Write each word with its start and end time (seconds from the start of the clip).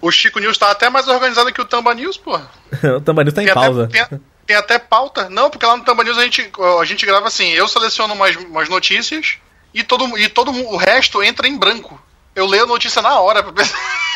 O 0.00 0.10
Chico 0.10 0.38
News 0.40 0.56
tá 0.58 0.70
até 0.70 0.88
mais 0.88 1.06
organizado 1.08 1.52
que 1.52 1.60
o 1.60 1.64
Tamba 1.64 1.94
News, 1.94 2.16
porra. 2.16 2.50
o 2.96 3.00
Tamba 3.00 3.22
News 3.24 3.34
tá 3.34 3.42
em 3.42 3.46
Tem 3.46 3.52
até- 3.52 3.60
pausa. 3.60 3.88
tem, 3.88 4.20
tem 4.46 4.56
até 4.56 4.78
pauta. 4.78 5.28
Não, 5.28 5.50
porque 5.50 5.66
lá 5.66 5.76
no 5.76 5.84
Tamba 5.84 6.02
News 6.04 6.16
a 6.18 6.22
gente, 6.22 6.50
a 6.80 6.84
gente 6.84 7.04
grava 7.06 7.28
assim, 7.28 7.48
eu 7.50 7.68
seleciono 7.68 8.14
umas, 8.14 8.34
umas 8.36 8.68
notícias 8.68 9.34
e 9.74 9.82
todo, 9.84 10.18
e 10.18 10.28
todo 10.28 10.50
o 10.52 10.76
resto 10.76 11.22
entra 11.22 11.46
em 11.46 11.56
branco. 11.58 12.00
Eu 12.34 12.46
leio 12.46 12.64
a 12.64 12.66
notícia 12.66 13.02
na 13.02 13.18
hora 13.20 13.42
pra 13.42 13.52
pensar. 13.52 13.76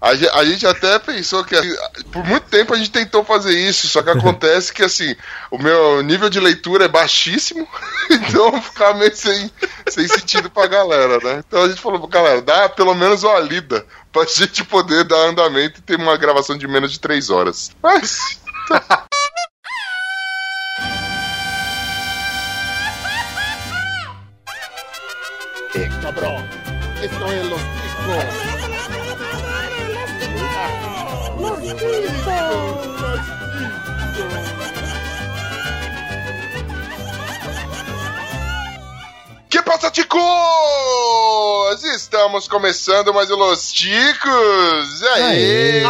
A, 0.00 0.14
ge- 0.14 0.30
a 0.32 0.44
gente 0.44 0.64
até 0.64 0.96
pensou 1.00 1.42
que 1.44 1.56
assim, 1.56 1.74
por 2.12 2.24
muito 2.24 2.44
tempo 2.44 2.72
a 2.72 2.76
gente 2.78 2.90
tentou 2.90 3.24
fazer 3.24 3.52
isso, 3.58 3.88
só 3.88 4.00
que 4.00 4.10
acontece 4.10 4.72
que 4.72 4.84
assim, 4.84 5.16
o 5.50 5.58
meu 5.58 6.02
nível 6.02 6.30
de 6.30 6.38
leitura 6.38 6.84
é 6.84 6.88
baixíssimo, 6.88 7.66
então 8.08 8.62
ficar 8.62 8.94
meio 8.94 9.14
sem, 9.16 9.50
sem 9.88 10.06
sentido 10.06 10.48
pra 10.48 10.68
galera, 10.68 11.18
né? 11.18 11.42
Então 11.46 11.64
a 11.64 11.68
gente 11.68 11.80
falou 11.80 12.06
galera, 12.06 12.40
dá 12.40 12.68
pelo 12.68 12.94
menos 12.94 13.24
uma 13.24 13.40
lida 13.40 13.84
pra 14.12 14.24
gente 14.24 14.62
poder 14.64 15.02
dar 15.02 15.16
andamento 15.30 15.80
e 15.80 15.82
ter 15.82 15.96
uma 15.96 16.16
gravação 16.16 16.56
de 16.56 16.68
menos 16.68 16.92
de 16.92 17.00
três 17.00 17.28
horas. 17.28 17.72
Mas. 17.82 18.38
Cabrón, 26.02 26.42
esto 27.02 27.32
es 27.32 27.44
los 27.46 27.60
chicos. 27.60 28.24
Que 39.48 39.62
passa, 39.62 39.90
ticos? 39.90 40.20
Estamos 41.94 42.48
começando 42.48 43.14
mais 43.14 43.30
o 43.30 43.36
Los 43.36 43.72
Ticos! 43.72 45.00
E 45.00 45.08
aí? 45.08 45.82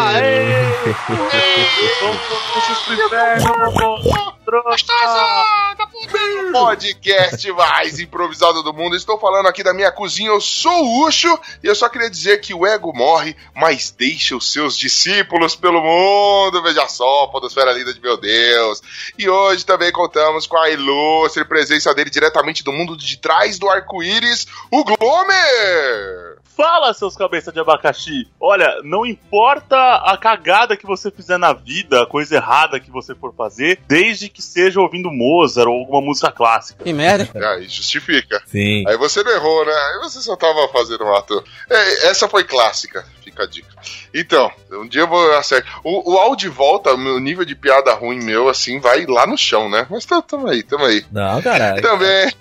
Podcast 6.53 7.51
mais 7.53 8.01
improvisado 8.01 8.63
do 8.63 8.73
mundo. 8.73 8.97
Estou 8.97 9.19
falando 9.19 9.47
aqui 9.47 9.63
da 9.63 9.75
minha 9.75 9.93
cozinha, 9.93 10.31
eu 10.31 10.41
sou 10.41 10.85
o 10.85 11.07
Ucho 11.07 11.39
e 11.63 11.67
eu 11.67 11.75
só 11.75 11.89
queria 11.89 12.11
dizer 12.11 12.41
que 12.41 12.55
o 12.55 12.67
ego 12.67 12.93
morre, 12.95 13.37
mas 13.55 13.91
deixa 13.91 14.37
os 14.37 14.53
seus 14.53 14.77
discípulos 14.77 15.55
pelo 15.55 15.81
mundo. 15.81 16.63
Veja 16.63 16.89
só, 16.89 17.27
podosfera 17.29 17.73
linda 17.73 17.93
de 17.93 18.01
meu 18.01 18.17
Deus. 18.17 18.83
E 19.19 19.29
hoje 19.29 19.65
também 19.65 19.93
contamos 19.93 20.47
com 20.47 20.57
a 20.57 20.71
ilustre 20.71 21.45
presença 21.45 21.95
dele 21.95 22.11
diretamente 22.11 22.65
do 22.65 22.73
mundo 22.73 22.97
de 22.97 23.17
trás 23.19 23.59
do 23.59 23.69
arco-íris, 23.69 24.47
o 24.71 24.85
Glomer! 24.85 26.39
Fala, 26.59 26.93
seus 26.93 27.15
cabeças 27.15 27.55
de 27.55 27.61
abacaxi! 27.61 28.27
Olha, 28.41 28.81
não 28.83 29.07
importa 29.07 29.77
a 29.77 30.19
cagada 30.19 30.77
que 30.77 30.85
você 30.85 31.09
fizer 31.09 31.39
na 31.39 31.53
vida, 31.53 32.03
a 32.03 32.07
coisa 32.07 32.35
errada 32.35 32.81
que 32.81 32.91
você 32.91 33.15
for 33.15 33.33
fazer, 33.33 33.79
desde 33.87 34.29
que 34.29 34.43
seja 34.43 34.81
ouvindo 34.81 35.09
Mozart 35.09 35.69
ou 35.69 35.79
alguma 35.79 36.01
música 36.01 36.33
clássica. 36.33 36.83
Que 36.83 36.93
merda. 36.93 37.31
Aí 37.51 37.69
justifica. 37.69 38.43
Sim. 38.49 38.83
Aí 38.89 38.97
você 38.97 39.23
não 39.23 39.31
errou, 39.31 39.65
né? 39.65 39.73
Aí 39.73 39.99
você 40.01 40.21
só 40.21 40.35
tava 40.35 40.67
fazendo 40.73 41.05
um 41.05 41.15
ato. 41.15 41.45
É, 41.71 42.09
essa 42.09 42.29
foi 42.29 42.43
clássica, 42.43 43.07
fica 43.39 43.43
a 43.43 43.47
dica. 43.47 43.69
Então, 44.13 44.51
um 44.73 44.89
dia 44.89 45.03
eu 45.03 45.07
vou 45.09 45.33
acertar. 45.37 45.81
O, 45.85 46.13
o 46.15 46.19
áudio 46.19 46.51
de 46.51 46.57
volta, 46.57 46.93
o 46.95 47.19
nível 47.21 47.45
de 47.45 47.55
piada 47.55 47.95
ruim 47.95 48.23
meu, 48.23 48.49
assim, 48.49 48.81
vai 48.81 49.07
lá 49.07 49.27
no 49.27 49.37
chão, 49.37 49.69
né? 49.69 49.87
Mas 49.89 50.05
tá- 50.05 50.23
tamo 50.23 50.49
aí, 50.49 50.63
tamo 50.63 50.85
aí. 50.85 51.05
Não, 51.13 51.41
caralho. 51.43 51.81
Também, 51.83 52.33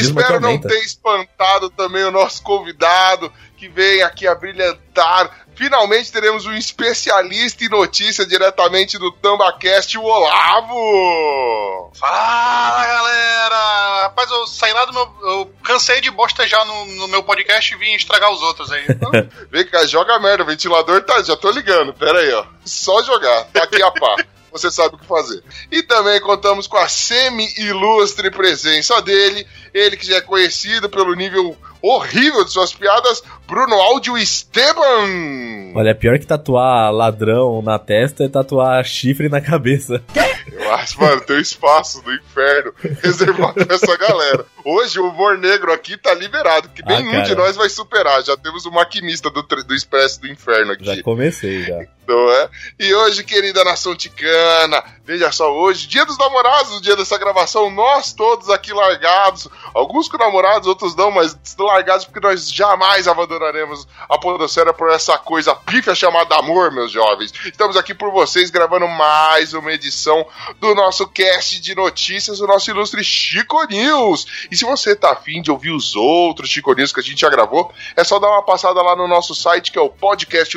espero 0.00 0.40
não 0.40 0.58
ter 0.68 0.84
espantado 0.84 1.70
também 1.70 2.04
o 2.04 2.10
nosso 2.10 2.42
convidado, 2.42 3.32
que 3.56 3.68
vem 3.68 4.02
aqui 4.02 4.26
a 4.26 4.34
brilhantar. 4.34 5.46
Finalmente 5.62 6.10
teremos 6.10 6.44
um 6.44 6.54
especialista 6.54 7.64
em 7.64 7.68
notícia 7.68 8.26
diretamente 8.26 8.98
do 8.98 9.12
TambaCast, 9.12 9.96
o 9.96 10.02
Olavo! 10.02 11.92
Fala 11.94 12.84
galera! 12.84 14.02
Rapaz, 14.02 14.28
eu 14.28 14.44
saí 14.48 14.72
lá 14.72 14.84
do 14.86 14.92
meu. 14.92 15.14
Eu 15.22 15.54
cansei 15.62 16.00
de 16.00 16.10
bostejar 16.10 16.66
no, 16.66 16.86
no 16.86 17.06
meu 17.06 17.22
podcast 17.22 17.72
e 17.72 17.78
vim 17.78 17.94
estragar 17.94 18.32
os 18.32 18.42
outros 18.42 18.72
aí. 18.72 18.84
Vem 19.52 19.64
cá, 19.64 19.86
joga 19.86 20.18
merda, 20.18 20.42
o 20.42 20.46
ventilador 20.46 21.00
tá, 21.04 21.22
já 21.22 21.36
tô 21.36 21.48
ligando, 21.52 21.94
pera 21.94 22.18
aí, 22.18 22.32
ó. 22.32 22.44
Só 22.64 23.00
jogar, 23.04 23.44
tá 23.44 23.62
aqui 23.62 23.80
a 23.80 23.90
pá. 23.92 24.16
Você 24.50 24.70
sabe 24.70 24.96
o 24.96 24.98
que 24.98 25.06
fazer. 25.06 25.42
E 25.70 25.82
também 25.82 26.20
contamos 26.20 26.66
com 26.66 26.76
a 26.76 26.86
semi-ilustre 26.86 28.30
presença 28.30 29.00
dele, 29.00 29.46
ele 29.72 29.96
que 29.96 30.06
já 30.06 30.16
é 30.16 30.20
conhecido 30.20 30.90
pelo 30.90 31.14
nível 31.14 31.56
horrível 31.80 32.44
de 32.44 32.52
suas 32.52 32.72
piadas, 32.72 33.22
Bruno 33.52 33.74
Áudio 33.74 34.16
Esteban! 34.16 35.74
Olha, 35.74 35.94
pior 35.94 36.18
que 36.18 36.26
tatuar 36.26 36.90
ladrão 36.90 37.60
na 37.60 37.78
testa 37.78 38.24
é 38.24 38.28
tatuar 38.28 38.82
chifre 38.82 39.28
na 39.28 39.42
cabeça. 39.42 40.02
Eu 40.50 40.72
acho, 40.72 40.98
mano, 40.98 41.20
tem 41.20 41.36
um 41.36 41.40
espaço 41.40 42.02
do 42.02 42.14
inferno 42.14 42.72
reservado 43.02 43.64
pra 43.66 43.74
essa 43.76 43.94
galera. 43.98 44.46
Hoje 44.64 44.98
o 44.98 45.06
humor 45.08 45.36
negro 45.36 45.70
aqui 45.70 45.98
tá 45.98 46.14
liberado, 46.14 46.70
que 46.70 46.82
Ah, 46.82 46.96
nenhum 46.96 47.12
cara. 47.12 47.24
de 47.24 47.34
nós 47.34 47.54
vai 47.54 47.68
superar. 47.68 48.22
Já 48.22 48.36
temos 48.38 48.64
o 48.64 48.70
maquinista 48.70 49.28
do, 49.30 49.42
do 49.42 49.74
Expresso 49.74 50.20
do 50.22 50.28
Inferno 50.28 50.72
aqui. 50.72 50.84
Já 50.84 51.02
comecei, 51.02 51.62
já. 51.64 51.78
Não 52.08 52.30
é? 52.30 52.48
E 52.80 52.92
hoje, 52.92 53.22
querida 53.22 53.62
nação 53.64 53.94
ticana, 53.94 54.82
veja 55.04 55.30
só, 55.30 55.52
hoje, 55.52 55.86
dia 55.86 56.04
dos 56.04 56.18
namorados, 56.18 56.72
o 56.76 56.82
dia 56.82 56.96
dessa 56.96 57.16
gravação, 57.16 57.70
nós 57.70 58.12
todos 58.12 58.50
aqui 58.50 58.72
largados, 58.72 59.48
alguns 59.72 60.08
com 60.08 60.18
namorados, 60.18 60.66
outros 60.66 60.96
não, 60.96 61.10
mas 61.12 61.36
largados 61.58 62.04
porque 62.04 62.20
nós 62.20 62.50
jamais 62.50 63.06
abandonaremos 63.42 63.88
a 64.08 64.16
podosfera 64.18 64.72
por 64.72 64.90
essa 64.90 65.18
coisa 65.18 65.54
pífia 65.54 65.94
chamada 65.94 66.36
amor, 66.36 66.70
meus 66.70 66.92
jovens. 66.92 67.32
Estamos 67.44 67.76
aqui 67.76 67.92
por 67.92 68.12
vocês 68.12 68.50
gravando 68.50 68.86
mais 68.86 69.52
uma 69.52 69.72
edição 69.72 70.24
do 70.60 70.74
nosso 70.74 71.06
cast 71.08 71.60
de 71.60 71.74
notícias, 71.74 72.40
o 72.40 72.46
nosso 72.46 72.70
ilustre 72.70 73.02
Chico 73.02 73.64
News. 73.64 74.46
E 74.50 74.56
se 74.56 74.64
você 74.64 74.94
tá 74.94 75.12
afim 75.12 75.42
de 75.42 75.50
ouvir 75.50 75.70
os 75.70 75.96
outros 75.96 76.48
Chico 76.50 76.72
News 76.72 76.92
que 76.92 77.00
a 77.00 77.02
gente 77.02 77.20
já 77.20 77.28
gravou, 77.28 77.72
é 77.96 78.04
só 78.04 78.18
dar 78.18 78.30
uma 78.30 78.42
passada 78.42 78.80
lá 78.80 78.94
no 78.94 79.08
nosso 79.08 79.34
site, 79.34 79.72
que 79.72 79.78
é 79.78 79.82
o 79.82 79.90
podcast 79.90 80.56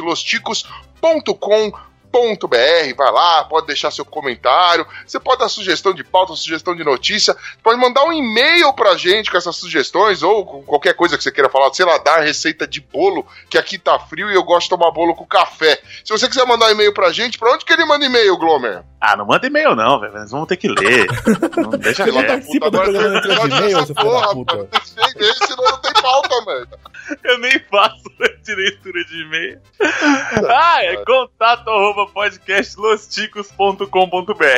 losticos.com.br, 2.15 2.95
vai 2.95 3.11
lá, 3.11 3.43
pode 3.45 3.67
deixar 3.67 3.91
seu 3.91 4.05
comentário, 4.05 4.85
você 5.05 5.19
pode 5.19 5.39
dar 5.39 5.49
sugestão 5.49 5.93
de 5.93 6.03
pauta, 6.03 6.35
sugestão 6.35 6.75
de 6.75 6.83
notícia, 6.83 7.35
pode 7.61 7.79
mandar 7.79 8.03
um 8.05 8.13
e-mail 8.13 8.73
pra 8.73 8.95
gente 8.95 9.29
com 9.29 9.37
essas 9.37 9.55
sugestões 9.55 10.23
ou 10.23 10.45
com 10.45 10.63
qualquer 10.63 10.93
coisa 10.93 11.17
que 11.17 11.23
você 11.23 11.31
queira 11.31 11.49
falar, 11.49 11.73
sei 11.73 11.85
lá, 11.85 11.97
dar 11.97 12.21
receita 12.21 12.65
de 12.67 12.79
bolo, 12.81 13.25
que 13.49 13.57
aqui 13.57 13.77
tá 13.77 13.99
frio 13.99 14.29
e 14.31 14.35
eu 14.35 14.43
gosto 14.43 14.63
de 14.65 14.69
tomar 14.77 14.91
bolo 14.91 15.15
com 15.15 15.25
café. 15.25 15.79
Se 16.03 16.11
você 16.11 16.27
quiser 16.27 16.45
mandar 16.45 16.67
um 16.67 16.71
e-mail 16.71 16.93
pra 16.93 17.11
gente, 17.11 17.37
pra 17.37 17.51
onde 17.53 17.65
que 17.65 17.73
ele 17.73 17.85
manda 17.85 18.05
e-mail, 18.05 18.37
Glomer? 18.37 18.83
Ah, 18.99 19.15
não 19.15 19.25
manda 19.25 19.45
e-mail 19.45 19.75
não, 19.75 19.99
velho. 19.99 20.13
Nós 20.13 20.31
vamos 20.31 20.47
ter 20.47 20.57
que 20.57 20.67
ler. 20.67 21.05
Não 21.57 21.69
deixa 21.77 22.03
quieto. 22.03 22.25
participa 22.25 22.71
do 22.71 22.77
programa 22.79 23.19
de 23.21 23.27
e-mail, 23.57 23.85
seu 23.85 23.95
filho 23.95 24.19
da 24.19 24.27
puta. 24.29 24.55
mano. 24.55 24.69
Deixa 24.71 25.17
e-mail, 25.17 25.33
senão 25.47 25.63
não 25.63 25.77
tem 25.77 25.93
pauta, 25.93 26.41
mano. 26.41 26.67
Eu 27.23 27.37
nem 27.39 27.59
faço 27.59 28.03
leitura 28.47 29.03
de 29.05 29.21
e-mail. 29.21 29.61
Ah, 30.47 30.83
é 30.83 30.97
contato 30.97 31.69
arroba. 31.69 32.05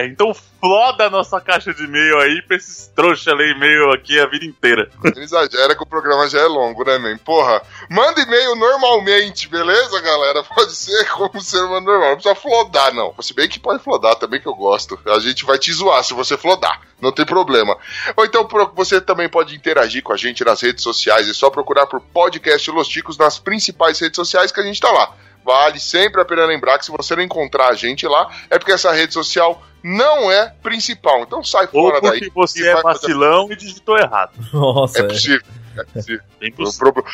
Então 0.06 0.34
floda 0.34 1.06
a 1.06 1.09
nossa 1.09 1.40
caixa 1.41 1.74
de 1.74 1.84
e-mail 1.84 2.19
aí 2.19 2.41
pra 2.41 2.58
esses 2.58 2.88
trouxa 2.96 3.34
ler 3.34 3.56
e-mail 3.56 3.91
aqui 3.91 4.19
a 4.19 4.25
vida 4.25 4.46
inteira. 4.46 4.90
Exagera 5.16 5.75
que 5.75 5.84
o 5.84 5.88
programa 5.88 6.28
já 6.30 6.40
é 6.40 6.46
longo, 6.46 6.84
né, 6.84 6.97
man? 6.97 7.18
Porra, 7.18 7.62
manda 7.90 8.22
e-mail 8.22 8.56
normalmente, 8.56 9.47
beleza, 9.47 10.02
galera? 10.02 10.44
Pode 10.44 10.75
ser 10.75 11.09
como 11.09 11.41
ser 11.41 11.59
humano 11.64 11.85
normal. 11.85 12.09
Não 12.09 12.16
precisa 12.16 12.35
flodar, 12.35 12.94
não. 12.94 13.14
Se 13.22 13.34
bem 13.34 13.50
que 13.50 13.59
pode 13.59 13.84
flodar 13.84 14.16
também, 14.16 14.40
que 14.40 14.47
eu 14.47 14.56
gosto. 14.56 15.00
A 15.06 15.19
gente 15.19 15.46
vai 15.46 15.58
te 15.58 15.72
zoar 15.74 16.03
se 16.03 16.14
você 16.14 16.38
flodar. 16.38 16.81
Não 17.00 17.12
tem 17.12 17.25
problema. 17.25 17.78
Ou 18.16 18.25
então 18.25 18.47
você 18.75 19.00
também 19.00 19.29
pode 19.29 19.56
interagir 19.56 20.02
com 20.02 20.14
a 20.14 20.18
gente 20.18 20.44
nas 20.44 20.62
redes 20.62 20.84
sociais. 20.84 21.29
É 21.29 21.34
só 21.34 21.50
procurar 21.50 21.85
por 21.85 22.02
Podcast 22.02 22.37
Los 22.72 22.88
Ticos 22.88 23.18
nas 23.18 23.40
principais 23.40 24.00
redes 24.00 24.16
sociais 24.16 24.52
que 24.52 24.59
a 24.59 24.64
gente 24.64 24.79
tá 24.79 24.91
lá. 24.91 25.14
Vale 25.44 25.79
sempre 25.79 26.22
a 26.22 26.26
pena 26.26 26.46
lembrar 26.46 26.78
que 26.78 26.85
se 26.85 26.91
você 26.91 27.16
não 27.16 27.23
encontrar 27.23 27.70
a 27.70 27.73
gente 27.73 28.06
lá, 28.06 28.29
é 28.50 28.58
porque 28.59 28.73
essa 28.73 28.91
rede 28.91 29.14
social 29.14 29.64
não 29.82 30.29
é 30.29 30.53
principal. 30.61 31.22
Então 31.22 31.41
sai 31.44 31.70
Ou 31.72 31.90
fora 31.90 32.02
daí. 32.02 32.20
porque 32.20 32.32
você 32.35 32.64
e 32.64 32.67
é 32.67 32.73
vai 32.73 32.82
fazer- 32.84 33.00
vacilão 33.08 33.47
e 33.52 33.56
digitou 33.56 33.97
errado. 33.97 34.32
Nossa, 34.52 35.00
É 35.00 35.02
é. 35.03 35.08
possível. 35.08 35.47
É 35.78 35.84
possível. 35.84 36.22
O 36.41 36.64
possível. 36.94 37.06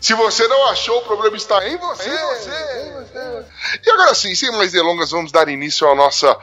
Se 0.00 0.14
você 0.14 0.48
não 0.48 0.68
achou, 0.68 0.98
o 0.98 1.02
problema 1.02 1.36
está 1.36 1.66
em 1.68 1.76
você. 1.76 2.10
E 3.84 3.90
agora 3.90 4.14
sim, 4.14 4.34
sem 4.34 4.50
mais 4.52 4.72
delongas, 4.72 5.10
vamos 5.10 5.30
dar 5.32 5.48
início 5.48 5.86
ao, 5.86 5.94
nossa, 5.94 6.36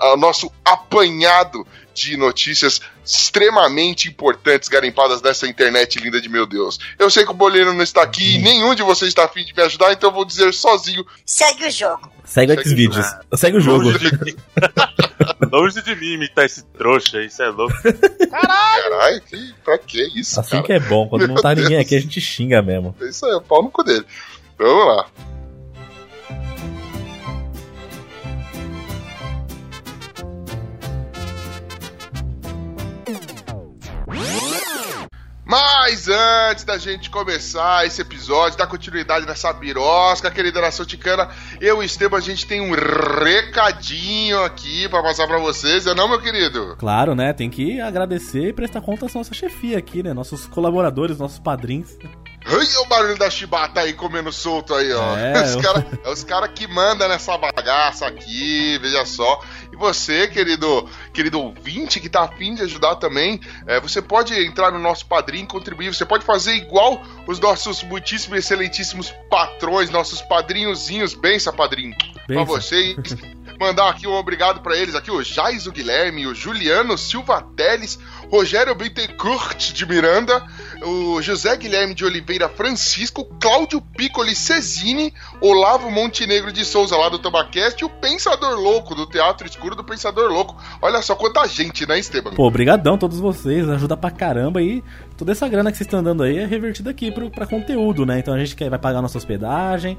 ao 0.00 0.16
nosso 0.16 0.50
apanhado 0.64 1.66
de 1.96 2.16
notícias 2.16 2.80
extremamente 3.04 4.08
importantes 4.08 4.68
garimpadas 4.68 5.22
nessa 5.22 5.46
internet 5.48 5.98
linda 5.98 6.20
de 6.20 6.28
meu 6.28 6.46
Deus. 6.46 6.78
Eu 6.98 7.08
sei 7.10 7.24
que 7.24 7.30
o 7.30 7.34
Boleiro 7.34 7.72
não 7.72 7.82
está 7.82 8.02
aqui 8.02 8.36
e 8.36 8.38
nenhum 8.38 8.74
de 8.74 8.82
vocês 8.82 9.08
está 9.08 9.24
afim 9.24 9.44
de 9.44 9.54
me 9.54 9.62
ajudar, 9.62 9.92
então 9.92 10.10
eu 10.10 10.14
vou 10.14 10.24
dizer 10.24 10.52
sozinho. 10.52 11.04
Segue 11.24 11.66
o 11.66 11.70
jogo. 11.70 12.12
Segue 12.24 12.52
o 12.52 12.56
Segue- 12.56 12.68
Xvideos. 12.68 13.06
Segue 13.34 13.56
o 13.56 13.60
jogo. 13.60 13.84
Longe 15.52 15.80
de 15.82 15.94
mim 15.96 16.14
imitar 16.14 16.44
esse 16.44 16.62
trouxa 16.76 17.18
aí, 17.18 17.26
isso 17.26 17.42
é 17.42 17.48
louco. 17.48 17.74
Caralho, 18.30 19.20
que, 19.22 19.54
pra 19.64 19.78
que 19.78 20.02
isso, 20.18 20.38
Assim 20.40 20.50
cara? 20.52 20.62
que 20.64 20.72
é 20.72 20.80
bom. 20.80 21.08
Quando 21.08 21.26
não 21.28 21.36
tá 21.36 21.54
ninguém 21.54 21.78
aqui, 21.78 21.94
a 21.96 22.00
gente 22.00 22.20
xinga 22.20 22.60
mesmo. 22.62 22.94
É 23.00 23.08
Isso 23.08 23.24
aí, 23.26 23.34
o 23.34 23.40
pau 23.40 23.62
no 23.62 23.70
cu 23.70 23.82
dele. 23.84 24.04
Vamos 24.58 24.86
lá. 24.86 25.06
Mas 35.48 36.08
antes 36.08 36.64
da 36.64 36.76
gente 36.76 37.08
começar 37.08 37.86
esse 37.86 38.02
episódio, 38.02 38.58
dar 38.58 38.66
continuidade 38.66 39.24
nessa 39.24 39.52
birosca, 39.52 40.28
querida 40.28 40.60
nação 40.60 40.84
ticana, 40.84 41.28
eu 41.60 41.80
e 41.80 41.86
Esteban, 41.86 42.16
a 42.16 42.20
gente 42.20 42.44
tem 42.44 42.60
um 42.60 42.72
recadinho 42.72 44.42
aqui 44.42 44.88
pra 44.88 45.00
passar 45.04 45.28
pra 45.28 45.38
vocês, 45.38 45.86
é 45.86 45.94
não, 45.94 46.08
meu 46.08 46.20
querido? 46.20 46.74
Claro, 46.76 47.14
né? 47.14 47.32
Tem 47.32 47.48
que 47.48 47.80
agradecer 47.80 48.48
e 48.48 48.52
prestar 48.52 48.80
conta 48.80 49.06
à 49.06 49.08
nossa 49.14 49.32
chefia 49.32 49.78
aqui, 49.78 50.02
né? 50.02 50.12
Nossos 50.12 50.46
colaboradores, 50.46 51.16
nossos 51.16 51.38
padrinhos. 51.38 51.96
O 52.48 52.84
barulho 52.86 53.18
da 53.18 53.28
chibata 53.28 53.80
aí 53.80 53.92
comendo 53.92 54.30
solto 54.32 54.74
aí, 54.74 54.92
ó. 54.92 55.16
É, 55.16 55.42
os 55.42 55.54
eu- 55.54 55.60
cara, 55.62 55.86
é 56.04 56.08
os 56.10 56.22
caras 56.24 56.50
que 56.54 56.66
mandam 56.68 57.08
nessa 57.08 57.36
bagaça 57.36 58.06
aqui, 58.06 58.78
veja 58.78 59.04
só. 59.04 59.42
E 59.72 59.76
você, 59.76 60.28
querido, 60.28 60.88
querido 61.12 61.40
ouvinte 61.40 61.98
que 61.98 62.08
tá 62.08 62.22
afim 62.22 62.54
de 62.54 62.62
ajudar 62.62 62.96
também, 62.96 63.40
é, 63.66 63.80
você 63.80 64.00
pode 64.00 64.32
entrar 64.34 64.70
no 64.70 64.78
nosso 64.78 65.06
padrinho 65.06 65.44
e 65.44 65.48
contribuir. 65.48 65.92
Você 65.92 66.04
pode 66.04 66.24
fazer 66.24 66.54
igual 66.54 67.02
os 67.26 67.40
nossos 67.40 67.82
muitíssimos, 67.82 68.38
excelentíssimos 68.38 69.12
patrões, 69.28 69.90
nossos 69.90 70.22
padrinhozinhos. 70.22 71.14
Bença, 71.14 71.52
padrinho. 71.52 71.96
Pra 71.98 72.22
Benção. 72.28 72.44
vocês. 72.46 72.96
Mandar 73.58 73.88
aqui 73.88 74.06
um 74.06 74.12
obrigado 74.12 74.60
pra 74.60 74.76
eles 74.76 74.94
aqui, 74.94 75.10
o 75.10 75.22
Jais, 75.22 75.66
o 75.66 75.72
Guilherme, 75.72 76.26
o 76.26 76.34
Juliano 76.34 76.98
Silva 76.98 77.40
Teles, 77.56 77.98
Rogério 78.30 78.74
Bittencourt 78.74 79.72
de 79.72 79.86
Miranda, 79.86 80.42
o 80.82 81.22
José 81.22 81.56
Guilherme 81.56 81.94
de 81.94 82.04
Oliveira 82.04 82.48
Francisco, 82.48 83.24
Cláudio 83.40 83.80
Piccoli 83.80 84.34
Cesini, 84.34 85.12
Olavo 85.40 85.90
Montenegro 85.90 86.52
de 86.52 86.64
Souza 86.64 86.96
lá 86.96 87.08
do 87.08 87.18
Tabacast 87.18 87.80
e 87.80 87.84
o 87.84 87.88
Pensador 87.88 88.58
Louco, 88.58 88.94
do 88.94 89.06
Teatro 89.06 89.46
Escuro 89.46 89.74
do 89.74 89.84
Pensador 89.84 90.30
Louco. 90.30 90.56
Olha 90.82 91.00
só 91.02 91.14
quanta 91.14 91.46
gente, 91.46 91.86
né, 91.86 91.98
Esteban? 91.98 92.32
Pô, 92.32 92.50
brigadão 92.50 92.98
todos 92.98 93.18
vocês, 93.18 93.68
ajuda 93.68 93.96
pra 93.96 94.10
caramba 94.10 94.60
e 94.60 94.82
toda 95.16 95.32
essa 95.32 95.48
grana 95.48 95.70
que 95.70 95.78
vocês 95.78 95.86
estão 95.86 96.02
dando 96.02 96.22
aí 96.22 96.38
é 96.38 96.46
revertida 96.46 96.90
aqui 96.90 97.10
pro, 97.10 97.30
pra 97.30 97.46
conteúdo, 97.46 98.04
né? 98.04 98.18
Então 98.18 98.34
a 98.34 98.38
gente 98.38 98.54
quer, 98.54 98.68
vai 98.68 98.78
pagar 98.78 99.00
nossa 99.00 99.18
hospedagem, 99.18 99.96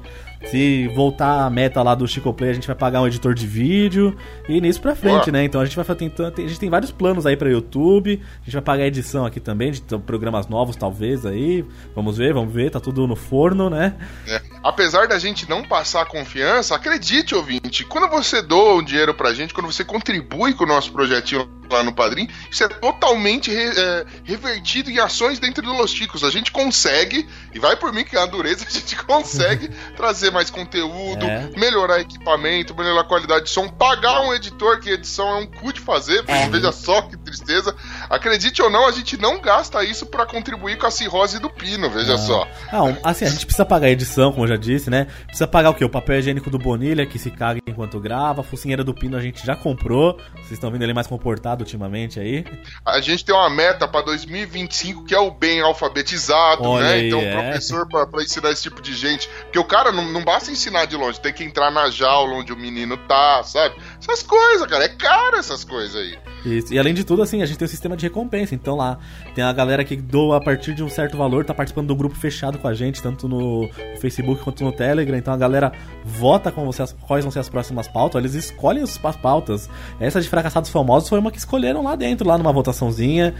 se 0.50 0.88
voltar 0.88 1.44
a 1.44 1.50
meta 1.50 1.82
lá 1.82 1.94
do 1.94 2.06
Chico 2.06 2.32
Play, 2.32 2.50
a 2.50 2.54
gente 2.54 2.66
vai 2.66 2.76
pagar 2.76 3.00
um 3.00 3.06
editor 3.06 3.34
de 3.34 3.46
vídeo 3.46 4.16
e 4.48 4.60
nisso 4.60 4.80
pra 4.80 4.94
frente, 4.94 5.30
Boa. 5.30 5.32
né? 5.32 5.44
Então 5.44 5.60
a 5.60 5.64
gente 5.64 5.76
vai 5.76 5.96
tentando, 5.96 6.34
a 6.38 6.46
gente 6.46 6.60
tem 6.60 6.70
vários 6.70 6.92
planos 6.92 7.26
aí 7.26 7.36
pra 7.36 7.50
YouTube, 7.50 8.17
a 8.22 8.44
gente 8.44 8.52
vai 8.52 8.62
pagar 8.62 8.84
a 8.84 8.86
edição 8.86 9.24
aqui 9.26 9.40
também, 9.40 9.70
de 9.72 9.80
programas 10.06 10.46
novos 10.48 10.76
talvez 10.76 11.24
aí, 11.26 11.64
vamos 11.94 12.16
ver, 12.16 12.32
vamos 12.34 12.52
ver, 12.52 12.70
tá 12.70 12.80
tudo 12.80 13.06
no 13.06 13.16
forno, 13.16 13.68
né? 13.70 13.94
É. 14.26 14.40
Apesar 14.62 15.06
da 15.08 15.18
gente 15.18 15.48
não 15.48 15.62
passar 15.62 16.04
confiança, 16.06 16.74
acredite, 16.74 17.34
ouvinte, 17.34 17.84
quando 17.84 18.08
você 18.10 18.42
doa 18.42 18.74
um 18.74 18.82
dinheiro 18.82 19.14
pra 19.14 19.32
gente, 19.32 19.54
quando 19.54 19.66
você 19.70 19.84
contribui 19.84 20.54
com 20.54 20.64
o 20.64 20.66
nosso 20.66 20.92
projetinho 20.92 21.48
lá 21.70 21.82
no 21.82 21.92
Padrim, 21.94 22.26
isso 22.50 22.64
é 22.64 22.68
totalmente 22.68 23.50
re- 23.50 23.72
é, 23.76 24.06
revertido 24.24 24.90
em 24.90 24.98
ações 24.98 25.38
dentro 25.38 25.62
do 25.62 25.72
Los 25.74 25.92
Ticos. 25.92 26.24
A 26.24 26.30
gente 26.30 26.50
consegue, 26.50 27.28
e 27.54 27.58
vai 27.58 27.76
por 27.76 27.92
mim 27.92 28.04
que 28.04 28.16
é 28.16 28.20
uma 28.20 28.26
dureza, 28.26 28.64
a 28.68 28.70
gente 28.70 28.96
consegue 29.04 29.68
trazer 29.96 30.30
mais 30.30 30.50
conteúdo, 30.50 31.24
É. 31.26 31.50
melhorar 31.58 32.00
equipamento, 32.00 32.74
melhorar 32.74 33.02
a 33.02 33.04
qualidade 33.04 33.44
de 33.44 33.50
som, 33.50 33.68
pagar 33.68 34.22
um 34.22 34.32
editor, 34.34 34.80
que 34.80 34.90
edição 34.90 35.28
é 35.28 35.40
um 35.40 35.46
cu 35.46 35.72
de 35.72 35.80
fazer, 35.80 36.24
veja 36.50 36.72
só 36.72 37.02
que 37.02 37.16
tristeza. 37.18 37.76
Acredite 38.10 38.62
ou 38.62 38.70
não, 38.70 38.86
a 38.86 38.92
gente 38.92 39.16
não 39.16 39.40
gasta 39.40 39.82
isso 39.84 40.06
pra 40.06 40.24
contribuir 40.26 40.78
com 40.78 40.86
a 40.86 40.90
cirrose 40.90 41.38
do 41.38 41.50
pino, 41.50 41.90
veja 41.90 42.14
Ah. 42.14 42.18
só. 42.18 42.48
Um- 42.72 42.96
assim, 43.04 43.24
a 43.24 43.28
gente 43.28 43.44
precisa 43.46 43.64
pagar 43.64 43.88
a 43.88 43.90
edição, 43.90 44.32
como 44.32 44.44
eu 44.44 44.48
já 44.48 44.56
disse, 44.56 44.88
né? 44.90 45.06
Precisa 45.26 45.46
pagar 45.46 45.70
o 45.70 45.74
quê? 45.74 45.84
O 45.84 45.90
papel 45.90 46.18
higiênico 46.18 46.50
do 46.50 46.58
Bonilha, 46.58 47.06
que 47.06 47.18
se 47.18 47.30
caga 47.30 47.60
enquanto 47.66 48.00
grava. 48.00 48.40
A 48.40 48.44
focinheira 48.44 48.82
do 48.84 48.94
Pino 48.94 49.16
a 49.16 49.20
gente 49.20 49.44
já 49.44 49.54
comprou. 49.56 50.16
Vocês 50.36 50.52
estão 50.52 50.70
vendo 50.70 50.82
ele 50.82 50.94
mais 50.94 51.06
comportado 51.06 51.62
ultimamente 51.64 52.18
aí. 52.18 52.44
A 52.84 53.00
gente 53.00 53.24
tem 53.24 53.34
uma 53.34 53.50
meta 53.50 53.86
pra 53.86 54.00
2025 54.02 55.04
que 55.04 55.14
é 55.14 55.18
o 55.20 55.30
bem 55.30 55.60
alfabetizado, 55.60 56.62
Olha 56.64 56.84
né? 56.84 56.92
aí, 56.94 57.06
então, 57.08 57.20
é. 57.20 57.32
professor 57.42 57.86
pra, 57.88 58.06
pra 58.06 58.22
ensinar 58.22 58.50
esse 58.50 58.62
tipo 58.62 58.80
de 58.80 58.94
gente. 58.94 59.28
Porque 59.44 59.58
o 59.58 59.64
cara 59.64 59.92
não, 59.92 60.04
não 60.12 60.22
basta 60.24 60.50
ensinar 60.50 60.86
de 60.86 60.96
longe, 60.96 61.20
tem 61.20 61.32
que 61.32 61.44
entrar 61.44 61.70
na 61.70 61.90
jaula 61.90 62.34
onde 62.34 62.52
o 62.52 62.56
menino 62.56 62.96
tá, 62.96 63.42
sabe? 63.44 63.74
Essas 64.00 64.22
coisas, 64.22 64.66
cara. 64.66 64.84
É 64.84 64.88
caro 64.88 65.36
essas 65.36 65.64
coisas 65.64 65.96
aí. 65.96 66.16
Isso. 66.44 66.72
E 66.72 66.78
além 66.78 66.94
de 66.94 67.04
tudo, 67.04 67.22
assim, 67.22 67.42
a 67.42 67.46
gente 67.46 67.58
tem 67.58 67.66
um 67.66 67.68
sistema 67.68 67.96
de 67.96 68.04
recompensa. 68.04 68.54
Então 68.54 68.76
lá 68.76 68.98
tem 69.34 69.42
a 69.44 69.52
galera 69.52 69.84
que 69.84 69.96
doa 69.96 70.36
a 70.36 70.40
partir 70.40 70.74
de 70.74 70.82
um 70.82 70.88
certo 70.88 71.16
valor, 71.16 71.44
tá 71.44 71.52
participando 71.52 71.88
do 71.88 71.96
grupo 71.96 72.14
fechado 72.14 72.58
com 72.58 72.68
a 72.68 72.74
gente, 72.74 73.02
tanto 73.02 73.28
no 73.28 73.68
Facebook 74.00 74.42
quanto 74.42 74.64
no 74.64 74.72
Telegram. 74.72 75.16
Então 75.16 75.34
a 75.34 75.36
galera 75.36 75.72
vota 76.04 76.52
com 76.52 76.64
você 76.64 76.84
quais 77.06 77.24
vão 77.24 77.30
ser 77.32 77.40
as 77.40 77.48
próximas 77.48 77.88
pautas. 77.88 78.20
Eles 78.20 78.34
escolhem 78.34 78.82
as 78.82 78.98
pautas. 79.16 79.68
Essa 79.98 80.20
de 80.20 80.28
Fracassados 80.28 80.70
Famosos 80.70 81.08
foi 81.08 81.18
uma 81.18 81.30
que 81.30 81.38
escolheram 81.38 81.82
lá 81.82 81.96
dentro, 81.96 82.26
lá 82.26 82.38
numa 82.38 82.52
votaçãozinha. 82.52 83.34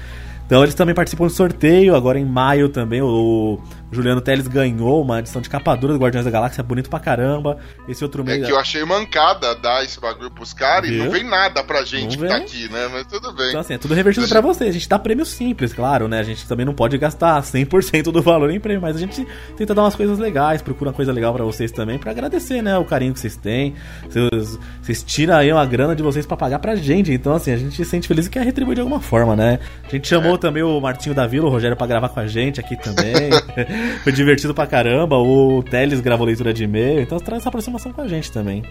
Então 0.49 0.62
eles 0.62 0.75
também 0.75 0.94
participam 0.94 1.26
do 1.26 1.32
sorteio, 1.32 1.94
agora 1.94 2.19
em 2.19 2.25
maio 2.25 2.70
também. 2.70 3.02
O 3.02 3.61
Juliano 3.90 4.20
Teles 4.20 4.46
ganhou 4.46 5.00
uma 5.02 5.20
edição 5.20 5.40
de 5.40 5.49
capa 5.49 5.75
dura 5.75 5.93
do 5.94 5.99
Guardiões 5.99 6.25
da 6.25 6.31
Galáxia, 6.31 6.62
bonito 6.62 6.90
pra 6.90 7.00
caramba. 7.00 7.58
Esse 7.88 8.05
outro 8.05 8.23
É 8.23 8.26
mês. 8.26 8.46
que 8.46 8.52
eu 8.52 8.58
achei 8.58 8.85
mancada 8.85 9.55
dar 9.55 9.82
esse 9.85 9.99
bagulho 10.00 10.31
pros 10.31 10.52
caras 10.52 10.90
e 10.90 10.94
não 10.99 11.11
vem 11.11 11.25
nada 11.25 11.64
pra 11.64 11.82
gente 11.85 12.17
que 12.19 12.26
tá 12.26 12.37
aqui, 12.37 12.70
né? 12.70 12.88
Mas 12.93 13.06
tudo 13.06 13.32
bem. 13.32 13.49
Então, 13.49 13.61
assim, 13.61 13.75
é 13.75 13.79
tudo 13.79 13.94
revertido 13.94 14.29
pra 14.29 14.40
vocês. 14.40 14.70
A 14.70 14.73
gente 14.73 14.88
dá 14.88 14.99
prêmio 14.99 15.25
simples, 15.25 15.73
claro, 15.73 16.06
né? 16.08 16.19
A 16.20 16.23
gente 16.23 16.46
também 16.46 16.67
não 16.67 16.75
pode 16.75 16.96
gastar 16.99 17.40
100% 17.43 18.05
do 18.12 18.20
valor 18.23 18.50
em 18.50 18.61
prêmio, 18.61 18.82
mas 18.82 18.96
a 18.96 18.99
gente 19.00 19.26
tenta 19.56 19.75
dar 19.75 19.82
umas 19.82 19.94
coisas 19.94 20.19
legais, 20.19 20.61
procura 20.61 20.90
uma 20.90 20.94
coisa 20.96 21.12
legal 21.12 21.32
pra 21.32 21.44
vocês 21.44 21.73
também, 21.73 21.99
pra 21.99 22.11
agradecer, 22.11 22.61
né? 22.62 22.76
O 22.79 22.85
carinho 22.85 23.14
que 23.14 23.20
vocês 23.20 23.37
têm. 23.37 23.75
Vocês, 24.08 24.58
vocês 24.82 25.02
tiram 25.02 25.35
aí 25.37 25.52
uma 25.52 25.64
grana 25.64 25.96
de 25.96 26.02
vocês 26.02 26.26
pra 26.26 26.37
pagar 26.37 26.58
pra 26.58 26.76
gente. 26.76 27.12
Então, 27.12 27.32
assim, 27.35 27.52
a 27.52 27.56
gente 27.56 27.75
se 27.76 27.85
sente 27.85 28.06
feliz 28.06 28.26
e 28.26 28.31
quer 28.31 28.44
retribuir 28.44 28.75
de 28.75 28.81
alguma 28.82 29.00
forma, 29.00 29.35
né? 29.35 29.58
A 29.87 29.88
gente 29.90 30.06
chamou 30.06 30.35
É. 30.35 30.38
também 30.38 30.62
o 30.62 30.79
Martinho 30.81 31.14
da 31.14 31.26
Vila, 31.26 31.46
o 31.46 31.50
Rogério, 31.50 31.76
pra 31.76 31.87
gravar 31.87 32.08
com 32.11 32.20
a 32.20 32.26
gente 32.26 32.61
aqui 32.61 32.76
também. 32.76 33.31
Foi 34.02 34.12
divertido 34.12 34.54
pra 34.54 34.66
caramba. 34.66 35.16
O 35.16 35.62
Teles 35.62 36.00
gravou 36.00 36.26
leitura 36.26 36.52
de 36.52 36.64
e-mail. 36.64 37.00
Então, 37.00 37.19
traz 37.19 37.42
essa 37.42 37.48
aproximação 37.48 37.92
com 37.92 38.00
a 38.00 38.08
gente 38.08 38.30
também. 38.32 38.62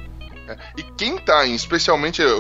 E 0.78 0.84
quem 0.98 1.18
tá, 1.18 1.46
especialmente 1.46 2.22
o- 2.24 2.38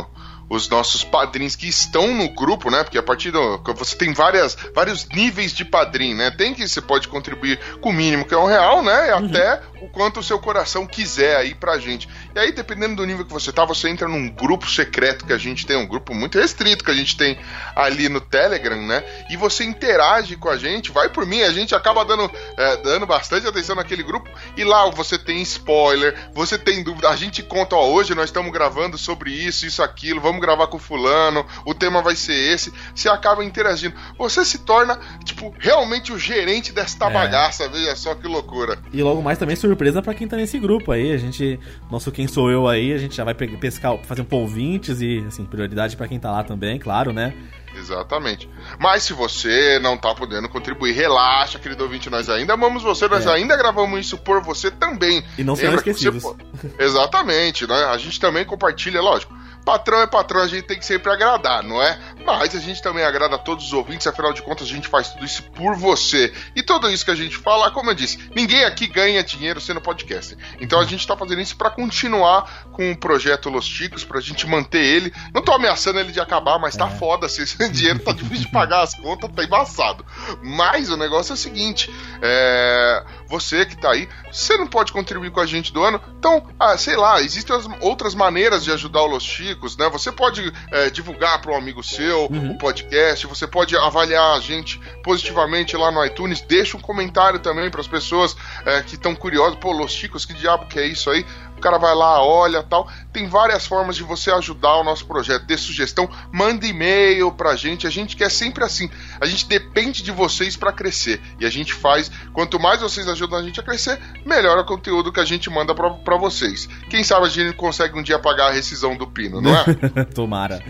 o- 0.00 0.06
os 0.50 0.68
nossos 0.68 1.02
padrinhos 1.02 1.56
que 1.56 1.66
estão 1.66 2.14
no 2.14 2.28
grupo, 2.32 2.70
né? 2.70 2.84
Porque 2.84 2.98
a 2.98 3.02
partir 3.02 3.30
do. 3.32 3.60
Você 3.76 3.96
tem 3.96 4.12
várias, 4.12 4.56
vários 4.74 5.08
níveis 5.08 5.52
de 5.52 5.64
padrinho, 5.64 6.16
né? 6.16 6.30
Tem 6.30 6.54
que 6.54 6.68
você 6.68 6.80
pode 6.80 7.08
contribuir 7.08 7.58
com 7.80 7.88
o 7.88 7.92
mínimo, 7.92 8.24
que 8.24 8.34
é 8.34 8.38
um 8.38 8.46
real, 8.46 8.82
né? 8.84 9.08
E 9.08 9.10
até 9.10 9.60
o 9.84 9.88
quanto 9.88 10.20
o 10.20 10.22
seu 10.22 10.38
coração 10.38 10.86
quiser 10.86 11.36
aí 11.36 11.54
pra 11.54 11.78
gente. 11.78 12.08
E 12.34 12.38
aí, 12.38 12.52
dependendo 12.52 12.96
do 12.96 13.06
nível 13.06 13.24
que 13.24 13.32
você 13.32 13.52
tá, 13.52 13.64
você 13.64 13.88
entra 13.88 14.08
num 14.08 14.28
grupo 14.28 14.68
secreto 14.68 15.26
que 15.26 15.32
a 15.32 15.38
gente 15.38 15.66
tem, 15.66 15.76
um 15.76 15.86
grupo 15.86 16.14
muito 16.14 16.38
restrito 16.38 16.84
que 16.84 16.90
a 16.90 16.94
gente 16.94 17.16
tem 17.16 17.38
ali 17.76 18.08
no 18.08 18.20
Telegram, 18.20 18.80
né? 18.80 19.04
E 19.30 19.36
você 19.36 19.64
interage 19.64 20.36
com 20.36 20.48
a 20.48 20.56
gente, 20.56 20.90
vai 20.90 21.08
por 21.08 21.26
mim, 21.26 21.42
a 21.42 21.50
gente 21.52 21.74
acaba 21.74 22.04
dando, 22.04 22.30
é, 22.56 22.76
dando 22.78 23.06
bastante 23.06 23.46
atenção 23.46 23.76
naquele 23.76 24.02
grupo. 24.02 24.28
E 24.56 24.64
lá 24.64 24.88
você 24.90 25.18
tem 25.18 25.42
spoiler, 25.42 26.14
você 26.32 26.56
tem 26.58 26.82
dúvida, 26.82 27.08
a 27.08 27.16
gente 27.16 27.42
conta, 27.42 27.76
ó, 27.76 27.88
hoje 27.88 28.14
nós 28.14 28.26
estamos 28.26 28.52
gravando 28.52 28.96
sobre 28.96 29.30
isso, 29.30 29.66
isso, 29.66 29.82
aquilo, 29.82 30.20
vamos 30.20 30.40
gravar 30.40 30.66
com 30.68 30.78
fulano, 30.78 31.46
o 31.64 31.74
tema 31.74 32.00
vai 32.00 32.16
ser 32.16 32.34
esse. 32.34 32.72
Você 32.94 33.08
acaba 33.08 33.44
interagindo. 33.44 33.94
Você 34.18 34.44
se 34.44 34.58
torna, 34.58 34.98
tipo, 35.24 35.54
realmente 35.58 36.12
o 36.12 36.18
gerente 36.18 36.72
desta 36.72 37.06
É. 37.06 37.10
bagaça, 37.10 37.68
veja 37.68 37.94
só 37.96 38.14
que 38.14 38.26
loucura. 38.26 38.78
E 38.92 39.02
logo 39.02 39.22
mais 39.22 39.38
também 39.38 39.56
surpresa 39.74 40.00
pra 40.00 40.14
quem 40.14 40.26
tá 40.28 40.36
nesse 40.36 40.58
grupo 40.58 40.92
aí. 40.92 41.12
A 41.12 41.16
gente, 41.18 41.58
nosso 41.90 42.10
quem 42.12 42.26
sou 42.28 42.50
eu 42.50 42.68
aí, 42.68 42.92
a 42.92 42.98
gente 42.98 43.14
já 43.16 43.24
vai 43.24 43.34
pe- 43.34 43.48
pescar, 43.58 43.98
fazer 44.04 44.22
um 44.22 44.24
polvintes 44.24 45.00
e 45.00 45.24
assim, 45.26 45.44
prioridade 45.44 45.96
pra 45.96 46.06
quem 46.08 46.18
tá 46.18 46.30
lá 46.30 46.44
também, 46.44 46.78
claro, 46.78 47.12
né? 47.12 47.34
Exatamente. 47.76 48.48
Mas 48.78 49.02
se 49.02 49.12
você 49.12 49.80
não 49.80 49.96
tá 49.98 50.14
podendo 50.14 50.48
contribuir, 50.48 50.92
relaxa, 50.92 51.58
querido 51.58 51.82
ouvinte, 51.82 52.08
nós 52.08 52.30
ainda 52.30 52.54
amamos 52.54 52.84
você, 52.84 53.08
nós 53.08 53.26
É. 53.26 53.32
ainda 53.32 53.56
gravamos 53.56 53.98
isso 53.98 54.16
por 54.16 54.40
você 54.40 54.70
também. 54.70 55.24
E 55.36 55.42
não 55.42 55.56
serão 55.56 55.74
esquecidos. 55.74 56.22
você 56.22 56.36
Exatamente, 56.78 57.66
né? 57.66 57.74
A 57.86 57.98
gente 57.98 58.20
também 58.20 58.44
compartilha, 58.44 59.00
lógico. 59.02 59.34
Patrão 59.64 60.00
é 60.00 60.06
patrão, 60.06 60.42
a 60.42 60.46
gente 60.46 60.64
tem 60.64 60.78
que 60.78 60.84
sempre 60.84 61.10
agradar, 61.10 61.62
não 61.62 61.82
é? 61.82 61.98
Mas 62.24 62.54
a 62.54 62.60
gente 62.60 62.82
também 62.82 63.04
agrada 63.04 63.36
a 63.36 63.38
todos 63.38 63.66
os 63.66 63.72
ouvintes, 63.72 64.06
afinal 64.06 64.32
de 64.32 64.42
contas 64.42 64.66
a 64.66 64.70
gente 64.70 64.88
faz 64.88 65.10
tudo 65.10 65.24
isso 65.24 65.42
por 65.52 65.74
você. 65.74 66.32
E 66.54 66.62
tudo 66.62 66.90
isso 66.90 67.04
que 67.04 67.10
a 67.10 67.14
gente 67.14 67.36
fala, 67.36 67.70
como 67.70 67.90
eu 67.90 67.94
disse, 67.94 68.18
ninguém 68.34 68.64
aqui 68.64 68.86
ganha 68.86 69.22
dinheiro 69.22 69.60
sendo 69.60 69.80
podcast. 69.80 70.36
Então 70.60 70.80
a 70.80 70.84
gente 70.84 71.06
tá 71.06 71.16
fazendo 71.16 71.40
isso 71.40 71.56
pra 71.56 71.70
continuar 71.70 72.68
com 72.72 72.92
o 72.92 72.96
projeto 72.96 73.48
Los 73.48 73.66
Ticos, 73.66 74.04
pra 74.04 74.20
gente 74.20 74.46
manter 74.46 74.84
ele. 74.84 75.12
Não 75.32 75.42
tô 75.42 75.52
ameaçando 75.52 75.98
ele 75.98 76.12
de 76.12 76.20
acabar, 76.20 76.58
mas 76.58 76.76
tá 76.76 76.88
foda, 76.88 77.28
se 77.28 77.42
esse 77.42 77.56
dinheiro 77.70 78.00
tá 78.00 78.12
difícil 78.12 78.46
de 78.46 78.52
pagar 78.52 78.82
as 78.82 78.94
contas, 78.94 79.30
tá 79.34 79.44
embaçado. 79.44 80.04
Mas 80.42 80.90
o 80.90 80.96
negócio 80.96 81.32
é 81.32 81.34
o 81.34 81.38
seguinte: 81.38 81.90
é, 82.20 83.04
você 83.28 83.64
que 83.64 83.76
tá 83.76 83.92
aí, 83.92 84.08
você 84.30 84.56
não 84.56 84.66
pode 84.66 84.92
contribuir 84.92 85.30
com 85.30 85.40
a 85.40 85.46
gente 85.46 85.72
do 85.72 85.82
ano, 85.82 86.00
então, 86.18 86.46
ah, 86.58 86.76
sei 86.76 86.96
lá, 86.96 87.20
existem 87.20 87.54
as 87.54 87.66
outras 87.80 88.14
maneiras 88.14 88.64
de 88.64 88.72
ajudar 88.72 89.02
o 89.02 89.06
Los 89.06 89.24
Chicos, 89.54 89.76
né? 89.76 89.88
Você 89.90 90.10
pode 90.10 90.52
é, 90.70 90.90
divulgar 90.90 91.40
para 91.40 91.52
um 91.52 91.56
amigo 91.56 91.82
seu 91.82 92.24
o 92.24 92.58
podcast, 92.58 93.26
você 93.26 93.46
pode 93.46 93.76
avaliar 93.76 94.36
a 94.36 94.40
gente 94.40 94.80
positivamente 95.02 95.76
lá 95.76 95.90
no 95.90 96.04
iTunes, 96.04 96.40
deixa 96.40 96.76
um 96.76 96.80
comentário 96.80 97.38
também 97.38 97.70
para 97.70 97.80
as 97.80 97.86
pessoas 97.86 98.36
é, 98.66 98.82
que 98.82 98.94
estão 98.94 99.14
curiosas, 99.14 99.58
pô, 99.58 99.72
Los 99.72 99.92
Chicos, 99.92 100.24
que 100.24 100.34
diabo 100.34 100.66
que 100.66 100.78
é 100.78 100.86
isso 100.86 101.08
aí? 101.10 101.24
O 101.56 101.60
cara 101.60 101.78
vai 101.78 101.94
lá, 101.94 102.22
olha 102.22 102.62
tal. 102.62 102.88
Tem 103.12 103.26
várias 103.28 103.66
formas 103.66 103.96
de 103.96 104.02
você 104.02 104.30
ajudar 104.30 104.76
o 104.76 104.84
nosso 104.84 105.06
projeto, 105.06 105.46
dê 105.46 105.56
sugestão, 105.56 106.08
manda 106.32 106.66
e-mail 106.66 107.32
pra 107.32 107.56
gente. 107.56 107.86
A 107.86 107.90
gente 107.90 108.16
quer 108.16 108.30
sempre 108.30 108.64
assim. 108.64 108.90
A 109.20 109.26
gente 109.26 109.46
depende 109.46 110.02
de 110.02 110.10
vocês 110.10 110.56
para 110.56 110.72
crescer. 110.72 111.20
E 111.38 111.46
a 111.46 111.50
gente 111.50 111.72
faz. 111.72 112.10
Quanto 112.32 112.58
mais 112.58 112.80
vocês 112.80 113.08
ajudam 113.08 113.38
a 113.38 113.42
gente 113.42 113.60
a 113.60 113.62
crescer, 113.62 113.98
melhor 114.26 114.58
o 114.58 114.64
conteúdo 114.64 115.12
que 115.12 115.20
a 115.20 115.24
gente 115.24 115.48
manda 115.48 115.74
pra 115.74 116.16
vocês. 116.16 116.68
Quem 116.90 117.02
sabe 117.04 117.26
a 117.26 117.28
gente 117.28 117.54
consegue 117.54 117.98
um 117.98 118.02
dia 118.02 118.18
pagar 118.18 118.48
a 118.48 118.52
rescisão 118.52 118.96
do 118.96 119.06
Pino, 119.06 119.40
não 119.40 119.54
é? 119.56 120.04
Tomara. 120.14 120.62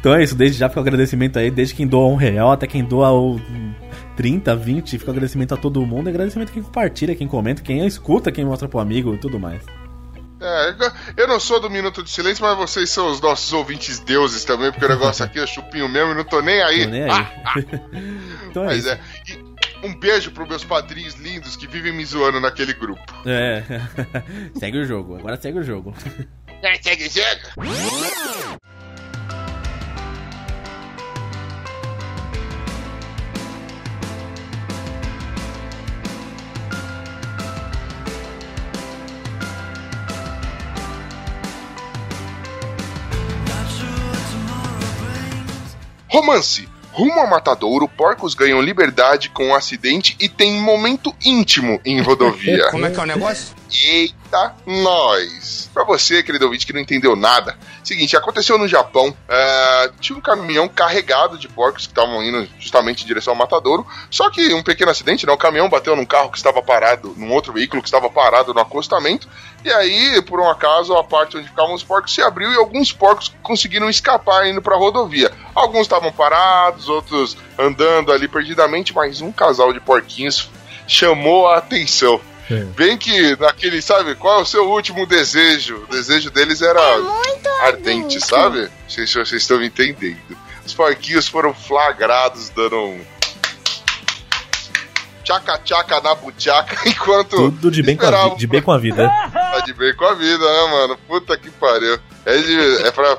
Então 0.00 0.14
é 0.14 0.22
isso, 0.22 0.34
desde 0.34 0.58
já 0.58 0.68
fica 0.68 0.80
o 0.80 0.82
agradecimento 0.82 1.38
aí, 1.38 1.50
desde 1.50 1.74
quem 1.74 1.86
doa 1.86 2.08
um 2.08 2.16
real 2.16 2.52
até 2.52 2.66
quem 2.66 2.84
doa 2.84 3.12
o 3.12 3.40
30, 4.16 4.54
20, 4.56 4.98
fica 4.98 5.10
o 5.10 5.10
agradecimento 5.10 5.54
a 5.54 5.56
todo 5.56 5.84
mundo, 5.86 6.08
e 6.08 6.10
agradecimento 6.10 6.50
a 6.50 6.52
quem 6.52 6.62
compartilha, 6.62 7.14
quem 7.14 7.28
comenta, 7.28 7.62
quem 7.62 7.86
escuta, 7.86 8.32
quem 8.32 8.44
mostra 8.44 8.68
pro 8.68 8.78
amigo 8.80 9.14
e 9.14 9.18
tudo 9.18 9.38
mais. 9.38 9.62
É, 10.52 10.74
eu 11.16 11.26
não 11.26 11.40
sou 11.40 11.58
do 11.60 11.70
Minuto 11.70 12.02
de 12.02 12.10
Silêncio, 12.10 12.44
mas 12.44 12.56
vocês 12.56 12.90
são 12.90 13.10
os 13.10 13.20
nossos 13.20 13.52
ouvintes 13.52 13.98
deuses 14.00 14.44
também, 14.44 14.70
porque 14.70 14.84
o 14.84 14.88
negócio 14.88 15.24
aqui 15.24 15.38
é 15.40 15.46
chupinho 15.46 15.88
mesmo 15.88 16.12
e 16.12 16.14
não 16.14 16.24
tô 16.24 16.40
nem 16.40 16.62
aí. 16.62 16.84
Tô 16.84 16.90
nem 16.90 17.04
aí. 17.04 17.10
Ah, 17.10 17.54
então 18.48 18.64
é 18.64 18.66
mas 18.66 18.78
isso. 18.78 18.90
é. 18.90 19.00
E 19.28 19.52
um 19.86 19.94
beijo 19.98 20.30
pros 20.30 20.48
meus 20.48 20.64
padrinhos 20.64 21.14
lindos 21.14 21.56
que 21.56 21.66
vivem 21.66 21.92
me 21.92 22.04
zoando 22.04 22.40
naquele 22.40 22.72
grupo. 22.74 23.02
É. 23.26 23.62
segue 24.58 24.78
o 24.78 24.84
jogo, 24.84 25.16
agora 25.16 25.36
segue 25.40 25.58
o 25.58 25.62
jogo. 25.62 25.94
É, 26.62 26.80
segue, 26.80 27.08
segue. 27.10 27.42
Romance. 46.12 46.68
Rumo 46.92 47.20
a 47.20 47.26
Matadouro, 47.26 47.88
porcos 47.88 48.34
ganham 48.34 48.60
liberdade 48.60 49.30
com 49.30 49.46
um 49.46 49.54
acidente 49.54 50.14
e 50.20 50.28
tem 50.28 50.60
momento 50.60 51.14
íntimo 51.24 51.80
em 51.86 52.02
rodovia. 52.02 52.70
Como 52.70 52.84
é 52.84 52.90
que 52.90 53.00
é 53.00 53.02
o 53.02 53.06
negócio? 53.06 53.54
Eita, 53.72 54.54
nós! 54.66 55.70
Pra 55.72 55.84
você, 55.84 56.22
querido 56.22 56.44
ouvinte, 56.44 56.66
que 56.66 56.72
não 56.72 56.80
entendeu 56.80 57.16
nada, 57.16 57.56
seguinte, 57.82 58.14
aconteceu 58.14 58.58
no 58.58 58.68
Japão, 58.68 59.16
é, 59.26 59.90
tinha 59.98 60.18
um 60.18 60.20
caminhão 60.20 60.68
carregado 60.68 61.38
de 61.38 61.48
porcos 61.48 61.86
que 61.86 61.92
estavam 61.92 62.22
indo 62.22 62.46
justamente 62.58 63.02
em 63.02 63.06
direção 63.06 63.32
ao 63.32 63.38
matadouro, 63.38 63.86
só 64.10 64.28
que 64.30 64.52
um 64.52 64.62
pequeno 64.62 64.90
acidente, 64.90 65.26
né? 65.26 65.32
O 65.32 65.38
caminhão 65.38 65.70
bateu 65.70 65.96
num 65.96 66.04
carro 66.04 66.30
que 66.30 66.36
estava 66.36 66.62
parado, 66.62 67.14
num 67.16 67.32
outro 67.32 67.54
veículo 67.54 67.80
que 67.80 67.88
estava 67.88 68.10
parado 68.10 68.52
no 68.52 68.60
acostamento, 68.60 69.26
e 69.64 69.72
aí, 69.72 70.20
por 70.22 70.40
um 70.40 70.50
acaso, 70.50 70.94
a 70.94 71.04
parte 71.04 71.38
onde 71.38 71.48
ficavam 71.48 71.74
os 71.74 71.82
porcos 71.82 72.12
se 72.14 72.20
abriu 72.20 72.52
e 72.52 72.56
alguns 72.56 72.92
porcos 72.92 73.32
conseguiram 73.42 73.88
escapar 73.88 74.46
indo 74.46 74.60
pra 74.60 74.76
rodovia. 74.76 75.32
Alguns 75.54 75.82
estavam 75.82 76.12
parados, 76.12 76.88
outros 76.88 77.36
andando 77.58 78.12
ali 78.12 78.28
perdidamente, 78.28 78.94
mas 78.94 79.22
um 79.22 79.32
casal 79.32 79.72
de 79.72 79.80
porquinhos 79.80 80.50
chamou 80.86 81.48
a 81.48 81.58
atenção. 81.58 82.20
Bem 82.74 82.98
que 82.98 83.36
naquele, 83.36 83.80
sabe, 83.80 84.14
qual 84.14 84.40
é 84.40 84.42
o 84.42 84.46
seu 84.46 84.68
último 84.70 85.06
desejo? 85.06 85.84
O 85.84 85.86
desejo 85.92 86.30
deles 86.30 86.60
era 86.60 86.80
ardente, 87.62 88.20
sabe? 88.20 88.68
Vocês, 88.88 89.12
vocês 89.12 89.42
estão 89.42 89.58
me 89.58 89.66
entendendo. 89.66 90.18
Os 90.64 90.74
porquinhos 90.74 91.28
foram 91.28 91.54
flagrados 91.54 92.50
dando 92.50 92.76
um 92.76 93.00
tchaca-tchaca 95.24 96.00
na 96.00 96.14
buchaca 96.14 96.76
enquanto. 96.88 97.36
Tudo 97.36 97.70
de 97.70 97.82
bem, 97.82 97.96
com 97.96 98.06
a, 98.06 98.34
de 98.34 98.46
bem 98.46 98.62
com 98.62 98.72
a 98.72 98.78
vida. 98.78 99.10
Tá 99.52 99.60
de 99.60 99.74
bem 99.74 99.94
com 99.94 100.06
a 100.06 100.14
vida, 100.14 100.38
né, 100.38 100.70
mano? 100.70 100.98
Puta 101.06 101.36
que 101.36 101.50
pariu. 101.50 101.98
É, 102.24 102.38
de, 102.38 102.86
é 102.86 102.90
pra. 102.90 103.18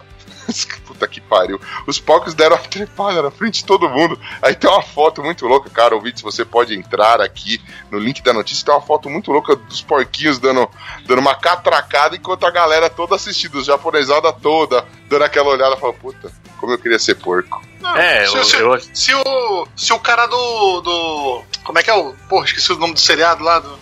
Puta 0.94 1.08
que 1.08 1.20
pariu. 1.20 1.60
Os 1.88 2.00
porcos 2.00 2.34
deram 2.34 2.56
uma 2.56 2.62
trepada 2.68 3.22
na 3.22 3.32
frente 3.32 3.56
de 3.60 3.66
todo 3.66 3.90
mundo. 3.90 4.20
Aí 4.42 4.56
tem 4.56 4.70
uma 4.70 4.82
foto 4.82 5.24
muito 5.24 5.46
louca, 5.48 5.70
cara. 5.70 5.96
Ouvinte, 5.96 6.20
se 6.20 6.24
você 6.24 6.46
pode 6.46 6.74
entrar 6.76 7.20
aqui 7.20 7.60
no 7.92 7.98
link 8.00 8.22
da 8.22 8.32
notícia, 8.34 8.66
tem 8.66 8.74
uma 8.74 8.82
foto 8.82 9.10
muito 9.10 9.32
louca 9.32 9.56
dos 9.56 9.82
porquinhos 9.82 10.38
dando, 10.40 10.70
dando 11.06 11.20
uma 11.20 11.36
catracada 11.36 12.16
enquanto 12.16 12.46
a 12.46 12.52
galera 12.52 12.90
toda 12.90 13.16
assistindo, 13.16 13.56
os 13.56 13.66
japonesada 13.66 14.32
toda, 14.32 14.86
dando 15.10 15.24
aquela 15.24 15.50
olhada, 15.50 15.76
falando, 15.78 15.96
puta, 15.98 16.32
como 16.60 16.74
eu 16.74 16.78
queria 16.78 17.00
ser 17.00 17.16
porco. 17.16 17.62
Não, 17.82 17.96
É, 17.98 18.26
se, 18.28 18.36
eu- 18.38 18.44
se- 18.44 18.58
eu- 18.58 18.80
se 18.94 19.14
o, 19.16 19.68
se 19.76 19.94
o 19.94 20.00
cara 20.00 20.26
do, 20.28 20.82
do. 20.82 21.44
Como 21.64 21.80
é 21.80 21.84
que 21.84 21.90
é 21.90 21.94
o. 21.94 22.14
Porra, 22.30 22.46
esqueci 22.46 22.72
o 22.72 22.78
nome 22.78 22.94
do 22.94 23.00
seriado 23.00 23.44
lá. 23.44 23.60
Do, 23.60 23.78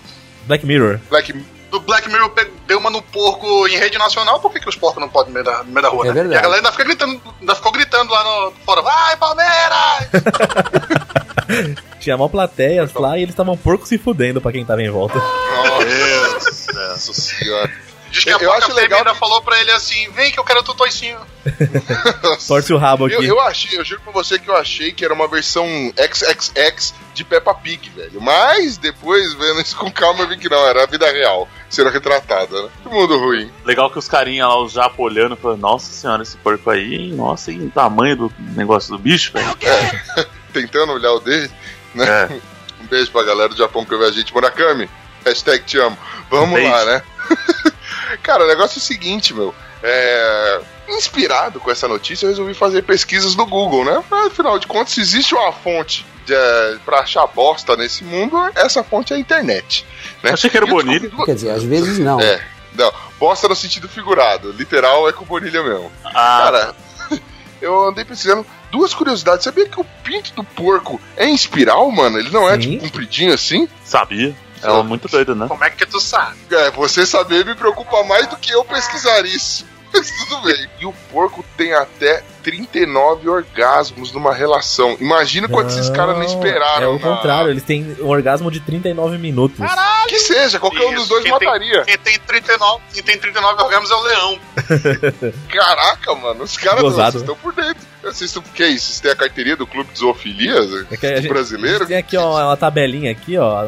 Black 0.48 0.66
Mirror. 0.66 1.00
Black 1.10 1.34
do 1.72 1.80
Black 1.80 2.08
Mirror 2.10 2.30
deu 2.68 2.78
uma 2.78 2.90
no 2.90 3.02
porco 3.02 3.66
em 3.68 3.78
rede 3.78 3.98
nacional, 3.98 4.40
por 4.42 4.52
que, 4.52 4.60
que 4.60 4.68
os 4.70 4.76
porcos 4.76 5.02
não 5.02 5.08
podem 5.10 5.30
no 5.30 5.34
meio 5.36 5.46
da, 5.46 5.64
no 5.64 5.72
meio 5.72 5.82
da 5.82 5.90
rua? 5.90 6.06
É 6.06 6.08
né? 6.10 6.14
verdade. 6.14 6.36
E 6.36 6.38
a 6.38 6.42
galera 6.42 6.60
ainda, 6.60 6.72
fica 6.72 6.84
gritando, 6.84 7.22
ainda 7.40 7.56
ficou 7.56 7.72
gritando 7.72 8.12
lá 8.12 8.24
no 8.24 8.52
fora: 8.66 8.82
Vai, 8.82 9.16
Palmeiras! 9.18 10.10
Tinha 12.00 12.18
mó 12.18 12.28
plateias 12.28 12.94
lá 12.94 13.18
e 13.18 13.22
eles 13.24 13.34
estavam 13.34 13.56
porco 13.58 13.86
se 13.88 13.98
fudendo 13.98 14.42
pra 14.42 14.52
quem 14.52 14.66
tava 14.66 14.82
em 14.82 14.90
volta. 14.90 15.20
Nossa 16.74 17.14
senhora. 17.14 17.72
Diz 18.10 18.26
que 18.26 18.30
Eu- 18.30 18.38
a 18.40 18.42
eu 18.44 18.52
acho 18.54 18.74
legal 18.74 19.00
ainda 19.00 19.14
que- 19.14 19.20
falou 19.20 19.42
pra 19.42 19.60
ele 19.62 19.72
assim: 19.72 20.10
Vem 20.12 20.32
que 20.32 20.40
eu 20.40 20.44
quero 20.44 20.62
tu 20.64 20.74
toicinho. 20.74 21.18
Torce 22.48 22.74
o 22.74 22.78
rabo 22.78 23.06
aqui. 23.06 23.16
Eu, 23.16 23.24
eu 23.24 23.40
achei, 23.40 23.80
eu 23.80 23.86
juro 23.86 24.02
pra 24.02 24.12
você 24.12 24.38
que 24.38 24.50
eu 24.50 24.56
achei 24.58 24.92
que 24.92 25.06
era 25.06 25.14
uma 25.14 25.28
versão 25.30 25.66
XXX 25.98 26.94
de 27.14 27.24
Peppa 27.24 27.54
Pig, 27.54 27.90
velho. 27.92 28.20
Mas 28.22 28.78
depois, 28.78 29.34
vendo 29.36 29.62
isso 29.62 29.78
com 29.78 29.90
calma, 29.90 30.24
eu 30.24 30.28
vi 30.28 30.38
que 30.38 30.50
não, 30.50 30.66
era 30.68 30.84
a 30.84 30.88
vida 30.88 31.10
real 31.10 31.48
sendo 31.72 31.90
retratada, 31.90 32.64
né? 32.64 32.70
Que 32.84 32.90
mundo 32.90 33.18
ruim. 33.18 33.50
Legal 33.66 33.90
que 33.90 33.98
os 33.98 34.08
carinha 34.08 34.46
lá, 34.46 34.62
os 34.62 34.74
japa 34.74 35.02
olhando, 35.02 35.38
falando, 35.38 35.62
nossa 35.62 35.92
senhora, 35.92 36.22
esse 36.22 36.36
porco 36.38 36.70
aí, 36.70 36.96
hein? 36.96 37.14
nossa, 37.14 37.52
hein, 37.52 37.68
o 37.68 37.72
tamanho 37.72 38.18
do 38.18 38.34
negócio 38.56 38.92
do 38.92 39.00
bicho, 39.00 39.32
velho. 39.32 39.58
Tentando 40.52 40.92
olhar 40.92 41.14
o 41.14 41.22
dele, 41.22 41.50
né? 41.96 42.06
É. 42.06 42.40
Um 42.84 42.88
beijo 42.88 43.10
pra 43.10 43.24
galera 43.24 43.50
do 43.50 43.58
Japão 43.58 43.86
que 43.86 43.94
ouve 43.94 44.06
a 44.06 44.12
gente. 44.12 44.34
Murakami, 44.34 44.90
hashtag 45.26 45.64
te 45.64 45.80
amo. 45.80 45.98
Vamos 46.30 46.56
Beijo. 46.56 46.72
lá, 46.72 46.86
né? 46.86 47.04
Cara, 48.22 48.44
o 48.44 48.48
negócio 48.48 48.78
é 48.78 48.82
o 48.82 48.84
seguinte, 48.84 49.34
meu. 49.34 49.56
É... 49.82 50.62
Inspirado 50.90 51.60
com 51.62 51.72
essa 51.72 51.88
notícia, 51.88 52.26
eu 52.26 52.30
resolvi 52.30 52.54
fazer 52.54 52.82
pesquisas 52.82 53.34
no 53.34 53.46
Google, 53.46 53.86
né? 53.86 54.04
Afinal 54.12 54.60
de 54.60 54.68
contas, 54.68 54.94
se 54.94 55.00
existe 55.00 55.34
uma 55.34 55.54
fonte 55.54 56.06
de, 56.26 56.34
é, 56.34 56.78
pra 56.86 57.00
achar 57.00 57.26
bosta 57.28 57.76
nesse 57.76 58.04
mundo, 58.04 58.38
essa 58.56 58.84
fonte 58.84 59.14
é 59.14 59.16
a 59.16 59.20
internet. 59.20 59.86
Né? 60.24 60.32
Achei 60.32 60.50
que 60.50 60.58
era 60.58 60.66
descobri 60.66 61.00
bonito. 61.00 61.10
duas- 61.16 61.26
Quer 61.26 61.36
dizer, 61.36 61.50
às 61.52 61.64
vezes 61.64 61.98
não. 62.00 62.20
É, 62.20 62.42
não. 62.76 62.92
Bosta 63.20 63.48
no 63.48 63.56
sentido 63.56 63.88
figurado. 63.90 64.52
Literal 64.52 65.08
é 65.10 65.14
com 65.14 65.26
bonilha 65.26 65.62
mesmo. 65.64 65.92
Ah, 66.06 66.42
Cara, 66.44 66.76
eu 67.62 67.88
andei 67.90 68.06
pesquisando 68.06 68.46
duas 68.72 68.94
curiosidades. 68.94 69.44
Sabia 69.44 69.68
que 69.68 69.80
o 69.80 69.86
pinto 70.04 70.34
do 70.34 70.44
porco 70.44 71.00
é 71.18 71.26
em 71.26 71.34
espiral, 71.36 71.90
mano? 71.92 72.18
Ele 72.20 72.30
não 72.30 72.50
é 72.50 72.54
Sim. 72.54 72.72
tipo 72.72 72.84
compridinho 72.86 73.34
assim? 73.34 73.68
sabia. 73.84 74.36
Ela 74.64 74.82
é 74.82 74.84
muito 74.84 75.08
doida, 75.08 75.34
né? 75.34 75.48
Como 75.48 75.64
é 75.64 75.72
que 75.72 75.88
tu 75.88 76.00
sabe? 76.00 76.38
É, 76.52 76.70
você 76.70 77.04
saber 77.04 77.44
me 77.44 77.56
preocupa 77.56 78.04
mais 78.04 78.28
do 78.28 78.38
que 78.38 78.52
eu 78.52 78.64
pesquisar 78.64 79.26
isso. 79.26 79.66
Mas 79.92 80.10
tudo 80.12 80.42
bem. 80.44 80.70
E 80.80 80.86
o 80.86 80.94
porco 81.12 81.44
tem 81.58 81.74
até 81.74 82.24
39 82.44 83.30
orgasmos 83.30 84.12
numa 84.12 84.34
relação. 84.34 84.96
Imagina 85.00 85.48
quanto 85.48 85.70
esses 85.70 85.90
caras 85.90 86.16
não 86.18 86.24
esperaram. 86.24 86.84
É 86.84 86.88
o 86.88 86.94
na- 86.94 87.00
contrário, 87.00 87.50
eles 87.52 87.64
têm 87.64 87.96
um 88.00 88.08
orgasmo 88.08 88.50
de 88.52 88.60
39 88.60 89.18
minutos. 89.18 89.58
Que 90.08 90.20
seja, 90.20 90.60
qualquer 90.60 90.86
um 90.86 90.92
dos 90.94 91.02
Isso, 91.02 91.10
dois 91.10 91.24
quem 91.24 91.38
tem- 91.38 91.48
mataria. 91.48 91.84
Quem 91.84 91.98
tem 91.98 92.20
39, 92.20 92.82
quem 92.94 93.04
tem 93.04 93.18
39 93.18 93.64
orgasmos 93.64 93.92
é 93.92 93.96
o 93.96 94.02
leão. 94.02 94.40
Caraca, 95.50 96.16
mano, 96.16 96.44
os 96.44 96.58
caras 96.58 96.82
vocês 96.82 97.16
estão 97.16 97.36
por 97.36 97.54
dentro. 97.54 97.82
Vocês 98.04 98.22
estão. 98.30 98.42
Que 98.42 98.64
é 98.64 98.68
isso? 98.70 98.88
Vocês 98.88 99.00
têm 99.00 99.12
a 99.12 99.16
carteirinha 99.16 99.56
do 99.56 99.68
Clube 99.68 99.92
de 99.94 100.00
Zoofilia? 100.00 100.56
É 101.02 101.22
brasileiro? 101.22 101.86
Tem 101.86 101.98
aqui 101.98 102.18
ó, 102.18 102.48
uma 102.48 102.58
tabelinha 102.58 103.12
aqui, 103.12 103.38
ó, 103.38 103.64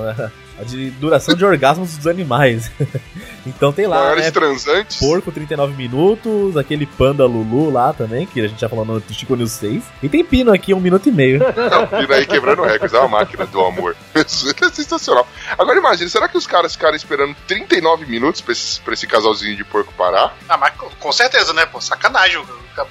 a 0.59 0.63
de 0.63 0.91
duração 0.91 1.35
de 1.35 1.43
orgasmos 1.43 1.97
dos 1.97 2.07
animais. 2.07 2.71
então 3.45 3.71
tem 3.71 3.87
lá, 3.87 3.99
Maiores 3.99 4.25
né? 4.25 4.31
transantes? 4.31 4.97
Porco 4.97 5.31
39 5.31 5.73
minutos, 5.75 6.55
aquele 6.57 6.85
panda 6.85 7.25
Lulu 7.25 7.71
lá 7.71 7.93
também, 7.93 8.25
que 8.25 8.39
a 8.41 8.47
gente 8.47 8.59
já 8.61 8.69
falou 8.69 8.85
no 8.85 9.01
Chico 9.11 9.35
News 9.35 9.51
6. 9.53 9.83
E 10.01 10.09
tem 10.09 10.23
pino 10.23 10.53
aqui, 10.53 10.73
um 10.73 10.79
minuto 10.79 11.09
e 11.09 11.11
meio. 11.11 11.39
Não, 11.55 11.99
vindo 11.99 12.13
aí 12.13 12.25
quebrando 12.25 12.61
recordes, 12.63 12.93
é 12.93 12.99
uma 12.99 13.19
máquina 13.19 13.45
do 13.45 13.61
amor. 13.63 13.95
Isso 14.15 14.49
é 14.49 14.69
sensacional. 14.69 15.27
Agora 15.57 15.77
imagina, 15.77 16.09
será 16.09 16.27
que 16.27 16.37
os 16.37 16.47
caras 16.47 16.73
ficaram 16.73 16.95
esperando 16.95 17.35
39 17.47 18.05
minutos 18.05 18.41
pra 18.41 18.51
esse, 18.51 18.79
pra 18.81 18.93
esse 18.93 19.07
casalzinho 19.07 19.55
de 19.55 19.63
porco 19.63 19.93
parar? 19.93 20.35
Ah, 20.47 20.57
mas 20.57 20.73
com- 20.75 21.11
certeza, 21.11 21.53
né? 21.53 21.65
Pô, 21.65 21.79
sacanagem 21.79 22.43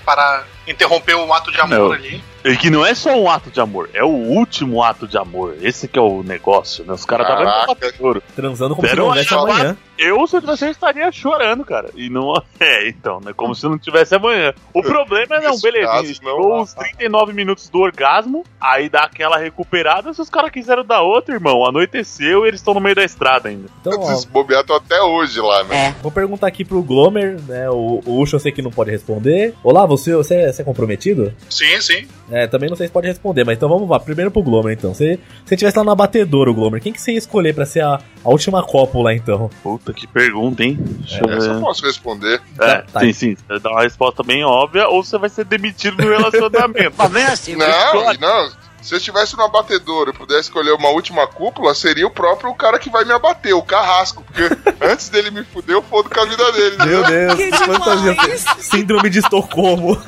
parar, 0.04 0.46
interromper 0.66 1.14
o 1.14 1.32
ato 1.32 1.50
de 1.50 1.60
amor 1.60 1.78
Não. 1.78 1.92
ali. 1.92 2.22
E 2.44 2.56
que 2.56 2.70
não 2.70 2.84
é 2.84 2.94
só 2.94 3.14
um 3.14 3.30
ato 3.30 3.50
de 3.50 3.60
amor, 3.60 3.88
é 3.94 4.02
o 4.02 4.08
último 4.08 4.82
ato 4.82 5.06
de 5.06 5.16
amor. 5.16 5.54
Esse 5.62 5.86
que 5.86 5.98
é 5.98 6.02
o 6.02 6.22
negócio, 6.22 6.84
né? 6.84 6.92
Os 6.92 7.04
caras 7.04 7.26
estavam. 7.28 8.20
Transando 8.34 8.74
como 8.74 8.86
se 8.88 8.92
Deram 8.94 9.04
não 9.04 9.10
houvesse 9.10 9.28
chamada- 9.28 9.52
amanhã. 9.52 9.76
Eu, 9.98 10.26
se 10.26 10.34
eu 10.36 10.40
tivesse, 10.40 10.64
eu 10.64 10.70
estaria 10.70 11.12
chorando, 11.12 11.64
cara. 11.64 11.90
E 11.94 12.08
não. 12.10 12.32
É, 12.58 12.88
então, 12.88 13.20
né? 13.20 13.32
Como 13.34 13.56
se 13.56 13.64
não 13.64 13.76
tivesse 13.76 14.14
amanhã. 14.14 14.54
O 14.72 14.82
problema 14.82 15.34
é, 15.36 15.40
não, 15.40 15.58
beleza. 15.58 16.20
não. 16.22 16.62
os 16.62 16.72
39 16.74 17.32
minutos 17.32 17.68
do 17.68 17.80
orgasmo, 17.80 18.44
aí 18.60 18.88
dá 18.88 19.00
aquela 19.00 19.36
recuperada. 19.36 20.14
Se 20.14 20.20
os 20.22 20.30
caras 20.30 20.52
quiseram 20.52 20.84
dar 20.84 21.02
outra, 21.02 21.34
irmão, 21.34 21.66
anoiteceu 21.66 22.44
e 22.44 22.48
eles 22.48 22.60
estão 22.60 22.72
no 22.72 22.80
meio 22.80 22.94
da 22.94 23.02
estrada 23.02 23.48
ainda. 23.48 23.68
Então, 23.80 24.00
Esses 24.12 24.28
até 24.70 25.02
hoje 25.02 25.40
lá, 25.40 25.64
né? 25.64 25.96
vou 26.00 26.12
perguntar 26.12 26.46
aqui 26.46 26.64
pro 26.64 26.80
Glomer, 26.82 27.40
né? 27.48 27.68
O, 27.68 28.00
o 28.06 28.20
Ucho 28.20 28.36
eu 28.36 28.40
sei 28.40 28.52
que 28.52 28.62
não 28.62 28.70
pode 28.70 28.92
responder. 28.92 29.54
Olá, 29.64 29.84
você, 29.84 30.14
você, 30.14 30.34
é- 30.36 30.52
você 30.52 30.62
é 30.62 30.64
comprometido? 30.64 31.34
Sim, 31.50 31.80
sim. 31.80 32.06
É, 32.32 32.46
também 32.46 32.68
não 32.70 32.76
sei 32.76 32.86
se 32.86 32.92
pode 32.92 33.06
responder, 33.06 33.44
mas 33.44 33.56
então 33.56 33.68
vamos 33.68 33.88
lá. 33.88 34.00
Primeiro 34.00 34.30
pro 34.30 34.42
Glomer, 34.42 34.72
então. 34.72 34.94
Se 34.94 35.18
você 35.44 35.56
tivesse 35.56 35.76
lá 35.76 35.84
no 35.84 35.90
abatedouro, 35.90 36.54
Glomer, 36.54 36.80
quem 36.80 36.92
que 36.92 37.00
você 37.00 37.12
ia 37.12 37.18
escolher 37.18 37.54
pra 37.54 37.66
ser 37.66 37.84
a, 37.84 37.98
a 38.24 38.28
última 38.30 38.62
cópula, 38.62 39.14
então? 39.14 39.50
Puta 39.62 39.92
que 39.92 40.06
pergunta, 40.06 40.64
hein? 40.64 40.78
Deixa 40.80 41.20
eu 41.24 41.30
Essa 41.36 41.46
eu 41.48 41.60
posso 41.60 41.84
responder. 41.84 42.40
É, 42.58 42.76
Tá, 42.78 42.84
tá. 42.92 43.00
sim, 43.00 43.12
sim. 43.12 43.36
Você 43.36 43.58
dá 43.58 43.70
uma 43.70 43.82
resposta 43.82 44.22
bem 44.22 44.42
óbvia 44.44 44.88
ou 44.88 45.04
você 45.04 45.18
vai 45.18 45.28
ser 45.28 45.44
demitido 45.44 45.96
do 45.98 46.08
relacionamento. 46.08 46.94
Mas 46.98 47.10
vem 47.12 47.24
assim, 47.24 47.54
Não, 47.56 48.14
não. 48.14 48.62
Se 48.80 48.94
eu 48.94 48.98
estivesse 48.98 49.36
no 49.36 49.44
abatedouro 49.44 50.10
e 50.10 50.12
pudesse 50.12 50.48
escolher 50.48 50.72
uma 50.72 50.88
última 50.88 51.24
cúpula, 51.28 51.72
seria 51.72 52.04
o 52.04 52.10
próprio 52.10 52.52
cara 52.54 52.80
que 52.80 52.90
vai 52.90 53.04
me 53.04 53.12
abater, 53.12 53.54
o 53.54 53.62
carrasco. 53.62 54.24
Porque 54.24 54.42
antes 54.84 55.08
dele 55.08 55.30
me 55.30 55.44
fuder, 55.44 55.76
eu 55.76 55.82
fodo 55.82 56.10
com 56.10 56.18
a 56.20 56.24
vida 56.24 56.50
dele. 56.50 56.76
né? 56.78 56.86
Meu 56.86 57.04
Deus, 57.04 57.58
fantasia. 57.60 58.16
Síndrome 58.58 59.08
de 59.08 59.20
Estocolmo. 59.20 59.96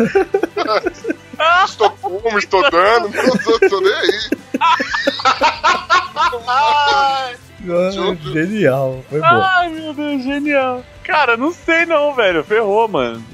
Estou 1.65 1.91
como, 1.91 2.39
estou 2.39 2.71
dando, 2.71 3.09
não 3.11 3.37
tô, 3.39 3.59
tô 3.69 3.81
nem 3.81 3.93
aí. 3.93 4.21
Junto. 7.93 8.33
genial, 8.33 9.05
foi 9.09 9.21
bom. 9.21 9.27
Ai, 9.27 9.69
meu 9.71 9.95
Deus, 9.95 10.23
genial. 10.23 10.85
Cara, 11.03 11.37
não 11.37 11.53
sei 11.53 11.87
não, 11.87 12.15
velho. 12.15 12.45
Ferrou, 12.45 12.87
mano. 12.89 13.25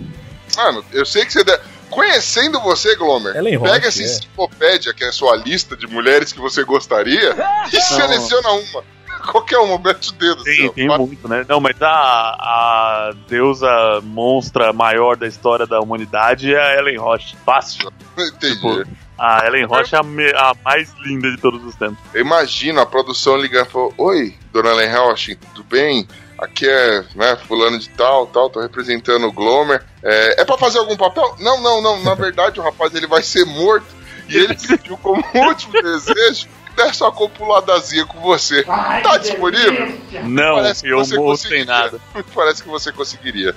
Mano, 0.57 0.85
eu 0.93 1.05
sei 1.05 1.25
que 1.25 1.33
você 1.33 1.45
deve. 1.45 1.63
Conhecendo 1.91 2.61
você, 2.61 2.95
Glomer, 2.95 3.35
Ellen 3.37 3.59
pega 3.59 3.75
Roche, 3.75 3.87
essa 3.89 4.03
é. 4.03 4.05
enciclopédia, 4.05 4.95
que 4.95 5.03
é 5.03 5.09
a 5.09 5.13
sua 5.13 5.35
lista 5.35 5.77
de 5.77 5.89
mulheres 5.89 6.33
que 6.33 6.39
você 6.39 6.63
gostaria, 6.63 7.35
e 7.73 7.81
seleciona 7.81 8.49
uma. 8.51 8.85
Qualquer 9.31 9.59
uma, 9.59 9.79
mete 9.79 10.11
o 10.11 10.13
dedo. 10.15 10.43
Tem, 10.45 10.73
tem 10.73 10.89
muito, 10.89 11.29
né? 11.29 11.45
Não, 11.49 11.61
mas 11.61 11.81
a, 11.81 11.89
a 11.91 13.11
deusa 13.29 13.69
monstra 14.03 14.73
maior 14.73 15.17
da 15.17 15.27
história 15.27 15.67
da 15.67 15.81
humanidade 15.81 16.55
é 16.55 16.61
a 16.61 16.79
Ellen 16.79 16.99
Roche. 16.99 17.37
Fácil. 17.45 17.93
Entendi. 18.19 18.55
Tipo, 18.55 18.85
a 19.19 19.47
Ellen 19.47 19.67
Roche 19.67 19.95
é 19.95 19.99
a, 19.99 20.03
me- 20.03 20.33
a 20.35 20.55
mais 20.65 20.93
linda 21.05 21.31
de 21.31 21.37
todos 21.39 21.65
os 21.65 21.75
tempos. 21.75 21.99
Eu 22.15 22.21
imagino 22.23 22.81
a 22.81 22.87
produção 22.87 23.37
ligando 23.37 23.67
e 23.67 23.71
falou: 23.71 23.95
Oi, 23.99 24.35
dona 24.53 24.71
Ellen 24.71 24.95
Roche, 24.95 25.35
tudo 25.37 25.65
bem? 25.65 26.07
Aqui 26.39 26.67
é, 26.67 27.05
né, 27.15 27.37
fulano 27.47 27.79
de 27.79 27.91
tal, 27.91 28.27
tal, 28.27 28.49
tô 28.49 28.61
representando 28.63 29.27
o 29.27 29.33
Glomer. 29.33 29.85
É, 30.03 30.41
é 30.41 30.45
pra 30.45 30.57
fazer 30.57 30.79
algum 30.79 30.97
papel? 30.97 31.37
Não, 31.39 31.61
não, 31.61 31.83
não. 31.83 32.03
Na 32.03 32.15
verdade, 32.15 32.59
o 32.59 32.63
rapaz 32.63 32.95
ele 32.95 33.07
vai 33.07 33.23
ser 33.23 33.45
morto. 33.45 33.87
E 34.27 34.37
ele 34.39 34.55
pediu 34.67 34.97
como 34.97 35.23
último 35.35 35.73
desejo 35.83 36.49
desse 36.85 37.03
uma 37.03 37.13
copuladazinha 37.13 38.07
com 38.07 38.21
você. 38.21 38.63
tá 38.63 39.19
disponível? 39.19 39.99
Não, 40.25 40.57
Parece 40.57 40.83
que 40.83 40.89
eu 40.89 40.99
você 40.99 41.17
morro 41.17 41.37
sem 41.37 41.65
nada. 41.65 42.01
Parece 42.35 42.63
que 42.63 42.69
você 42.69 42.93
conseguiria. 42.93 43.55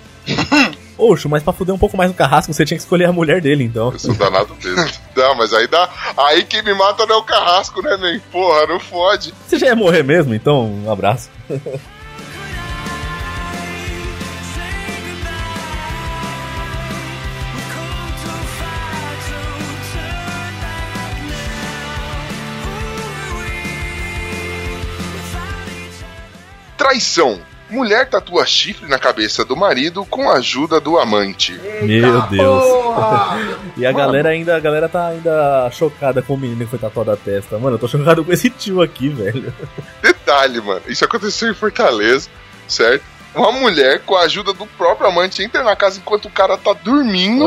Oxo, 0.97 1.27
mas 1.27 1.41
pra 1.41 1.53
fuder 1.53 1.73
um 1.73 1.77
pouco 1.77 1.97
mais 1.97 2.11
o 2.11 2.13
carrasco, 2.13 2.53
você 2.53 2.65
tinha 2.65 2.77
que 2.77 2.83
escolher 2.83 3.05
a 3.05 3.11
mulher 3.11 3.41
dele, 3.41 3.63
então. 3.63 3.91
Eu 3.91 3.99
sou 3.99 4.13
danado 4.13 4.55
mesmo. 4.63 4.91
Não, 5.15 5.35
mas 5.35 5.53
aí 5.53 5.67
dá. 5.67 5.89
Aí 6.17 6.43
quem 6.43 6.63
me 6.63 6.73
mata 6.73 7.05
não 7.05 7.15
é 7.15 7.19
o 7.19 7.23
carrasco, 7.23 7.81
né, 7.81 7.97
nem? 7.97 8.19
Porra, 8.19 8.65
não 8.65 8.79
fode. 8.79 9.31
Você 9.47 9.59
já 9.59 9.67
ia 9.67 9.75
morrer 9.75 10.03
mesmo, 10.03 10.33
então 10.33 10.65
um 10.65 10.91
abraço. 10.91 11.29
Traição. 26.83 27.39
Mulher 27.69 28.07
tatua 28.09 28.45
chifre 28.45 28.87
na 28.89 28.99
cabeça 28.99 29.45
do 29.45 29.55
marido 29.55 30.05
com 30.05 30.29
a 30.29 30.33
ajuda 30.35 30.81
do 30.81 30.99
amante. 30.99 31.53
Meu 31.81 32.21
Deus. 32.23 32.63
e 33.77 33.85
a 33.85 33.91
galera 33.93 34.29
ainda, 34.29 34.57
a 34.57 34.59
galera 34.59 34.89
tá 34.89 35.07
ainda 35.07 35.71
chocada 35.71 36.21
com 36.21 36.33
o 36.33 36.37
menino 36.37 36.65
que 36.65 36.69
foi 36.69 36.77
tatuado 36.77 37.11
a 37.11 37.15
testa. 37.17 37.57
Mano, 37.57 37.75
eu 37.75 37.79
tô 37.79 37.87
chocado 37.87 38.23
com 38.25 38.33
esse 38.33 38.49
tio 38.49 38.81
aqui, 38.81 39.07
velho. 39.07 39.51
Detalhe, 40.01 40.59
mano. 40.61 40.81
Isso 40.85 41.05
aconteceu 41.05 41.49
em 41.49 41.53
Fortaleza, 41.55 42.29
certo? 42.67 43.05
Uma 43.33 43.51
mulher, 43.53 44.01
com 44.01 44.15
a 44.15 44.23
ajuda 44.23 44.53
do 44.53 44.67
próprio 44.67 45.07
amante, 45.07 45.41
entra 45.41 45.63
na 45.63 45.75
casa 45.75 45.97
enquanto 45.97 46.25
o 46.25 46.29
cara 46.31 46.55
tá 46.57 46.73
dormindo 46.73 47.45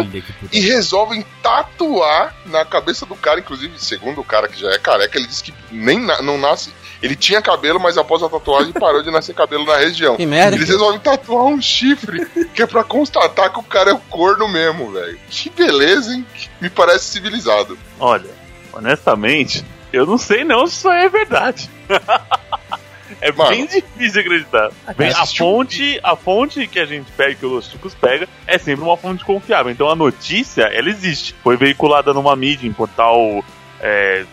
e 0.51 0.59
resolvem 0.61 1.25
tatuar 1.41 2.35
na 2.47 2.65
cabeça 2.65 3.07
do 3.07 3.15
cara. 3.15 3.39
Inclusive, 3.39 3.75
segundo 3.79 4.21
o 4.21 4.25
cara 4.25 4.49
que 4.49 4.59
já 4.59 4.71
é 4.73 4.79
careca, 4.79 5.17
ele 5.19 5.29
disse 5.29 5.45
que 5.45 5.55
nem 5.71 6.01
na- 6.01 6.21
não 6.23 6.37
nasce. 6.39 6.73
Ele 7.03 7.15
tinha 7.15 7.43
cabelo, 7.43 7.79
mas 7.79 7.99
após 7.99 8.23
a 8.23 8.29
tatuagem 8.29 8.73
parou 8.79 9.03
de 9.03 9.11
nascer 9.11 9.35
cabelo 9.35 9.65
na 9.65 9.77
região. 9.77 10.17
Que 10.17 10.27
merda. 10.27 10.57
Eles 10.57 10.69
resolvem 10.69 10.99
tatuar 11.01 11.45
um 11.45 11.61
chifre, 11.61 12.25
que 12.55 12.63
é 12.63 12.67
pra 12.67 12.83
constatar 12.85 13.53
que 13.53 13.59
o 13.59 13.63
cara 13.63 13.91
é 13.91 13.95
o 13.95 13.99
corno 13.99 14.49
mesmo, 14.49 14.91
velho. 14.93 15.19
Que 15.29 15.51
beleza, 15.51 16.13
hein? 16.13 16.25
Me 16.61 16.71
parece 16.71 17.05
civilizado. 17.07 17.79
Olha, 18.01 18.31
honestamente, 18.73 19.65
eu 19.93 20.07
não 20.07 20.19
sei 20.19 20.45
não 20.45 20.67
se 20.67 20.75
isso 20.75 20.89
aí 20.89 21.05
é 21.05 21.09
verdade. 21.09 21.71
é 23.21 23.33
Mano. 23.33 23.51
bem 23.51 23.67
difícil 23.67 24.21
acreditar. 24.21 24.71
Bem, 24.97 25.13
a 25.13 25.23
um- 25.23 25.27
fonte, 25.27 26.01
a 26.03 26.17
fonte 26.17 26.67
que 26.67 26.79
a 26.79 26.87
gente 26.87 27.11
pega, 27.13 27.35
que 27.35 27.47
o 27.47 27.51
Los 27.51 27.71
Chicos 27.71 27.95
pega, 27.95 28.29
é 28.47 28.59
sempre 28.59 28.85
uma 28.85 28.97
fonte 28.97 29.25
confiável. 29.25 29.71
Então 29.71 29.89
a 29.89 29.95
notícia, 29.95 30.63
ela 30.63 30.89
existe. 30.89 31.35
Foi 31.43 31.57
veiculada 31.57 32.13
numa 32.13 32.35
mídia, 32.37 32.67
em 32.67 32.73
portal 32.73 33.45
é, 33.81 34.25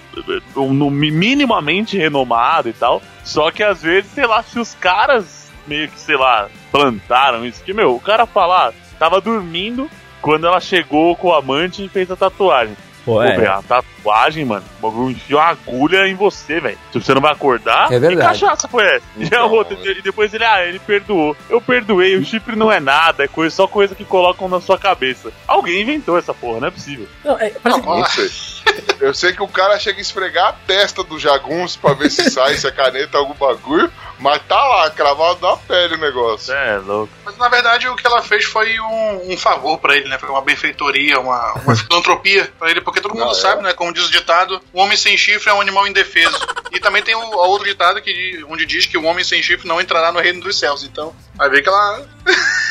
no, 0.55 0.89
minimamente 0.89 1.97
renomado 1.97 2.69
e 2.69 2.73
tal. 2.73 3.01
Só 3.23 3.51
que 3.51 3.63
às 3.63 3.81
vezes, 3.81 4.11
sei 4.11 4.25
lá, 4.25 4.43
se 4.43 4.59
os 4.59 4.73
caras 4.75 5.51
meio 5.67 5.87
que, 5.89 5.99
sei 5.99 6.17
lá, 6.17 6.49
plantaram 6.71 7.45
isso. 7.45 7.63
Que, 7.63 7.73
meu, 7.73 7.95
o 7.95 7.99
cara 7.99 8.25
falar, 8.25 8.73
tava 8.99 9.21
dormindo 9.21 9.89
quando 10.21 10.47
ela 10.47 10.59
chegou 10.59 11.15
com 11.15 11.29
o 11.29 11.33
amante 11.33 11.83
e 11.83 11.89
fez 11.89 12.09
a 12.11 12.15
tatuagem. 12.15 12.75
Pô, 13.05 13.15
Pô, 13.15 13.21
é. 13.23 13.35
velho, 13.35 13.51
a 13.51 13.61
tatuagem, 13.61 14.45
mano, 14.45 14.63
o 14.79 14.81
bagulho 14.81 15.11
enfiou 15.11 15.41
uma 15.41 15.49
agulha 15.49 16.07
em 16.07 16.15
você, 16.15 16.61
velho. 16.61 16.77
Se 16.91 17.01
você 17.01 17.13
não 17.13 17.21
vai 17.21 17.33
acordar, 17.33 17.91
É 17.91 17.99
verdade. 17.99 18.15
que 18.15 18.45
cachaça 18.45 18.67
foi 18.67 18.85
essa? 18.85 19.05
E, 19.17 19.23
a 19.23 19.25
Então, 19.25 19.51
outra, 19.51 19.77
e 19.77 20.01
depois 20.01 20.33
ele, 20.33 20.45
ah, 20.45 20.65
ele 20.65 20.79
perdoou. 20.79 21.35
Eu 21.49 21.59
perdoei, 21.59 22.15
o 22.15 22.23
chifre 22.23 22.55
não 22.55 22.71
é 22.71 22.79
nada, 22.79 23.25
é 23.25 23.27
coisa, 23.27 23.53
só 23.53 23.67
coisa 23.67 23.93
que 23.93 24.05
colocam 24.05 24.47
na 24.47 24.61
sua 24.61 24.77
cabeça. 24.77 25.33
Alguém 25.45 25.81
inventou 25.81 26.17
essa 26.17 26.33
porra, 26.33 26.61
não 26.61 26.67
é 26.69 26.71
possível. 26.71 27.07
Não, 27.25 27.37
é, 27.37 27.49
parece. 27.61 28.52
Eu 28.99 29.13
sei 29.13 29.33
que 29.33 29.43
o 29.43 29.47
cara 29.47 29.77
chega 29.79 29.99
a 29.99 30.01
esfregar 30.01 30.47
a 30.49 30.53
testa 30.53 31.03
do 31.03 31.19
jagunço 31.19 31.77
pra 31.79 31.93
ver 31.93 32.09
se 32.09 32.29
sai, 32.31 32.55
se 32.57 32.65
a 32.67 32.71
caneta 32.71 33.17
é 33.17 33.19
algum 33.19 33.33
bagulho, 33.33 33.91
mas 34.19 34.41
tá 34.47 34.55
lá, 34.63 34.89
cravado 34.89 35.39
na 35.45 35.57
pele 35.57 35.95
o 35.95 35.97
negócio. 35.97 36.53
É, 36.53 36.77
louco. 36.77 37.11
Mas 37.25 37.37
na 37.37 37.49
verdade 37.49 37.87
o 37.87 37.95
que 37.95 38.05
ela 38.07 38.21
fez 38.21 38.45
foi 38.45 38.79
um, 38.79 39.33
um 39.33 39.37
favor 39.37 39.77
pra 39.79 39.95
ele, 39.95 40.07
né? 40.07 40.17
Foi 40.17 40.29
uma 40.29 40.41
benfeitoria, 40.41 41.19
uma, 41.19 41.53
uma 41.55 41.75
filantropia 41.75 42.51
pra 42.57 42.69
ele, 42.71 42.81
porque 42.81 43.01
todo 43.01 43.13
mundo 43.13 43.27
Ah, 43.29 43.31
é? 43.31 43.35
sabe, 43.35 43.63
né? 43.63 43.73
Como 43.73 43.93
diz 43.93 44.05
o 44.05 44.11
ditado, 44.11 44.61
o 44.71 44.79
homem 44.79 44.97
sem 44.97 45.17
chifre 45.17 45.49
é 45.49 45.53
um 45.53 45.61
animal 45.61 45.85
indefeso. 45.87 46.37
e 46.71 46.79
também 46.79 47.03
tem 47.03 47.15
o, 47.15 47.19
o 47.19 47.37
outro 47.49 47.67
ditado 47.67 48.01
que, 48.01 48.43
onde 48.49 48.65
diz 48.65 48.85
que 48.85 48.97
o 48.97 49.03
homem 49.03 49.23
sem 49.23 49.43
chifre 49.43 49.67
não 49.67 49.81
entrará 49.81 50.11
no 50.11 50.19
reino 50.19 50.41
dos 50.41 50.57
céus. 50.57 50.83
Então, 50.83 51.13
vai 51.35 51.49
ver 51.49 51.61
que 51.61 51.69
ela. 51.69 52.05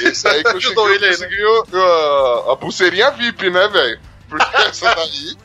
Esse 0.01 0.27
aí 0.29 0.43
que 0.43 0.49
eu 0.51 0.57
Ajudou 0.63 0.91
ele 0.91 1.05
aí, 1.05 1.11
né? 1.11 1.17
conseguiu 1.17 1.65
a, 1.75 2.53
a 2.53 2.57
pulseirinha 2.57 3.11
VIP, 3.11 3.51
né, 3.51 3.69
velho? 3.69 4.01
Porque 4.29 4.57
essa 4.57 4.95
daí. 4.95 5.37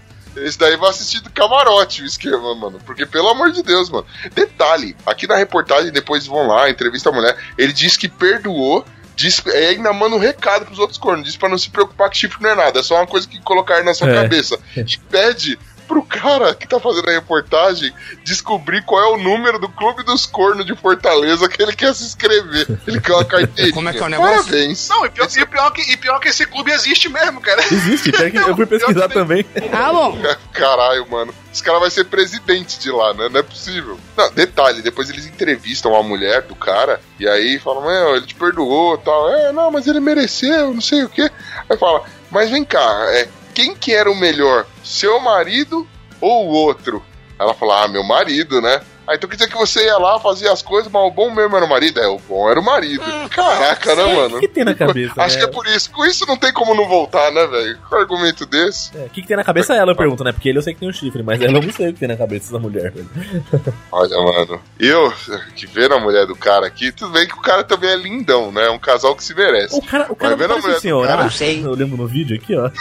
Esse 0.45 0.57
daí 0.57 0.75
vai 0.77 0.89
assistir 0.89 1.19
do 1.21 1.29
camarote 1.29 2.01
o 2.01 2.05
esquema, 2.05 2.53
mano. 2.55 2.79
Porque, 2.85 3.05
pelo 3.05 3.29
amor 3.29 3.51
de 3.51 3.63
Deus, 3.63 3.89
mano. 3.89 4.05
Detalhe, 4.33 4.95
aqui 5.05 5.27
na 5.27 5.35
reportagem, 5.35 5.91
depois 5.91 6.25
vão 6.25 6.47
lá, 6.47 6.69
entrevista 6.69 7.09
a 7.09 7.11
mulher, 7.11 7.37
ele 7.57 7.73
diz 7.73 7.97
que 7.97 8.07
perdoou. 8.07 8.85
Diz, 9.15 9.41
é, 9.47 9.69
ainda 9.69 9.91
manda 9.93 10.15
um 10.15 10.19
recado 10.19 10.65
pros 10.67 10.77
outros 10.77 10.99
cornos. 10.99 11.25
Diz 11.25 11.35
pra 11.35 11.49
não 11.49 11.57
se 11.57 11.71
preocupar 11.71 12.07
que 12.07 12.17
chifre 12.17 12.37
não 12.43 12.51
é 12.51 12.55
nada. 12.55 12.79
É 12.79 12.83
só 12.83 12.95
uma 12.97 13.07
coisa 13.07 13.27
que 13.27 13.41
colocar 13.41 13.83
na 13.83 13.91
sua 13.95 14.09
É. 14.09 14.13
cabeça. 14.13 14.59
E 14.75 14.97
pede 15.09 15.57
pro 15.87 16.03
cara 16.03 16.53
que 16.53 16.67
tá 16.67 16.79
fazendo 16.79 17.09
a 17.09 17.13
reportagem 17.13 17.93
descobrir 18.23 18.83
qual 18.83 19.01
é 19.01 19.15
o 19.15 19.17
número 19.17 19.57
do 19.57 19.69
Clube 19.69 20.03
dos 20.03 20.25
Cornos 20.25 20.65
de 20.65 20.75
Fortaleza 20.75 21.47
que 21.47 21.61
ele 21.61 21.73
quer 21.73 21.95
se 21.95 22.03
inscrever. 22.03 22.67
Ele 22.85 22.99
quer 22.99 23.13
uma 23.13 23.23
carteirinha. 23.25 23.73
Como 23.73 23.89
é 23.89 23.93
que 23.93 23.99
é 23.99 24.05
o 24.05 24.09
negócio? 24.09 24.43
Parabéns. 24.43 24.89
Não, 24.89 25.05
e 25.05 25.09
pior, 25.09 25.27
e 25.35 25.45
pior 25.45 25.71
que, 25.71 25.81
e 25.93 25.97
pior 25.97 26.19
que 26.19 26.27
esse 26.29 26.45
clube 26.45 26.71
existe 26.71 27.09
mesmo, 27.09 27.39
cara. 27.41 27.63
Existe, 27.63 28.11
pior 28.11 28.29
que 28.29 28.37
eu 28.37 28.55
fui 28.55 28.65
pesquisar 28.65 29.07
também. 29.07 29.43
também. 29.43 29.69
Ah, 29.71 29.91
bom. 29.91 30.17
Caralho, 30.51 31.09
mano. 31.09 31.33
Esse 31.51 31.63
cara 31.63 31.79
vai 31.79 31.89
ser 31.89 32.05
presidente 32.05 32.77
de 32.79 32.91
lá, 32.91 33.13
né? 33.13 33.29
Não 33.29 33.39
é 33.39 33.43
possível. 33.43 33.97
Não, 34.15 34.31
detalhe, 34.31 34.81
depois 34.81 35.09
eles 35.09 35.25
entrevistam 35.25 35.95
a 35.95 36.03
mulher 36.03 36.43
do 36.43 36.55
cara 36.55 36.99
e 37.19 37.27
aí 37.27 37.57
falam, 37.57 37.85
meu, 37.85 38.15
ele 38.15 38.27
te 38.27 38.35
perdoou 38.35 38.97
tal. 38.97 39.33
É, 39.33 39.51
não, 39.51 39.71
mas 39.71 39.87
ele 39.87 39.99
mereceu, 39.99 40.73
não 40.73 40.81
sei 40.81 41.03
o 41.03 41.09
quê. 41.09 41.31
Aí 41.69 41.77
fala, 41.77 42.03
mas 42.29 42.49
vem 42.51 42.63
cá, 42.63 43.05
é. 43.09 43.27
Quem 43.57 43.73
que 43.73 43.91
era 43.91 44.11
o 44.11 44.15
melhor, 44.15 44.67
seu 44.83 45.19
marido 45.19 45.87
ou 46.21 46.45
o 46.45 46.51
outro? 46.51 47.03
Ela 47.39 47.55
falou, 47.55 47.73
ah, 47.73 47.87
meu 47.87 48.03
marido, 48.03 48.61
né? 48.61 48.83
Ah, 49.07 49.15
então 49.15 49.29
quer 49.29 49.37
dizer 49.37 49.49
que 49.49 49.57
você 49.57 49.85
ia 49.85 49.97
lá, 49.97 50.19
fazia 50.19 50.51
as 50.51 50.61
coisas, 50.61 50.91
mas 50.91 51.01
o 51.01 51.11
bom 51.11 51.33
mesmo 51.33 51.55
era 51.55 51.65
o 51.65 51.69
marido? 51.69 51.97
É, 51.97 52.07
o 52.07 52.19
bom 52.19 52.49
era 52.49 52.59
o 52.59 52.63
marido. 52.63 53.05
Caraca, 53.29 53.95
né, 53.95 54.15
mano? 54.15 54.35
O 54.35 54.39
que, 54.41 54.49
que 54.49 54.53
tem 54.53 54.65
na 54.65 54.75
cabeça? 54.75 55.13
Acho 55.17 55.35
né? 55.35 55.43
que 55.43 55.49
é 55.49 55.53
por 55.53 55.65
isso. 55.65 55.89
Com 55.91 56.05
isso 56.05 56.25
não 56.27 56.35
tem 56.35 56.51
como 56.51 56.75
não 56.75 56.85
voltar, 56.85 57.31
né, 57.31 57.47
velho? 57.47 57.77
Com 57.89 57.95
um 57.95 57.99
argumento 57.99 58.45
desse. 58.45 58.97
É, 58.97 59.05
O 59.05 59.09
que, 59.09 59.21
que 59.21 59.27
tem 59.27 59.37
na 59.37 59.45
cabeça 59.45 59.73
ela, 59.73 59.93
eu 59.93 59.95
pergunto, 59.95 60.25
né? 60.25 60.33
Porque 60.33 60.49
ele 60.49 60.57
eu 60.57 60.61
sei 60.61 60.73
que 60.73 60.81
tem 60.81 60.89
um 60.89 60.93
chifre, 60.93 61.23
mas 61.23 61.41
ela 61.41 61.57
eu 61.57 61.61
não 61.61 61.71
sei 61.71 61.89
o 61.89 61.93
que 61.93 61.99
tem 61.99 62.09
na 62.09 62.17
cabeça 62.17 62.51
dessa 62.51 62.59
mulher, 62.59 62.91
velho. 62.91 63.09
Olha, 63.93 64.17
mano, 64.17 64.61
eu 64.77 65.13
que 65.55 65.65
vendo 65.65 65.95
a 65.95 65.99
mulher 65.99 66.25
do 66.25 66.35
cara 66.35 66.67
aqui, 66.67 66.91
tudo 66.91 67.13
bem 67.13 67.25
que 67.25 67.35
o 67.35 67.41
cara 67.41 67.63
também 67.63 67.89
é 67.89 67.95
lindão, 67.95 68.51
né? 68.51 68.65
É 68.65 68.71
um 68.71 68.79
casal 68.79 69.15
que 69.15 69.23
se 69.23 69.33
merece. 69.33 69.73
O 69.77 69.81
cara, 69.81 70.11
o 70.11 70.15
cara 70.17 70.31
não 70.31 70.37
vendo 70.37 70.53
a 70.53 70.57
mulher 70.57 70.79
senhor, 70.81 71.03
do 71.03 71.07
cara? 71.07 71.23
Não 71.23 71.31
sei. 71.31 71.63
Eu 71.63 71.71
lembro 71.75 71.95
no 71.95 72.07
vídeo 72.07 72.35
aqui, 72.35 72.55
ó. 72.57 72.69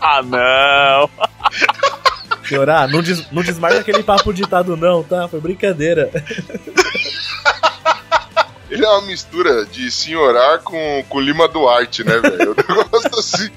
Ah, 0.00 0.20
não. 0.22 1.08
Ah, 2.68 2.86
não, 2.86 3.02
des, 3.02 3.30
não 3.30 3.42
desmarca 3.42 3.80
aquele 3.80 4.02
papo 4.02 4.32
ditado 4.32 4.76
não, 4.76 5.02
tá? 5.02 5.28
Foi 5.28 5.40
brincadeira. 5.40 6.10
Ele 8.70 8.84
é 8.84 8.88
uma 8.88 9.02
mistura 9.02 9.64
de 9.66 9.90
senhorar 9.90 10.58
com, 10.60 11.04
com 11.08 11.20
Lima 11.20 11.46
Duarte, 11.46 12.02
né, 12.02 12.18
velho? 12.18 12.52
Um 12.52 12.74
negócio 12.76 13.18
assim. 13.18 13.50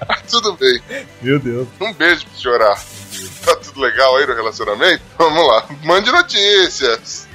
Ah, 0.00 0.18
tudo 0.28 0.54
bem. 0.54 0.80
Meu 1.22 1.38
Deus. 1.38 1.68
Um 1.80 1.92
beijo 1.92 2.26
pro 2.26 2.38
senhorar. 2.38 2.82
Tá 3.44 3.56
tudo 3.56 3.80
legal 3.80 4.16
aí 4.16 4.26
no 4.26 4.34
relacionamento? 4.34 5.02
Vamos 5.16 5.46
lá. 5.46 5.66
Mande 5.84 6.10
notícias. 6.10 7.28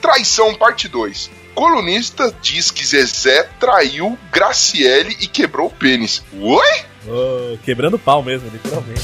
Traição, 0.00 0.54
parte 0.54 0.88
2. 0.88 1.30
Colunista 1.54 2.34
diz 2.40 2.70
que 2.70 2.86
Zezé 2.86 3.42
traiu 3.58 4.18
Graciele 4.30 5.16
e 5.20 5.26
quebrou 5.26 5.66
o 5.66 5.70
pênis. 5.70 6.22
Oi? 6.32 6.84
Oh, 7.06 7.58
quebrando 7.64 7.98
pau 7.98 8.22
mesmo, 8.22 8.50
literalmente. 8.50 9.02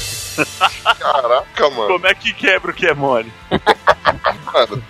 Caraca, 0.99 1.69
mano. 1.69 1.87
Como 1.87 2.07
é 2.07 2.13
que 2.13 2.33
quebra 2.33 2.71
o 2.71 2.73
que 2.73 2.87
é 2.87 2.93
mole? 2.93 3.31
Mano, 4.53 4.83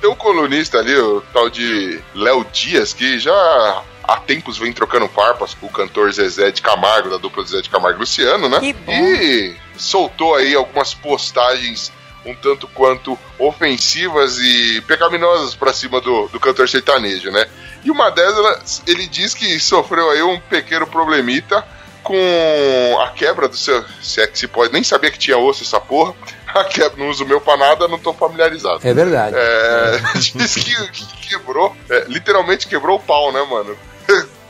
Tem 0.00 0.08
um 0.08 0.14
colunista 0.14 0.78
ali, 0.78 0.96
o 0.96 1.20
tal 1.32 1.50
de 1.50 2.00
Léo 2.14 2.44
Dias, 2.50 2.94
que 2.94 3.18
já 3.18 3.82
há 4.02 4.16
tempos 4.16 4.56
vem 4.56 4.72
trocando 4.72 5.06
farpas 5.08 5.52
com 5.52 5.66
o 5.66 5.70
cantor 5.70 6.10
Zezé 6.10 6.50
de 6.50 6.62
Camargo, 6.62 7.10
da 7.10 7.18
dupla 7.18 7.44
Zezé 7.44 7.60
de 7.60 7.68
Camargo 7.68 7.98
e 7.98 8.00
Luciano, 8.00 8.48
né? 8.48 8.60
Que 8.60 8.72
bom. 8.72 8.92
E 8.92 9.54
soltou 9.76 10.34
aí 10.34 10.54
algumas 10.54 10.94
postagens 10.94 11.92
um 12.24 12.34
tanto 12.34 12.68
quanto 12.68 13.18
ofensivas 13.38 14.38
e 14.38 14.80
pecaminosas 14.82 15.54
pra 15.54 15.72
cima 15.72 16.00
do, 16.00 16.28
do 16.28 16.40
cantor 16.40 16.68
sertanejo, 16.68 17.30
né? 17.30 17.46
E 17.84 17.90
uma 17.90 18.10
delas, 18.10 18.82
ele 18.86 19.06
diz 19.06 19.34
que 19.34 19.58
sofreu 19.58 20.10
aí 20.10 20.22
um 20.22 20.38
pequeno 20.38 20.86
problemita 20.86 21.66
com 22.02 22.98
a 23.00 23.10
quebra 23.10 23.48
do 23.48 23.56
seu. 23.56 23.84
Se 24.02 24.20
é 24.20 24.26
que 24.26 24.38
se 24.38 24.48
pode, 24.48 24.72
nem 24.72 24.82
sabia 24.82 25.10
que 25.10 25.18
tinha 25.18 25.38
osso 25.38 25.62
essa 25.62 25.80
porra. 25.80 26.14
A 26.52 26.64
quebra, 26.64 26.98
não 26.98 27.08
uso 27.08 27.22
o 27.22 27.28
meu 27.28 27.40
pra 27.40 27.56
nada, 27.56 27.86
não 27.86 27.96
tô 27.96 28.12
familiarizado. 28.12 28.80
É 28.82 28.92
verdade. 28.92 29.36
É, 29.38 30.00
diz 30.18 30.54
que, 30.54 30.88
que 30.90 31.28
quebrou, 31.28 31.76
é, 31.88 32.06
literalmente 32.08 32.66
quebrou 32.66 32.96
o 32.96 33.00
pau, 33.00 33.30
né, 33.30 33.40
mano? 33.48 33.78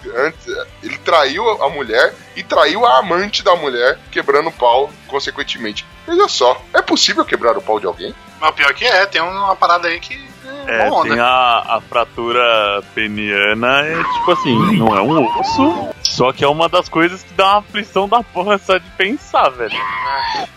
Ele 0.82 0.96
traiu 1.04 1.62
a 1.62 1.68
mulher 1.68 2.14
e 2.34 2.42
traiu 2.42 2.86
a 2.86 2.98
amante 2.98 3.42
da 3.42 3.54
mulher, 3.54 3.98
quebrando 4.10 4.48
o 4.48 4.52
pau, 4.52 4.90
consequentemente. 5.06 5.84
Veja 6.06 6.28
só, 6.28 6.60
é 6.74 6.82
possível 6.82 7.24
quebrar 7.24 7.56
o 7.56 7.62
pau 7.62 7.78
de 7.78 7.86
alguém? 7.86 8.14
Mas 8.40 8.50
o 8.50 8.52
pior 8.54 8.72
que 8.74 8.84
é, 8.84 9.06
tem 9.06 9.20
uma 9.20 9.54
parada 9.54 9.88
aí 9.88 10.00
que 10.00 10.14
é, 10.66 10.86
É, 10.86 10.90
bom, 10.90 11.02
tem 11.02 11.12
né? 11.12 11.20
a, 11.22 11.76
a 11.76 11.80
fratura 11.80 12.82
peniana, 12.94 13.82
é 13.86 13.96
tipo 14.14 14.32
assim, 14.32 14.76
não 14.76 14.96
é 14.96 15.02
um 15.02 15.40
osso, 15.40 15.88
só 16.02 16.32
que 16.32 16.42
é 16.44 16.48
uma 16.48 16.68
das 16.68 16.88
coisas 16.88 17.22
que 17.22 17.32
dá 17.34 17.52
uma 17.52 17.58
aflição 17.60 18.08
da 18.08 18.22
porra 18.22 18.58
só 18.58 18.78
de 18.78 18.88
pensar, 18.96 19.50
velho. 19.50 19.78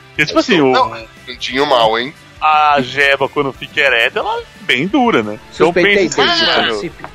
Porque, 0.10 0.25
tipo 0.25 0.39
assim, 0.39 0.62
o, 0.62 0.71
Não, 0.71 1.65
mal, 1.65 1.99
hein? 1.99 2.13
a 2.41 2.82
jeba, 2.82 3.27
quando 3.29 3.51
fica 3.53 3.79
ereta, 3.82 4.19
ela 4.19 4.39
é 4.39 4.43
bem 4.62 4.88
dura, 4.88 5.23
né? 5.23 5.39
Então 5.53 5.67
Suspeitei 5.67 5.95
pensa 5.95 6.23
desse 6.23 6.43
assim, 6.43 6.45
mano, 6.45 6.67
princípio. 6.67 7.10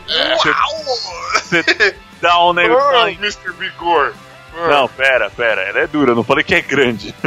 você 1.47 1.97
dá 2.21 2.45
um 2.45 2.53
negócio. 2.55 2.99
Oh, 2.99 3.07
Mr. 3.09 3.53
Vigor. 3.59 4.15
Não, 4.69 4.89
pera, 4.89 5.31
pera, 5.31 5.63
ela 5.63 5.79
é 5.81 5.87
dura, 5.87 6.15
não 6.15 6.25
falei 6.25 6.45
que 6.45 6.55
é 6.55 6.61
grande. 6.61 7.15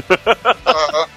Ah, 0.64 1.08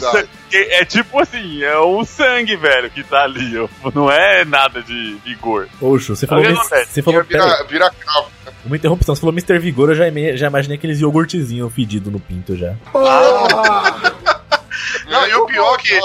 sangue, 0.00 0.28
é 0.52 0.84
tipo 0.84 1.20
assim, 1.20 1.62
é 1.64 1.76
o 1.78 2.04
sangue, 2.04 2.54
velho, 2.56 2.90
que 2.90 3.02
tá 3.02 3.22
ali, 3.24 3.58
ó. 3.58 3.66
Não 3.94 4.10
é 4.10 4.44
nada 4.44 4.82
de 4.82 5.14
vigor. 5.24 5.68
Poxa, 5.80 6.14
você 6.14 6.26
falou. 6.26 6.44
Mis- 6.44 6.54
não 6.54 6.68
pede. 6.68 6.88
Você 6.90 7.02
falou. 7.02 7.24
Vira, 7.24 7.64
vira 7.64 7.90
cravo. 7.90 8.28
uma 8.64 8.76
interrupção. 8.76 9.14
Você 9.14 9.20
falou 9.20 9.32
Mr. 9.32 9.58
Vigor, 9.58 9.90
eu 9.90 9.94
já, 9.94 10.04
já 10.36 10.46
imaginei 10.48 10.76
aqueles 10.76 11.00
iogurtezinhos 11.00 11.72
fedidos 11.72 12.12
no 12.12 12.20
pinto 12.20 12.56
já. 12.56 12.74
Não, 15.08 15.26
e 15.26 15.34
o 15.34 15.46
pior 15.46 15.76
que- 15.78 15.98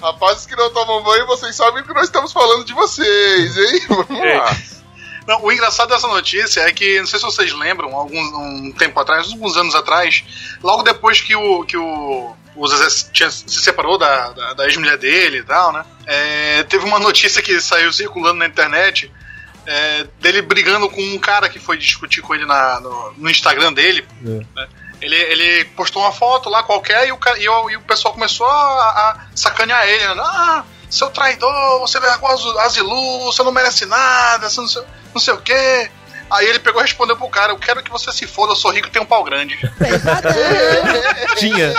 Rapazes 0.00 0.46
que 0.46 0.56
não 0.56 0.72
tomam 0.72 1.00
banho, 1.04 1.26
vocês 1.28 1.54
sabem 1.54 1.84
que 1.84 1.94
nós 1.94 2.04
estamos 2.04 2.32
falando 2.32 2.64
de 2.64 2.74
vocês, 2.74 3.56
hein? 3.56 3.80
Vamos 3.88 4.08
lá. 4.18 4.56
Não, 5.26 5.42
o 5.44 5.52
engraçado 5.52 5.88
dessa 5.88 6.08
notícia 6.08 6.60
é 6.62 6.72
que, 6.72 6.98
não 7.00 7.06
sei 7.06 7.18
se 7.18 7.24
vocês 7.24 7.52
lembram, 7.52 7.94
algum 7.94 8.18
um 8.18 8.72
tempo 8.72 8.98
atrás, 8.98 9.30
alguns 9.32 9.56
anos 9.56 9.74
atrás, 9.74 10.24
logo 10.62 10.82
depois 10.82 11.20
que 11.20 11.34
o, 11.36 11.64
que 11.64 11.76
o, 11.76 12.34
o 12.56 12.68
Zezé 12.68 13.08
tinha- 13.12 13.30
se 13.30 13.62
separou 13.62 13.96
da, 13.98 14.30
da, 14.30 14.54
da 14.54 14.66
ex-mulher 14.66 14.98
dele 14.98 15.38
e 15.38 15.44
tal, 15.44 15.72
né? 15.72 15.84
é, 16.06 16.62
teve 16.64 16.84
uma 16.84 16.98
notícia 16.98 17.40
que 17.40 17.60
saiu 17.60 17.92
circulando 17.92 18.38
na 18.38 18.46
internet 18.46 19.10
é, 19.64 20.06
dele 20.20 20.42
brigando 20.42 20.88
com 20.90 21.00
um 21.00 21.18
cara 21.18 21.48
que 21.48 21.60
foi 21.60 21.78
discutir 21.78 22.20
com 22.20 22.34
ele 22.34 22.44
na, 22.44 22.80
no, 22.80 23.12
no 23.16 23.30
Instagram 23.30 23.72
dele. 23.72 24.04
É. 24.26 24.44
né? 24.56 24.68
Ele, 25.00 25.16
ele 25.16 25.64
postou 25.76 26.02
uma 26.02 26.12
foto 26.12 26.48
lá 26.48 26.62
qualquer 26.62 27.08
e 27.08 27.12
o, 27.12 27.18
e 27.38 27.48
o, 27.48 27.70
e 27.70 27.76
o 27.76 27.80
pessoal 27.80 28.14
começou 28.14 28.46
a, 28.46 28.52
a 28.52 29.26
sacanear 29.34 29.84
ele, 29.88 30.14
né? 30.14 30.22
Ah, 30.24 30.64
seu 30.92 31.10
traidor, 31.10 31.80
você 31.80 31.98
vergonha 31.98 32.34
asilu, 32.60 33.24
você 33.24 33.42
não 33.42 33.50
merece 33.50 33.86
nada, 33.86 34.48
você 34.48 34.60
não 34.60 34.68
sei, 34.68 34.82
não 35.14 35.20
sei 35.20 35.34
o 35.34 35.38
quê. 35.38 35.90
Aí 36.30 36.46
ele 36.46 36.58
pegou 36.58 36.80
e 36.80 36.84
respondeu 36.84 37.16
pro 37.16 37.28
cara: 37.28 37.52
Eu 37.52 37.58
quero 37.58 37.82
que 37.82 37.90
você 37.90 38.12
se 38.12 38.26
foda, 38.26 38.52
eu 38.52 38.56
sou 38.56 38.70
rico 38.70 38.88
e 38.88 38.90
tenho 38.90 39.04
um 39.04 39.08
pau 39.08 39.24
grande. 39.24 39.58
Tinha. 41.36 41.74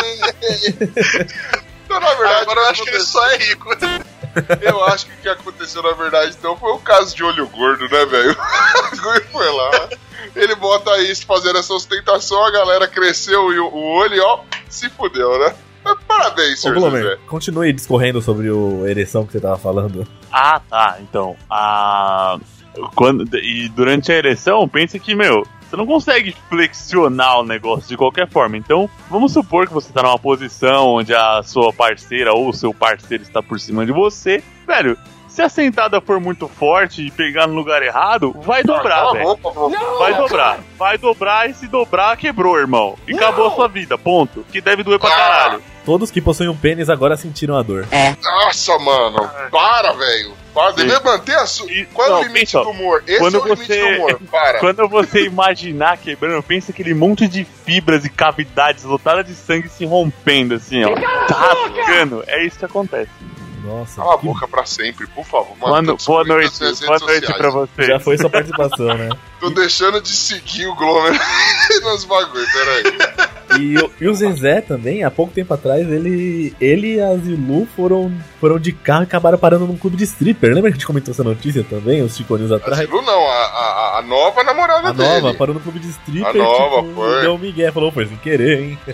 Então, 1.85 1.99
na 1.99 2.13
verdade, 2.15 2.41
Agora 2.41 2.61
eu 2.61 2.69
acho 2.69 2.83
que 2.83 2.89
ele 2.89 3.03
só 3.03 3.25
é 3.31 3.37
rico. 3.37 3.69
Eu 4.61 4.83
acho 4.85 5.05
que 5.05 5.13
o 5.13 5.17
que 5.17 5.29
aconteceu 5.29 5.83
na 5.83 5.91
verdade 5.91 6.35
então 6.37 6.57
foi 6.57 6.71
o 6.71 6.79
caso 6.79 7.15
de 7.15 7.23
olho 7.23 7.47
gordo, 7.49 7.87
né, 7.87 8.05
velho? 8.05 8.35
Ele 9.13 9.25
foi 9.31 9.51
lá, 9.51 9.89
ele 10.35 10.55
bota 10.55 10.97
isso 10.99 11.25
fazendo 11.25 11.59
essa 11.59 11.73
ostentação, 11.73 12.43
a 12.43 12.49
galera 12.49 12.87
cresceu 12.87 13.53
e 13.53 13.59
o 13.59 13.67
o 13.67 13.97
olho 13.97 14.15
e 14.15 14.19
ó, 14.19 14.39
se 14.69 14.89
fudeu, 14.89 15.37
né? 15.37 15.53
Parabéns, 16.07 16.59
Ô, 16.59 16.61
senhor 16.61 16.75
Glomer, 16.75 17.03
José. 17.03 17.17
continue 17.27 17.73
discorrendo 17.73 18.21
sobre 18.21 18.49
o 18.49 18.83
a 18.85 18.89
ereção 18.89 19.25
que 19.25 19.33
você 19.33 19.39
tava 19.39 19.57
falando. 19.57 20.07
Ah, 20.31 20.61
tá. 20.69 20.97
Então, 21.01 21.35
a. 21.49 22.37
Quando, 22.95 23.27
e 23.37 23.69
durante 23.69 24.11
a 24.11 24.15
ereção, 24.15 24.67
pensa 24.67 24.97
que, 24.97 25.13
meu, 25.13 25.45
você 25.73 25.77
não 25.77 25.85
consegue 25.85 26.35
flexionar 26.49 27.39
o 27.39 27.43
negócio 27.43 27.87
de 27.87 27.97
qualquer 27.97 28.27
forma. 28.29 28.57
Então, 28.57 28.89
vamos 29.09 29.33
supor 29.33 29.67
que 29.67 29.73
você 29.73 29.91
tá 29.91 30.01
numa 30.01 30.17
posição 30.17 30.87
onde 30.87 31.13
a 31.13 31.43
sua 31.43 31.71
parceira 31.71 32.33
ou 32.33 32.49
o 32.49 32.53
seu 32.53 32.73
parceiro 32.73 33.23
está 33.23 33.43
por 33.43 33.59
cima 33.59 33.85
de 33.85 33.91
você. 33.91 34.43
Velho, 34.65 34.97
se 35.27 35.41
a 35.41 35.49
sentada 35.49 35.99
for 35.99 36.19
muito 36.19 36.47
forte 36.47 37.07
e 37.07 37.09
pegar 37.09 37.47
no 37.47 37.55
lugar 37.55 37.81
errado, 37.81 38.35
vai 38.43 38.63
dobrar, 38.63 39.11
velho. 39.13 39.35
Vai 39.97 40.15
dobrar. 40.15 40.59
Vai 40.77 40.97
dobrar 40.97 41.49
e 41.49 41.55
se 41.55 41.67
dobrar, 41.67 42.15
quebrou, 42.17 42.57
irmão. 42.59 42.95
E 43.07 43.15
acabou 43.15 43.47
a 43.47 43.51
sua 43.55 43.67
vida, 43.67 43.97
ponto. 43.97 44.45
Que 44.51 44.61
deve 44.61 44.83
doer 44.83 44.99
pra 44.99 45.09
caralho. 45.09 45.61
Todos 45.85 46.09
que 46.11 46.21
possuem 46.21 46.49
um 46.49 46.55
pênis 46.55 46.89
agora 46.89 47.17
sentiram 47.17 47.57
a 47.57 47.61
dor. 47.61 47.85
Nossa, 48.21 48.77
mano. 48.79 49.29
Para, 49.51 49.91
velho. 49.93 50.33
Para, 50.53 50.71
deve 50.73 50.99
manter 51.03 51.35
a 51.35 51.45
sua. 51.45 51.69
E- 51.71 51.85
Qual 51.87 52.07
é 52.07 52.13
o 52.19 52.23
limite 52.23 52.55
então, 52.55 52.63
do 52.63 52.69
humor? 52.69 53.03
Esse 53.07 53.19
quando 53.19 53.35
é 53.37 53.39
o 53.39 53.43
limite 53.45 53.65
você- 53.67 53.81
do 53.81 53.95
humor. 53.97 54.19
Para. 54.31 54.59
Quando 54.61 54.87
você 54.87 55.25
imaginar 55.25 55.97
quebrando, 55.97 56.41
pensa 56.43 56.71
aquele 56.71 56.93
monte 56.93 57.27
de 57.27 57.43
fibras 57.65 58.05
e 58.05 58.09
cavidades 58.09 58.83
lotadas 58.83 59.25
de 59.25 59.33
sangue 59.33 59.67
se 59.67 59.83
rompendo, 59.83 60.53
assim, 60.55 60.83
ó. 60.83 60.93
Tá 61.27 61.35
rasgando. 61.35 62.23
É 62.27 62.45
isso 62.45 62.59
que 62.59 62.65
acontece. 62.65 63.09
Nossa. 63.63 64.01
Cala 64.01 64.15
a 64.15 64.17
que- 64.17 64.25
boca 64.25 64.47
pra 64.47 64.65
sempre, 64.65 65.07
por 65.07 65.25
favor. 65.25 65.55
Mano, 65.59 65.93
no- 65.93 65.97
boa 66.05 66.23
noite, 66.25 66.59
boa 66.59 66.99
noite 66.99 67.25
sociais. 67.25 67.37
pra 67.37 67.49
você. 67.49 67.83
Já 67.85 67.99
foi 67.99 68.17
sua 68.17 68.29
participação, 68.29 68.87
né? 68.97 69.09
Tô 69.39 69.49
deixando 69.49 70.01
de 70.01 70.09
seguir 70.09 70.67
o 70.67 70.75
Glomer 70.75 71.13
nos 71.83 72.03
bagulho, 72.05 72.45
peraí. 72.53 73.61
E, 73.61 73.77
o- 73.77 73.91
e 74.01 74.07
o 74.07 74.13
Zezé 74.15 74.61
também, 74.61 75.03
há 75.03 75.11
pouco 75.11 75.31
tempo 75.33 75.53
atrás, 75.53 75.87
ele, 75.87 76.55
ele 76.59 76.95
e 76.95 77.01
a 77.01 77.15
Zilu 77.17 77.67
foram, 77.75 78.11
foram 78.39 78.57
de 78.57 78.71
carro 78.71 79.03
e 79.03 79.05
acabaram 79.05 79.37
parando 79.37 79.67
num 79.67 79.77
clube 79.77 79.95
de 79.97 80.05
stripper. 80.05 80.53
Lembra 80.53 80.71
que 80.71 80.75
a 80.75 80.79
gente 80.79 80.87
comentou 80.87 81.11
essa 81.13 81.23
notícia 81.23 81.63
também, 81.63 82.01
uns 82.03 82.13
cinco 82.15 82.35
anos 82.35 82.51
A 82.51 82.55
atrás? 82.55 82.79
Zilu 82.79 83.01
não, 83.01 83.27
a, 83.27 83.35
a, 83.45 83.99
a 83.99 84.01
nova 84.01 84.43
namorada 84.43 84.89
A 84.89 84.91
dele. 84.91 85.07
nova, 85.21 85.33
parou 85.35 85.53
no 85.53 85.61
clube 85.61 85.79
de 85.79 85.89
stripper. 85.89 86.29
A 86.29 86.33
nova, 86.33 86.81
tipo, 86.87 86.95
foi. 86.95 87.21
Deu 87.21 87.33
um 87.35 87.37
migué, 87.37 87.71
falou, 87.71 87.91
foi 87.91 88.05
sem 88.07 88.17
querer, 88.17 88.59
hein? 88.61 88.79
Foi 88.85 88.93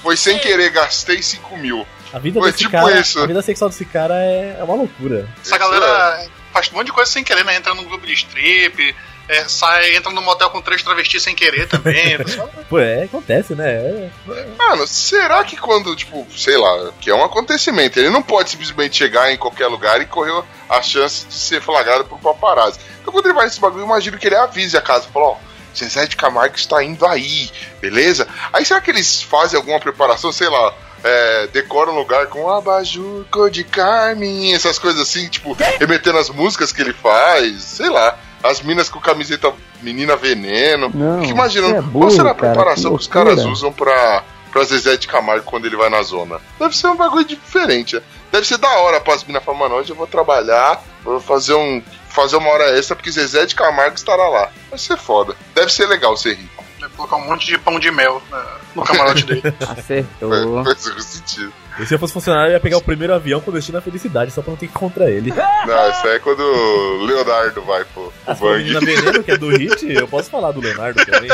Foi 0.00 0.16
sem 0.16 0.38
querer, 0.38 0.70
gastei 0.70 1.20
5 1.22 1.56
mil. 1.58 1.84
A 2.14 2.18
vida 2.20 2.38
Foi 2.38 2.52
desse 2.52 2.62
tipo 2.62 2.70
cara, 2.70 3.00
isso. 3.00 3.18
a 3.18 3.26
vida 3.26 3.42
sexual 3.42 3.68
desse 3.68 3.84
cara 3.84 4.14
é, 4.14 4.56
é 4.60 4.62
uma 4.62 4.76
loucura. 4.76 5.28
Essa 5.44 5.58
galera 5.58 6.24
faz 6.52 6.70
um 6.70 6.76
monte 6.76 6.86
de 6.86 6.92
coisa 6.92 7.10
sem 7.10 7.24
querer, 7.24 7.44
né? 7.44 7.56
Entra 7.56 7.74
num 7.74 7.82
grupo 7.82 8.06
de 8.06 8.12
strip, 8.12 8.94
é, 9.28 9.48
sai, 9.48 9.96
entra 9.96 10.12
num 10.12 10.22
motel 10.22 10.48
com 10.50 10.62
três 10.62 10.80
travestis 10.80 11.24
sem 11.24 11.34
querer 11.34 11.66
também. 11.66 12.16
Pessoal, 12.22 12.48
Pô, 12.68 12.78
é, 12.78 13.02
acontece, 13.02 13.56
né? 13.56 13.68
É- 13.68 14.10
Mano, 14.56 14.86
será 14.86 15.42
que 15.42 15.56
quando, 15.56 15.96
tipo, 15.96 16.24
sei 16.36 16.56
lá, 16.56 16.92
que 17.00 17.10
é 17.10 17.14
um 17.16 17.24
acontecimento, 17.24 17.98
ele 17.98 18.10
não 18.10 18.22
pode 18.22 18.50
simplesmente 18.50 18.96
chegar 18.96 19.32
em 19.32 19.36
qualquer 19.36 19.66
lugar 19.66 20.00
e 20.00 20.06
correr 20.06 20.40
a 20.68 20.80
chance 20.80 21.26
de 21.26 21.34
ser 21.34 21.60
flagrado 21.60 22.04
por 22.04 22.20
paparazzi. 22.20 22.78
Então 23.02 23.12
quando 23.12 23.26
ele 23.26 23.34
vai 23.34 23.46
nesse 23.46 23.58
bagulho, 23.58 23.82
eu 23.82 23.86
imagino 23.86 24.18
que 24.18 24.28
ele 24.28 24.36
avise 24.36 24.76
a 24.76 24.80
casa, 24.80 25.08
fala, 25.12 25.30
ó, 25.30 25.36
Zezé 25.76 26.06
de 26.06 26.14
Camargo 26.14 26.54
está 26.54 26.80
indo 26.84 27.04
aí, 27.04 27.50
beleza? 27.80 28.28
Aí 28.52 28.64
será 28.64 28.80
que 28.80 28.92
eles 28.92 29.20
fazem 29.22 29.56
alguma 29.56 29.80
preparação, 29.80 30.30
sei 30.30 30.48
lá, 30.48 30.72
é, 31.04 31.46
decoram 31.48 31.92
o 31.92 31.96
lugar 31.98 32.26
com 32.28 32.50
abajur, 32.50 33.26
cor 33.30 33.50
de 33.50 33.62
carmim, 33.62 34.52
essas 34.52 34.78
coisas 34.78 35.02
assim, 35.02 35.28
tipo, 35.28 35.52
remetendo 35.78 36.16
as 36.18 36.30
músicas 36.30 36.72
que 36.72 36.80
ele 36.80 36.94
faz, 36.94 37.62
sei 37.62 37.90
lá. 37.90 38.18
As 38.42 38.60
minas 38.60 38.88
com 38.88 38.98
camiseta 39.00 39.52
menina 39.82 40.16
veneno. 40.16 40.90
Não, 40.94 41.20
Fico 41.20 41.32
imaginando, 41.32 41.76
é 41.76 41.80
qual 41.80 41.90
burro, 41.90 42.10
será 42.10 42.30
a 42.30 42.34
cara, 42.34 42.52
preparação 42.52 42.90
que 42.92 42.96
que 42.96 43.02
os 43.02 43.06
caras 43.06 43.44
usam 43.44 43.72
pra, 43.72 44.22
pra 44.50 44.64
Zezé 44.64 44.96
de 44.96 45.06
Camargo 45.06 45.44
quando 45.44 45.66
ele 45.66 45.76
vai 45.76 45.88
na 45.88 46.02
zona? 46.02 46.40
Deve 46.58 46.76
ser 46.76 46.88
um 46.88 46.96
bagulho 46.96 47.24
diferente. 47.24 47.96
né? 47.96 48.02
Deve 48.32 48.46
ser 48.46 48.58
da 48.58 48.68
hora 48.78 49.00
pras 49.00 49.24
minas 49.24 49.44
falar, 49.44 49.58
mano, 49.58 49.76
hoje 49.76 49.90
eu 49.90 49.96
vou 49.96 50.06
trabalhar, 50.06 50.82
vou 51.04 51.20
fazer 51.20 51.54
um. 51.54 51.82
Fazer 52.08 52.36
uma 52.36 52.48
hora 52.50 52.78
extra 52.78 52.94
porque 52.94 53.10
Zezé 53.10 53.44
de 53.44 53.54
Camargo 53.56 53.96
estará 53.96 54.28
lá. 54.28 54.48
Vai 54.70 54.78
ser 54.78 54.96
foda. 54.96 55.34
Deve 55.54 55.72
ser 55.72 55.86
legal 55.86 56.16
ser 56.16 56.34
rico. 56.34 56.63
Colocar 56.96 57.16
um 57.16 57.26
monte 57.28 57.46
de 57.46 57.58
pão 57.58 57.78
de 57.78 57.90
mel 57.90 58.22
né, 58.30 58.42
no 58.74 58.82
camarote 58.82 59.24
dele. 59.26 59.42
Acertou. 59.68 60.64
Faz 60.64 60.78
sentido. 61.04 61.52
E 61.78 61.84
se 61.86 61.92
eu 61.92 61.98
fosse 61.98 62.12
funcionário, 62.12 62.50
eu 62.50 62.52
ia 62.52 62.60
pegar 62.60 62.76
o 62.76 62.80
primeiro 62.82 63.12
avião 63.12 63.40
com 63.40 63.50
destino 63.50 63.78
à 63.78 63.80
felicidade, 63.82 64.30
só 64.30 64.40
pra 64.42 64.52
não 64.52 64.56
ter 64.56 64.68
que 64.68 64.72
ir 64.72 64.78
contra 64.78 65.10
ele. 65.10 65.32
Não, 65.66 65.90
isso 65.90 66.06
aí 66.06 66.16
é 66.16 66.18
quando 66.20 66.38
o 66.40 67.04
Leonardo 67.04 67.62
vai 67.62 67.84
pro, 67.86 68.12
Ah, 68.26 68.34
bang. 68.34 68.58
menina 68.62 68.78
veneno, 68.80 69.24
que 69.24 69.30
é 69.32 69.36
do 69.36 69.48
Hit, 69.48 69.84
eu 69.92 70.06
posso 70.06 70.30
falar 70.30 70.52
do 70.52 70.60
Leonardo 70.60 71.02
também. 71.06 71.28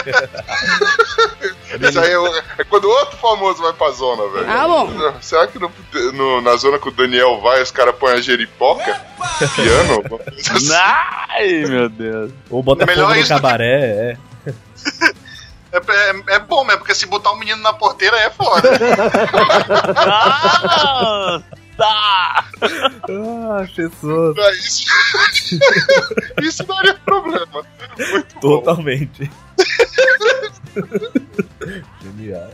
Isso 1.88 2.00
aí 2.00 2.10
é, 2.12 2.42
é 2.58 2.64
quando 2.64 2.88
outro 2.88 3.18
famoso 3.18 3.60
vai 3.62 3.72
pra 3.74 3.90
zona, 3.90 4.28
velho. 4.32 4.46
Ah, 4.50 4.66
bom. 4.66 5.14
Será 5.20 5.46
que 5.46 5.58
no- 5.58 5.70
no- 6.14 6.40
na 6.40 6.56
zona 6.56 6.78
que 6.78 6.88
o 6.88 6.92
Daniel 6.92 7.38
vai, 7.42 7.60
os 7.62 7.70
caras 7.70 7.94
põem 7.96 8.14
a 8.14 8.20
jeripoca? 8.22 8.98
Piano? 9.56 10.20
Ai, 10.72 11.64
meu 11.68 11.88
Deus. 11.90 12.32
Ou 12.48 12.62
bota 12.62 12.86
Melhor 12.86 13.02
fogo 13.08 13.14
no 13.14 13.20
do 13.20 13.22
que- 13.24 13.28
cabaré, 13.28 14.16
é. 14.46 14.52
É, 15.72 15.76
é- 15.76 16.34
é 16.36 16.38
bom 16.40 16.64
mesmo, 16.64 16.78
porque 16.80 16.94
se 16.94 17.06
botar 17.06 17.32
um 17.32 17.38
menino 17.38 17.60
na 17.62 17.72
porteira 17.72 18.16
é 18.18 18.30
foda. 18.30 18.68
Ah, 19.96 21.42
tá. 21.76 22.44
Ah, 23.08 23.66
pessoas. 23.74 24.34
Pra 24.34 24.50
isso, 24.52 24.84
isso 26.42 26.64
daria 26.64 26.94
problema. 27.04 27.64
Muito. 27.98 28.40
Totalmente. 28.40 29.30
Genial. 32.02 32.50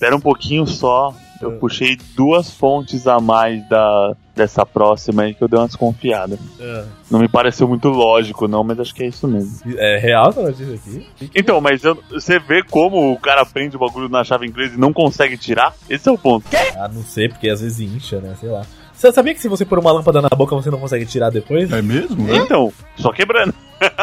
Espera 0.00 0.16
um 0.16 0.20
pouquinho 0.20 0.66
só. 0.66 1.14
Eu 1.42 1.52
puxei 1.52 1.96
duas 2.14 2.50
fontes 2.50 3.06
a 3.06 3.18
mais 3.18 3.66
da, 3.66 4.14
dessa 4.36 4.64
próxima 4.66 5.22
aí 5.22 5.32
que 5.32 5.42
eu 5.42 5.48
dei 5.48 5.58
uma 5.58 5.66
desconfiada. 5.66 6.38
É, 6.58 6.84
Não 7.10 7.18
me 7.18 7.28
pareceu 7.28 7.66
muito 7.66 7.88
lógico, 7.88 8.46
não, 8.46 8.62
mas 8.62 8.78
acho 8.78 8.94
que 8.94 9.02
é 9.02 9.06
isso 9.06 9.26
mesmo. 9.26 9.58
É 9.78 9.98
real 9.98 10.28
essa 10.28 10.42
notícia 10.42 10.74
aqui? 10.74 11.06
Então, 11.34 11.58
mas 11.58 11.82
eu- 11.82 11.98
você 12.10 12.38
vê 12.38 12.62
como 12.62 13.10
o 13.10 13.18
cara 13.18 13.44
prende 13.46 13.74
o 13.74 13.78
bagulho 13.80 14.10
na 14.10 14.22
chave 14.22 14.46
inglesa 14.46 14.74
e 14.74 14.78
não 14.78 14.92
consegue 14.92 15.38
tirar? 15.38 15.74
Esse 15.88 16.10
é 16.10 16.12
o 16.12 16.18
ponto. 16.18 16.44
Ah, 16.76 16.88
não 16.88 17.02
sei, 17.02 17.28
porque 17.30 17.48
às 17.48 17.62
vezes 17.62 17.80
incha, 17.80 18.20
né? 18.20 18.34
Sei 18.38 18.50
lá. 18.50 18.62
Você 19.00 19.10
sabia 19.12 19.32
que 19.34 19.40
se 19.40 19.48
você 19.48 19.64
pôr 19.64 19.78
uma 19.78 19.90
lâmpada 19.90 20.20
na 20.20 20.28
boca 20.28 20.54
você 20.54 20.70
não 20.70 20.78
consegue 20.78 21.06
tirar 21.06 21.30
depois? 21.30 21.72
É 21.72 21.80
mesmo? 21.80 22.30
Então, 22.34 22.70
só 22.96 23.10
quebrando. 23.10 23.54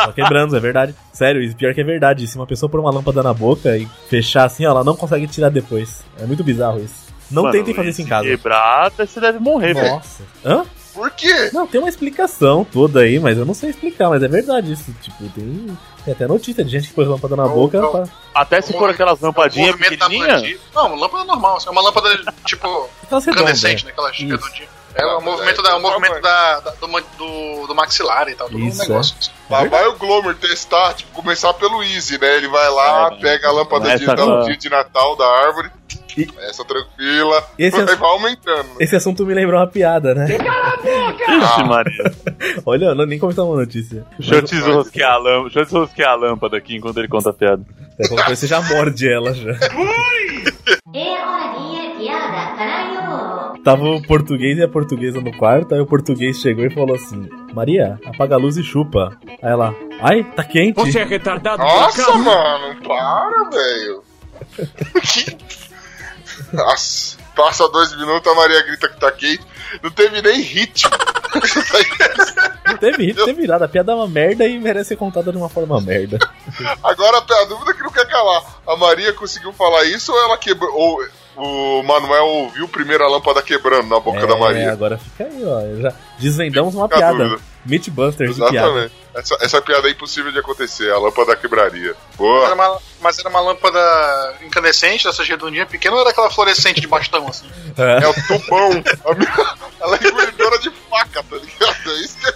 Só 0.04 0.12
quebrando, 0.12 0.58
é 0.58 0.60
verdade. 0.60 0.96
Sério, 1.14 1.40
e 1.44 1.54
pior 1.54 1.72
que 1.76 1.82
é 1.82 1.84
verdade. 1.84 2.26
Se 2.26 2.36
uma 2.36 2.48
pessoa 2.48 2.68
pôr 2.68 2.80
uma 2.80 2.90
lâmpada 2.90 3.22
na 3.22 3.32
boca 3.32 3.78
e 3.78 3.88
fechar 4.10 4.46
assim, 4.46 4.66
ó, 4.66 4.72
ela 4.72 4.84
não 4.84 4.96
consegue 4.96 5.28
tirar 5.28 5.50
depois. 5.50 6.04
É 6.20 6.26
muito 6.26 6.44
bizarro 6.44 6.80
isso. 6.80 7.14
Não 7.30 7.44
Mano, 7.44 7.54
tentem 7.54 7.76
fazer 7.76 7.90
isso 7.90 8.02
em 8.02 8.06
se 8.06 8.10
casa. 8.10 8.28
quebrar, 8.28 8.90
você 8.90 9.20
deve 9.20 9.38
morrer, 9.38 9.76
velho. 9.76 9.88
Nossa. 9.88 10.24
Hã? 10.44 10.66
Por 10.96 11.12
quê? 11.12 11.52
Não, 11.54 11.68
tem 11.68 11.80
uma 11.80 11.90
explicação 11.90 12.66
toda 12.66 13.02
aí, 13.02 13.20
mas 13.20 13.38
eu 13.38 13.46
não 13.46 13.54
sei 13.54 13.70
explicar, 13.70 14.10
mas 14.10 14.24
é 14.24 14.28
verdade 14.28 14.72
isso. 14.72 14.92
Tipo, 15.00 15.30
tem, 15.30 15.78
tem 16.06 16.14
até 16.16 16.26
notícia 16.26 16.64
de 16.64 16.72
gente 16.72 16.88
que 16.88 16.96
pôs 16.96 17.08
lâmpada 17.08 17.36
na 17.36 17.44
Não, 17.46 17.54
boca 17.54 17.80
não. 17.80 17.92
pra... 17.92 18.06
Até 18.34 18.62
se 18.62 18.74
for 18.74 18.90
aquelas 18.90 19.20
lampadinhas 19.22 19.78
da 19.78 19.90
pequenininhas. 19.90 20.60
Não, 20.74 20.96
lâmpada 20.96 21.24
normal. 21.24 21.60
É 21.64 21.70
uma 21.70 21.84
lâmpada 21.84 22.10
tipo 22.46 22.90
incandescente, 23.28 23.86
né? 23.86 23.92
Aquelas 23.92 24.18
redondinhas. 24.18 24.77
É 25.00 25.04
Ah, 25.04 25.18
o 25.18 25.22
movimento, 25.22 25.62
da, 25.62 25.78
o 25.78 25.82
movimento 25.82 26.22
da, 26.22 26.60
da- 26.60 26.72
do, 26.72 26.88
do, 26.88 27.68
do 27.68 27.76
maxilar 27.76 28.28
e 28.30 28.36
tal. 28.36 28.50
Todo 28.50 28.60
Isso, 28.60 28.84
um 28.84 28.88
negócio. 28.88 29.16
Lá 29.50 29.64
vai 29.66 29.86
o 29.88 29.96
Glomer 29.96 30.36
testar, 30.36 30.94
tipo, 30.94 31.12
começar 31.12 31.54
pelo 31.54 31.84
Easy, 31.84 32.20
né? 32.20 32.36
Ele 32.38 32.48
vai 32.48 32.70
lá, 32.70 33.12
É, 33.14 33.22
pega 33.22 33.48
a 33.48 33.52
lâmpada 33.52 33.96
de, 33.98 34.06
da- 34.06 34.16
de, 34.56 34.70
Natal 34.70 35.16
da 35.16 35.26
árvore, 35.28 35.70
E- 36.18 36.28
essa 36.50 36.66
tranquila, 36.66 37.48
Esse 37.60 37.84
vai, 37.84 37.94
é- 37.96 37.98
aumentando. 38.00 38.64
né? 38.70 38.76
Esse 38.80 38.96
assunto 38.96 39.24
me 39.26 39.34
lembrou 39.36 39.60
uma 39.60 39.68
piada, 39.68 40.16
né? 40.16 40.26
Ixi, 40.36 41.64
Maria. 41.64 42.14
Olha, 42.66 42.96
não, 42.96 43.06
nem 43.06 43.20
comentar 43.20 43.46
uma 43.46 43.56
notícia. 43.58 44.04
Deixa 44.18 44.36
eu 44.36 44.42
desrosquear 44.42 45.14
a 45.14 45.18
lâmpada. 45.18 45.44
Deixa 45.44 45.60
eu 45.60 45.64
desrosquear 45.66 46.12
a 46.12 46.16
lâmpada 46.16 46.58
aqui 46.58 46.76
enquanto 46.76 46.98
ele 46.98 47.08
conta 47.08 47.30
a 47.30 47.34
piada. 47.34 47.62
É, 48.00 48.36
você 48.36 48.48
já 48.48 48.60
morde 48.62 49.08
ela 49.12 49.34
já. 49.34 49.54
Tava 53.64 53.84
o 53.84 54.02
português 54.02 54.58
e 54.58 54.64
a 54.64 54.68
portuguesa 54.68 55.20
no 55.20 55.36
quarto, 55.36 55.74
aí 55.74 55.82
o 55.82 55.86
português 55.86 56.38
chegou 56.38 56.66
e 56.66 56.74
falou 56.74 56.96
assim: 56.96 57.30
Maria, 57.54 58.00
apaga 58.06 58.36
a 58.36 58.38
luz 58.38 58.58
e 58.58 58.64
chupa. 58.64 59.18
Aí 59.28 59.52
ela, 59.52 59.76
ai, 60.02 60.24
tá 60.36 60.44
quente. 60.44 60.76
Você 60.76 61.00
é 61.00 61.04
retardado, 61.04 61.62
Nossa, 61.62 62.14
mano, 62.18 62.82
para, 62.84 63.50
velho. 63.50 64.04
Nossa, 66.54 67.18
passa 67.36 67.68
dois 67.70 67.96
minutos, 67.98 68.32
a 68.32 68.36
Maria 68.36 68.64
grita 68.64 68.90
que 68.90 69.00
tá 69.00 69.12
quente. 69.12 69.46
Não 69.84 69.92
teve 69.92 70.22
nem 70.22 70.42
ritmo. 70.42 70.92
Não 72.68 72.78
teve 72.78 73.06
hit, 73.06 73.18
não 73.18 73.26
teve 73.26 73.48
nada. 73.48 73.66
A 73.66 73.68
piada 73.68 73.92
é 73.92 73.96
uma 73.96 74.08
merda 74.08 74.46
e 74.46 74.60
merece 74.60 74.90
ser 74.90 74.96
contada 74.98 75.32
de 75.32 75.38
uma 75.38 75.50
forma 75.50 75.80
merda. 75.82 76.20
Agora 76.84 77.18
a 77.18 77.46
dúvida 77.46 77.72
é 77.72 77.74
que 77.74 77.84
não 77.84 77.92
quer 77.92 78.08
calar. 78.08 78.44
A 78.68 78.76
Maria 78.76 79.14
conseguiu 79.14 79.52
falar 79.54 79.84
isso 79.86 80.12
ou 80.12 80.20
ela 80.20 80.38
quebrou. 80.38 80.74
Ou 80.74 81.06
o 81.38 81.84
Manuel 81.84 82.26
ouviu 82.26 82.68
primeiro 82.68 83.04
a 83.04 83.08
lâmpada 83.10 83.42
quebrando 83.42 83.88
na 83.88 84.00
boca 84.00 84.20
É, 84.20 84.26
da 84.28 84.36
Maria? 84.36 84.72
agora 84.72 84.98
fica 84.98 85.24
aí, 85.26 85.44
ó. 85.46 85.82
Já 85.82 85.94
desvendamos 86.20 86.74
uma 86.76 86.90
piada. 86.90 87.18
dúvida. 87.24 87.42
Mythbusters 87.66 88.36
de 88.36 88.50
piada. 88.50 88.58
Exatamente. 88.68 88.94
Essa, 89.14 89.38
essa 89.42 89.62
piada 89.62 89.88
é 89.88 89.92
impossível 89.92 90.32
de 90.32 90.40
acontecer. 90.40 90.90
A 90.92 90.98
lâmpada 91.00 91.36
quebraria. 91.36 91.90
Era 91.90 91.96
Boa. 92.18 92.54
uma- 92.54 92.80
mas 93.02 93.20
era 93.20 93.28
uma 93.30 93.40
lâmpada 93.42 94.36
incandescente, 94.46 95.04
dessas 95.06 95.28
redondinhas 95.28 95.68
pequenas, 95.68 95.96
ou 95.96 96.02
era 96.02 96.12
aquela 96.12 96.30
fluorescente 96.30 96.80
de 96.80 96.88
bastão, 96.88 97.28
assim? 97.28 97.50
É. 97.78 98.04
É 98.04 98.08
o 98.08 98.14
tubão. 98.14 98.70
Minha- 99.18 99.56
Ela 99.82 100.00
é 100.02 100.08
engolidora 100.08 100.60
de 100.60 100.70
faca, 100.90 101.24
tá 101.24 101.36
ligado? 101.36 101.92
É 101.92 102.02
isso 102.02 102.18
que 102.20 102.27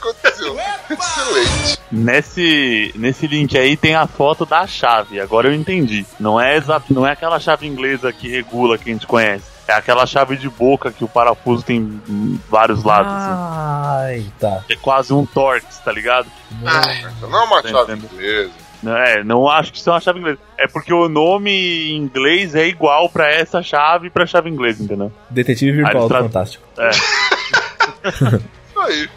Excelente. 0.89 1.79
Nesse, 1.91 2.91
nesse 2.95 3.27
link 3.27 3.57
aí 3.57 3.75
tem 3.77 3.95
a 3.95 4.07
foto 4.07 4.45
da 4.45 4.65
chave. 4.65 5.19
Agora 5.19 5.47
eu 5.47 5.53
entendi. 5.53 6.05
Não 6.19 6.39
é, 6.39 6.57
exa- 6.57 6.81
não 6.89 7.05
é 7.05 7.11
aquela 7.11 7.39
chave 7.39 7.67
inglesa 7.67 8.11
que 8.11 8.27
regula 8.29 8.77
que 8.77 8.89
a 8.89 8.93
gente 8.93 9.05
conhece. 9.07 9.43
É 9.67 9.73
aquela 9.73 10.05
chave 10.05 10.35
de 10.35 10.49
boca 10.49 10.91
que 10.91 11.03
o 11.03 11.07
parafuso 11.07 11.63
tem 11.63 12.01
vários 12.49 12.83
lados. 12.83 13.11
assim. 13.11 13.31
Ai, 13.33 14.25
tá. 14.39 14.63
É 14.69 14.75
quase 14.75 15.13
um 15.13 15.25
Torx, 15.25 15.77
tá 15.79 15.91
ligado? 15.91 16.27
Não 17.21 17.41
é 17.41 17.43
uma 17.45 17.61
Tá 17.61 17.69
chave 17.69 17.93
entendendo? 17.93 18.13
inglesa. 18.13 18.51
Não, 18.83 18.97
É, 18.97 19.23
não 19.23 19.47
acho 19.47 19.71
que 19.71 19.77
isso 19.77 19.89
é 19.89 19.93
uma 19.93 19.99
chave 20.01 20.19
inglesa. 20.19 20.39
É 20.57 20.67
porque 20.67 20.91
o 20.93 21.07
nome 21.07 21.51
em 21.91 21.97
inglês 21.97 22.55
é 22.55 22.67
igual 22.67 23.07
pra 23.09 23.31
essa 23.31 23.61
chave 23.61 24.07
e 24.07 24.09
pra 24.09 24.25
chave 24.25 24.49
inglesa, 24.49 24.83
entendeu? 24.83 25.11
Detetive 25.29 25.71
virtual 25.83 26.07
tra- 26.07 26.23
Fantástico. 26.23 26.63
É. 26.77 26.89
Isso 28.09 28.79
aí. 28.79 29.09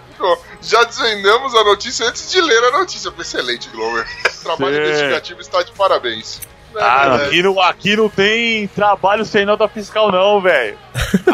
Já 0.62 0.82
desvendamos 0.84 1.54
a 1.54 1.64
notícia 1.64 2.06
antes 2.08 2.30
de 2.30 2.40
ler 2.40 2.62
a 2.64 2.78
notícia. 2.78 3.12
Excelente, 3.18 3.68
Glover. 3.70 4.06
Trabalho 4.42 4.74
Sim. 4.76 4.82
investigativo 4.82 5.40
está 5.40 5.62
de 5.62 5.72
parabéns. 5.72 6.40
É 6.76 6.82
Ah, 6.82 7.14
aqui 7.14 7.42
não, 7.42 7.60
aqui 7.60 7.96
não 7.96 8.08
tem 8.08 8.66
trabalho 8.68 9.24
sem 9.24 9.46
nota 9.46 9.68
fiscal, 9.68 10.10
não, 10.10 10.40
velho. 10.40 10.76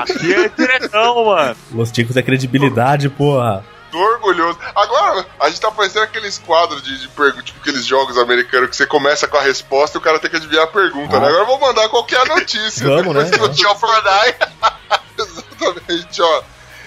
Aqui 0.00 0.34
é 0.34 0.48
diretão, 0.48 1.24
mano. 1.32 1.56
Los 1.72 1.90
Ticos 1.90 2.16
é 2.16 2.22
credibilidade, 2.22 3.08
porra. 3.08 3.64
Tô 3.90 3.98
orgulhoso. 3.98 4.56
Agora, 4.76 5.26
a 5.40 5.48
gente 5.48 5.60
tá 5.60 5.70
parecendo 5.70 6.04
aqueles 6.04 6.38
quadros 6.38 6.80
de, 6.82 7.00
de 7.00 7.08
perguntas, 7.08 7.46
tipo 7.46 7.58
aqueles 7.60 7.84
jogos 7.84 8.16
americanos 8.18 8.68
que 8.70 8.76
você 8.76 8.86
começa 8.86 9.26
com 9.26 9.36
a 9.36 9.40
resposta 9.42 9.96
e 9.96 9.98
o 9.98 10.02
cara 10.02 10.18
tem 10.20 10.30
que 10.30 10.36
adivinhar 10.36 10.62
a 10.64 10.68
pergunta, 10.68 11.16
Ah. 11.16 11.20
né? 11.20 11.26
Agora 11.26 11.42
eu 11.42 11.46
vou 11.46 11.58
mandar 11.58 11.88
qualquer 11.88 12.24
notícia. 12.28 12.86
Vamos, 12.86 13.14
né? 13.16 13.24
Exatamente, 15.18 16.22
ó. 16.22 16.42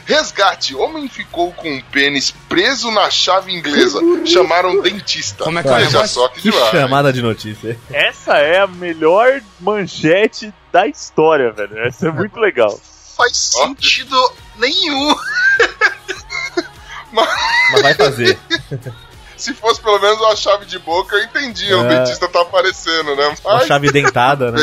Resgate. 0.05 0.75
Homem 0.75 1.07
ficou 1.07 1.51
com 1.53 1.71
um 1.71 1.81
pênis 1.91 2.31
preso 2.49 2.91
na 2.91 3.09
chave 3.09 3.53
inglesa. 3.53 3.99
Chamaram 4.25 4.81
dentista. 4.81 5.43
Como 5.43 5.59
é 5.59 5.61
que 5.63 5.69
é 5.69 5.71
o 5.71 5.75
Veja 5.75 5.89
negócio? 5.91 6.07
só 6.21 6.27
que 6.27 6.41
Que 6.41 6.51
demais. 6.51 6.71
chamada 6.71 7.13
de 7.13 7.21
notícia. 7.21 7.79
Essa 7.91 8.33
é 8.37 8.59
a 8.59 8.67
melhor 8.67 9.41
manchete 9.59 10.53
da 10.71 10.87
história, 10.87 11.51
velho. 11.51 11.77
Essa 11.79 12.07
é 12.09 12.11
muito 12.11 12.39
legal. 12.39 12.79
Faz 13.15 13.51
Ó. 13.57 13.67
sentido 13.67 14.31
nenhum. 14.57 15.15
Mas 17.11 17.81
vai 17.81 17.93
fazer. 17.93 18.37
Se 19.37 19.53
fosse 19.53 19.81
pelo 19.81 19.99
menos 19.99 20.19
uma 20.21 20.35
chave 20.35 20.65
de 20.65 20.79
boca, 20.79 21.15
eu 21.17 21.23
entendia. 21.23 21.77
O 21.77 21.85
É. 21.85 21.99
dentista 21.99 22.27
tá 22.29 22.41
aparecendo, 22.41 23.15
né? 23.15 23.35
Uma 23.43 23.55
Mas, 23.57 23.67
chave 23.67 23.91
dentada, 23.91 24.51
né? 24.51 24.59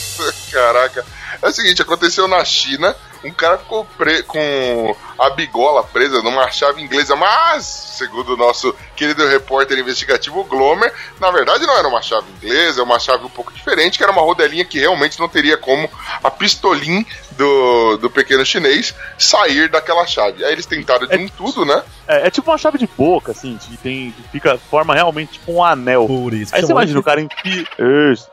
caraca. 0.50 1.04
É 1.42 1.48
o 1.48 1.52
seguinte, 1.52 1.82
aconteceu 1.82 2.26
na 2.28 2.44
China. 2.44 2.94
Um 3.24 3.30
cara 3.30 3.56
ficou 3.56 3.86
pre- 3.96 4.22
com 4.24 4.94
a 5.18 5.30
bigola 5.30 5.82
presa 5.82 6.20
numa 6.20 6.50
chave 6.50 6.82
inglesa, 6.82 7.16
mas, 7.16 7.64
segundo 7.64 8.34
o 8.34 8.36
nosso 8.36 8.74
querido 8.94 9.26
repórter 9.26 9.78
investigativo 9.78 10.40
o 10.40 10.44
Glomer, 10.44 10.92
na 11.18 11.30
verdade 11.30 11.66
não 11.66 11.74
era 11.74 11.88
uma 11.88 12.02
chave 12.02 12.26
inglesa, 12.36 12.80
é 12.80 12.84
uma 12.84 12.98
chave 12.98 13.24
um 13.24 13.30
pouco 13.30 13.50
diferente, 13.52 13.96
que 13.96 14.02
era 14.04 14.12
uma 14.12 14.20
rodelinha 14.20 14.64
que 14.64 14.78
realmente 14.78 15.18
não 15.18 15.26
teria 15.26 15.56
como 15.56 15.88
a 16.22 16.30
pistolim 16.30 17.06
do, 17.30 17.96
do 17.96 18.10
pequeno 18.10 18.44
chinês 18.44 18.94
sair 19.16 19.68
daquela 19.70 20.06
chave. 20.06 20.44
Aí 20.44 20.52
eles 20.52 20.66
tentaram 20.66 21.06
de 21.06 21.14
É- 21.14 21.18
um 21.18 21.26
tudo, 21.28 21.64
né? 21.64 21.82
É, 22.06 22.26
é 22.26 22.30
tipo 22.30 22.50
uma 22.50 22.58
chave 22.58 22.76
de 22.76 22.86
boca, 22.86 23.32
assim, 23.32 23.56
que 23.58 23.76
tem. 23.78 24.10
que 24.10 24.22
fica. 24.28 24.58
forma 24.70 24.94
realmente 24.94 25.32
tipo 25.38 25.50
um 25.50 25.64
anel. 25.64 26.06
Por 26.06 26.34
isso. 26.34 26.54
Aí 26.54 26.60
você 26.60 26.72
imagina, 26.72 27.00
o 27.00 27.02
cara 27.02 27.22
enfia. 27.22 27.66
Isso. 28.12 28.28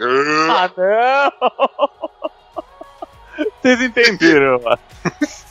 Ah, 0.00 0.70
Anel! 0.76 1.32
Vocês 3.60 3.80
entenderam, 3.80 4.60
mano. 4.62 4.78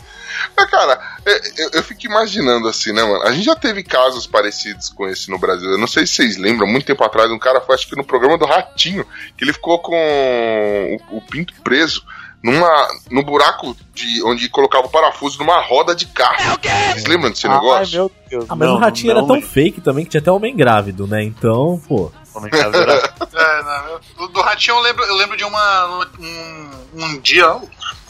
Mas, 0.57 0.69
cara, 0.69 0.99
é, 1.25 1.63
eu, 1.63 1.69
eu 1.73 1.83
fico 1.83 2.05
imaginando 2.05 2.67
assim, 2.67 2.91
né, 2.91 3.03
mano? 3.03 3.23
A 3.23 3.31
gente 3.31 3.45
já 3.45 3.55
teve 3.55 3.83
casos 3.83 4.27
parecidos 4.27 4.89
com 4.89 5.07
esse 5.07 5.29
no 5.29 5.37
Brasil. 5.37 5.69
Eu 5.69 5.77
não 5.77 5.87
sei 5.87 6.05
se 6.05 6.15
vocês 6.15 6.37
lembram, 6.37 6.67
muito 6.67 6.85
tempo 6.85 7.03
atrás, 7.03 7.31
um 7.31 7.39
cara 7.39 7.61
foi, 7.61 7.75
acho 7.75 7.87
que 7.87 7.95
no 7.95 8.03
programa 8.03 8.37
do 8.37 8.45
Ratinho, 8.45 9.05
que 9.37 9.43
ele 9.43 9.53
ficou 9.53 9.79
com 9.79 10.97
o, 11.11 11.17
o 11.17 11.21
pinto 11.21 11.53
preso 11.63 12.03
numa, 12.43 12.87
no 13.09 13.23
buraco 13.23 13.75
de 13.93 14.23
onde 14.23 14.49
colocava 14.49 14.87
o 14.87 14.89
parafuso 14.89 15.37
numa 15.39 15.61
roda 15.61 15.95
de 15.95 16.07
carro. 16.07 16.59
Vocês 16.91 17.05
lembram 17.05 17.29
desse 17.29 17.47
Ai, 17.47 17.53
negócio? 17.53 17.97
meu 17.97 18.11
Deus. 18.29 18.45
Ah, 18.49 18.55
mas 18.55 18.67
não, 18.67 18.75
o 18.75 18.79
ratinho 18.79 19.13
não 19.13 19.19
era 19.19 19.27
tão 19.27 19.35
lembro. 19.35 19.49
fake 19.49 19.81
também 19.81 20.03
que 20.05 20.11
tinha 20.11 20.21
até 20.21 20.31
homem 20.31 20.55
grávido, 20.55 21.05
né? 21.07 21.23
Então, 21.23 21.81
pô. 21.87 22.11
É 22.45 22.49
que 22.49 22.55
era? 22.55 23.13
É, 23.41 23.63
não, 23.63 24.01
do, 24.17 24.27
do 24.27 24.41
Ratinho 24.41 24.77
eu 24.77 24.81
lembro, 24.81 25.03
eu 25.03 25.15
lembro 25.15 25.37
de 25.37 25.43
uma. 25.43 26.07
Um, 26.19 26.71
um 26.93 27.19
dia, 27.19 27.45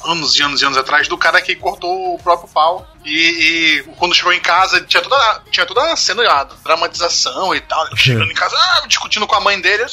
anos 0.05 0.37
e 0.37 0.43
anos 0.43 0.61
e 0.61 0.65
anos 0.65 0.77
atrás, 0.77 1.07
do 1.07 1.17
cara 1.17 1.41
que 1.41 1.55
cortou 1.55 2.15
o 2.15 2.19
próprio 2.19 2.49
pau. 2.49 2.87
E, 3.03 3.11
e 3.11 3.83
quando 3.97 4.13
chegou 4.13 4.33
em 4.33 4.39
casa, 4.39 4.81
tinha 4.81 5.01
toda, 5.01 5.41
tinha 5.49 5.65
toda 5.65 5.91
a 5.91 5.95
cena, 5.95 6.23
a 6.29 6.43
dramatização 6.43 7.53
e 7.55 7.61
tal. 7.61 7.85
Ele 7.87 7.97
Chegando 7.97 8.31
em 8.31 8.35
casa, 8.35 8.55
ah, 8.55 8.83
discutindo 8.87 9.27
com 9.27 9.35
a 9.35 9.39
mãe 9.39 9.59
dele, 9.59 9.85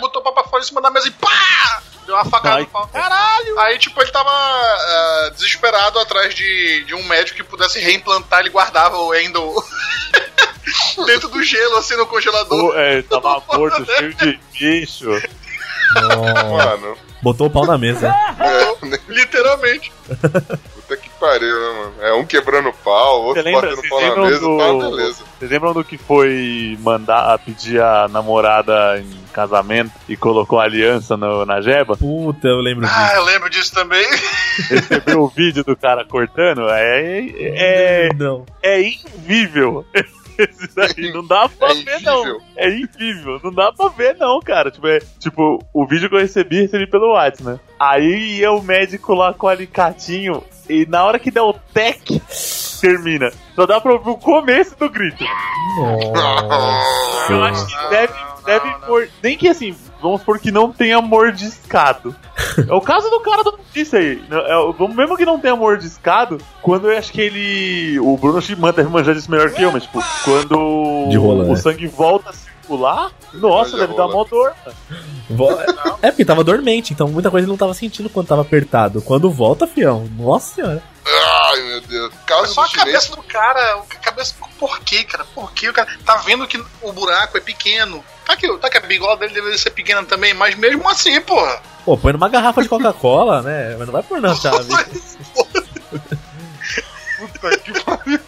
botou 0.00 0.20
o 0.20 0.24
pau 0.24 0.34
pra 0.34 0.44
fora 0.44 0.62
em 0.62 0.66
cima 0.66 0.80
da 0.80 0.90
mesa 0.90 1.08
e 1.08 1.12
pá! 1.12 1.82
Deu 2.04 2.14
uma 2.14 2.24
facada 2.24 2.56
Ai, 2.56 2.62
no 2.62 2.68
pau. 2.68 2.86
Caralho! 2.88 3.60
Aí, 3.60 3.78
tipo, 3.78 4.00
ele 4.00 4.12
tava 4.12 4.30
ah, 4.30 5.30
desesperado 5.34 5.98
atrás 5.98 6.34
de, 6.34 6.84
de 6.84 6.94
um 6.94 7.02
médico 7.04 7.36
que 7.36 7.44
pudesse 7.44 7.80
reimplantar, 7.80 8.40
ele 8.40 8.50
guardava 8.50 8.98
o 8.98 9.14
endo 9.14 9.40
dentro 11.06 11.28
do 11.28 11.42
gelo, 11.42 11.76
assim, 11.76 11.96
no 11.96 12.06
congelador. 12.06 12.48
Pô, 12.72 12.74
é, 12.78 13.02
tava 13.02 13.42
morto, 13.52 13.84
cheio 13.84 14.14
de 14.14 14.38
bicho. 14.58 15.10
Mano, 15.94 16.96
Botou 17.22 17.46
o 17.46 17.50
pau 17.50 17.64
na 17.66 17.78
mesa. 17.78 18.08
é, 18.38 18.86
né? 18.86 18.98
Literalmente. 19.08 19.90
puta 20.06 20.96
que 20.96 21.08
pariu, 21.18 21.48
né, 21.60 21.78
mano? 21.78 21.94
É 22.02 22.12
um 22.12 22.24
quebrando 22.26 22.72
pau, 22.84 23.22
outro 23.24 23.42
lembra- 23.42 23.70
batendo 23.70 23.88
pau 23.88 24.00
na 24.00 24.16
mesa, 24.26 24.40
do- 24.40 24.58
tá, 24.58 24.90
beleza. 24.90 25.24
Vocês 25.38 25.50
lembram 25.50 25.72
do 25.72 25.84
que 25.84 25.96
foi 25.96 26.76
mandar 26.80 27.38
pedir 27.38 27.80
a 27.80 28.06
namorada 28.08 28.98
em 28.98 29.24
casamento 29.32 29.92
e 30.08 30.16
colocou 30.16 30.60
a 30.60 30.64
aliança 30.64 31.16
no- 31.16 31.44
na 31.46 31.60
jeba? 31.60 31.96
Puta, 31.96 32.46
eu 32.48 32.58
lembro 32.58 32.86
Ah, 32.86 33.04
disso. 33.04 33.16
eu 33.16 33.24
lembro 33.24 33.50
disso 33.50 33.72
também. 33.72 34.06
Recebeu 34.68 35.22
o 35.22 35.28
vídeo 35.28 35.64
do 35.64 35.76
cara 35.76 36.04
cortando? 36.04 36.68
É, 36.68 37.26
é, 37.40 38.08
Não. 38.14 38.44
é 38.62 38.80
invível. 38.82 39.84
Aí 40.76 41.12
não 41.12 41.26
dá 41.26 41.48
pra 41.48 41.70
É 41.70 41.74
ver, 41.74 42.02
não. 42.02 42.40
É 42.56 42.68
invível. 42.68 43.40
Não 43.42 43.52
dá 43.52 43.72
pra 43.72 43.88
ver, 43.88 44.16
não, 44.16 44.40
cara. 44.40 44.70
Tipo, 44.70 44.86
é, 44.88 44.98
tipo, 45.18 45.64
o 45.72 45.86
vídeo 45.86 46.08
que 46.08 46.14
eu 46.14 46.20
recebi, 46.20 46.62
recebi 46.62 46.86
pelo 46.86 47.12
WhatsApp, 47.12 47.44
né? 47.44 47.60
Aí 47.78 48.38
ia 48.38 48.52
o 48.52 48.62
médico 48.62 49.14
lá 49.14 49.32
com 49.32 49.46
o 49.46 49.50
alicatinho 49.50 50.42
e 50.68 50.86
na 50.86 51.04
hora 51.04 51.18
que 51.18 51.30
der 51.30 51.42
o 51.42 51.52
tec, 51.52 52.20
termina. 52.80 53.30
Só 53.56 53.66
dá 53.66 53.80
pra 53.80 53.92
ouvir 53.94 54.10
o 54.10 54.16
começo 54.18 54.76
do 54.78 54.88
grito. 54.90 55.24
Eu 57.28 57.42
acho 57.42 57.66
que 57.66 57.88
deve, 57.88 58.12
deve 58.44 58.74
pôr. 58.86 59.08
Nem 59.22 59.36
que 59.36 59.48
assim, 59.48 59.74
vamos 60.00 60.20
supor 60.20 60.38
que 60.38 60.52
não 60.52 60.70
tenha 60.70 61.00
mordiscado. 61.00 62.14
É 62.68 62.72
o 62.72 62.80
caso 62.80 63.08
do 63.10 63.20
cara 63.20 63.42
do 63.42 63.52
notícia 63.76 63.98
aí. 63.98 64.22
É, 64.30 64.94
mesmo 64.94 65.16
que 65.16 65.24
não 65.24 65.38
tenha 65.38 65.56
mordiscado, 65.56 66.38
quando 66.62 66.90
eu 66.90 66.96
acho 66.98 67.12
que 67.12 67.20
ele. 67.20 67.98
O 68.00 68.16
Bruno 68.16 68.40
Schimman 68.40 68.72
deve 68.72 68.88
manjar 68.88 69.14
disso 69.14 69.30
melhor 69.30 69.50
que 69.50 69.62
eu, 69.62 69.72
mas 69.72 69.82
tipo, 69.84 70.02
quando 70.24 71.08
De 71.08 71.16
rola, 71.16 71.44
o 71.44 71.48
né? 71.48 71.56
sangue 71.56 71.86
volta 71.86 72.30
a 72.30 72.32
circular, 72.32 73.10
nossa, 73.34 73.76
deve 73.76 73.94
dar 73.94 74.04
rola. 74.04 74.14
mó 74.14 74.24
dor. 74.24 74.52
É 76.02 76.10
porque 76.10 76.24
tava 76.24 76.44
dormente, 76.44 76.92
então 76.92 77.08
muita 77.08 77.30
coisa 77.30 77.44
ele 77.44 77.50
não 77.50 77.56
tava 77.58 77.74
sentindo 77.74 78.08
quando 78.08 78.28
tava 78.28 78.42
apertado. 78.42 79.02
Quando 79.02 79.30
volta, 79.30 79.66
fião, 79.66 80.06
nossa 80.16 80.54
senhora. 80.54 80.82
Ai, 81.06 81.60
meu 81.62 81.80
Deus. 81.82 82.12
É 82.12 82.16
Caso 82.26 82.52
só 82.52 82.62
do 82.62 82.66
a 82.66 82.68
chinês, 82.68 82.86
cabeça 82.86 83.16
do 83.16 83.22
cara. 83.22 83.74
A 83.76 83.96
cabeça. 83.96 84.34
Por 84.58 84.80
quê, 84.80 85.04
cara? 85.04 85.24
Por 85.24 85.52
quê? 85.52 85.68
O 85.68 85.72
cara 85.72 85.88
tá 86.04 86.16
vendo 86.16 86.46
que 86.46 86.62
o 86.82 86.92
buraco 86.92 87.36
é 87.38 87.40
pequeno. 87.40 88.04
Tá 88.24 88.36
que, 88.36 88.58
tá 88.58 88.68
que 88.68 88.78
a 88.78 88.80
bigola 88.80 89.16
dele 89.16 89.34
deveria 89.34 89.56
ser 89.58 89.70
pequena 89.70 90.04
também, 90.04 90.34
mas 90.34 90.56
mesmo 90.56 90.88
assim, 90.88 91.20
porra. 91.20 91.62
Pô, 91.84 91.96
põe 91.96 92.12
numa 92.12 92.28
garrafa 92.28 92.60
de 92.60 92.68
Coca-Cola, 92.68 93.40
né? 93.42 93.76
Mas 93.78 93.86
não 93.86 93.92
vai 93.92 94.02
pôr 94.02 94.20
na 94.20 94.34
chave. 94.36 94.66
Puta 97.18 97.58
que 97.58 97.84
pariu. 97.84 98.20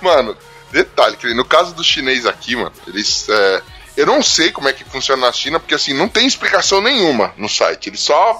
Mano, 0.00 0.36
detalhe, 0.72 1.16
que 1.16 1.32
no 1.32 1.44
caso 1.44 1.74
do 1.74 1.84
chinês 1.84 2.26
aqui, 2.26 2.56
mano, 2.56 2.72
eles. 2.88 3.28
é, 3.28 3.62
eu 3.96 4.06
não 4.06 4.22
sei 4.22 4.50
como 4.50 4.68
é 4.68 4.72
que 4.72 4.84
funciona 4.84 5.26
na 5.26 5.32
China, 5.32 5.60
porque 5.60 5.74
assim, 5.74 5.92
não 5.92 6.08
tem 6.08 6.26
explicação 6.26 6.80
nenhuma 6.80 7.32
no 7.36 7.48
site. 7.48 7.88
Ele 7.88 7.96
só. 7.96 8.38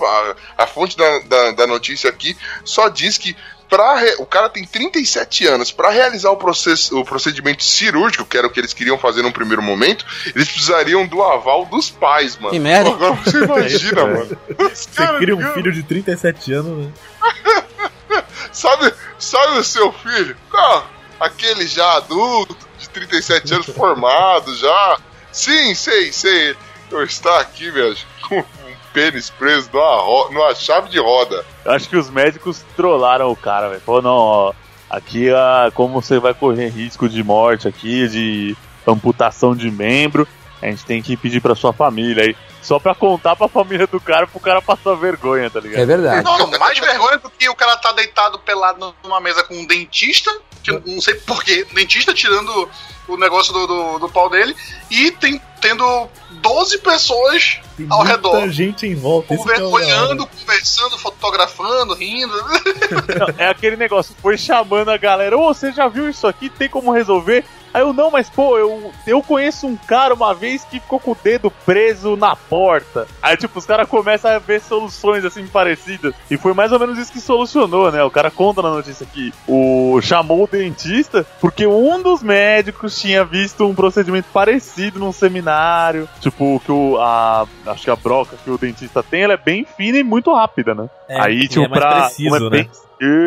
A, 0.57 0.65
a 0.65 0.67
fonte 0.67 0.97
da, 0.97 1.19
da, 1.21 1.51
da 1.53 1.67
notícia 1.67 2.11
aqui 2.11 2.37
só 2.65 2.89
diz 2.89 3.17
que. 3.19 3.37
Pra 3.71 3.95
re- 4.01 4.17
o 4.19 4.27
cara 4.27 4.49
tem 4.51 4.65
37 4.67 5.47
anos. 5.47 5.71
Pra 5.71 5.91
realizar 5.91 6.31
o, 6.31 6.37
processo, 6.37 6.99
o 7.01 7.05
procedimento 7.05 7.63
cirúrgico, 7.63 8.25
que 8.25 8.37
era 8.37 8.47
o 8.47 8.51
que 8.51 8.59
eles 8.61 8.73
queriam 8.75 8.99
fazer 8.99 9.23
num 9.23 9.31
primeiro 9.33 9.63
momento, 9.63 10.05
eles 10.35 10.49
precisariam 10.49 11.07
do 11.07 11.23
aval 11.23 11.65
dos 11.67 11.89
pais, 11.89 12.37
mano. 12.37 12.51
Que 12.51 12.59
merda. 12.59 12.91
Agora 12.91 13.15
você 13.15 13.39
imagina, 13.45 14.01
É, 14.01 14.05
mano. 14.05 14.39
Os 14.59 14.79
Você 14.91 15.07
cria 15.19 15.37
um 15.37 15.53
filho 15.55 15.73
de 15.73 15.83
37 15.85 16.53
anos, 16.53 16.87
né? 16.87 16.93
Sabe, 18.53 18.93
sabe 19.19 19.59
o 19.59 19.65
seu 19.65 19.93
filho? 19.93 20.37
Ah, 20.53 20.83
aquele 21.21 21.67
já 21.69 21.93
adulto, 21.99 22.57
de 22.79 22.89
37 22.91 23.55
anos, 23.55 23.67
formado 23.75 24.55
já. 24.57 24.99
Sim, 25.31 25.75
sei, 25.75 26.13
sei. 26.13 26.57
Eu 26.91 27.05
está 27.05 27.39
aqui, 27.39 27.71
velho, 27.71 27.97
com 28.29 28.45
pênis 28.92 29.31
preso 29.31 29.70
numa, 29.72 29.96
ro- 30.00 30.31
numa 30.33 30.55
chave 30.55 30.88
de 30.88 30.98
roda. 30.98 31.44
Eu 31.64 31.72
acho 31.72 31.88
que 31.88 31.96
os 31.96 32.11
médicos 32.11 32.64
trollaram 32.76 33.31
o 33.31 33.37
cara, 33.37 33.68
velho. 33.68 33.81
Falou, 33.81 34.03
não, 34.03 34.16
ó, 34.16 34.53
aqui 34.88 35.31
ah, 35.31 35.70
como 35.74 36.00
você 36.00 36.18
vai 36.18 36.35
correr 36.35 36.68
risco 36.68 37.09
de 37.09 37.22
morte 37.22 37.66
aqui, 37.68 38.09
de 38.09 38.57
amputação 38.87 39.55
de 39.55 39.70
membro, 39.70 40.26
a 40.61 40.66
gente 40.66 40.85
tem 40.85 41.00
que 41.03 41.16
pedir 41.16 41.40
pra 41.40 41.55
sua 41.55 41.72
família 41.72 42.24
aí. 42.24 42.37
Só 42.62 42.79
pra 42.79 42.94
contar 42.94 43.35
pra 43.37 43.48
família 43.48 43.87
do 43.87 43.98
cara, 43.98 44.26
pro 44.26 44.38
cara 44.38 44.61
passar 44.61 44.94
vergonha, 44.94 45.48
tá 45.48 45.61
ligado? 45.61 45.81
É 45.81 45.87
verdade. 45.87 46.22
Não, 46.24 46.46
mais 46.59 46.79
vergonha 46.79 47.16
do 47.18 47.31
que 47.31 47.48
o 47.48 47.55
cara 47.55 47.76
tá 47.79 47.90
deitado 47.92 48.38
pelado 48.40 48.94
numa 49.03 49.18
mesa 49.18 49.42
com 49.44 49.55
um 49.55 49.64
dentista, 49.66 50.30
que 50.62 50.70
eu 50.70 50.82
não 50.86 51.01
sei 51.01 51.14
porquê, 51.14 51.66
dentista 51.72 52.12
tirando 52.12 52.68
o 53.09 53.16
negócio 53.16 53.51
do, 53.53 53.66
do, 53.66 53.99
do 54.01 54.09
pau 54.11 54.28
dele, 54.28 54.55
e 54.91 55.11
tem, 55.12 55.41
tendo 55.61 56.09
12 56.31 56.79
pessoas 56.79 57.61
Tem 57.77 57.87
ao 57.91 57.99
muita 57.99 58.15
redor. 58.17 58.49
gente 58.51 58.87
em 58.87 58.95
volta. 58.95 59.35
É 59.35 59.37
conver- 59.37 59.57
hora. 59.63 59.69
olhando, 59.69 60.27
conversando, 60.27 60.99
fotografando, 60.99 61.95
rindo. 61.95 62.33
Não, 62.37 63.27
é 63.39 63.49
aquele 63.49 63.77
negócio, 63.77 64.15
foi 64.21 64.37
chamando 64.39 64.91
a 64.91 64.97
galera, 64.97 65.37
ô, 65.37 65.53
você 65.53 65.73
já 65.73 65.89
viu 65.89 66.09
isso 66.09 66.27
aqui? 66.27 66.49
Tem 66.49 66.69
como 66.69 66.93
resolver? 66.93 67.45
Aí 67.73 67.83
eu, 67.83 67.93
não, 67.93 68.11
mas 68.11 68.29
pô, 68.29 68.59
eu, 68.59 68.93
eu 69.07 69.23
conheço 69.23 69.66
um 69.66 69.77
cara 69.77 70.12
uma 70.14 70.35
vez 70.35 70.64
que 70.64 70.81
ficou 70.81 70.99
com 70.99 71.12
o 71.12 71.16
dedo 71.23 71.51
preso 71.64 72.16
na 72.16 72.35
porta. 72.35 73.07
Aí, 73.23 73.37
tipo, 73.37 73.59
os 73.59 73.64
caras 73.66 73.89
começam 73.89 74.31
a 74.31 74.39
ver 74.39 74.61
soluções 74.61 75.25
assim 75.25 75.47
parecidas. 75.47 76.14
E 76.31 76.37
foi 76.37 76.53
mais 76.53 76.73
ou 76.73 76.79
menos 76.81 76.99
isso 76.99 77.12
que 77.12 77.21
solucionou, 77.21 77.93
né? 77.93 78.03
O 78.03 78.11
cara 78.11 78.31
conta 78.31 78.61
na 78.62 78.71
notícia 78.71 79.07
que 79.07 79.33
o 79.47 80.01
chamou 80.03 80.45
o 80.45 80.49
dentista 80.49 81.25
porque 81.41 81.66
um 81.66 82.03
dos 82.03 82.23
médicos 82.23 82.99
tinha 83.01 83.25
visto 83.25 83.64
um 83.66 83.75
procedimento 83.75 84.29
parecido 84.33 84.99
num 84.99 85.12
seminário. 85.12 86.09
Tipo, 86.21 86.61
que 86.64 86.73
o. 86.73 86.99
A, 87.01 87.47
acho 87.66 87.85
que 87.85 87.91
a 87.91 87.97
broca 87.97 88.37
que 88.43 88.51
o 88.51 88.59
dentista 88.59 89.03
tem, 89.03 89.23
ela 89.23 89.35
é 89.35 89.37
bem 89.37 89.64
fina 89.77 89.99
e 89.99 90.03
muito 90.03 90.33
rápida, 90.35 90.75
né? 90.75 90.89
É, 91.09 91.21
Aí, 91.21 91.47
tipo, 91.49 91.64
é 91.64 91.68
mais 91.68 91.81
pra. 91.83 92.01
preciso, 92.03 92.31
como 92.31 92.47
é 92.47 92.51
bem- 92.51 92.71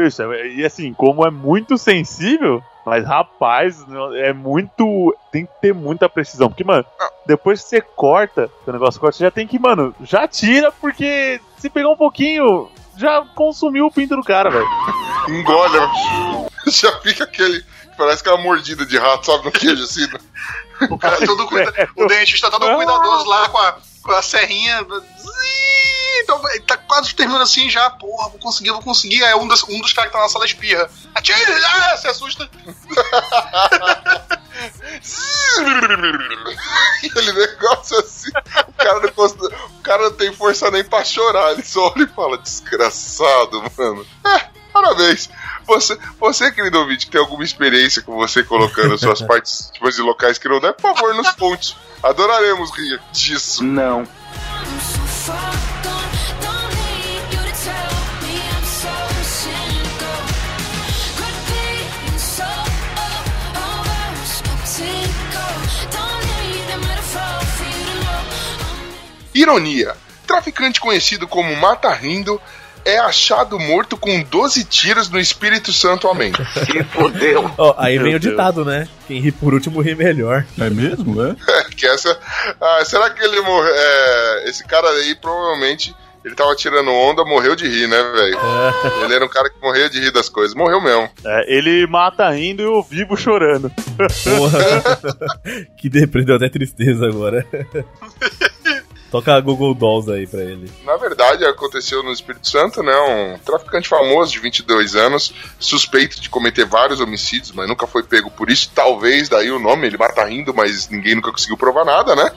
Isso, 0.05 0.21
é- 0.21 0.47
e 0.49 0.63
assim, 0.65 0.93
como 0.93 1.25
é 1.25 1.31
muito 1.31 1.77
sensível, 1.77 2.61
mas 2.85 3.05
rapaz, 3.05 3.83
é 4.15 4.33
muito. 4.33 5.15
Tem 5.31 5.45
que 5.45 5.51
ter 5.61 5.73
muita 5.73 6.09
precisão. 6.09 6.49
Porque, 6.49 6.63
mano, 6.63 6.85
depois 7.25 7.61
que 7.61 7.69
você 7.69 7.81
corta, 7.81 8.49
que 8.63 8.69
o 8.69 8.73
negócio 8.73 8.99
corta, 8.99 9.17
você 9.17 9.23
já 9.23 9.31
tem 9.31 9.47
que, 9.47 9.57
mano, 9.57 9.95
já 10.01 10.27
tira, 10.27 10.71
porque 10.71 11.39
se 11.57 11.69
pegar 11.69 11.89
um 11.89 11.97
pouquinho, 11.97 12.69
já 12.97 13.25
consumiu 13.35 13.85
o 13.85 13.91
pinto 13.91 14.15
do 14.15 14.23
cara, 14.23 14.49
velho. 14.49 14.67
Engole, 15.29 15.79
já 16.67 16.99
fica 16.99 17.23
aquele. 17.23 17.63
Parece 17.97 18.21
aquela 18.21 18.37
mordida 18.37 18.85
de 18.85 18.97
rato, 18.97 19.27
sabe, 19.27 19.45
no 19.45 19.51
queijo 19.51 19.83
assim. 19.83 20.07
né? 20.07 20.19
O 20.89 20.97
cara 20.97 21.17
todo 21.25 21.45
cuida... 21.47 21.71
O 21.95 22.07
dentista 22.07 22.49
todo 22.49 22.75
cuidadoso 22.75 23.29
lá 23.29 23.47
com 23.49 23.57
a, 23.59 23.77
com 24.01 24.11
a 24.11 24.21
serrinha. 24.21 24.83
Zii, 24.83 25.92
Então, 26.21 26.41
tá 26.65 26.77
quase 26.77 27.13
terminando 27.15 27.41
assim 27.41 27.69
já, 27.69 27.89
porra, 27.89 28.29
vou 28.29 28.39
conseguir, 28.39 28.71
vou 28.71 28.81
conseguir. 28.81 29.23
Aí 29.23 29.33
um 29.35 29.47
dos, 29.47 29.63
um 29.63 29.79
dos 29.81 29.93
caras 29.93 30.11
que 30.11 30.17
tá 30.17 30.23
na 30.23 30.29
sala 30.29 30.45
espirra. 30.45 30.89
Atira! 31.15 31.37
Ah, 31.65 31.97
se 31.97 32.07
assusta. 32.07 32.49
Aquele 37.03 37.33
negócio 37.33 37.99
assim. 37.99 38.29
O 38.67 38.73
cara, 38.73 38.99
não 39.01 39.25
o 39.25 39.81
cara 39.81 40.03
não 40.03 40.13
tem 40.13 40.33
força 40.33 40.71
nem 40.71 40.83
pra 40.83 41.03
chorar. 41.03 41.51
Ele 41.51 41.63
só 41.63 41.91
olha 41.91 42.03
e 42.03 42.07
fala: 42.07 42.37
Desgraçado, 42.37 43.63
mano. 43.77 44.05
É, 44.25 44.49
parabéns. 44.71 45.29
Você, 45.65 45.97
você, 46.19 46.51
querido 46.51 46.79
ouvinte, 46.79 47.05
que 47.05 47.11
tem 47.11 47.21
alguma 47.21 47.43
experiência 47.43 48.01
com 48.01 48.15
você 48.15 48.43
colocando 48.43 48.97
suas 48.97 49.21
partes 49.25 49.69
tipo, 49.73 49.89
de 49.91 50.01
locais 50.01 50.37
que 50.37 50.47
não 50.47 50.59
der, 50.59 50.73
por 50.73 50.93
favor, 50.93 51.13
nos 51.15 51.31
ponte. 51.31 51.77
Adoraremos 52.01 52.71
rir 52.71 53.01
disso. 53.11 53.63
Não. 53.63 54.07
I'm 54.43 54.79
so 54.79 54.99
far 55.07 55.62
Ironia: 69.33 69.95
traficante 70.25 70.79
conhecido 70.79 71.27
como 71.27 71.55
Mata 71.55 71.93
Rindo 71.93 72.41
é 72.85 72.97
achado 72.97 73.57
morto 73.59 73.95
com 73.95 74.21
12 74.21 74.65
tiros 74.65 75.09
no 75.09 75.19
Espírito 75.19 75.71
Santo, 75.71 76.07
amém. 76.07 76.33
Se 76.65 76.83
fodeu. 76.85 77.49
Ó, 77.57 77.75
aí 77.77 77.95
Meu 77.95 78.03
vem 78.03 78.15
o 78.15 78.19
Deus. 78.19 78.31
ditado, 78.31 78.65
né? 78.65 78.87
Quem 79.07 79.21
ri 79.21 79.31
por 79.31 79.53
último 79.53 79.81
ri 79.81 79.95
melhor. 79.95 80.45
É 80.59 80.69
mesmo? 80.69 81.23
É? 81.23 81.35
que 81.75 81.87
essa, 81.87 82.17
ah, 82.59 82.83
será 82.85 83.09
que 83.09 83.23
ele 83.23 83.39
morreu? 83.41 83.73
é, 83.73 84.49
esse 84.49 84.65
cara 84.65 84.89
aí 84.89 85.15
provavelmente 85.15 85.95
ele 86.23 86.35
tava 86.35 86.55
tirando 86.55 86.89
onda, 86.89 87.25
morreu 87.25 87.53
de 87.53 87.67
rir, 87.67 87.85
né, 87.85 88.01
velho? 88.01 88.39
Ele 89.03 89.13
era 89.13 89.25
um 89.25 89.29
cara 89.29 89.49
que 89.49 89.59
morria 89.61 89.89
de 89.89 89.99
rir 89.99 90.11
das 90.11 90.29
coisas. 90.29 90.55
Morreu 90.55 90.79
mesmo. 90.79 91.09
É, 91.25 91.53
ele 91.53 91.85
mata 91.85 92.29
rindo 92.29 92.61
e 92.61 92.65
eu 92.65 92.81
vivo 92.81 93.17
chorando. 93.17 93.69
Porra. 94.23 95.65
que 95.77 95.89
deprê, 95.89 96.23
deu 96.23 96.37
até 96.37 96.47
tristeza 96.47 97.05
agora. 97.07 97.45
Toca 99.13 99.39
Google 99.41 99.75
Dolls 99.75 100.11
aí 100.11 100.25
pra 100.25 100.41
ele. 100.41 100.71
Na 100.83 100.97
verdade, 100.97 101.45
aconteceu 101.45 102.01
no 102.01 102.11
Espírito 102.11 102.49
Santo, 102.49 102.81
né? 102.81 102.95
Um 102.97 103.37
traficante 103.37 103.87
famoso 103.87 104.31
de 104.31 104.39
22 104.39 104.95
anos, 104.95 105.31
suspeito 105.59 106.19
de 106.19 106.31
cometer 106.31 106.65
vários 106.65 106.99
homicídios, 106.99 107.51
mas 107.51 107.67
nunca 107.67 107.85
foi 107.85 108.01
pego 108.01 108.31
por 108.31 108.49
isso. 108.49 108.71
Talvez 108.73 109.29
daí 109.29 109.51
o 109.51 109.59
nome, 109.59 109.85
ele 109.85 109.99
mata 109.99 110.25
rindo, 110.25 110.51
mas 110.51 110.89
ninguém 110.89 111.13
nunca 111.13 111.31
conseguiu 111.31 111.55
provar 111.55 111.85
nada, 111.85 112.15
né? 112.15 112.31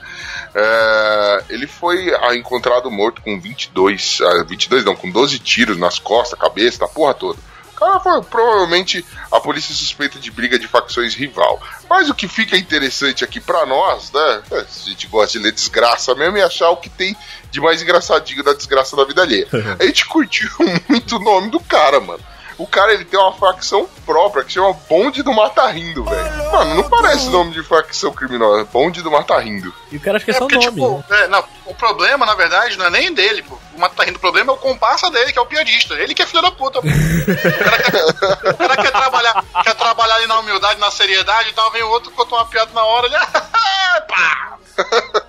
É, 0.53 1.43
ele 1.49 1.65
foi 1.65 2.13
ah, 2.13 2.35
encontrado 2.35 2.91
morto 2.91 3.23
com 3.23 3.41
22, 3.41 4.19
ah, 4.21 4.43
22 4.47 4.85
não, 4.85 4.95
com 4.95 5.09
12 5.09 5.39
tiros 5.39 5.79
nas 5.79 5.97
costas, 5.97 6.37
cabeça, 6.37 6.85
na 6.85 6.87
porra 6.87 7.15
toda. 7.15 7.39
O 7.77 7.79
cara 7.79 7.99
foi 7.99 8.21
provavelmente 8.23 9.05
a 9.31 9.39
polícia 9.39 9.73
suspeita 9.73 10.17
de 10.19 10.31
briga 10.31 10.57
de 10.57 10.67
facções 10.67 11.13
rival. 11.13 11.61
Mas 11.87 12.09
o 12.09 12.15
que 12.15 12.27
fica 12.27 12.57
interessante 12.57 13.23
aqui 13.23 13.39
pra 13.39 13.65
nós, 13.67 14.11
né? 14.11 14.41
é, 14.51 14.65
Se 14.67 14.87
a 14.87 14.89
gente 14.91 15.07
gosta 15.07 15.37
de 15.37 15.43
ler 15.45 15.51
desgraça 15.51 16.15
mesmo 16.15 16.37
e 16.37 16.41
achar 16.41 16.69
o 16.71 16.77
que 16.77 16.89
tem 16.89 17.15
de 17.51 17.61
mais 17.61 17.81
engraçadinho 17.81 18.43
da 18.43 18.53
desgraça 18.53 18.95
da 18.95 19.05
vida 19.05 19.21
alheia. 19.21 19.47
A 19.79 19.85
gente 19.85 20.05
curtiu 20.07 20.49
muito 20.89 21.15
o 21.17 21.19
nome 21.19 21.49
do 21.49 21.59
cara, 21.59 21.99
mano. 21.99 22.19
O 22.57 22.65
cara 22.65 22.91
ele 22.91 23.05
tem 23.05 23.19
uma 23.19 23.33
facção 23.33 23.87
própria 24.03 24.43
que 24.43 24.51
chama 24.53 24.73
Bonde 24.89 25.21
do 25.21 25.31
Mata 25.31 25.67
Rindo, 25.67 26.03
velho. 26.03 26.51
Mano, 26.51 26.73
não 26.73 26.89
parece 26.89 27.29
nome 27.29 27.51
de 27.51 27.61
facção 27.61 28.11
criminosa. 28.11 28.65
Bonde 28.65 29.03
do 29.03 29.11
Mata 29.11 29.37
Rindo. 29.37 29.71
E 29.91 29.97
o 29.97 29.99
cara 29.99 30.17
acha 30.17 30.25
que 30.25 30.31
é, 30.31 30.33
É 30.33 30.37
só 30.39 30.47
porque, 30.47 30.55
nome. 30.55 30.71
tipo, 30.71 31.05
né? 31.07 31.23
é, 31.25 31.27
não, 31.27 31.43
o 31.67 31.75
problema, 31.75 32.25
na 32.25 32.33
verdade, 32.33 32.75
não 32.75 32.87
é 32.87 32.89
nem 32.89 33.13
dele, 33.13 33.43
pô. 33.43 33.59
O 33.77 33.79
Mato 33.79 33.95
tá 33.95 34.03
rindo, 34.03 34.17
o 34.17 34.19
problema 34.19 34.51
é 34.51 34.55
o 34.55 34.57
comparsa 34.57 35.09
dele, 35.11 35.31
que 35.31 35.37
é 35.37 35.41
o 35.41 35.45
piadista. 35.45 35.93
Ele 35.93 36.13
que 36.15 36.23
é 36.23 36.25
filho 36.25 36.41
da 36.41 36.51
puta. 36.51 36.79
O 36.79 36.81
cara 36.81 37.77
quer, 37.83 38.05
o 38.49 38.57
cara 38.57 38.75
quer 38.75 38.91
trabalhar, 38.91 39.45
quer 39.63 39.75
trabalhar 39.75 40.15
ali 40.15 40.25
na 40.27 40.39
humildade, 40.39 40.79
na 40.79 40.89
seriedade 40.89 41.49
e 41.49 41.53
tal, 41.53 41.71
vem 41.71 41.83
o 41.83 41.89
outro, 41.89 42.11
contou 42.11 42.37
uma 42.39 42.45
piada 42.45 42.71
na 42.73 42.83
hora, 42.83 43.05
ele. 43.05 43.15
pá! 44.07 44.57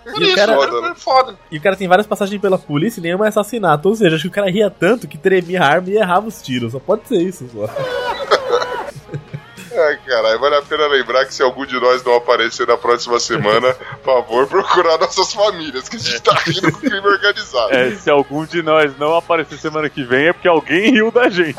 Por 0.05 0.23
E 0.23 0.25
o 0.25 0.29
isso, 0.29 0.37
cara- 0.37 0.57
cara, 0.57 0.71
foi 0.71 0.95
foda. 0.95 1.39
E 1.51 1.59
o 1.59 1.61
cara 1.63 1.77
tem 1.77 1.87
várias 1.89 2.07
passagens 2.07 2.41
pela 2.41 2.59
polícia 2.59 3.01
e 3.01 3.03
nenhuma 3.03 3.27
é 3.27 3.29
assassinato. 3.29 3.89
Ou 3.89 3.95
seja, 3.95 4.17
acho 4.17 4.23
que 4.23 4.29
o 4.29 4.33
cara 4.33 4.51
ria 4.51 4.71
tanto 4.71 5.07
que 5.07 5.19
tremia 5.19 5.63
a 5.63 5.67
arma 5.67 5.91
e 5.91 5.97
errava 5.97 6.27
os 6.27 6.41
tiros. 6.43 6.73
Só 6.73 6.79
pode 6.79 7.07
ser 7.07 7.17
isso, 7.21 7.49
só. 7.53 7.67
Ai, 9.79 9.99
caralho, 10.07 10.39
vale 10.41 10.57
a 10.57 10.63
pena 10.63 10.87
lembrar 10.89 11.25
que 11.27 11.35
se 11.35 11.43
algum 11.43 11.65
de 11.65 11.79
nós 11.79 12.03
não 12.03 12.15
aparecer 12.17 12.67
na 12.67 12.77
próxima 12.77 13.19
semana, 13.21 13.73
por 14.03 14.15
favor, 14.15 14.47
procurar 14.47 14.99
nossas 14.99 15.33
famílias, 15.33 15.89
que 15.89 15.97
a 15.97 15.99
gente 16.01 16.21
tá 16.21 16.35
rindo 16.35 16.73
com 16.73 16.81
crime 16.81 17.07
organizado. 17.07 17.73
É, 17.75 17.91
se 17.95 18.11
algum 18.11 18.45
de 18.45 18.63
nós 18.63 18.97
não 18.99 19.15
aparecer 19.17 19.59
semana 19.59 19.89
que 19.89 20.03
vem 20.03 20.27
é 20.29 20.33
porque 20.33 20.49
alguém 20.49 20.91
riu 20.91 21.11
da 21.11 21.29
gente. 21.29 21.57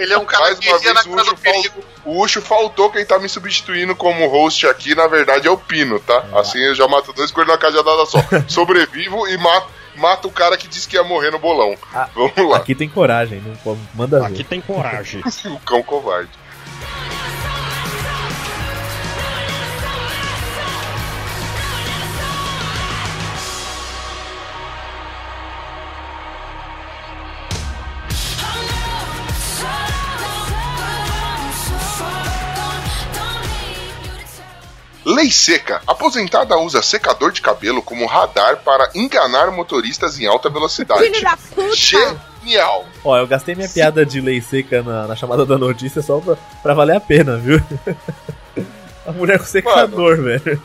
Ele 0.00 0.12
é 0.12 0.18
um 0.18 0.24
cara 0.24 0.44
Mais 0.44 0.58
que 0.58 0.68
uma 0.68 0.78
vez, 0.78 1.06
o 1.06 1.14
Ucho, 1.14 1.36
fal... 1.36 1.82
o 2.04 2.22
Ucho 2.22 2.42
faltou 2.42 2.90
quem 2.90 3.04
tá 3.04 3.18
me 3.18 3.28
substituindo 3.28 3.94
como 3.96 4.26
host 4.28 4.66
aqui, 4.66 4.94
na 4.94 5.06
verdade 5.06 5.46
é 5.48 5.50
o 5.50 5.56
Pino, 5.56 5.98
tá? 6.00 6.24
Assim 6.34 6.58
eu 6.58 6.74
já 6.74 6.86
mato 6.88 7.12
dois 7.12 7.30
coelhos 7.30 7.52
na 7.52 7.58
cajadada 7.58 8.04
só. 8.06 8.18
Sobrevivo 8.48 9.26
e 9.28 9.36
mato, 9.38 9.68
mato 9.96 10.28
o 10.28 10.32
cara 10.32 10.56
que 10.56 10.66
disse 10.68 10.88
que 10.88 10.96
ia 10.96 11.02
morrer 11.04 11.30
no 11.30 11.38
bolão. 11.38 11.74
Ah, 11.94 12.08
Vamos 12.14 12.50
lá, 12.50 12.56
Aqui 12.58 12.74
tem 12.74 12.88
coragem, 12.88 13.40
não 13.44 13.54
pode- 13.56 13.80
manda 13.94 14.20
ver. 14.20 14.26
Aqui 14.26 14.44
tem 14.44 14.60
coragem. 14.60 15.22
o 15.46 15.60
cão 15.60 15.82
covarde. 15.82 16.30
Lei 35.04 35.30
seca. 35.30 35.82
Aposentada 35.86 36.56
usa 36.58 36.82
secador 36.82 37.32
de 37.32 37.40
cabelo 37.40 37.82
como 37.82 38.06
radar 38.06 38.58
para 38.58 38.90
enganar 38.94 39.50
motoristas 39.50 40.18
em 40.18 40.26
alta 40.26 40.48
velocidade. 40.48 41.02
Filho 41.02 41.22
da 41.22 41.36
puta! 41.36 41.74
Genial. 41.74 42.86
Ó, 43.04 43.16
eu 43.16 43.26
gastei 43.26 43.54
minha 43.54 43.68
piada 43.68 44.06
de 44.06 44.20
lei 44.20 44.40
seca 44.40 44.82
na, 44.82 45.06
na 45.08 45.16
chamada 45.16 45.44
da 45.44 45.58
notícia 45.58 46.02
só 46.02 46.18
pra, 46.20 46.36
pra 46.62 46.74
valer 46.74 46.96
a 46.96 47.00
pena, 47.00 47.36
viu? 47.36 47.60
A 49.04 49.10
mulher 49.10 49.38
com 49.38 49.44
secador, 49.44 50.16
velho. 50.22 50.62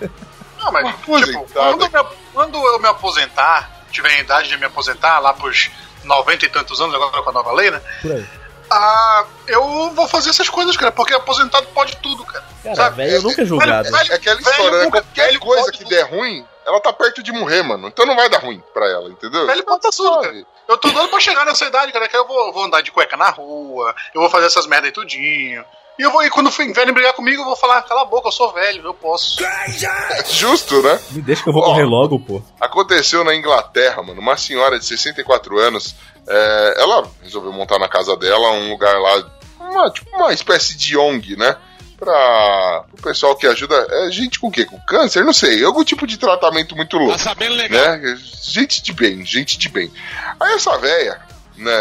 Não, 0.60 0.72
mas, 0.72 0.96
tipo, 0.96 1.48
quando 1.54 1.82
eu, 1.82 1.90
me, 1.90 2.10
quando 2.34 2.58
eu 2.58 2.80
me 2.80 2.88
aposentar, 2.88 3.84
tiver 3.92 4.10
a 4.10 4.20
idade 4.20 4.50
de 4.50 4.58
me 4.58 4.66
aposentar, 4.66 5.20
lá 5.20 5.34
pros 5.34 5.72
90 6.04 6.46
e 6.46 6.50
tantos 6.50 6.80
anos, 6.80 6.94
agora 6.94 7.24
com 7.24 7.30
a 7.30 7.34
nova 7.34 7.52
lei, 7.54 7.72
né? 7.72 7.82
Por 8.02 8.12
aí. 8.12 8.26
Ah, 8.70 9.26
eu 9.48 9.92
vou 9.92 10.08
fazer 10.08 10.30
essas 10.30 10.50
coisas, 10.50 10.76
cara, 10.76 10.92
porque 10.92 11.14
aposentado 11.14 11.66
pode 11.68 11.96
tudo, 11.98 12.26
cara. 12.26 12.44
Cara, 12.64 12.76
Sabe? 12.76 12.96
velho, 12.98 13.12
eu 13.14 13.22
nunca 13.24 13.42
é 13.42 13.46
julgado. 13.46 13.90
Velho, 13.92 14.12
É 14.12 14.16
aquela 14.16 14.36
velho 14.36 14.50
história, 14.50 14.78
né? 14.78 14.84
nunca- 14.84 15.02
Qualquer 15.02 15.26
velho 15.28 15.40
coisa 15.40 15.72
que 15.72 15.78
tudo. 15.80 15.90
der 15.90 16.04
ruim, 16.04 16.46
ela 16.66 16.82
tá 16.82 16.92
perto 16.92 17.24
de 17.24 17.32
morrer, 17.32 17.64
mano. 17.64 17.88
Então 17.88 18.06
não 18.06 18.16
vai 18.16 18.28
dar 18.30 18.40
ruim 18.40 18.62
pra 18.74 18.86
ela, 18.90 19.10
entendeu? 19.10 19.46
Velho 19.48 19.64
pode 19.64 19.82
tudo, 19.96 20.20
cara. 20.22 20.46
Eu 20.68 20.78
tô 20.78 20.90
doido 20.92 21.10
pra 21.10 21.20
chegar 21.22 21.46
nessa 21.46 21.64
idade, 21.66 21.94
cara, 21.94 22.10
que 22.10 22.18
eu 22.18 22.28
vou, 22.28 22.52
vou 22.52 22.64
andar 22.66 22.82
de 22.82 22.92
cueca 22.92 23.16
na 23.16 23.30
rua, 23.30 23.96
eu 24.14 24.20
vou 24.20 24.30
fazer 24.30 24.48
essas 24.48 24.68
merda 24.68 24.88
aí 24.88 24.92
tudinho. 24.92 25.64
E 25.98 26.04
eu 26.04 26.12
vou, 26.12 26.24
e 26.24 26.30
quando 26.30 26.52
vierem 26.52 26.94
brigar 26.94 27.14
comigo, 27.14 27.42
eu 27.42 27.46
vou 27.46 27.56
falar, 27.56 27.82
cala 27.82 28.04
a 28.04 28.06
boca, 28.06 28.28
eu 28.28 28.32
sou 28.32 28.54
velho, 28.54 28.84
eu 28.84 28.94
posso. 28.94 29.44
Justo, 30.30 30.82
né? 30.82 31.00
Me 31.12 31.22
deixa 31.22 31.42
que 31.42 31.50
eu 31.50 31.54
vou 31.54 31.64
Ó. 31.64 31.66
correr 31.68 31.86
logo, 31.86 32.20
pô. 32.20 32.42
Aconteceu 32.62 33.24
na 33.24 33.36
Inglaterra, 33.36 34.04
mano. 34.04 34.22
Uma 34.22 34.38
senhora 34.38 34.78
de 34.78 34.86
64 34.86 35.58
anos, 35.58 35.96
é, 36.28 36.74
ela 36.78 37.10
resolveu 37.24 37.52
montar 37.52 37.80
na 37.80 37.90
casa 37.90 38.16
dela 38.16 38.52
um 38.52 38.70
lugar 38.70 39.00
lá, 39.00 39.24
uma, 39.60 39.90
tipo 39.90 40.16
uma 40.16 40.32
espécie 40.32 40.78
de 40.78 40.96
ONG, 40.96 41.36
né? 41.36 41.58
pra 41.98 42.86
o 42.94 43.02
pessoal 43.02 43.36
que 43.36 43.48
ajuda. 43.48 43.88
É 43.90 44.12
gente 44.12 44.40
com 44.40 44.48
o 44.48 44.52
quê? 44.52 44.66
Com 44.66 44.80
câncer? 44.82 45.26
Não 45.26 45.34
sei. 45.34 45.64
Algum 45.64 45.84
tipo 45.84 46.06
de 46.06 46.18
tratamento 46.18 46.76
muito 46.76 46.98
louco. 46.98 47.14
Tá 47.14 47.18
sabendo 47.18 47.56
legal. 47.56 47.98
Né? 47.98 48.18
Gente 48.44 48.82
de 48.82 48.94
bem, 48.94 49.26
gente 49.26 49.58
de 49.58 49.68
bem. 49.70 49.92
Aí 50.40 50.54
essa 50.54 50.78
véia, 50.78 51.20
né? 51.58 51.72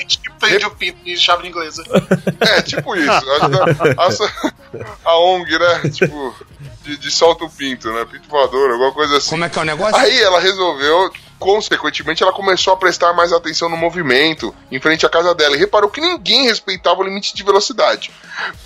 Gente 0.00 0.19
prende 0.40 0.64
o 0.64 0.70
pinto 0.70 1.04
de 1.04 1.16
chave 1.16 1.46
inglesa. 1.46 1.84
É, 2.40 2.62
tipo 2.62 2.96
isso. 2.96 3.10
A, 3.10 4.06
a, 4.06 5.10
a 5.12 5.18
ONG, 5.18 5.58
né? 5.58 5.90
Tipo, 5.90 6.34
de, 6.82 6.96
de 6.96 7.10
solta 7.10 7.44
o 7.44 7.50
pinto, 7.50 7.92
né? 7.92 8.06
Pinto 8.10 8.28
voador, 8.28 8.70
alguma 8.70 8.92
coisa 8.92 9.18
assim. 9.18 9.30
Como 9.30 9.44
é 9.44 9.48
que 9.48 9.58
é 9.58 9.62
o 9.62 9.64
negócio? 9.64 9.96
Aí 9.96 10.20
ela 10.20 10.40
resolveu, 10.40 11.12
consequentemente, 11.38 12.22
ela 12.22 12.32
começou 12.32 12.72
a 12.72 12.76
prestar 12.76 13.12
mais 13.12 13.32
atenção 13.32 13.68
no 13.68 13.76
movimento 13.76 14.54
em 14.70 14.80
frente 14.80 15.04
à 15.04 15.10
casa 15.10 15.34
dela 15.34 15.54
e 15.54 15.58
reparou 15.58 15.90
que 15.90 16.00
ninguém 16.00 16.46
respeitava 16.46 17.00
o 17.00 17.04
limite 17.04 17.34
de 17.34 17.42
velocidade. 17.42 18.10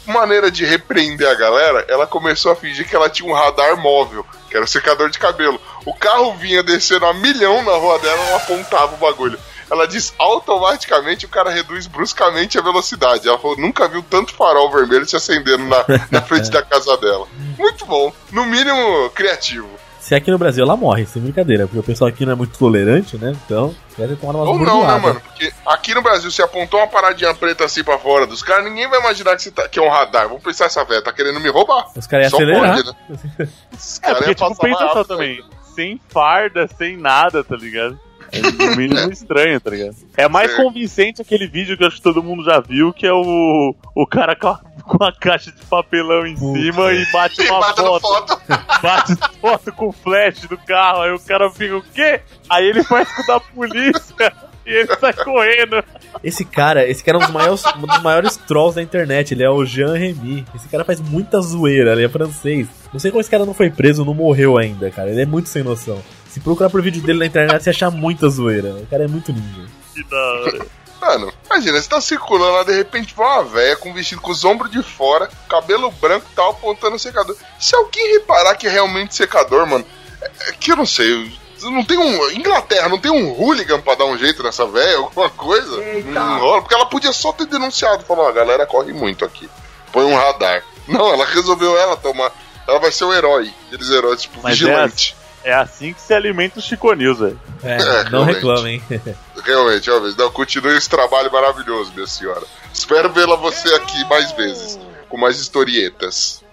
Maneira 0.06 0.50
de 0.50 0.64
repreender 0.64 1.28
a 1.28 1.34
galera, 1.34 1.84
ela 1.88 2.06
começou 2.06 2.52
a 2.52 2.56
fingir 2.56 2.88
que 2.88 2.94
ela 2.94 3.10
tinha 3.10 3.28
um 3.28 3.34
radar 3.34 3.76
móvel, 3.76 4.24
que 4.48 4.56
era 4.56 4.64
o 4.64 4.68
secador 4.68 5.10
de 5.10 5.18
cabelo. 5.18 5.60
O 5.84 5.94
carro 5.94 6.34
vinha 6.36 6.62
descendo 6.62 7.06
a 7.06 7.14
milhão 7.14 7.62
na 7.62 7.72
rua 7.72 7.98
dela, 7.98 8.22
ela 8.22 8.36
apontava 8.36 8.94
o 8.94 8.98
bagulho. 8.98 9.38
Ela 9.70 9.86
diz 9.86 10.12
automaticamente 10.18 11.26
o 11.26 11.28
cara 11.28 11.50
reduz 11.50 11.86
bruscamente 11.86 12.58
a 12.58 12.62
velocidade. 12.62 13.28
Ela 13.28 13.38
falou, 13.38 13.56
nunca 13.58 13.88
viu 13.88 14.02
tanto 14.02 14.34
farol 14.34 14.70
vermelho 14.70 15.06
se 15.06 15.16
acendendo 15.16 15.64
na, 15.64 15.84
na 16.10 16.22
frente 16.22 16.50
da 16.50 16.62
casa 16.62 16.96
dela. 16.98 17.26
Muito 17.58 17.84
bom. 17.86 18.12
No 18.30 18.44
mínimo, 18.44 19.10
criativo. 19.10 19.68
Se 20.00 20.14
aqui 20.14 20.30
no 20.30 20.36
Brasil 20.36 20.62
ela 20.62 20.76
morre, 20.76 21.06
sem 21.06 21.22
brincadeira, 21.22 21.64
porque 21.66 21.78
o 21.78 21.82
pessoal 21.82 22.10
aqui 22.10 22.26
não 22.26 22.32
é 22.32 22.36
muito 22.36 22.58
tolerante, 22.58 23.16
né? 23.16 23.34
Então, 23.46 23.74
deve 23.96 24.16
tomar 24.16 24.34
umas 24.34 24.48
Ou 24.48 24.58
não, 24.58 24.86
né, 24.86 24.98
mano? 24.98 25.18
Porque 25.18 25.50
aqui 25.64 25.94
no 25.94 26.02
Brasil, 26.02 26.30
se 26.30 26.42
apontou 26.42 26.78
uma 26.78 26.86
paradinha 26.86 27.34
preta 27.34 27.64
assim 27.64 27.82
pra 27.82 27.98
fora 27.98 28.26
dos 28.26 28.42
caras, 28.42 28.66
ninguém 28.66 28.86
vai 28.86 29.00
imaginar 29.00 29.34
que, 29.34 29.42
você 29.44 29.50
tá, 29.50 29.66
que 29.66 29.78
é 29.78 29.82
um 29.82 29.88
radar. 29.88 30.28
Vamos 30.28 30.42
pensar, 30.42 30.66
essa 30.66 30.84
velha 30.84 31.00
tá 31.00 31.10
querendo 31.10 31.40
me 31.40 31.48
roubar. 31.48 31.86
Os 31.96 32.06
caras 32.06 32.30
iam 32.30 32.38
acelerar. 32.38 32.76
pode, 32.76 32.86
né? 33.38 33.48
Os 33.72 33.96
É, 33.96 34.00
caras 34.02 34.18
porque, 34.26 34.30
iam 34.30 34.34
tipo, 34.34 34.48
passar 34.56 34.62
pensa 34.78 34.92
só 34.92 35.04
também. 35.04 35.42
Sem 35.74 35.98
farda, 36.10 36.68
sem 36.76 36.98
nada, 36.98 37.42
tá 37.42 37.56
ligado? 37.56 37.98
É 38.34 38.66
no 38.70 38.76
mínimo 38.76 39.12
estranho, 39.12 39.60
tá 39.60 39.70
ligado? 39.70 39.94
É 40.16 40.28
mais 40.28 40.50
Certo. 40.50 40.62
convincente 40.64 41.22
aquele 41.22 41.46
vídeo 41.46 41.76
que 41.76 41.82
eu 41.84 41.88
acho 41.88 41.96
que 41.96 42.02
todo 42.02 42.22
mundo 42.22 42.44
já 42.44 42.60
viu, 42.60 42.92
que 42.92 43.06
é 43.06 43.12
o, 43.12 43.74
o 43.94 44.06
cara 44.06 44.34
com 44.36 44.48
a, 44.48 44.60
com 44.82 45.02
a 45.04 45.12
caixa 45.12 45.50
de 45.52 45.62
papelão 45.66 46.26
em 46.26 46.34
Puta. 46.34 46.58
cima 46.60 46.92
e 46.92 47.04
bate 47.12 47.42
E 47.44 47.48
uma 47.50 47.62
foto. 47.74 48.00
foto. 48.00 48.40
Bate 48.82 49.16
foto 49.40 49.72
com 49.72 49.92
flash 49.92 50.40
do 50.42 50.58
carro, 50.58 51.02
aí 51.02 51.12
o 51.12 51.18
cara 51.18 51.50
fica, 51.50 51.76
o 51.76 51.82
quê? 51.82 52.20
Aí 52.50 52.66
ele 52.66 52.82
faz 52.84 53.10
com 53.14 53.24
da 53.26 53.40
polícia 53.40 54.32
e 54.66 54.70
ele 54.70 54.96
sai 54.96 55.12
correndo. 55.14 55.82
Esse 56.22 56.44
cara, 56.44 56.86
esse 56.88 57.02
cara 57.02 57.18
é 57.18 57.20
um 57.20 57.24
dos 57.24 57.30
maiores, 57.32 57.62
um 57.76 57.86
dos 57.86 58.02
maiores 58.02 58.36
trolls 58.36 58.74
da 58.76 58.82
internet, 58.82 59.32
ele 59.32 59.42
é 59.42 59.48
o 59.50 59.64
Jean 59.64 59.94
Remy. 59.94 60.44
Esse 60.54 60.68
cara 60.68 60.84
faz 60.84 61.00
muita 61.00 61.40
zoeira, 61.40 61.92
ele 61.92 62.04
é 62.04 62.08
francês. 62.08 62.66
Não 62.92 63.00
sei 63.00 63.10
como 63.10 63.20
esse 63.20 63.30
cara 63.30 63.44
não 63.46 63.54
foi 63.54 63.70
preso, 63.70 64.04
não 64.04 64.14
morreu 64.14 64.56
ainda, 64.58 64.90
cara. 64.90 65.10
Ele 65.10 65.22
é 65.22 65.26
muito 65.26 65.48
sem 65.48 65.62
noção. 65.62 65.98
Se 66.34 66.40
procurar 66.40 66.68
por 66.68 66.82
vídeo 66.82 67.00
dele 67.00 67.20
na 67.20 67.26
internet, 67.26 67.62
você 67.62 67.70
achar 67.70 67.92
muita 67.92 68.28
zoeira. 68.28 68.70
O 68.74 68.86
cara 68.88 69.04
é 69.04 69.06
muito 69.06 69.32
ninja. 69.32 69.68
Que 69.94 70.02
da 70.02 70.16
hora. 70.16 70.66
Mano, 71.00 71.32
imagina, 71.46 71.80
você 71.80 71.88
tá 71.88 72.00
circulando 72.00 72.54
lá, 72.54 72.64
de 72.64 72.72
repente 72.72 73.14
vai 73.14 73.38
uma 73.38 73.44
véia 73.44 73.76
com 73.76 73.90
um 73.90 73.94
vestido 73.94 74.20
com 74.20 74.32
os 74.32 74.44
ombros 74.44 74.68
de 74.68 74.82
fora, 74.82 75.30
cabelo 75.48 75.92
branco 75.92 76.26
e 76.28 76.34
tal, 76.34 76.50
apontando 76.50 76.96
o 76.96 76.98
secador. 76.98 77.36
Se 77.60 77.76
alguém 77.76 78.14
reparar 78.14 78.56
que 78.56 78.66
é 78.66 78.70
realmente 78.70 79.14
secador, 79.14 79.64
mano, 79.64 79.86
é, 80.20 80.48
é 80.48 80.52
que 80.58 80.72
eu 80.72 80.76
não 80.76 80.86
sei. 80.86 81.32
Não 81.62 81.84
tem 81.84 81.98
um. 81.98 82.30
Inglaterra, 82.32 82.88
não 82.88 82.98
tem 82.98 83.12
um 83.12 83.30
hooligan 83.40 83.80
pra 83.80 83.94
dar 83.94 84.06
um 84.06 84.18
jeito 84.18 84.42
nessa 84.42 84.66
véia, 84.66 84.96
alguma 84.96 85.30
coisa? 85.30 85.80
Não 86.04 86.40
rola, 86.40 86.62
porque 86.62 86.74
ela 86.74 86.86
podia 86.86 87.12
só 87.12 87.32
ter 87.32 87.46
denunciado, 87.46 88.02
falar, 88.02 88.24
ó, 88.24 88.28
a 88.30 88.32
galera 88.32 88.66
corre 88.66 88.92
muito 88.92 89.24
aqui. 89.24 89.48
Põe 89.92 90.04
um 90.04 90.16
radar. 90.16 90.64
Não, 90.88 91.12
ela 91.12 91.26
resolveu 91.26 91.78
ela 91.78 91.96
tomar. 91.96 92.32
Ela 92.66 92.80
vai 92.80 92.90
ser 92.90 93.04
o 93.04 93.14
herói. 93.14 93.54
Aqueles 93.68 93.88
heróis, 93.88 94.22
tipo, 94.22 94.40
Mas 94.42 94.58
vigilante. 94.58 95.14
É 95.20 95.23
assim 95.52 95.92
que 95.92 96.00
se 96.00 96.14
alimenta 96.14 96.58
o 96.58 96.62
Chico 96.62 96.92
News, 96.94 97.18
velho. 97.18 97.40
É, 97.62 97.76
É, 97.76 98.10
não 98.10 98.24
reclamem. 98.24 98.82
Realmente, 99.44 99.86
realmente. 99.90 100.18
Não, 100.18 100.30
continue 100.30 100.76
esse 100.76 100.88
trabalho 100.88 101.30
maravilhoso, 101.32 101.92
minha 101.92 102.06
senhora. 102.06 102.42
Espero 102.72 103.12
vê-la 103.12 103.36
você 103.36 103.72
aqui 103.74 104.04
mais 104.08 104.32
vezes, 104.32 104.78
com 105.08 105.16
mais 105.16 105.38
historietas. 105.38 106.43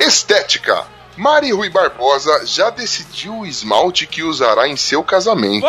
Estética. 0.00 0.86
Mari 1.16 1.52
Rui 1.52 1.68
Barbosa 1.68 2.46
já 2.46 2.70
decidiu 2.70 3.40
o 3.40 3.46
esmalte 3.46 4.06
que 4.06 4.22
usará 4.22 4.66
em 4.66 4.76
seu 4.76 5.04
casamento. 5.04 5.66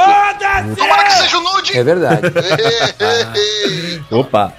Tomara 0.77 1.03
que 1.03 1.11
seja 1.11 1.37
o 1.37 1.41
nude. 1.41 1.77
É 1.77 1.83
verdade. 1.83 2.21
Opa! 4.09 4.53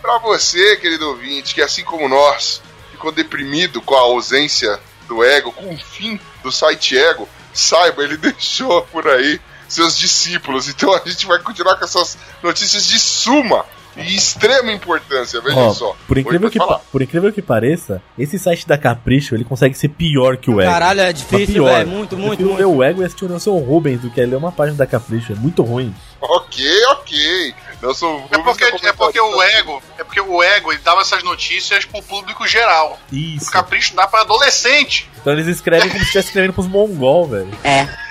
Pra 0.00 0.18
você, 0.18 0.76
querido 0.76 1.08
ouvinte, 1.08 1.54
que 1.54 1.60
assim 1.60 1.84
como 1.84 2.08
nós, 2.08 2.62
ficou 2.90 3.12
deprimido 3.12 3.82
com 3.82 3.94
a 3.94 4.00
ausência 4.00 4.80
do 5.06 5.22
ego, 5.22 5.52
com 5.52 5.74
o 5.74 5.78
fim 5.78 6.18
do 6.42 6.50
site 6.50 6.96
ego, 6.96 7.28
saiba, 7.52 8.02
ele 8.02 8.16
deixou 8.18 8.82
por 8.82 9.06
aí 9.06 9.38
seus 9.68 9.98
discípulos. 9.98 10.68
Então 10.68 10.94
a 10.94 11.02
gente 11.06 11.26
vai 11.26 11.38
continuar 11.40 11.76
com 11.76 11.84
essas 11.84 12.16
notícias 12.42 12.86
de 12.86 12.98
suma 12.98 13.66
e 13.96 14.14
extrema 14.16 14.72
importância, 14.72 15.40
veja 15.40 15.56
Ó, 15.56 15.72
só. 15.72 15.96
por, 16.06 16.18
incrível 16.18 16.50
que, 16.50 16.58
falar. 16.58 16.78
por 16.90 17.02
incrível 17.02 17.32
que 17.32 17.40
pareça, 17.42 18.02
esse 18.18 18.38
site 18.38 18.66
da 18.66 18.76
Capricho 18.76 19.34
ele 19.34 19.44
consegue 19.44 19.74
ser 19.74 19.88
pior 19.88 20.36
que 20.36 20.50
o 20.50 20.60
Ego. 20.60 20.70
Caralho, 20.70 21.00
é 21.00 21.06
Mas 21.06 21.18
difícil, 21.18 21.64
velho. 21.64 21.88
Muito, 21.88 22.16
muito, 22.16 22.42
muito. 22.42 22.58
ler 22.58 22.66
o 22.66 22.82
Ego 22.82 23.02
e 23.02 23.04
assistir 23.04 23.24
o 23.24 23.28
Nelson 23.28 23.56
Rubens 23.58 24.00
do 24.00 24.10
que 24.10 24.24
ler 24.24 24.36
uma 24.36 24.52
página 24.52 24.76
da 24.76 24.86
Capricho. 24.86 25.32
É 25.32 25.36
muito 25.36 25.62
ruim. 25.62 25.94
Ok, 26.20 26.64
ok. 26.90 27.54
Nelson 27.82 28.06
É 28.30 28.36
Rubens 28.36 28.44
porque, 28.44 28.78
tá 28.80 28.88
é 28.88 28.92
porque 28.92 29.20
o 29.20 29.42
ego, 29.42 29.82
é 29.98 30.04
porque 30.04 30.20
o 30.20 30.42
ego 30.42 30.72
ele 30.72 30.80
dava 30.82 31.02
essas 31.02 31.22
notícias 31.22 31.84
pro 31.84 32.02
público 32.02 32.46
geral. 32.46 32.98
Isso. 33.12 33.48
O 33.48 33.52
capricho 33.52 33.94
dá 33.94 34.06
pra 34.06 34.22
adolescente. 34.22 35.08
Então 35.20 35.32
eles 35.32 35.46
escrevem 35.46 35.88
como 35.88 36.00
se 36.00 36.06
estivesse 36.06 36.28
escrevendo 36.28 36.54
pros 36.54 36.66
mongol, 36.66 37.26
velho. 37.28 37.48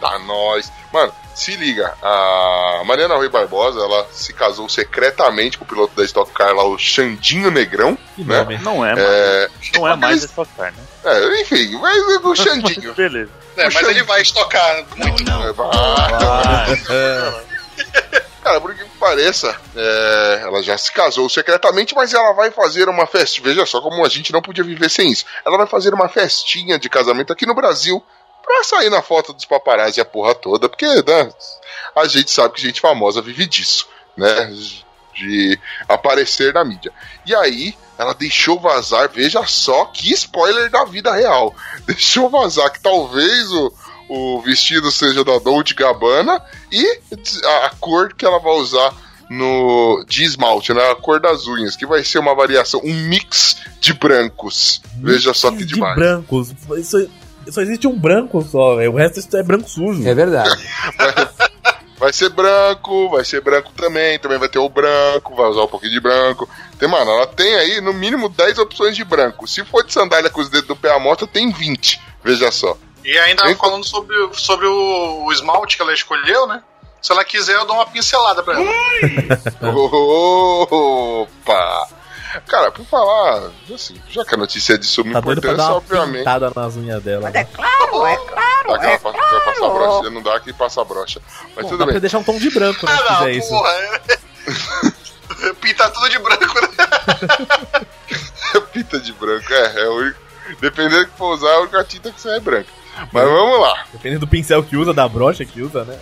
Tá 0.00 0.18
nós. 0.20 0.70
Mano, 0.96 1.12
se 1.34 1.54
liga, 1.56 1.92
a 2.02 2.82
Mariana 2.86 3.16
Rui 3.16 3.28
Barbosa, 3.28 3.80
ela 3.80 4.06
se 4.10 4.32
casou 4.32 4.66
secretamente 4.66 5.58
com 5.58 5.64
o 5.64 5.68
piloto 5.68 5.94
da 5.94 6.02
Stock 6.04 6.32
Car 6.32 6.54
lá, 6.54 6.64
o 6.64 6.78
Xandinho 6.78 7.50
Negrão, 7.50 7.98
Que 8.14 8.24
né? 8.24 8.38
nome. 8.38 8.58
Não 8.62 8.82
é, 8.82 8.94
mais. 8.94 9.06
É, 9.06 9.48
Não 9.74 9.86
é 9.86 9.94
mais 9.96 10.24
essa 10.24 10.46
carne. 10.56 10.78
é, 11.04 11.40
enfim, 11.42 11.76
mas 11.78 12.24
o 12.24 12.34
Xandinho. 12.34 12.94
Beleza. 12.96 13.30
É, 13.58 13.64
mas 13.64 13.74
Puxa 13.74 13.90
ele 13.90 14.02
vai 14.04 14.22
estocar 14.22 14.84
muito. 14.96 15.30
É, 15.30 15.52
vai. 15.52 15.70
Cara, 18.42 18.60
por 18.60 18.74
que 18.74 18.84
pareça, 18.98 19.54
é, 19.74 20.40
ela 20.44 20.62
já 20.62 20.78
se 20.78 20.92
casou 20.92 21.28
secretamente, 21.28 21.94
mas 21.94 22.14
ela 22.14 22.32
vai 22.32 22.50
fazer 22.50 22.88
uma 22.88 23.06
festa. 23.06 23.42
Veja 23.42 23.66
só 23.66 23.80
como 23.80 24.04
a 24.06 24.08
gente 24.08 24.32
não 24.32 24.40
podia 24.40 24.62
viver 24.64 24.88
sem 24.88 25.10
isso. 25.10 25.24
Ela 25.44 25.58
vai 25.58 25.66
fazer 25.66 25.92
uma 25.92 26.08
festinha 26.08 26.78
de 26.78 26.88
casamento 26.88 27.32
aqui 27.32 27.44
no 27.44 27.54
Brasil 27.54 28.02
pra 28.46 28.64
sair 28.64 28.88
na 28.88 29.02
foto 29.02 29.32
dos 29.32 29.44
paparazzi 29.44 29.98
e 29.98 30.00
a 30.00 30.04
porra 30.04 30.34
toda, 30.34 30.68
porque 30.68 30.86
né, 30.86 31.32
a 31.94 32.06
gente 32.06 32.30
sabe 32.30 32.54
que 32.54 32.62
gente 32.62 32.80
famosa 32.80 33.20
vive 33.20 33.46
disso, 33.46 33.88
né? 34.16 34.52
De 35.14 35.58
aparecer 35.88 36.54
na 36.54 36.64
mídia. 36.64 36.92
E 37.24 37.34
aí, 37.34 37.74
ela 37.98 38.14
deixou 38.14 38.60
vazar, 38.60 39.08
veja 39.08 39.44
só 39.46 39.86
que 39.86 40.12
spoiler 40.12 40.70
da 40.70 40.84
vida 40.84 41.12
real. 41.14 41.54
Deixou 41.86 42.28
vazar 42.28 42.70
que 42.70 42.80
talvez 42.80 43.50
o, 43.50 43.72
o 44.10 44.42
vestido 44.42 44.90
seja 44.92 45.24
da 45.24 45.38
Dolce 45.38 45.72
Gabbana 45.72 46.42
e 46.70 47.00
a, 47.44 47.66
a 47.66 47.70
cor 47.80 48.12
que 48.12 48.26
ela 48.26 48.38
vai 48.38 48.52
usar 48.52 48.94
no 49.30 50.04
de 50.06 50.24
esmalte, 50.24 50.72
né? 50.74 50.90
A 50.90 50.94
cor 50.94 51.18
das 51.18 51.46
unhas, 51.46 51.76
que 51.76 51.86
vai 51.86 52.04
ser 52.04 52.18
uma 52.18 52.34
variação, 52.34 52.80
um 52.84 52.94
mix 52.94 53.56
de 53.80 53.94
brancos. 53.94 54.82
Veja 54.98 55.32
só 55.32 55.50
que 55.50 55.64
de 55.64 55.74
demais. 55.74 55.96
brancos. 55.96 56.52
Isso, 56.76 57.08
só 57.50 57.60
existe 57.60 57.86
um 57.86 57.98
branco 57.98 58.42
só, 58.42 58.76
velho. 58.76 58.92
O 58.92 58.96
resto 58.96 59.36
é 59.36 59.42
branco 59.42 59.68
sujo. 59.68 60.06
É 60.06 60.14
verdade. 60.14 60.56
Vai 61.98 62.12
ser 62.12 62.28
branco, 62.28 63.08
vai 63.08 63.24
ser 63.24 63.40
branco 63.40 63.72
também, 63.72 64.18
também 64.18 64.38
vai 64.38 64.48
ter 64.48 64.58
o 64.58 64.68
branco, 64.68 65.34
vai 65.34 65.46
usar 65.48 65.62
um 65.62 65.68
pouquinho 65.68 65.92
de 65.92 66.00
branco. 66.00 66.48
Tem, 66.78 66.88
mano, 66.88 67.10
ela 67.10 67.26
tem 67.26 67.54
aí 67.54 67.80
no 67.80 67.94
mínimo 67.94 68.28
10 68.28 68.58
opções 68.58 68.94
de 68.94 69.02
branco. 69.02 69.46
Se 69.48 69.64
for 69.64 69.82
de 69.82 69.92
sandália 69.92 70.28
com 70.28 70.42
os 70.42 70.50
dedos 70.50 70.68
do 70.68 70.76
pé 70.76 70.94
à 70.94 70.98
mostra, 70.98 71.26
tem 71.26 71.50
20. 71.50 71.98
Veja 72.22 72.50
só. 72.52 72.76
E 73.02 73.16
ainda 73.18 73.54
falando 73.56 73.84
sobre, 73.84 74.14
sobre 74.32 74.66
o, 74.66 75.24
o 75.24 75.32
esmalte 75.32 75.76
que 75.76 75.82
ela 75.82 75.94
escolheu, 75.94 76.46
né? 76.46 76.62
Se 77.00 77.12
ela 77.12 77.24
quiser, 77.24 77.54
eu 77.54 77.64
dou 77.64 77.76
uma 77.76 77.86
pincelada 77.86 78.42
pra 78.42 78.54
ela. 78.60 78.70
Opa! 80.70 81.88
Cara, 82.46 82.70
por 82.70 82.84
falar, 82.86 83.50
assim, 83.74 84.00
já 84.08 84.24
que 84.24 84.34
a 84.34 84.38
notícia 84.38 84.74
é 84.74 84.78
de 84.78 84.86
suma 84.86 85.12
Tá 85.12 85.22
pra 85.22 85.32
importância, 85.32 85.56
dar 85.56 85.66
uma 85.68 85.76
obviamente. 85.76 86.18
pintada 86.18 86.52
nas 86.54 86.76
unhas 86.76 87.02
dela. 87.02 87.30
né? 87.30 87.32
Dá 87.32 87.40
aquela 88.74 88.98
pa- 88.98 89.10
vai 89.12 89.40
passar 89.44 89.68
brocha, 89.68 90.10
não 90.10 90.22
dá 90.22 90.40
que 90.40 90.52
passa 90.52 90.84
brocha. 90.84 91.20
Mas 91.54 91.64
Bom, 91.64 91.68
tudo 91.70 91.78
dá 91.78 91.84
pra 91.84 91.92
bem. 91.94 92.00
deixar 92.00 92.18
um 92.18 92.24
tom 92.24 92.38
de 92.38 92.50
branco, 92.50 92.84
né? 92.86 92.96
Se 92.96 93.02
Ah, 93.08 93.20
não, 93.20 93.28
isso. 93.30 93.48
porra. 93.48 93.70
Pintar 95.60 95.90
tudo 95.92 96.08
de 96.08 96.18
branco, 96.18 96.60
né? 96.60 96.68
Pinta 98.72 98.98
de 99.00 99.12
branco, 99.12 99.52
é. 99.52 99.80
é 99.82 99.88
o 99.88 99.94
único, 99.98 100.18
dependendo 100.60 101.04
do 101.04 101.10
que 101.10 101.16
for 101.18 101.34
usar, 101.34 101.50
a 101.52 101.60
única 101.60 101.84
tinta 101.84 102.10
que 102.10 102.20
sai 102.20 102.36
é 102.36 102.40
branca. 102.40 102.68
Mas 103.12 103.24
vamos 103.24 103.60
lá. 103.60 103.84
Dependendo 103.92 104.20
do 104.20 104.28
pincel 104.28 104.62
que 104.62 104.76
usa, 104.76 104.92
da 104.94 105.06
brocha 105.08 105.44
que 105.44 105.60
usa, 105.62 105.84
né? 105.84 105.98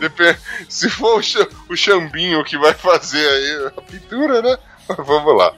Depen- 0.00 0.36
se 0.68 0.88
for 0.88 1.18
o, 1.18 1.22
cha- 1.22 1.46
o 1.68 1.76
chambinho 1.76 2.42
que 2.44 2.56
vai 2.56 2.72
fazer 2.72 3.26
aí 3.28 3.70
a 3.76 3.82
pintura, 3.82 4.40
né? 4.42 4.56
Vamos 4.98 5.36
lá. 5.36 5.52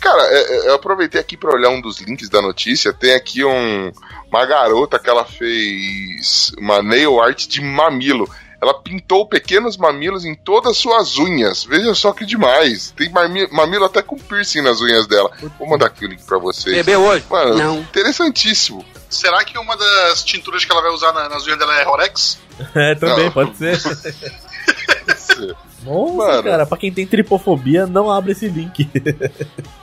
Cara, 0.00 0.22
é, 0.22 0.38
é, 0.66 0.68
eu 0.70 0.74
aproveitei 0.74 1.20
aqui 1.20 1.36
pra 1.36 1.52
olhar 1.54 1.70
um 1.70 1.80
dos 1.80 2.00
links 2.00 2.28
da 2.28 2.42
notícia. 2.42 2.92
Tem 2.92 3.14
aqui 3.14 3.44
um, 3.44 3.92
uma 4.28 4.44
garota 4.46 4.98
que 4.98 5.08
ela 5.08 5.24
fez 5.24 6.52
uma 6.58 6.82
nail 6.82 7.20
art 7.20 7.46
de 7.46 7.60
mamilo. 7.60 8.28
Ela 8.60 8.72
pintou 8.80 9.28
pequenos 9.28 9.76
mamilos 9.76 10.24
em 10.24 10.34
todas 10.34 10.72
as 10.72 10.76
suas 10.78 11.18
unhas. 11.18 11.64
Veja 11.64 11.94
só 11.94 12.12
que 12.12 12.24
demais. 12.24 12.92
Tem 12.96 13.10
mami- 13.10 13.46
mamilo 13.52 13.84
até 13.84 14.00
com 14.00 14.16
piercing 14.16 14.62
nas 14.62 14.80
unhas 14.80 15.06
dela. 15.06 15.30
Vou 15.58 15.68
mandar 15.68 15.86
aqui 15.86 16.06
o 16.06 16.08
link 16.08 16.22
pra 16.24 16.38
vocês. 16.38 16.74
Bebeu 16.76 17.02
hoje? 17.02 17.24
Mano, 17.28 17.54
Não. 17.58 17.78
interessantíssimo. 17.80 18.82
Será 19.10 19.44
que 19.44 19.58
uma 19.58 19.76
das 19.76 20.24
tinturas 20.24 20.64
que 20.64 20.72
ela 20.72 20.80
vai 20.80 20.90
usar 20.92 21.12
na- 21.12 21.28
nas 21.28 21.46
unhas 21.46 21.58
dela 21.58 21.78
é 21.78 21.82
Rorex? 21.84 22.38
É, 22.74 22.94
também, 22.94 23.24
Não. 23.26 23.32
pode 23.32 23.56
ser. 23.56 23.78
Nossa, 25.84 26.16
Mano. 26.16 26.42
cara, 26.42 26.66
pra 26.66 26.78
quem 26.78 26.92
tem 26.92 27.06
tripofobia, 27.06 27.86
não 27.86 28.10
abre 28.10 28.32
esse 28.32 28.48
link. 28.48 28.88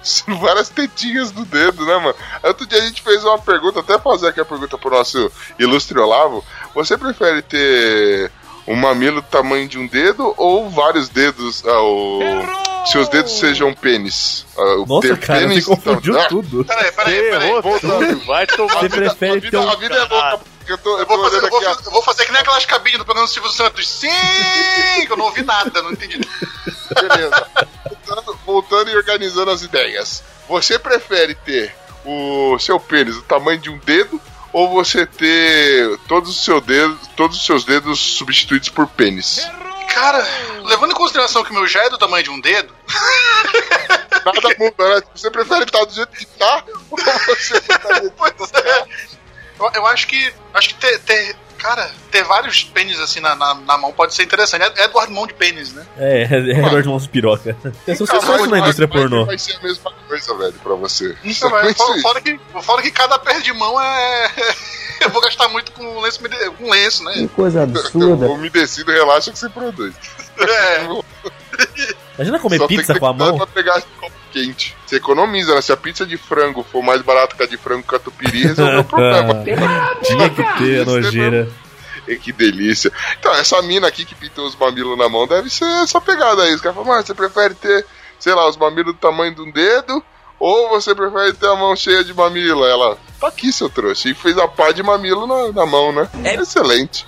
São 0.02 0.38
várias 0.40 0.70
tetinhas 0.70 1.32
do 1.32 1.46
dedo, 1.46 1.86
né, 1.86 1.96
mano? 1.98 2.16
Outro 2.44 2.66
dia 2.66 2.80
a 2.80 2.86
gente 2.86 3.02
fez 3.02 3.24
uma 3.24 3.38
pergunta, 3.40 3.80
até 3.82 3.98
fazer 4.00 4.30
aqui 4.30 4.40
a 4.42 4.46
pergunta 4.46 4.78
pro 4.78 4.90
nosso 4.92 5.32
ilustre 5.60 6.00
Olavo. 6.00 6.44
Você 6.74 6.98
prefere 6.98 7.42
ter 7.42 8.32
um 8.68 8.76
mamilo 8.76 9.22
do 9.22 9.28
tamanho 9.28 9.68
de 9.68 9.78
um 9.78 9.88
dedo 9.88 10.34
ou 10.38 10.70
vários 10.70 11.10
dedos? 11.10 11.64
Ah, 11.66 11.82
o... 11.82 12.20
Seus 12.86 13.08
dedos 13.10 13.34
sejam 13.34 13.72
pênis. 13.76 14.44
Ah, 14.58 14.76
o 14.82 14.86
Nossa, 14.88 15.08
ter 15.10 15.20
cara, 15.20 15.40
você 15.42 15.48
pênis- 15.50 15.66
confundiu 15.66 16.20
Ah, 16.20 16.26
tudo. 16.28 16.66
Peraí, 16.66 16.92
peraí, 16.92 17.14
Você 17.16 17.30
peraí. 17.30 17.48
errou 17.50 17.62
voltando. 17.62 18.08
tudo, 18.08 18.26
vai 18.26 18.48
tomar 18.48 18.74
Você 18.74 18.82
vida, 18.90 18.96
prefere 18.96 19.40
vida, 19.40 19.52
ter 19.52 19.58
um- 19.58 19.70
a 19.70 19.76
vida 19.76 19.96
é 19.96 20.00
louca, 20.00 20.40
eu 20.68 20.78
tô, 20.78 20.98
eu 20.98 21.00
Eu 21.00 21.06
vou, 21.06 21.24
fazer, 21.24 21.44
eu, 21.44 21.50
vou, 21.50 21.62
eu 21.62 21.92
vou 21.92 22.02
fazer 22.02 22.26
que 22.26 22.32
nem 22.32 22.42
aquelas 22.42 22.66
cabines 22.66 23.00
do 23.00 23.06
programa 23.06 23.28
do 23.28 23.32
Silvio 23.32 23.52
Santos. 23.52 23.88
Sim! 23.88 24.10
Que 25.06 25.12
eu 25.12 25.18
não 25.18 25.26
ouvi 25.26 25.44
nada, 25.44 25.82
não 25.82 25.92
entendi. 25.92 26.20
Beleza. 26.94 27.48
Voltando, 27.88 28.40
voltando 28.46 28.90
e 28.90 28.96
organizando 28.96 29.52
as 29.52 29.62
ideias. 29.62 30.24
Você 30.48 30.78
prefere 30.78 31.36
ter 31.36 31.76
o 32.06 32.58
seu 32.60 32.80
pênis 32.80 33.16
do 33.16 33.22
tamanho 33.24 33.60
de 33.60 33.70
um 33.70 33.78
dedo 33.80 34.20
ou 34.52 34.70
você 34.70 35.06
ter 35.06 35.98
todos 36.08 36.30
os 36.30 36.44
seus 36.44 36.62
dedos, 36.64 37.08
todos 37.16 37.38
os 37.38 37.46
seus 37.46 37.64
dedos 37.64 38.00
substituídos 38.00 38.70
por 38.70 38.88
pênis? 38.88 39.48
Cara, 39.94 40.26
levando 40.64 40.92
em 40.92 40.96
consideração 40.96 41.44
que 41.44 41.52
o 41.52 41.54
meu 41.54 41.68
já 41.68 41.84
é 41.84 41.90
do 41.90 41.98
tamanho 41.98 42.24
de 42.24 42.30
um 42.30 42.40
dedo, 42.40 42.74
Nada 44.26 44.56
muda, 44.60 44.96
né? 44.96 45.02
Você 45.16 45.32
prefere 45.32 45.64
estar 45.64 45.84
do 45.84 45.94
jeito 45.94 46.12
que 46.12 46.26
tá 46.26 46.64
ou 46.90 46.98
você 46.98 47.62
prefere 47.62 48.12
pois 48.18 48.54
é. 48.54 48.86
Eu, 49.62 49.72
eu 49.76 49.88
acho 49.88 50.08
que. 50.08 50.34
Acho 50.54 50.70
que 50.70 50.76
ter. 50.76 51.00
ter- 51.00 51.36
cara, 51.62 51.92
ter 52.10 52.24
vários 52.24 52.64
pênis 52.64 53.00
assim 53.00 53.20
na, 53.20 53.36
na, 53.36 53.54
na 53.54 53.78
mão 53.78 53.94
pode 53.94 54.16
ser 54.16 54.24
interessante. 54.24 54.64
É 54.64 54.86
Edward 54.86 55.14
Mão 55.14 55.28
de 55.28 55.36
pênis, 55.36 55.72
né? 55.72 55.86
É, 55.96 56.24
é 56.24 56.40
Edward 56.66 56.88
Mãos 56.88 57.06
Piroca. 57.06 57.56
Tem 57.86 57.96
sucesso 57.96 58.48
na 58.48 58.60
indústria 58.60 58.88
vai, 58.88 58.98
pornô. 58.98 59.26
Vai 59.26 59.38
ser 59.38 59.56
a 59.58 59.60
mesma 59.62 59.92
coisa, 60.08 60.36
velho, 60.36 60.54
pra 60.54 60.74
você. 60.74 61.16
Então, 61.24 61.52
vai, 61.52 61.72
fora, 61.74 62.02
fora 62.02 62.22
que, 62.22 62.40
fora 62.64 62.82
que 62.82 62.90
cada 62.90 63.20
perna 63.20 63.42
de 63.42 63.54
mão 63.54 63.80
é. 63.80 64.32
eu 65.02 65.10
vou 65.12 65.22
gastar 65.22 65.50
muito 65.50 65.72
com 65.72 66.00
lenço, 66.00 66.20
com 66.58 66.70
lenço 66.70 67.04
né? 67.04 67.30
coisa 67.36 67.62
absurda. 67.64 68.26
Umedecido 68.32 68.92
relaxa 68.92 69.32
que 69.32 69.38
você 69.38 69.50
produz. 69.50 69.94
É. 70.40 70.88
Imagina 72.16 72.40
comer 72.40 72.58
Só 72.58 72.68
tem 72.68 72.78
pizza 72.78 72.94
que 72.94 73.00
ter 73.00 73.00
com 73.00 73.06
a 73.08 73.14
mão. 73.14 73.38
Pra 73.38 73.48
pegar 73.48 73.82
quente. 74.32 74.76
Você 74.86 74.98
economiza, 74.98 75.54
né? 75.56 75.62
Se 75.62 75.72
a 75.72 75.78
pizza 75.78 76.06
de 76.06 76.18
frango 76.18 76.64
for 76.64 76.82
mais 76.82 77.02
barata 77.02 77.36
que 77.36 77.44
a 77.44 77.48
de 77.48 77.58
frango 77.58 77.84
catupiry, 77.84 78.44
resolveu 78.44 78.80
o 78.80 78.84
problema. 78.86 79.44
Tinha 80.04 80.30
que 80.30 80.44
ter 80.58 80.82
a 80.82 80.86
nojeira. 80.86 81.50
E 82.08 82.16
que 82.16 82.32
delícia. 82.32 82.92
Então, 83.20 83.34
essa 83.36 83.62
mina 83.62 83.88
aqui 83.88 84.04
que 84.04 84.16
pintou 84.16 84.48
os 84.48 84.56
mamilos 84.56 84.98
na 84.98 85.08
mão 85.08 85.28
deve 85.28 85.50
ser 85.50 85.66
essa 85.84 86.02
pegada 86.02 86.44
aí. 86.44 86.54
Os 86.54 86.62
caras 86.62 86.84
falam, 86.84 87.02
você 87.02 87.14
prefere 87.14 87.54
ter, 87.54 87.86
sei 88.20 88.34
lá, 88.34 88.50
os 88.50 88.58
mamilos 88.58 88.94
do 88.94 89.00
tamanho 89.00 89.36
de 89.36 89.42
um 89.42 89.52
dedo? 89.52 90.04
Ou 90.40 90.70
você 90.70 90.96
prefere 90.96 91.34
ter 91.34 91.48
a 91.48 91.56
mão 91.56 91.76
cheia 91.76 92.04
de 92.04 92.14
mamilo? 92.14 92.66
Ela, 92.66 92.98
tá 93.20 93.28
aqui, 93.28 93.54
seu 93.54 93.70
trouxa. 93.70 94.10
E 94.10 94.16
fez 94.16 94.36
a 94.40 94.48
pá 94.48 94.72
de 94.72 94.82
mamilo 94.82 95.28
na, 95.28 95.52
na 95.52 95.66
mão, 95.68 95.92
né? 95.92 96.10
Excelente. 96.34 97.06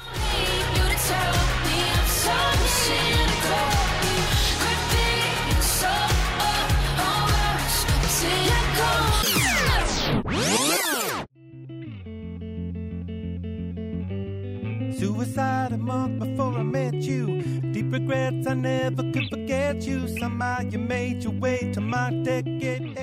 Suicide 15.04 15.74
a 15.74 15.78
month 15.78 16.18
before 16.20 16.58
I 16.58 16.64
met 16.64 16.94
you. 16.94 17.42
Deep 17.74 17.92
regrets 17.92 18.48
I 18.48 18.54
never 18.54 19.04
could 19.12 19.28
forget 19.30 19.86
you. 19.86 20.08
Somehow 20.18 20.62
you 20.62 20.80
made 20.80 21.26
your 21.26 21.34
way 21.42 21.70
to 21.74 21.82
my 21.82 22.10
decade. 22.24 22.96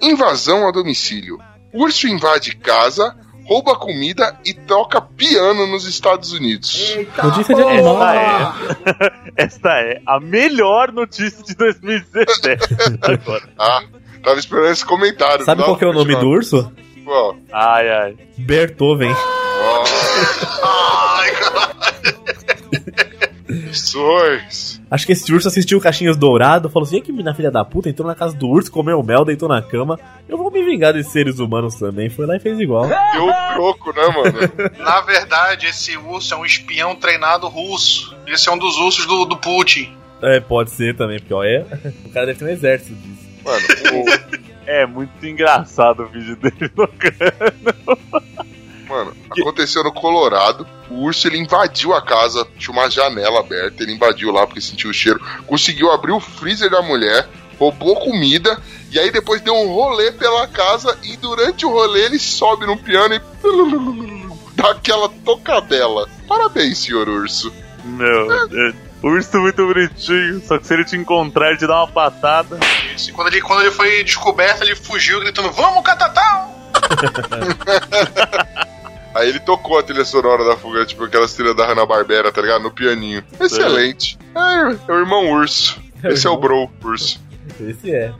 Invasão 0.00 0.68
a 0.68 0.70
domicílio. 0.70 1.38
Urso 1.72 2.06
invade 2.06 2.54
casa, 2.54 3.16
rouba 3.48 3.74
comida 3.74 4.38
e 4.44 4.54
toca 4.54 5.00
piano 5.00 5.66
nos 5.66 5.88
Estados 5.88 6.32
Unidos. 6.32 6.96
Notícia 7.20 7.52
de. 7.56 7.62
Esta 7.62 8.14
é, 8.14 9.12
esta 9.44 9.70
é 9.80 10.02
a 10.06 10.20
melhor 10.20 10.92
notícia 10.92 11.42
de 11.42 11.56
2017. 11.56 12.76
Agora. 13.02 13.48
Ah, 13.58 13.82
tava 14.22 14.38
esperando 14.38 14.70
esse 14.70 14.84
comentário. 14.86 15.44
Sabe 15.44 15.64
qual 15.64 15.76
que 15.76 15.84
é 15.84 15.88
o 15.88 15.92
nome 15.92 16.14
do 16.14 16.28
urso? 16.28 16.72
Ó, 17.04 17.34
Ai, 17.52 17.88
ai. 17.90 18.16
Beethoven. 18.38 19.12
Sois. 23.72 24.80
Acho 24.90 25.06
que 25.06 25.12
esse 25.12 25.32
urso 25.32 25.48
assistiu 25.48 25.80
Caixinhos 25.80 26.16
Dourado, 26.16 26.70
falou 26.70 26.86
assim: 26.86 26.98
"E 26.98 27.00
que 27.00 27.12
mina 27.12 27.34
filha 27.34 27.50
da 27.50 27.64
puta, 27.64 27.88
entrou 27.88 28.06
na 28.06 28.14
casa 28.14 28.36
do 28.36 28.48
urso, 28.48 28.70
comeu 28.70 29.02
mel, 29.02 29.24
deitou 29.24 29.48
na 29.48 29.60
cama. 29.60 29.98
Eu 30.28 30.38
vou 30.38 30.50
me 30.50 30.62
vingar 30.64 30.92
desses 30.92 31.12
seres 31.12 31.38
humanos 31.38 31.74
também. 31.76 32.08
Foi 32.08 32.26
lá 32.26 32.36
e 32.36 32.40
fez 32.40 32.58
igual. 32.58 32.86
Deu 32.86 33.28
o 33.28 33.32
troco, 33.54 33.92
né, 33.92 34.06
mano? 34.08 34.38
Na 34.78 35.00
verdade, 35.02 35.66
esse 35.66 35.96
urso 35.96 36.34
é 36.34 36.36
um 36.36 36.44
espião 36.44 36.94
treinado 36.96 37.48
russo. 37.48 38.16
Esse 38.26 38.48
é 38.48 38.52
um 38.52 38.58
dos 38.58 38.76
ursos 38.76 39.06
do, 39.06 39.24
do 39.24 39.36
Putin. 39.36 39.92
É, 40.22 40.40
pode 40.40 40.70
ser 40.70 40.96
também, 40.96 41.18
porque 41.18 41.34
ó, 41.34 41.44
é. 41.44 41.66
O 42.04 42.10
cara 42.10 42.26
deve 42.26 42.38
ter 42.38 42.44
um 42.44 42.48
exército 42.48 42.94
disso. 42.94 43.24
Mano, 43.44 43.66
o, 43.92 44.44
É 44.66 44.86
muito 44.86 45.26
engraçado 45.26 46.04
o 46.04 46.06
vídeo 46.06 46.36
dele 46.36 46.70
no 46.74 46.88
canto. 46.88 48.33
Mano, 48.88 49.14
aconteceu 49.30 49.82
no 49.82 49.92
Colorado. 49.92 50.66
O 50.90 51.04
urso 51.04 51.26
ele 51.26 51.38
invadiu 51.38 51.94
a 51.94 52.02
casa, 52.02 52.46
tinha 52.58 52.72
uma 52.72 52.90
janela 52.90 53.40
aberta. 53.40 53.82
Ele 53.82 53.92
invadiu 53.92 54.30
lá 54.30 54.46
porque 54.46 54.60
sentiu 54.60 54.90
o 54.90 54.94
cheiro. 54.94 55.20
Conseguiu 55.46 55.90
abrir 55.90 56.12
o 56.12 56.20
freezer 56.20 56.70
da 56.70 56.82
mulher, 56.82 57.28
roubou 57.58 57.96
comida. 57.96 58.60
E 58.90 58.98
aí 58.98 59.10
depois 59.10 59.40
deu 59.40 59.54
um 59.54 59.72
rolê 59.72 60.12
pela 60.12 60.46
casa. 60.46 60.96
E 61.02 61.16
durante 61.16 61.66
o 61.66 61.70
rolê 61.70 62.04
ele 62.04 62.18
sobe 62.18 62.66
no 62.66 62.76
piano 62.76 63.14
e. 63.14 63.20
dá 64.54 64.70
aquela 64.70 65.08
tocadela. 65.08 66.08
Parabéns, 66.28 66.78
senhor 66.78 67.08
urso. 67.08 67.52
Meu, 67.84 68.32
é, 68.32 68.74
urso 69.02 69.40
muito 69.40 69.66
bonitinho. 69.66 70.40
Só 70.46 70.58
que 70.58 70.66
se 70.66 70.74
ele 70.74 70.84
te 70.84 70.96
encontrar, 70.96 71.48
ele 71.48 71.58
te 71.58 71.66
dá 71.66 71.76
uma 71.76 71.88
patada. 71.88 72.58
Isso, 72.94 73.10
e 73.10 73.12
quando 73.12 73.28
ele, 73.28 73.42
quando 73.42 73.62
ele 73.62 73.70
foi 73.70 74.04
descoberto, 74.04 74.62
ele 74.62 74.76
fugiu 74.76 75.20
gritando: 75.20 75.50
Vamos, 75.52 75.82
catatão! 75.82 76.54
Aí 79.14 79.28
ele 79.28 79.40
tocou 79.40 79.78
a 79.78 79.82
trilha 79.82 80.04
sonora 80.04 80.44
da 80.44 80.56
fuga, 80.56 80.84
tipo 80.84 81.04
aquelas 81.04 81.32
trilhas 81.32 81.56
da 81.56 81.66
Hanna-Barbera, 81.66 82.32
tá 82.32 82.42
ligado? 82.42 82.62
No 82.62 82.70
pianinho. 82.70 83.22
Excelente. 83.40 84.18
É, 84.34 84.92
é 84.92 84.92
o 84.92 84.98
irmão 84.98 85.30
urso. 85.30 85.80
Esse 86.02 86.26
é 86.26 86.30
o 86.30 86.36
bro 86.36 86.68
urso. 86.82 87.20
Esse 87.60 87.94
é. 87.94 88.12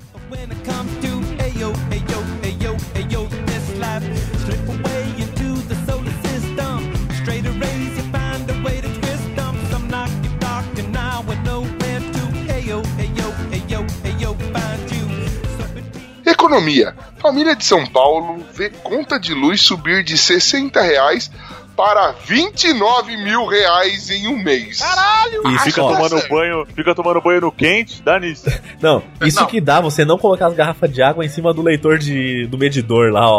Economia. 16.45 16.95
Família 17.21 17.57
de 17.57 17.65
São 17.65 17.87
Paulo 17.87 18.45
vê 18.53 18.69
conta 18.69 19.19
de 19.19 19.33
luz 19.33 19.63
subir 19.63 20.05
de 20.05 20.19
60 20.19 20.79
reais 20.83 21.31
para 21.75 22.13
29 22.27 23.17
mil 23.17 23.47
reais 23.47 24.11
em 24.11 24.29
um 24.29 24.37
mês. 24.37 24.79
Isso, 24.79 25.65
Fica 25.65 25.83
ó. 25.83 25.93
tomando 25.95 26.29
banho, 26.29 26.67
fica 26.67 26.95
tomando 26.95 27.21
banho 27.23 27.41
no 27.41 27.51
quente, 27.51 28.03
dá 28.03 28.21
nisso. 28.21 28.45
Não, 28.81 29.03
isso 29.23 29.41
Não. 29.41 29.47
que 29.47 29.59
dá 29.59 29.81
você 29.81 30.05
não 30.05 30.19
colocar 30.19 30.49
as 30.49 30.55
garrafas 30.55 30.93
de 30.93 31.03
água 31.03 31.25
em 31.25 31.29
cima 31.29 31.53
do 31.55 31.63
leitor 31.63 31.99
de, 31.99 32.47
do 32.47 32.59
medidor 32.59 33.11
lá, 33.11 33.27
ó. 33.27 33.39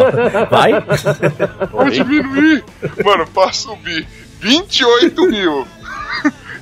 Vai? 0.50 0.72
Vai 1.72 1.92
diminuir. 1.92 2.66
Mano, 3.04 3.28
pra 3.32 3.54
subir 3.54 4.06
28 4.40 5.22
mil 5.28 5.68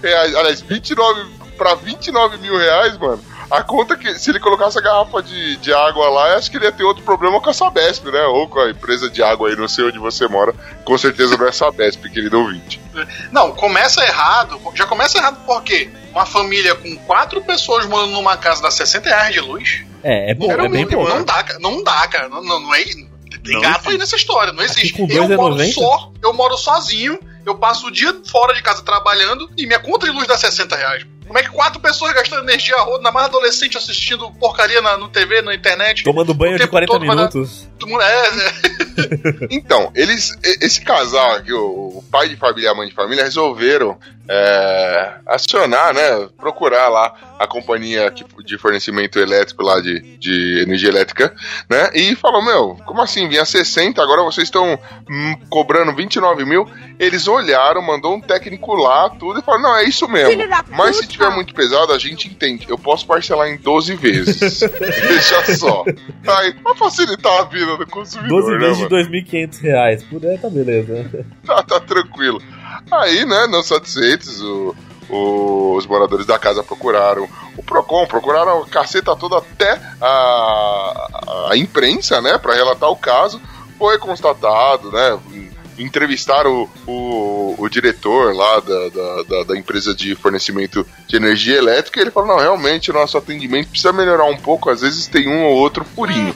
reais. 0.03 0.35
Aliás, 0.35 0.61
29 0.61 1.21
para 1.57 1.75
29 1.75 2.37
mil 2.39 2.57
reais, 2.57 2.97
mano. 2.97 3.19
A 3.53 3.61
conta 3.61 3.95
que 3.95 4.17
se 4.17 4.31
ele 4.31 4.39
colocasse 4.39 4.79
a 4.79 4.81
garrafa 4.81 5.21
de, 5.21 5.57
de 5.57 5.71
água 5.71 6.09
lá, 6.09 6.29
eu 6.31 6.37
acho 6.37 6.49
que 6.49 6.57
ele 6.57 6.65
ia 6.65 6.71
ter 6.71 6.83
outro 6.83 7.03
problema 7.03 7.39
com 7.39 7.51
a 7.51 7.53
Sabesp, 7.53 8.05
né? 8.05 8.23
Ou 8.23 8.47
com 8.47 8.59
a 8.59 8.71
empresa 8.71 9.11
de 9.11 9.21
água 9.21 9.47
aí, 9.47 9.55
não 9.55 9.67
sei 9.67 9.85
onde 9.85 9.99
você 9.99 10.27
mora. 10.27 10.55
Com 10.83 10.97
certeza 10.97 11.37
não 11.37 11.47
é 11.47 11.51
Sabesp, 11.51 12.01
querido 12.09 12.39
ouvinte. 12.39 12.81
Não, 13.31 13.51
começa 13.51 14.03
errado. 14.03 14.59
Já 14.73 14.87
começa 14.87 15.19
errado 15.19 15.37
porque 15.45 15.87
uma 16.11 16.25
família 16.25 16.73
com 16.73 16.95
quatro 17.05 17.43
pessoas 17.43 17.85
morando 17.85 18.13
numa 18.13 18.35
casa 18.37 18.59
dá 18.59 18.71
60 18.71 19.07
reais 19.07 19.35
de 19.35 19.41
luz. 19.41 19.83
É, 20.03 20.31
é 20.31 20.33
bom, 20.33 20.51
é 20.51 20.67
bem 20.67 20.87
bom. 20.87 21.07
Não 21.07 21.23
dá, 21.23 21.43
cara. 21.43 21.59
Não 21.59 21.83
dá, 21.83 22.07
cara. 22.07 22.29
Não, 22.29 22.43
não, 22.43 22.59
não 22.59 22.73
é. 22.73 22.83
Tem 22.83 23.53
Não 23.53 23.61
gato 23.61 23.89
aí 23.89 23.99
nessa 23.99 24.15
história, 24.15 24.51
não 24.51 24.63
existe. 24.63 24.93
com 24.93 25.05
Eu 25.05 25.25
é 25.25 25.35
moro 25.35 25.55
90? 25.55 25.73
só, 25.73 26.11
eu 26.23 26.33
moro 26.33 26.57
sozinho, 26.57 27.19
eu 27.45 27.55
passo 27.55 27.87
o 27.87 27.91
dia 27.91 28.15
fora 28.31 28.53
de 28.53 28.63
casa 28.63 28.81
trabalhando 28.83 29.49
e 29.57 29.67
minha 29.67 29.79
conta 29.79 30.05
de 30.05 30.11
luz 30.11 30.25
dá 30.25 30.37
60 30.37 30.75
reais. 30.75 31.05
Como 31.26 31.39
é 31.39 31.43
que 31.43 31.49
quatro 31.49 31.80
pessoas 31.80 32.13
gastando 32.13 32.43
energia 32.43 32.76
a 32.76 32.82
rodo, 32.82 33.01
na 33.03 33.11
mais 33.11 33.28
adolescente 33.28 33.78
assistindo 33.78 34.30
porcaria 34.34 34.82
na, 34.82 34.97
no 34.97 35.07
TV, 35.09 35.41
na 35.41 35.53
internet? 35.55 36.03
Tomando 36.03 36.34
banho 36.34 36.53
de 36.53 36.59
tempo 36.59 36.71
40 36.71 36.91
todo 36.91 37.05
pra 37.05 37.15
dar- 37.15 37.21
minutos. 37.34 37.69
Todo 37.84 37.89
mundo- 37.89 38.01
É, 38.01 38.27
é. 38.27 39.47
Então, 39.49 39.91
eles, 39.95 40.38
esse 40.61 40.81
casal 40.81 41.36
aqui, 41.36 41.51
o, 41.51 41.97
o 41.97 42.03
pai 42.11 42.29
de 42.29 42.36
família 42.36 42.67
e 42.67 42.71
a 42.71 42.75
mãe 42.75 42.88
de 42.88 42.93
família, 42.93 43.23
resolveram 43.23 43.97
é, 44.29 45.15
acionar, 45.25 45.93
né? 45.93 46.29
Procurar 46.38 46.88
lá 46.89 47.13
a 47.39 47.45
companhia 47.47 48.09
que- 48.11 48.23
de 48.43 48.57
fornecimento 48.57 49.19
elétrico 49.19 49.63
lá 49.63 49.81
de, 49.81 49.99
de 50.17 50.61
energia 50.61 50.89
elétrica, 50.89 51.34
né? 51.69 51.89
E 51.93 52.15
falou: 52.15 52.41
Meu, 52.41 52.77
como 52.86 53.01
assim? 53.01 53.27
Vinha 53.27 53.43
60, 53.45 54.01
agora 54.01 54.23
vocês 54.23 54.47
estão 54.47 54.79
hum, 55.09 55.36
cobrando 55.49 55.93
29 55.93 56.45
mil. 56.45 56.65
Eles 56.99 57.27
olharam, 57.27 57.81
mandou 57.81 58.15
um 58.15 58.21
técnico 58.21 58.73
lá, 58.75 59.09
tudo, 59.09 59.39
e 59.39 59.43
falaram: 59.43 59.63
Não, 59.63 59.75
é 59.77 59.84
isso 59.84 60.07
mesmo. 60.07 60.29
Mas 60.77 60.97
se 60.97 61.07
tiver 61.07 61.29
muito 61.29 61.53
pesado, 61.53 61.91
a 61.91 61.99
gente 61.99 62.27
entende. 62.27 62.65
Eu 62.69 62.77
posso 62.77 63.05
parcelar 63.05 63.49
em 63.49 63.57
12 63.57 63.95
vezes. 63.95 64.59
Deixa 64.79 65.55
só. 65.57 65.84
Aí, 66.39 66.53
pra 66.53 66.75
facilitar 66.75 67.39
a 67.39 67.43
vida 67.43 67.72
do 67.78 67.88
consumidor. 67.88 68.41
12 68.41 68.51
né, 68.51 68.57
vezes 68.59 68.78
de 68.78 68.84
mano? 68.93 69.09
2.500 69.09 69.61
reais. 69.61 70.03
Por 70.03 70.26
aí 70.26 70.38
tá 70.38 70.49
beleza. 70.49 71.26
tá, 71.45 71.61
tá 71.63 71.80
tranquilo. 71.80 72.41
Aí, 72.91 73.26
né, 73.26 73.47
não 73.47 73.61
satisfeitos, 73.63 74.41
o- 74.41 74.76
o- 75.09 75.76
os 75.78 75.86
moradores 75.86 76.26
da 76.26 76.39
casa 76.39 76.63
procuraram 76.63 77.28
o 77.57 77.63
Procon, 77.63 78.05
procuraram 78.07 78.63
a 78.63 78.65
caceta 78.67 79.15
toda 79.15 79.38
até 79.38 79.80
a, 80.01 81.47
a 81.51 81.57
imprensa, 81.57 82.21
né, 82.21 82.38
pra 82.38 82.53
relatar 82.55 82.89
o 82.89 82.95
caso. 82.95 83.39
Foi 83.78 83.97
constatado, 83.97 84.91
né, 84.91 85.19
entrevistaram 85.78 86.69
o, 86.88 86.91
o, 86.91 87.55
o 87.57 87.69
diretor 87.69 88.36
lá 88.36 88.59
da, 88.59 88.89
da, 88.89 89.24
da- 89.24 89.43
da 89.43 89.57
empresa 89.57 89.93
de 89.93 90.15
fornecimento 90.15 90.86
de 91.07 91.15
energia 91.15 91.57
elétrica 91.57 91.99
e 91.99 92.03
ele 92.03 92.11
falou, 92.11 92.30
não, 92.36 92.39
realmente 92.41 92.91
o 92.91 92.93
nosso 92.93 93.17
atendimento 93.17 93.69
precisa 93.69 93.91
melhorar 93.93 94.26
um 94.26 94.38
pouco, 94.38 94.69
às 94.69 94.82
vezes 94.82 95.07
tem 95.07 95.28
um 95.28 95.43
ou 95.45 95.55
outro 95.55 95.84
furinho. 95.84 96.36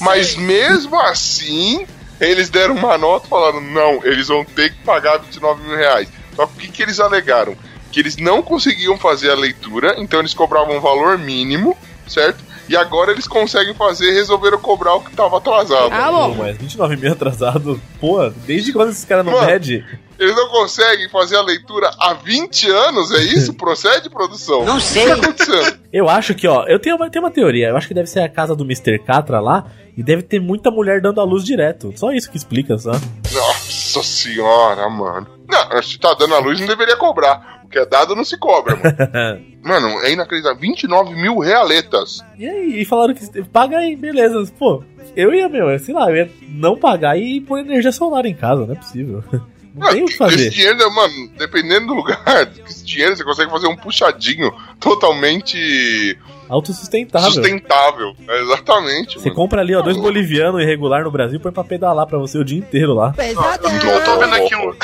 Mas 0.00 0.36
mesmo 0.36 0.98
assim, 1.00 1.86
eles 2.20 2.48
deram 2.50 2.74
uma 2.76 2.96
nota 2.98 3.28
falaram: 3.28 3.60
não, 3.60 4.00
eles 4.04 4.28
vão 4.28 4.44
ter 4.44 4.70
que 4.72 4.78
pagar 4.84 5.18
29 5.18 5.62
mil 5.62 5.76
reais. 5.76 6.08
Só 6.34 6.46
que 6.46 6.52
o 6.52 6.56
que, 6.60 6.68
que 6.68 6.82
eles 6.82 7.00
alegaram? 7.00 7.56
Que 7.90 8.00
eles 8.00 8.16
não 8.16 8.42
conseguiam 8.42 8.96
fazer 8.98 9.30
a 9.30 9.34
leitura, 9.34 9.94
então 9.98 10.20
eles 10.20 10.34
cobravam 10.34 10.76
um 10.76 10.80
valor 10.80 11.16
mínimo, 11.18 11.76
certo? 12.06 12.44
E 12.68 12.76
agora 12.76 13.12
eles 13.12 13.26
conseguem 13.26 13.74
fazer 13.74 14.10
e 14.10 14.14
resolveram 14.14 14.58
cobrar 14.58 14.94
o 14.94 15.00
que 15.00 15.10
estava 15.10 15.38
atrasado. 15.38 15.90
Ah, 15.92 16.06
Pô, 16.10 16.28
bom. 16.28 16.34
mas 16.36 16.56
29 16.58 16.96
mil 16.96 17.12
atrasado, 17.12 17.80
pô, 18.00 18.28
desde 18.46 18.72
quando 18.72 18.90
esses 18.90 19.04
caras 19.04 19.24
não 19.24 19.32
Mano. 19.32 19.46
medem? 19.46 19.84
Eles 20.18 20.34
não 20.34 20.48
conseguem 20.48 21.08
fazer 21.08 21.36
a 21.36 21.42
leitura 21.42 21.90
há 21.98 22.12
20 22.12 22.68
anos, 22.70 23.12
é 23.12 23.22
isso? 23.22 23.54
Procede, 23.58 24.10
produção? 24.10 24.64
Não 24.64 24.80
sei. 24.80 25.04
O 25.04 25.14
que 25.14 25.20
tá 25.20 25.26
acontecendo? 25.28 25.78
Eu 25.92 26.08
acho 26.08 26.34
que, 26.34 26.46
ó, 26.48 26.64
eu 26.66 26.78
tenho 26.80 26.96
uma, 26.96 27.08
tenho 27.08 27.24
uma 27.24 27.30
teoria. 27.30 27.68
Eu 27.68 27.76
acho 27.76 27.86
que 27.88 27.94
deve 27.94 28.08
ser 28.08 28.20
a 28.20 28.28
casa 28.28 28.54
do 28.54 28.64
Mr. 28.64 28.98
Catra 28.98 29.40
lá 29.40 29.66
e 29.98 30.02
deve 30.04 30.22
ter 30.22 30.40
muita 30.40 30.70
mulher 30.70 31.00
dando 31.02 31.20
a 31.20 31.24
luz 31.24 31.44
direto. 31.44 31.92
Só 31.96 32.12
isso 32.12 32.30
que 32.30 32.36
explica, 32.36 32.78
só. 32.78 32.92
Nossa 32.92 34.00
senhora, 34.04 34.88
mano. 34.88 35.26
Não, 35.48 35.82
se 35.82 35.98
tá 35.98 36.14
dando 36.14 36.36
a 36.36 36.38
luz, 36.38 36.60
não 36.60 36.68
deveria 36.68 36.96
cobrar. 36.96 37.62
O 37.64 37.68
que 37.68 37.80
é 37.80 37.84
dado 37.84 38.14
não 38.14 38.24
se 38.24 38.38
cobra, 38.38 38.76
mano. 38.76 39.48
Mano, 39.60 39.88
é 40.04 40.12
inacreditável. 40.12 40.58
29 40.58 41.14
mil 41.14 41.38
realetas. 41.40 42.20
E 42.38 42.48
aí, 42.48 42.80
e 42.80 42.84
falaram 42.86 43.12
que 43.12 43.42
paga 43.44 43.76
aí, 43.78 43.96
beleza. 43.96 44.50
Pô, 44.58 44.82
eu 45.16 45.34
ia, 45.34 45.48
meu, 45.48 45.76
sei 45.80 45.92
lá, 45.94 46.08
eu 46.08 46.16
ia 46.16 46.30
não 46.48 46.78
pagar 46.78 47.18
e 47.18 47.40
pôr 47.40 47.58
energia 47.58 47.92
solar 47.92 48.24
em 48.24 48.34
casa, 48.34 48.64
não 48.64 48.72
é 48.72 48.76
possível. 48.76 49.22
Não 49.74 49.90
tem 49.92 50.02
o 50.02 50.06
que 50.06 50.16
Com 50.18 50.24
Esse 50.26 50.36
fazer. 50.36 50.50
dinheiro, 50.50 50.92
mano, 50.92 51.30
dependendo 51.38 51.86
do 51.88 51.94
lugar, 51.94 52.50
esse 52.68 52.84
dinheiro 52.84 53.14
você 53.16 53.22
consegue 53.22 53.50
fazer 53.50 53.68
um 53.68 53.76
puxadinho 53.76 54.50
totalmente 54.80 56.18
Autossustentável. 56.48 57.30
sustentável. 57.30 58.16
É, 58.28 58.42
exatamente, 58.42 59.14
Você 59.18 59.28
mano. 59.28 59.34
compra 59.34 59.60
ali, 59.60 59.74
ó, 59.74 59.82
dois 59.82 59.96
bolivianos 59.96 60.62
irregular 60.62 61.04
no 61.04 61.10
Brasil, 61.10 61.38
põe 61.40 61.52
pra 61.52 61.64
pedalar 61.64 62.06
pra 62.06 62.18
você 62.18 62.38
o 62.38 62.44
dia 62.44 62.58
inteiro 62.58 62.94
lá. 62.94 63.12
Pesadão. 63.12 63.70
Eu 63.72 64.04
tô 64.04 64.18
vendo 64.18 64.34
aqui 64.34 64.54
um. 64.56 64.74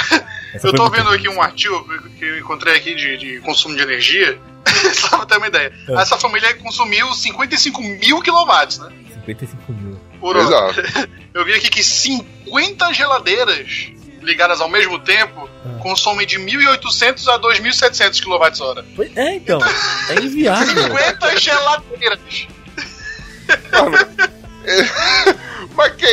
Essa 0.55 0.67
Eu 0.69 0.75
tô 0.75 0.91
vendo 0.91 1.09
aqui 1.11 1.29
um 1.29 1.41
artigo 1.43 1.85
que 2.19 2.25
eu 2.25 2.39
encontrei 2.39 2.77
aqui 2.77 2.95
de, 2.95 3.17
de 3.17 3.41
consumo 3.41 3.75
de 3.77 3.83
energia. 3.83 4.39
Só 4.95 5.09
pra 5.17 5.27
ter 5.27 5.37
uma 5.39 5.47
ideia. 5.47 5.73
É. 5.89 5.95
Essa 5.95 6.17
família 6.19 6.55
consumiu 6.57 7.13
55 7.13 7.83
mil 7.83 8.21
quilowatts, 8.21 8.79
né? 8.79 8.91
55 9.15 9.73
mil. 9.73 9.99
Por. 10.21 10.37
Exato. 10.37 10.83
Eu 11.35 11.45
vi 11.45 11.55
aqui 11.55 11.69
que 11.69 11.83
50 11.83 12.93
geladeiras 12.93 13.89
ligadas 14.25 14.61
ao 14.61 14.69
mesmo 14.69 14.99
tempo 14.99 15.49
Ah. 15.65 15.79
consomem 15.81 16.27
de 16.27 16.39
1.800 16.39 17.29
a 17.29 17.39
2.700 17.39 18.21
kWh. 18.21 19.09
É, 19.17 19.35
então, 19.37 19.59
é 20.11 20.15
inviável. 20.21 20.83
50 20.83 21.37
geladeiras! 21.41 22.49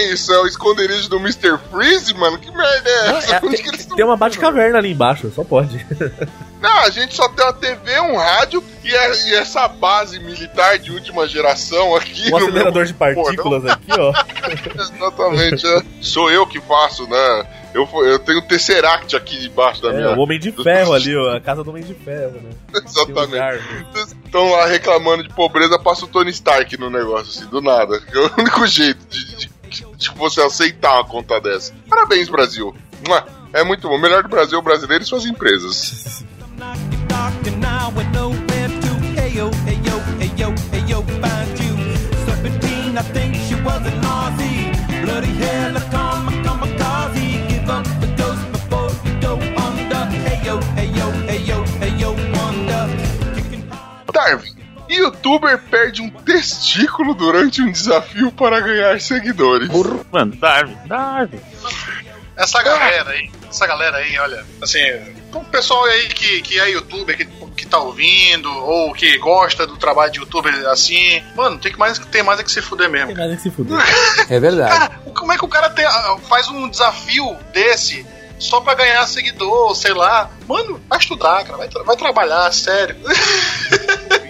Que 0.07 0.13
isso? 0.13 0.33
É 0.33 0.39
o 0.41 0.47
esconderijo 0.47 1.09
do 1.09 1.17
Mr. 1.17 1.57
Freeze, 1.69 2.13
mano? 2.13 2.37
Que 2.37 2.49
merda 2.51 2.89
é 2.89 3.07
Não, 3.11 3.17
essa? 3.17 3.35
é- 3.35 3.41
Onde 3.43 3.57
tem, 3.63 3.95
tem 3.95 4.05
uma 4.05 4.17
bate-caverna 4.17 4.77
ali 4.77 4.91
embaixo, 4.91 5.31
só 5.35 5.43
pode. 5.43 5.85
Não, 6.61 6.77
a 6.81 6.89
gente 6.91 7.15
só 7.15 7.27
tem 7.29 7.43
uma 7.43 7.53
TV, 7.53 7.99
um 8.01 8.15
rádio 8.17 8.63
e, 8.83 8.95
a- 8.95 9.15
e 9.29 9.33
essa 9.35 9.67
base 9.67 10.19
militar 10.19 10.77
de 10.77 10.91
última 10.91 11.27
geração 11.27 11.95
aqui. 11.95 12.31
Um 12.31 12.37
acelerador 12.37 12.85
de 12.85 12.93
meu 12.93 12.99
partículas 12.99 13.65
aqui, 13.65 13.91
ó. 13.97 14.13
Exatamente. 14.79 15.65
é. 15.67 15.81
Sou 16.01 16.29
eu 16.31 16.45
que 16.45 16.61
faço, 16.61 17.07
né? 17.07 17.47
Eu, 17.73 17.87
eu 18.05 18.19
tenho 18.19 18.39
o 18.39 18.41
Tesseract 18.41 19.15
aqui 19.15 19.39
debaixo 19.39 19.81
da 19.81 19.89
É, 19.89 19.93
minha. 19.93 20.09
o 20.11 20.19
Homem 20.19 20.37
de 20.39 20.51
Ferro 20.51 20.93
ali, 20.93 21.15
ó. 21.15 21.35
A 21.37 21.41
casa 21.41 21.63
do 21.63 21.69
Homem 21.71 21.83
de 21.83 21.93
Ferro, 21.95 22.33
né? 22.43 22.49
Exatamente. 22.85 23.63
Estão 24.25 24.51
lá 24.51 24.65
reclamando 24.67 25.23
de 25.23 25.33
pobreza, 25.33 25.79
passa 25.79 26.05
o 26.05 26.07
Tony 26.07 26.29
Stark 26.31 26.77
no 26.77 26.89
negócio, 26.89 27.27
assim, 27.29 27.49
do 27.49 27.61
nada. 27.61 27.99
É 28.13 28.17
o 28.19 28.31
único 28.37 28.67
jeito 28.67 28.99
de, 29.09 29.35
de- 29.35 29.50
de 30.01 30.11
você 30.17 30.41
aceitar 30.41 30.95
uma 30.95 31.05
conta 31.05 31.39
dessa. 31.39 31.73
Parabéns, 31.87 32.29
Brasil. 32.29 32.75
É 33.53 33.63
muito 33.63 33.87
bom. 33.87 33.97
Melhor 33.97 34.23
do 34.23 34.29
Brasil 34.29 34.61
brasileiro 34.61 35.03
e 35.03 35.07
suas 35.07 35.25
empresas. 35.25 36.23
Darwin. 54.13 54.60
Youtuber 54.95 55.57
perde 55.69 56.01
um 56.01 56.09
testículo 56.09 57.13
durante 57.13 57.61
um 57.61 57.71
desafio 57.71 58.31
para 58.31 58.59
ganhar 58.59 58.99
seguidores. 58.99 59.69
Mano, 60.11 60.35
Darwin, 60.35 60.77
Darwin. 60.85 61.39
Essa 62.35 62.63
galera 62.63 63.11
aí, 63.11 63.29
essa 63.47 63.67
galera 63.67 63.97
aí, 63.97 64.17
olha, 64.17 64.43
assim, 64.61 64.79
o 65.33 65.43
pessoal 65.45 65.83
aí 65.85 66.07
que, 66.07 66.41
que 66.41 66.59
é 66.59 66.71
youtuber, 66.71 67.15
que, 67.15 67.25
que 67.25 67.67
tá 67.67 67.77
ouvindo, 67.77 68.49
ou 68.51 68.93
que 68.93 69.17
gosta 69.19 69.67
do 69.67 69.77
trabalho 69.77 70.11
de 70.11 70.19
youtuber 70.19 70.53
assim, 70.69 71.21
mano, 71.35 71.59
tem 71.59 71.71
que 71.71 71.77
mais, 71.77 71.99
tem 71.99 72.23
mais 72.23 72.39
é 72.39 72.43
que 72.43 72.51
se 72.51 72.61
fuder 72.61 72.89
mesmo. 72.89 73.07
Tem 73.07 73.17
mais 73.17 73.31
é 73.31 73.35
que 73.35 73.41
se 73.43 73.51
fuder. 73.51 73.77
É 74.29 74.39
verdade. 74.39 74.71
Cara, 74.79 75.01
como 75.13 75.31
é 75.31 75.37
que 75.37 75.45
o 75.45 75.47
cara 75.47 75.69
tem- 75.69 75.85
faz 76.27 76.47
um 76.47 76.67
desafio 76.69 77.37
desse 77.53 78.05
só 78.41 78.59
pra 78.61 78.73
ganhar 78.75 79.05
seguidor, 79.07 79.75
sei 79.75 79.93
lá? 79.93 80.29
Mano, 80.47 80.79
vai 80.89 80.99
estudar, 80.99 81.43
cara, 81.45 81.57
vai, 81.57 81.69
tra- 81.69 81.83
vai 81.83 81.95
trabalhar, 81.95 82.51
sério. 82.51 82.95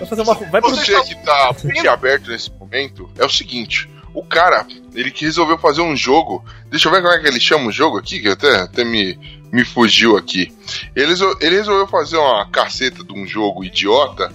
Vai 0.01 0.07
fazer 0.07 0.22
uma. 0.24 0.34
Vai 0.34 0.62
pro. 0.62 0.72
Você 0.72 0.91
Você 0.93 1.16
que 1.16 1.24
tá 1.24 1.55
muito 1.64 1.88
aberto 1.89 2.30
nesse 2.32 2.49
momento 2.51 3.09
é 3.20 3.24
o 3.26 3.30
seguinte: 3.30 3.88
o 4.16 4.24
cara, 4.24 4.66
ele 4.95 5.12
que 5.12 5.26
resolveu 5.26 5.57
fazer 5.59 5.82
um 5.82 5.95
jogo. 5.95 6.43
Deixa 6.72 6.88
eu 6.88 6.91
ver 6.91 7.01
como 7.03 7.14
é 7.14 7.20
que 7.20 7.28
ele 7.28 7.39
chama 7.39 7.68
o 7.68 7.72
jogo 7.72 7.97
aqui, 7.99 8.20
que 8.20 8.28
até, 8.30 8.62
até 8.62 8.84
me, 8.84 9.16
me 9.51 9.64
fugiu 9.64 10.18
aqui. 10.18 10.51
Ele, 10.95 11.14
ele 11.39 11.55
resolveu 11.55 11.88
fazer 11.88 12.18
uma 12.18 12.49
caceta 12.49 13.03
de 13.03 13.14
um 13.14 13.28
jogo 13.28 13.64
idiota 13.64 14.32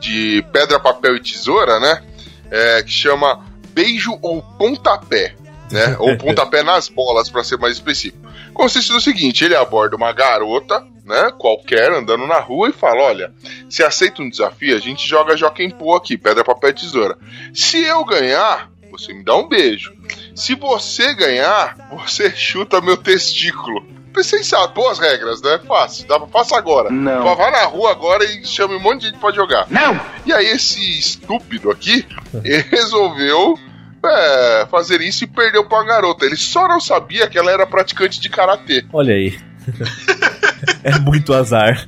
de 0.00 0.42
pedra, 0.52 0.80
papel 0.80 1.16
e 1.16 1.20
tesoura, 1.20 1.78
né? 1.78 2.02
É, 2.50 2.82
que 2.82 2.90
chama 2.90 3.44
Beijo 3.74 4.18
ou 4.22 4.40
Pontapé. 4.42 5.34
Né? 5.70 5.96
Ou 5.98 6.16
pontapé 6.18 6.62
nas 6.62 6.88
bolas, 6.88 7.28
pra 7.28 7.44
ser 7.44 7.58
mais 7.58 7.74
específico. 7.74 8.26
Consiste 8.60 8.92
no 8.92 9.00
seguinte: 9.00 9.42
ele 9.42 9.56
aborda 9.56 9.96
uma 9.96 10.12
garota, 10.12 10.86
né, 11.02 11.32
qualquer, 11.38 11.90
andando 11.92 12.26
na 12.26 12.38
rua 12.40 12.68
e 12.68 12.72
fala: 12.72 13.04
olha, 13.04 13.32
se 13.70 13.82
aceita 13.82 14.20
um 14.20 14.28
desafio, 14.28 14.76
a 14.76 14.78
gente 14.78 15.08
joga 15.08 15.34
Joaquim 15.34 15.70
Pô 15.70 15.96
aqui, 15.96 16.18
pedra, 16.18 16.44
papel, 16.44 16.74
tesoura. 16.74 17.16
Se 17.54 17.82
eu 17.82 18.04
ganhar, 18.04 18.70
você 18.90 19.14
me 19.14 19.24
dá 19.24 19.34
um 19.34 19.48
beijo. 19.48 19.94
Se 20.36 20.54
você 20.54 21.14
ganhar, 21.14 21.74
você 21.90 22.30
chuta 22.36 22.82
meu 22.82 22.98
testículo. 22.98 23.82
Pensei, 24.12 24.44
sabe, 24.44 24.74
boas 24.74 24.98
regras, 24.98 25.40
né? 25.40 25.58
Fácil, 25.66 26.06
dá, 26.06 26.20
faça 26.26 26.54
agora. 26.58 26.90
Não. 26.90 27.34
Vá 27.34 27.50
na 27.50 27.64
rua 27.64 27.92
agora 27.92 28.24
e 28.26 28.44
chame 28.44 28.74
um 28.74 28.80
monte 28.80 29.00
de 29.00 29.06
gente 29.06 29.20
pra 29.20 29.32
jogar. 29.32 29.68
Não! 29.70 29.98
E 30.26 30.34
aí 30.34 30.48
esse 30.48 30.98
estúpido 30.98 31.70
aqui, 31.70 32.06
resolveu 32.70 33.58
é, 34.04 34.66
fazer 34.70 35.00
isso 35.00 35.24
e 35.24 35.26
perdeu 35.26 35.64
pra 35.64 35.78
uma 35.78 35.84
garota. 35.86 36.24
Ele 36.24 36.36
só 36.36 36.66
não 36.68 36.80
sabia 36.80 37.28
que 37.28 37.38
ela 37.38 37.50
era 37.50 37.66
praticante 37.66 38.20
de 38.20 38.28
karatê. 38.28 38.84
Olha 38.92 39.14
aí. 39.14 39.38
é 40.82 40.98
muito 40.98 41.32
azar. 41.34 41.84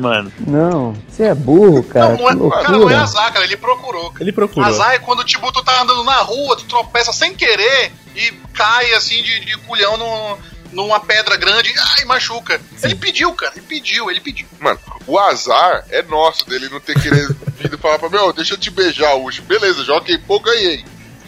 Mano, 0.00 0.32
Não, 0.46 0.94
você 1.06 1.24
é 1.24 1.34
burro, 1.34 1.82
cara. 1.82 2.16
não, 2.16 2.16
não 2.34 2.46
é, 2.48 2.50
cara, 2.50 2.68
não 2.68 2.74
é 2.74 2.78
loucura. 2.78 3.00
azar, 3.02 3.32
cara. 3.32 3.44
Ele 3.44 3.56
procurou. 3.58 4.10
cara. 4.10 4.24
Ele 4.24 4.32
procurou. 4.32 4.66
Azar 4.66 4.92
é 4.92 4.98
quando, 4.98 5.22
tipo, 5.24 5.52
tu 5.52 5.62
tá 5.62 5.82
andando 5.82 6.02
na 6.04 6.16
rua, 6.22 6.56
tu 6.56 6.64
tropeça 6.64 7.12
sem 7.12 7.34
querer 7.34 7.92
e 8.16 8.32
cai, 8.54 8.92
assim, 8.94 9.22
de, 9.22 9.40
de 9.40 9.58
culhão 9.58 9.98
num- 9.98 10.38
numa 10.72 10.98
pedra 11.00 11.36
grande 11.36 11.68
e 11.70 11.74
ai, 11.98 12.04
machuca. 12.06 12.58
Ele 12.82 12.94
pediu, 12.94 13.34
cara. 13.34 13.52
Ele 13.54 13.66
pediu, 13.66 14.10
ele 14.10 14.20
pediu. 14.20 14.46
Mano, 14.58 14.78
o 15.06 15.18
azar 15.18 15.84
é 15.90 16.00
nosso 16.02 16.48
dele 16.48 16.70
não 16.70 16.80
ter 16.80 16.98
querido 16.98 17.36
falar 17.78 17.98
pra 17.98 18.08
mim, 18.08 18.16
ó, 18.16 18.32
deixa 18.32 18.54
eu 18.54 18.58
te 18.58 18.70
beijar, 18.70 19.14
Ucho. 19.16 19.42
Beleza, 19.42 19.84
joguei 19.84 20.16
pô, 20.16 20.40
ganhei. 20.40 20.82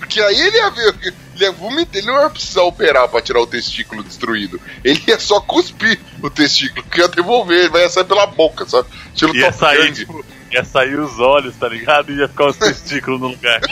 Porque 0.05 0.21
aí 0.21 0.39
ele 0.39 0.57
ia 0.59 0.71
ver, 0.71 0.95
ele 1.03 1.45
ia 1.45 1.51
vomitar, 1.51 1.97
ele 1.97 2.07
não 2.07 2.21
ia 2.21 2.29
precisar 2.29 2.63
operar 2.63 3.09
pra 3.09 3.23
tirar 3.23 3.41
o 3.41 3.47
testículo 3.47 4.05
destruído. 4.05 4.61
Ele 4.85 5.03
ia 5.09 5.19
só 5.19 5.41
cuspir 5.41 5.99
o 6.23 6.29
testículo, 6.29 6.85
que 6.85 7.01
ia 7.01 7.09
devolver, 7.09 7.71
vai 7.71 7.89
sair 7.89 8.05
pela 8.05 8.27
boca, 8.27 8.67
sabe? 8.67 8.87
Estilo 9.15 9.35
ia 9.35 9.51
sair, 9.51 9.93
tipo, 9.95 10.23
ia 10.53 10.63
sair 10.63 11.01
os 11.01 11.19
olhos, 11.19 11.57
tá 11.57 11.67
ligado? 11.71 12.13
E 12.13 12.19
ia 12.19 12.29
ficar 12.29 12.49
os 12.49 12.57
testículos 12.59 13.19
no 13.19 13.29
lugar. 13.29 13.63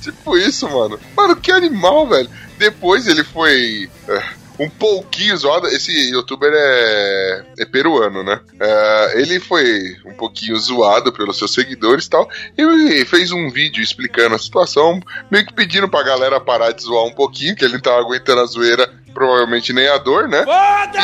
Tipo 0.00 0.38
isso, 0.38 0.66
mano. 0.70 0.98
Mano, 1.14 1.36
que 1.36 1.52
animal, 1.52 2.08
velho. 2.08 2.30
Depois 2.56 3.06
ele 3.06 3.22
foi 3.22 3.90
é, 4.08 4.24
um 4.58 4.68
pouquinho 4.68 5.36
zoado. 5.36 5.66
Esse 5.68 5.92
youtuber 6.10 6.52
é, 6.52 7.44
é 7.60 7.64
peruano, 7.64 8.22
né? 8.22 8.40
É, 8.60 9.20
ele 9.20 9.38
foi 9.38 9.96
um 10.04 10.14
pouquinho 10.14 10.56
zoado 10.56 11.12
pelos 11.12 11.38
seus 11.38 11.52
seguidores 11.52 12.06
e 12.06 12.10
tal. 12.10 12.28
E 12.56 13.04
fez 13.04 13.30
um 13.30 13.50
vídeo 13.50 13.82
explicando 13.82 14.34
a 14.34 14.38
situação, 14.38 15.00
meio 15.30 15.46
que 15.46 15.54
pedindo 15.54 15.88
pra 15.88 16.02
galera 16.02 16.40
parar 16.40 16.72
de 16.72 16.82
zoar 16.82 17.04
um 17.04 17.14
pouquinho, 17.14 17.54
que 17.54 17.64
ele 17.64 17.74
não 17.74 17.80
tava 17.80 18.00
aguentando 18.00 18.40
a 18.40 18.46
zoeira, 18.46 18.92
provavelmente 19.14 19.72
nem 19.72 19.88
a 19.88 19.98
dor, 19.98 20.28
né? 20.28 20.44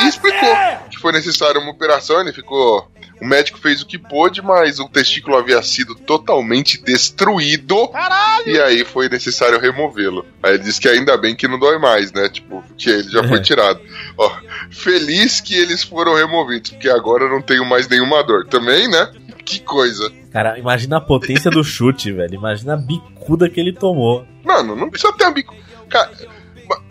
E 0.04 0.08
explicou 0.08 0.56
que 0.90 0.98
foi 0.98 1.12
necessária 1.12 1.60
uma 1.60 1.70
operação, 1.70 2.20
ele 2.20 2.32
ficou. 2.32 2.88
O 3.20 3.26
médico 3.26 3.58
fez 3.58 3.80
o 3.82 3.86
que 3.86 3.98
pôde, 3.98 4.42
mas 4.42 4.78
o 4.78 4.88
testículo 4.88 5.36
havia 5.36 5.62
sido 5.62 5.94
totalmente 5.94 6.82
destruído. 6.82 7.90
E 8.46 8.58
aí 8.58 8.84
foi 8.84 9.08
necessário 9.08 9.58
removê-lo. 9.58 10.26
Aí 10.42 10.54
ele 10.54 10.64
disse 10.64 10.80
que 10.80 10.88
ainda 10.88 11.16
bem 11.16 11.34
que 11.34 11.48
não 11.48 11.58
dói 11.58 11.78
mais, 11.78 12.12
né? 12.12 12.28
Tipo, 12.28 12.62
que 12.76 12.90
ele 12.90 13.10
já 13.10 13.26
foi 13.26 13.40
tirado. 13.40 13.80
Ó, 14.18 14.30
feliz 14.70 15.40
que 15.40 15.54
eles 15.54 15.82
foram 15.82 16.14
removidos, 16.14 16.70
porque 16.70 16.88
agora 16.88 17.24
eu 17.24 17.30
não 17.30 17.40
tenho 17.40 17.64
mais 17.64 17.88
nenhuma 17.88 18.22
dor. 18.22 18.46
Também, 18.46 18.88
né? 18.88 19.10
Que 19.44 19.60
coisa. 19.60 20.10
Cara, 20.32 20.58
imagina 20.58 20.96
a 20.96 21.00
potência 21.00 21.50
do 21.50 21.62
chute, 21.62 22.10
velho. 22.10 22.34
Imagina 22.34 22.74
a 22.74 22.76
bicuda 22.76 23.48
que 23.48 23.60
ele 23.60 23.72
tomou. 23.72 24.26
Mano, 24.42 24.74
não 24.74 24.90
precisa 24.90 25.12
ter 25.12 25.26
um 25.26 25.32
bico. 25.32 25.54
Cara, 25.88 26.10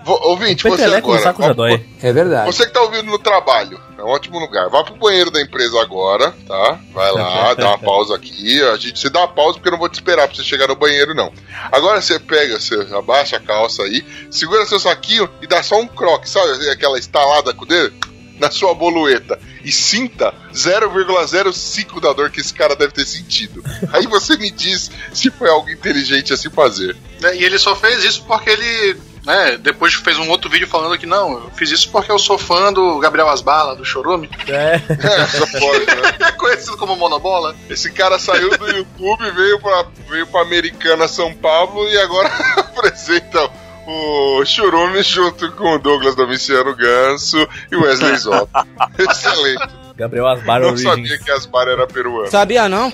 ouvinte, 0.06 0.64
você 0.64 0.84
agora. 0.84 1.22
saco 1.22 1.42
já 1.42 1.52
ó, 1.52 1.54
dói. 1.54 1.86
É 2.02 2.12
verdade. 2.12 2.46
Você 2.46 2.66
que 2.66 2.74
tá 2.74 2.82
ouvindo 2.82 3.06
no 3.06 3.20
trabalho, 3.20 3.80
é 3.98 4.04
um 4.04 4.08
ótimo 4.08 4.40
lugar. 4.40 4.70
Vá 4.70 4.84
pro 4.84 4.96
banheiro 4.96 5.32
da 5.32 5.42
empresa 5.42 5.82
agora, 5.82 6.34
tá? 6.48 6.80
Vai 6.94 7.12
lá, 7.12 7.54
dá 7.56 7.70
uma 7.70 7.78
pausa 7.78 8.16
aqui. 8.16 8.62
A 8.64 8.78
gente, 8.78 9.00
você 9.00 9.10
dá 9.10 9.22
uma 9.22 9.28
pausa 9.28 9.54
porque 9.54 9.70
eu 9.70 9.74
não 9.74 9.80
vou 9.80 9.90
te 9.90 9.96
esperar 9.96 10.28
pra 10.28 10.36
você 10.36 10.44
chegar 10.44 10.68
no 10.68 10.76
banheiro, 10.76 11.14
não. 11.14 11.32
Agora 11.72 12.02
você 12.02 12.20
pega, 12.20 12.60
você 12.60 12.76
abaixa 12.94 13.38
a 13.38 13.40
calça 13.40 13.84
aí, 13.84 14.04
segura 14.30 14.66
seu 14.66 14.80
saquinho 14.80 15.30
e 15.42 15.48
dá 15.48 15.64
só 15.64 15.80
um 15.80 15.88
croque, 15.88 16.30
sabe? 16.30 16.70
Aquela 16.70 17.00
estalada 17.00 17.54
com 17.54 17.64
o 17.64 17.68
dedo 17.68 18.14
na 18.40 18.52
sua 18.52 18.74
bolueta. 18.74 19.40
E 19.64 19.72
sinta 19.72 20.34
0,05 20.54 22.02
da 22.02 22.12
dor 22.12 22.30
que 22.30 22.42
esse 22.42 22.54
cara 22.54 22.76
deve 22.76 22.92
ter 22.94 23.06
sentido. 23.06 23.64
Aí 23.92 24.06
você 24.08 24.36
me 24.38 24.52
diz 24.52 24.92
se 25.14 25.32
foi 25.32 25.50
algo 25.50 25.70
inteligente 25.70 26.34
a 26.34 26.38
se 26.38 26.50
fazer. 26.50 26.96
E 27.36 27.44
ele 27.44 27.58
só 27.58 27.76
fez 27.76 28.04
isso 28.04 28.24
porque 28.26 28.50
ele, 28.50 28.98
né, 29.26 29.58
depois 29.58 29.94
fez 29.94 30.18
um 30.18 30.30
outro 30.30 30.50
vídeo 30.50 30.68
falando 30.68 30.98
que 30.98 31.06
não, 31.06 31.34
eu 31.34 31.52
fiz 31.56 31.72
isso 31.72 31.90
porque 31.92 32.12
eu 32.12 32.20
sou 32.20 32.38
fã 32.38 32.72
do 32.74 33.00
Gabriel 33.00 33.30
Asbala, 33.30 33.76
do 33.76 33.86
Chorume. 33.86 34.30
É. 34.48 34.76
É, 34.76 35.26
só 35.28 35.60
pode, 35.60 35.86
né? 35.86 36.16
É 36.28 36.32
conhecido 36.34 36.78
como 36.78 36.96
Monobola. 36.96 37.56
Esse 37.70 37.92
cara 37.92 38.20
saiu 38.20 38.50
do 38.58 38.68
YouTube, 38.70 39.32
veio 39.32 39.60
pra, 39.60 39.86
veio 40.10 40.28
pra 40.28 40.42
Americana 40.42 41.08
São 41.08 41.34
Paulo 41.34 41.88
e 41.90 41.98
agora 41.98 42.30
apresenta 42.58 43.50
o 43.86 44.44
Churume 44.46 45.02
junto 45.04 45.52
com 45.54 45.76
o 45.76 45.80
Douglas 45.80 46.16
Domiciano 46.16 46.76
Ganso 46.76 47.48
e 47.72 47.76
o 47.76 47.84
Wesley 47.84 48.18
Zop. 48.18 48.50
Excelente. 48.98 49.68
Gabriel 49.96 50.28
Asbar 50.28 50.60
Não 50.62 50.70
Origins. 50.70 50.90
sabia 50.90 51.18
que 51.20 51.32
Asbar 51.32 51.68
era 51.68 51.86
peruano. 51.86 52.30
Sabia 52.32 52.68
não? 52.68 52.92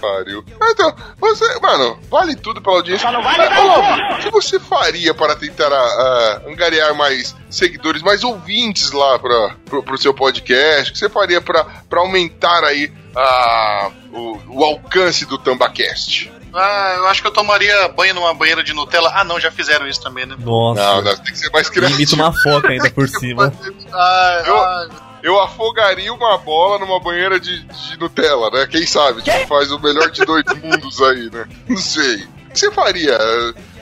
Pariu. 0.00 0.44
Ah, 0.60 0.70
Então, 0.70 0.94
você, 1.18 1.60
mano, 1.60 1.98
vale 2.10 2.34
tudo 2.36 2.60
pela 2.62 2.76
audiência. 2.76 3.08
Ô, 3.08 3.12
Lobo, 3.12 4.14
o 4.14 4.18
que 4.18 4.30
você 4.30 4.58
faria 4.58 5.12
para 5.12 5.36
tentar 5.36 5.70
ah, 5.72 6.42
angariar 6.46 6.94
mais 6.94 7.34
seguidores, 7.50 8.02
mais 8.02 8.24
ouvintes 8.24 8.92
lá 8.92 9.18
pra, 9.18 9.50
pro, 9.66 9.82
pro 9.82 9.98
seu 9.98 10.14
podcast? 10.14 10.90
O 10.90 10.92
que 10.92 10.98
você 10.98 11.08
faria 11.08 11.40
pra 11.40 11.64
pra 11.88 12.00
aumentar 12.00 12.64
aí 12.64 12.92
ah, 13.16 13.90
o, 14.12 14.38
o 14.48 14.64
alcance 14.64 15.24
do 15.26 15.36
Tambacast? 15.38 16.32
Ah, 16.52 16.94
eu 16.96 17.06
acho 17.06 17.20
que 17.22 17.28
eu 17.28 17.32
tomaria 17.32 17.86
banho 17.88 18.12
numa 18.14 18.34
banheira 18.34 18.64
de 18.64 18.72
Nutella. 18.72 19.12
Ah, 19.14 19.22
não, 19.22 19.38
já 19.38 19.52
fizeram 19.52 19.86
isso 19.86 20.02
também, 20.02 20.26
né? 20.26 20.34
Nossa. 20.38 20.80
Não, 20.82 21.02
não, 21.02 21.14
tem 21.16 21.32
que 21.32 21.38
ser 21.38 21.50
mais 21.50 21.68
criativo. 21.70 22.00
imita 22.00 22.16
uma 22.16 22.32
foca 22.32 22.68
ainda 22.70 22.90
por 22.90 23.06
cima. 23.10 23.52
Ah, 23.92 24.42
Eu- 24.44 24.58
ah, 24.58 24.88
Eu 25.22 25.40
afogaria 25.40 26.12
uma 26.12 26.38
bola 26.38 26.78
numa 26.78 26.98
banheira 27.00 27.38
de, 27.38 27.60
de 27.62 27.98
Nutella, 27.98 28.50
né? 28.50 28.66
Quem 28.66 28.86
sabe? 28.86 29.22
Tipo, 29.22 29.46
faz 29.46 29.70
o 29.70 29.78
melhor 29.78 30.10
de 30.10 30.24
dois 30.24 30.44
mundos 30.62 31.00
aí, 31.02 31.30
né? 31.30 31.46
Não 31.68 31.76
sei. 31.76 32.16
O 32.24 32.52
que 32.52 32.58
você 32.58 32.70
faria, 32.72 33.16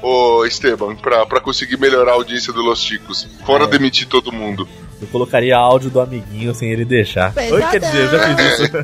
ô 0.03 0.45
Esteban, 0.45 0.95
pra, 0.97 1.25
pra 1.25 1.41
conseguir 1.41 1.79
melhorar 1.79 2.13
a 2.13 2.15
audiência 2.15 2.53
do 2.53 2.61
Los 2.61 2.81
Chicos? 2.83 3.27
Fora 3.47 3.65
É. 3.65 3.67
demitir 3.67 4.07
todo 4.09 4.31
mundo. 4.33 4.69
Eu 5.01 5.07
colocaria 5.09 5.57
áudio 5.57 5.91
do 5.91 6.01
amiguinho 6.01 6.53
sem 6.55 6.71
ele 6.73 6.85
deixar. 6.85 7.33
Oi, 7.37 7.63
quer 7.71 7.79
dizer, 7.81 8.05
eu 8.05 8.11
já 8.11 8.37
fiz 8.37 8.59
isso. 8.61 8.73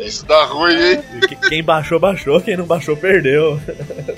Isso 0.00 0.26
dá 0.26 0.44
ruim, 0.46 0.74
hein? 0.74 1.00
Que- 1.28 1.36
Quem 1.48 1.62
baixou, 1.62 2.00
baixou. 2.00 2.40
Quem 2.40 2.56
não 2.56 2.64
baixou, 2.64 2.96
perdeu. 2.96 3.60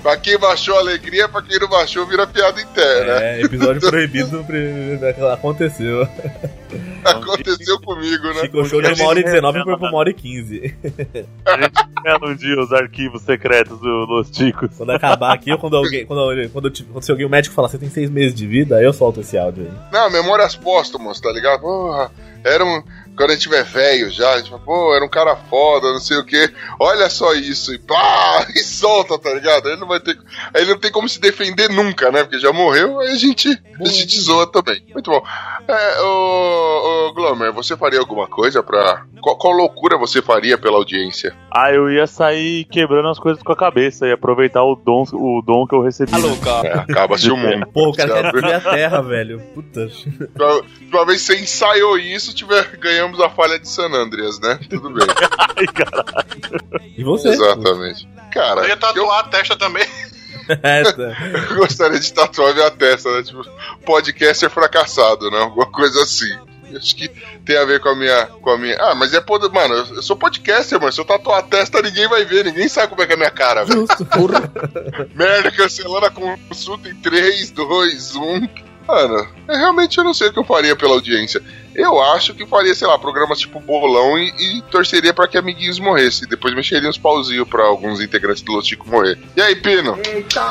Pra 0.03 0.17
quem 0.17 0.39
baixou 0.39 0.77
a 0.77 0.81
alegria, 0.81 1.29
pra 1.29 1.43
quem 1.43 1.59
não 1.59 1.69
baixou, 1.69 2.07
vira 2.07 2.27
piada 2.27 2.59
interna. 2.61 3.13
É, 3.23 3.43
episódio 3.43 3.81
proibido 3.83 4.45
aconteceu. 5.33 6.09
Aconteceu 7.05 7.81
comigo, 7.81 8.27
né? 8.29 8.41
Ficou 8.43 8.65
show 8.65 8.81
de 8.83 8.93
uma 8.93 9.09
hora 9.09 9.21
e 9.21 9.25
19 9.25 9.59
e 9.59 9.63
foi 9.65 9.77
pra 9.77 9.89
uma 9.89 9.99
hora 9.99 10.11
e 10.11 10.15
15. 10.15 10.75
A 11.47 11.61
gente 11.63 11.73
revela 11.97 12.31
um 12.31 12.35
dia 12.35 12.61
os 12.61 12.73
arquivos 12.73 13.23
secretos 13.23 13.79
do 13.81 13.89
Los 14.07 14.31
Ticos. 14.31 14.71
Quando 14.77 14.91
acabar 14.91 15.33
aqui, 15.35 15.51
ou 15.53 15.59
quando 15.59 15.77
alguém. 15.77 16.07
Quando, 16.07 16.33
eu- 16.33 16.51
quando, 16.51 16.69
eu 16.69 16.73
quando 16.93 17.03
se 17.03 17.11
alguém, 17.11 17.27
o 17.27 17.31
médico 17.31 17.55
falar, 17.55 17.69
você 17.69 17.79
tem 17.79 17.91
seis 17.91 18.11
meses 18.11 18.35
de 18.35 18.47
vida, 18.47 18.77
aí 18.77 18.85
eu 18.85 18.93
solto 18.93 19.21
esse 19.21 19.37
áudio 19.39 19.65
aí. 19.65 19.73
Não, 19.93 20.11
memórias 20.11 20.55
póstumas, 20.57 21.21
tá 21.21 21.31
ligado? 21.33 21.61
Porra, 21.61 22.11
era 22.45 22.65
um. 22.65 22.83
Quando 23.17 23.31
a 23.31 23.33
gente 23.35 23.43
tiver 23.43 23.65
velho 23.65 24.11
já, 24.11 24.31
a 24.33 24.39
gente 24.39 24.51
fala, 24.51 24.63
pô, 24.63 24.95
era 24.95 25.05
um 25.05 25.09
cara 25.09 25.37
foda, 25.37 25.93
não 25.93 26.01
sei 26.01 26.17
o 26.19 26.25
quê. 26.25 26.51
Olha 26.81 27.09
só 27.09 27.33
isso, 27.35 27.73
e 27.75 27.79
pá, 27.79 28.47
e 28.55 28.59
solta, 28.61 29.19
tá 29.19 29.33
ligado? 29.33 29.69
Aí 29.69 29.77
não 29.77 29.87
vai 29.87 30.01
ter. 30.01 30.19
Ele 30.55 30.71
não 30.73 30.79
tem 30.79 30.91
como 30.91 31.09
se 31.09 31.21
defender 31.21 31.69
nunca, 31.71 32.11
né? 32.11 32.23
Porque 32.25 32.39
já 32.39 32.53
morreu, 32.53 33.01
aí 33.01 33.09
a 33.13 33.17
gente, 33.17 33.49
a 33.81 33.85
gente 33.89 34.19
zoa 34.21 34.47
também. 34.51 34.83
Muito 34.93 35.11
bom. 35.11 35.23
É, 35.69 36.01
ô, 36.03 37.09
ô 37.09 37.13
Glomer, 37.15 37.53
você 37.53 37.77
faria 37.77 37.99
alguma 38.01 38.27
coisa 38.27 38.63
pra. 38.63 39.05
Qual, 39.21 39.39
qual 39.39 39.53
loucura 39.55 39.97
você 39.97 40.21
faria 40.21 40.59
pela 40.59 40.77
audiência? 40.77 41.35
Ah, 41.51 41.73
eu 41.73 41.91
ia 41.91 42.07
sair 42.07 42.65
quebrando 42.67 43.09
as 43.09 43.19
coisas 43.19 43.43
com 43.43 43.53
a 43.53 43.57
cabeça 43.57 44.07
e 44.07 44.13
aproveitar 44.13 44.63
o 44.63 44.75
dom, 44.77 45.05
o 45.15 45.41
dom 45.41 45.67
que 45.67 45.75
eu 45.75 45.83
recebi. 45.83 46.13
É, 46.65 46.73
acaba-se 46.75 47.31
o 47.31 47.37
mundo. 47.39 47.67
Pô, 47.73 47.89
o 47.91 47.95
cara 47.95 48.31
quer 48.33 48.55
a 48.55 48.61
terra, 48.61 49.01
velho. 49.03 49.41
Puta. 49.55 49.89
Uma- 50.39 50.63
Uma 50.93 51.07
vez 51.07 51.23
você 51.23 51.41
ensaiou 51.41 51.97
isso, 51.99 52.35
tiver, 52.35 52.65
ganhamos 53.05 53.21
a 53.21 53.29
falha 53.29 53.59
de 53.59 53.69
San 53.69 53.93
Andreas, 53.93 54.41
né? 54.41 54.59
Tudo 54.69 54.91
bem. 54.91 55.07
Ai, 55.57 55.67
caralho. 55.67 56.93
E 56.97 57.05
você? 57.05 57.29
Exatamente. 57.29 58.09
Cara, 58.33 58.63
eu 58.63 58.69
ia 58.69 58.73
eu, 58.73 58.79
tatuar 58.79 59.21
a 59.21 59.29
testa 59.29 59.57
também. 59.57 59.87
Essa. 60.63 60.95
gostaria 61.55 61.99
de 61.99 62.13
tatuar 62.13 62.55
minha 62.55 62.71
testa, 62.71 63.11
né? 63.15 63.23
Tipo, 63.23 63.45
podcaster 63.85 64.51
fracassado, 64.51 65.31
né? 65.31 65.39
Alguma 65.39 65.67
coisa 65.67 66.03
assim. 66.03 66.37
Acho 66.75 66.97
que 66.97 67.09
tem 67.45 67.57
a 67.57 67.65
ver 67.65 67.81
com 67.81 67.91
a 67.91 67.95
minha. 67.95 68.27
Com 68.27 68.51
a 68.51 68.59
minha... 68.59 68.77
Ah, 68.81 68.95
mas 68.95 69.15
é 69.15 69.21
poder. 69.21 69.49
Mano, 69.51 69.75
eu 69.75 70.03
sou 70.03 70.17
podcaster, 70.17 70.79
mano. 70.79 70.93
Se 70.93 71.01
eu 71.01 71.05
tatuar 71.05 71.39
a 71.39 71.43
testa, 71.43 71.81
ninguém 71.81 72.09
vai 72.09 72.25
ver, 72.25 72.45
ninguém 72.45 72.69
sabe 72.69 72.89
como 72.89 73.03
é 73.03 73.07
que 73.07 73.13
é 73.13 73.15
a 73.15 73.19
minha 73.19 73.31
cara, 73.31 73.65
velho. 73.65 73.87
Justo. 73.87 74.07
Merda, 75.15 75.51
cancelando 75.53 76.07
a 76.07 76.11
consulta 76.11 76.89
em 76.89 76.95
3, 76.97 77.51
2, 77.53 78.17
1. 78.17 78.49
Mano, 78.87 79.29
eu 79.49 79.57
realmente 79.57 79.97
eu 79.97 80.05
não 80.05 80.13
sei 80.13 80.29
o 80.29 80.33
que 80.33 80.39
eu 80.39 80.45
faria 80.45 80.77
pela 80.77 80.93
audiência. 80.93 81.41
Eu 81.75 82.01
acho 82.01 82.35
que 82.35 82.47
faria, 82.47 82.75
sei 82.75 82.87
lá, 82.87 82.99
programas 82.99 83.39
tipo 83.41 83.59
bolão 83.61 84.17
e, 84.19 84.29
e 84.59 84.63
torceria 84.71 85.13
pra 85.13 85.27
que 85.27 85.37
amiguinhos 85.37 85.79
morressem. 85.79 86.29
Depois 86.29 86.55
mexeria 86.55 86.89
uns 86.89 86.97
pauzinhos 86.99 87.49
pra 87.49 87.65
alguns 87.65 88.01
integrantes 88.01 88.43
do 88.43 88.53
Los 88.53 88.67
Chico 88.67 88.89
morrer. 88.89 89.19
E 89.37 89.41
aí, 89.43 89.57
Pino? 89.57 89.99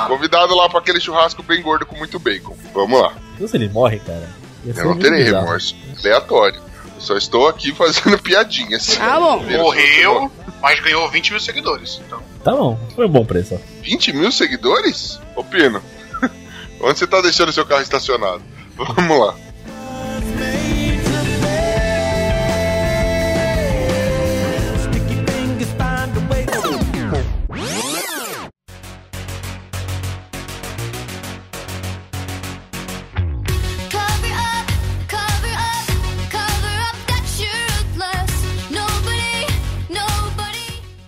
Convidado 0.08 0.56
lá 0.56 0.68
pra 0.70 0.80
aquele 0.80 1.00
churrasco 1.00 1.42
bem 1.44 1.62
gordo 1.62 1.86
com 1.86 1.96
muito 1.98 2.20
bacon. 2.20 2.56
Vamos 2.74 3.00
lá. 3.02 3.14
Não 3.40 3.48
se 3.48 3.56
ele 3.58 3.70
morre, 3.70 4.00
cara. 4.00 4.30
Ia 4.66 4.74
Eu 4.76 4.86
não 4.86 4.98
terei 5.00 5.24
bizarro. 5.24 5.46
remorso. 5.46 5.76
Aleatório. 6.00 6.62
Eu 6.96 7.02
só 7.02 7.18
estou 7.18 7.48
aqui 7.48 7.72
fazendo 7.76 8.18
piadinhas. 8.20 8.98
Ah, 9.02 9.20
bom. 9.20 9.44
Pino, 9.46 9.60
Morreu, 9.64 10.32
mas 10.62 10.80
ganhou 10.82 11.10
20 11.10 11.32
mil 11.32 11.40
seguidores. 11.40 12.02
Então, 12.06 12.22
Tá 12.44 12.52
bom, 12.54 12.78
foi 12.96 13.06
um 13.06 13.10
bom 13.10 13.26
preço. 13.26 13.56
ó. 13.56 13.82
20 13.82 14.12
mil 14.14 14.32
seguidores? 14.32 15.20
Ô, 15.36 15.44
Pino. 15.44 15.82
Onde 16.82 17.00
você 17.00 17.08
tá 17.08 17.22
deixando 17.22 17.52
seu 17.54 17.66
carro 17.66 17.82
estacionado? 17.82 18.42
Vamos 18.76 19.20
lá. 19.20 19.36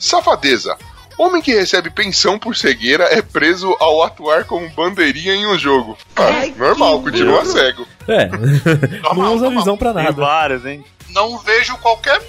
Safadeza. 0.05 0.77
Homem 1.17 1.41
que 1.41 1.53
recebe 1.53 1.89
pensão 1.89 2.37
por 2.37 2.55
cegueira 2.57 3.05
é 3.05 3.21
preso 3.21 3.75
ao 3.79 4.03
atuar 4.03 4.43
como 4.43 4.69
bandeirinha 4.71 5.33
em 5.33 5.45
um 5.47 5.57
jogo. 5.57 5.97
Ah, 6.15 6.45
normal, 6.57 7.01
continua 7.01 7.45
cego. 7.45 7.87
É, 8.07 8.25
Normal, 9.01 9.15
não 9.15 9.33
usa 9.35 9.45
normal. 9.45 9.63
visão 9.63 9.77
pra 9.77 9.93
Tem 9.93 10.03
nada. 10.03 10.21
várias, 10.21 10.65
hein? 10.65 10.83
não 11.09 11.37
vejo 11.37 11.77
qualquer 11.77 12.21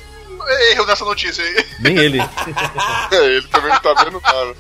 erro 0.71 0.87
nessa 0.87 1.05
notícia 1.05 1.43
aí. 1.45 1.67
Nem 1.81 1.97
ele. 1.99 2.19
É, 3.11 3.17
ele 3.27 3.49
também 3.49 3.71
não 3.71 3.81
tá 3.81 3.95
vendo 4.05 4.21
nada. 4.21 4.55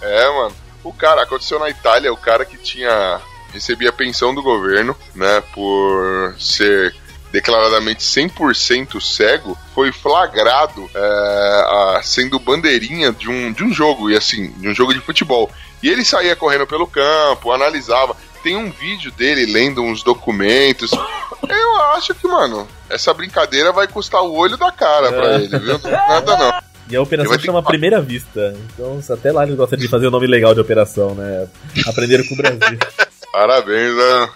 É, 0.00 0.28
mano. 0.30 0.54
O 0.82 0.92
cara, 0.92 1.22
aconteceu 1.22 1.58
na 1.58 1.68
Itália, 1.68 2.12
o 2.12 2.16
cara 2.16 2.44
que 2.46 2.56
tinha. 2.58 3.20
recebia 3.52 3.92
pensão 3.92 4.34
do 4.34 4.42
governo, 4.42 4.96
né, 5.14 5.42
por 5.54 6.34
ser 6.38 6.94
declaradamente 7.34 8.00
100% 8.00 9.00
cego, 9.00 9.58
foi 9.74 9.90
flagrado 9.90 10.88
é, 10.94 12.00
sendo 12.04 12.38
bandeirinha 12.38 13.10
de 13.12 13.28
um, 13.28 13.50
de 13.52 13.64
um 13.64 13.72
jogo, 13.74 14.08
e 14.08 14.16
assim, 14.16 14.52
de 14.52 14.68
um 14.68 14.74
jogo 14.74 14.94
de 14.94 15.00
futebol. 15.00 15.50
E 15.82 15.88
ele 15.88 16.04
saía 16.04 16.36
correndo 16.36 16.64
pelo 16.64 16.86
campo, 16.86 17.50
analisava. 17.50 18.16
Tem 18.44 18.56
um 18.56 18.70
vídeo 18.70 19.10
dele 19.10 19.46
lendo 19.52 19.82
uns 19.82 20.04
documentos. 20.04 20.92
Eu 20.92 21.76
acho 21.96 22.14
que, 22.14 22.26
mano, 22.28 22.68
essa 22.88 23.12
brincadeira 23.12 23.72
vai 23.72 23.88
custar 23.88 24.22
o 24.22 24.32
olho 24.36 24.56
da 24.56 24.70
cara 24.70 25.10
pra 25.10 25.32
É. 25.32 25.34
ele, 25.36 25.58
viu? 25.58 25.80
Nada 25.82 26.36
não. 26.36 26.52
E 26.88 26.94
a 26.94 27.02
operação 27.02 27.38
chama 27.40 27.62
que- 27.62 27.68
Primeira 27.68 28.00
Vista. 28.00 28.54
Então, 28.72 29.00
até 29.10 29.32
lá 29.32 29.42
eles 29.42 29.56
gostam 29.56 29.76
de 29.78 29.88
fazer 29.88 30.06
o 30.06 30.10
nome 30.10 30.26
legal 30.28 30.54
de 30.54 30.60
operação, 30.60 31.14
né? 31.16 31.48
Aprenderam 31.86 32.24
com 32.26 32.34
o 32.34 32.36
Brasil. 32.36 32.78
Parabéns, 33.32 33.96
né? 33.96 34.28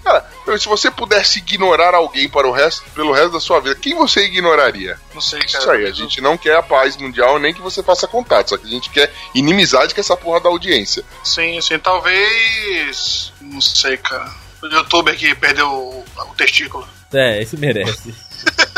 Cara, 0.04 0.26
se 0.58 0.68
você 0.68 0.90
pudesse 0.90 1.40
ignorar 1.40 1.94
alguém 1.94 2.28
para 2.28 2.48
o 2.48 2.52
resto, 2.52 2.84
pelo 2.96 3.12
resto 3.12 3.32
da 3.32 3.40
sua 3.40 3.60
vida, 3.60 3.76
quem 3.76 3.96
você 3.96 4.26
ignoraria? 4.26 4.98
Não 5.14 5.22
sei, 5.22 5.40
cara. 5.40 5.60
Isso 5.60 5.72
aí, 5.72 5.86
a 5.86 5.92
gente 5.92 6.20
não 6.22 6.38
quer 6.38 6.56
a 6.56 6.64
paz 6.64 6.98
mundial 6.98 7.38
nem 7.40 7.54
que 7.54 7.62
você 7.62 7.84
faça 7.84 8.08
contato, 8.08 8.50
só 8.50 8.58
que 8.58 8.66
a 8.66 8.70
gente 8.70 8.90
quer 8.90 9.12
inimizade 9.36 9.94
com 9.94 10.02
essa 10.02 10.18
porra 10.18 10.40
da 10.42 10.50
audiência. 10.50 11.04
Sim, 11.24 11.60
sim, 11.62 11.78
talvez. 11.80 13.32
Não 13.42 13.62
sei, 13.62 13.98
cara. 13.98 14.32
O 14.62 14.68
youtuber 14.68 15.18
que 15.18 15.34
perdeu 15.36 15.68
o, 15.70 16.06
o 16.18 16.36
testículo. 16.36 16.88
É, 17.14 17.42
esse 17.42 17.58
merece. 17.58 18.14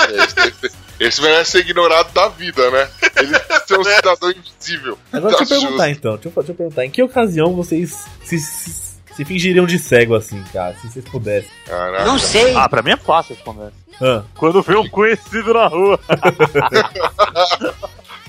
Esse, 0.04 0.72
esse 1.00 1.22
merece 1.22 1.52
ser 1.52 1.60
ignorado 1.60 2.12
da 2.14 2.28
vida, 2.28 2.70
né? 2.70 2.90
Ele 3.16 3.34
ser 3.66 3.80
um 3.80 3.84
cidadão 3.84 4.32
invisível. 4.32 4.98
Agora 5.14 5.34
Tá 5.34 5.40
deixa 5.40 5.54
eu 5.56 5.60
perguntar 5.62 5.88
justo. 5.88 6.00
então, 6.00 6.14
deixa 6.16 6.28
eu, 6.28 6.34
deixa 6.34 6.52
eu 6.52 6.56
perguntar, 6.56 6.86
em 6.86 6.90
que 6.90 7.02
ocasião 7.04 7.54
vocês 7.54 8.06
se, 8.24 8.38
se, 8.40 8.93
se 9.16 9.24
fingiriam 9.26 9.66
de 9.66 9.80
cego 9.80 10.16
assim, 10.16 10.44
cara, 10.52 10.76
se 10.76 10.90
vocês 10.90 11.06
pudessem? 11.06 11.50
Caraca. 11.66 12.06
Não 12.06 12.20
sei. 12.20 12.56
Ah, 12.56 12.68
pra 12.68 12.82
mim 12.82 12.92
é 12.92 12.98
fácil 12.98 13.36
responder. 13.36 13.72
Ah, 14.02 14.24
Quando 14.36 14.62
vê 14.62 14.76
um 14.76 14.88
conhecido 14.90 15.54
na 15.54 15.68
rua. 15.68 16.00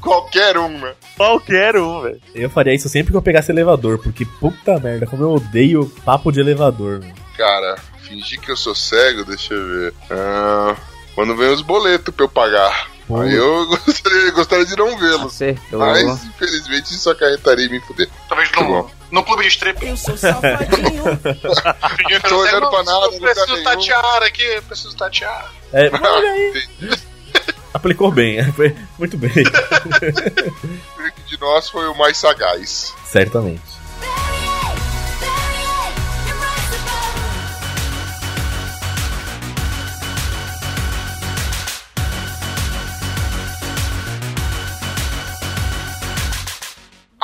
Qualquer 0.00 0.58
um, 0.58 0.68
né? 0.78 0.92
Qualquer 1.16 1.76
um, 1.76 2.02
velho. 2.02 2.20
eu 2.34 2.50
faria 2.50 2.74
isso 2.74 2.88
sempre 2.90 3.10
que 3.10 3.16
eu 3.16 3.22
pegasse 3.22 3.50
elevador, 3.50 3.98
porque 3.98 4.26
puta 4.26 4.78
merda, 4.78 5.06
como 5.06 5.22
eu 5.22 5.32
odeio 5.32 5.90
papo 6.04 6.30
de 6.30 6.40
elevador. 6.40 7.00
mano. 7.00 7.14
Cara, 7.38 7.76
fingir 8.02 8.38
que 8.40 8.50
eu 8.50 8.56
sou 8.56 8.74
cego, 8.74 9.24
deixa 9.24 9.54
eu 9.54 9.66
ver. 9.66 9.94
Ah, 10.10 10.76
quando 11.14 11.34
vem 11.34 11.48
os 11.48 11.62
boletos 11.62 12.14
pra 12.14 12.26
eu 12.26 12.28
pagar. 12.28 12.88
Pô. 13.08 13.18
Aí 13.20 13.34
eu 13.34 13.66
gostaria, 13.66 14.30
gostaria 14.32 14.66
de 14.66 14.76
não 14.76 14.98
vê-los. 14.98 15.38
Mas, 15.72 16.24
infelizmente, 16.24 16.94
isso 16.94 17.08
acarretaria 17.08 17.64
em 17.66 17.70
me 17.70 17.80
fuder. 17.80 18.08
Talvez 18.28 18.50
Muito 18.52 18.90
no, 19.14 19.24
clube 19.24 19.42
de 19.42 19.48
strip. 19.48 19.86
Eu 19.86 19.96
sou 19.96 20.16
safadinho. 20.16 21.04
Tô 22.28 22.38
olhando 22.38 22.70
pra 22.70 22.82
não, 22.82 23.00
nada, 23.00 23.06
Eu 23.06 23.12
lugar 23.12 23.34
preciso 23.34 23.62
tatear 23.62 24.22
aqui, 24.22 24.60
preciso 24.62 24.96
tatear. 24.96 25.52
É, 25.72 25.90
olha 25.90 26.30
aí. 26.30 26.62
Aplicou 27.74 28.10
bem, 28.12 28.40
foi 28.52 28.74
muito 28.98 29.16
bem. 29.16 29.32
Que 31.16 31.36
de 31.36 31.40
nós 31.40 31.68
foi 31.68 31.86
o 31.86 31.94
mais 31.94 32.16
sagaz. 32.16 32.94
Certamente. 33.04 33.73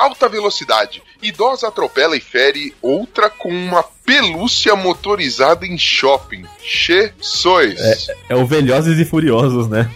Alta 0.01 0.27
velocidade. 0.27 1.03
Idosa 1.21 1.67
atropela 1.67 2.15
e 2.15 2.19
fere 2.19 2.73
outra 2.81 3.29
com 3.29 3.49
uma 3.49 3.83
pelúcia 4.03 4.75
motorizada 4.75 5.65
em 5.65 5.77
shopping. 5.77 6.43
Che 6.59 7.13
sois. 7.21 7.79
É 8.27 8.35
o 8.35 8.45
Velhozes 8.45 8.97
e 8.97 9.05
Furiosos, 9.05 9.67
né? 9.67 9.89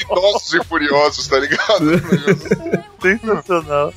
Idosos 0.00 0.52
e 0.54 0.64
furiosos, 0.64 1.26
tá 1.28 1.38
ligado? 1.38 1.84
Sensacional. 3.00 3.92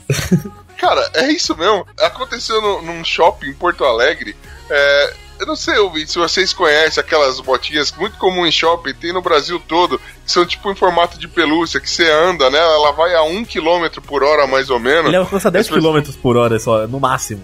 Cara, 0.78 1.10
é 1.14 1.32
isso 1.32 1.56
mesmo. 1.56 1.86
Aconteceu 2.00 2.62
no- 2.62 2.82
num 2.82 3.04
shopping 3.04 3.48
em 3.50 3.54
Porto 3.54 3.86
Alegre. 3.86 4.36
É, 4.70 5.14
eu 5.42 5.48
não 5.48 5.56
sei, 5.56 5.76
ouvinte, 5.80 6.12
se 6.12 6.20
vocês 6.20 6.54
conhecem 6.54 7.02
aquelas 7.02 7.40
botinhas 7.40 7.92
muito 7.94 8.16
comum 8.20 8.46
em 8.46 8.52
shopping, 8.52 8.94
tem 8.94 9.12
no 9.12 9.24
Brasil 9.24 9.60
todo, 9.68 9.98
que 9.98 10.32
são 10.32 10.46
tipo 10.46 10.72
em 10.72 10.76
formato 10.76 11.18
de 11.18 11.28
pelúcia, 11.28 11.80
que 11.80 11.90
você 11.90 12.08
anda 12.12 12.48
nela, 12.52 12.74
ela 12.76 12.92
vai 12.92 13.16
a 13.16 13.24
1 13.24 13.46
km 13.46 14.00
por 14.06 14.22
hora 14.22 14.46
mais 14.46 14.70
ou 14.70 14.80
menos. 14.80 15.08
Ele 15.08 15.16
alcança 15.16 15.50
10 15.50 15.70
km 15.70 16.00
por 16.22 16.38
hora 16.38 16.60
só, 16.60 16.88
no 16.88 17.00
máximo. 17.00 17.42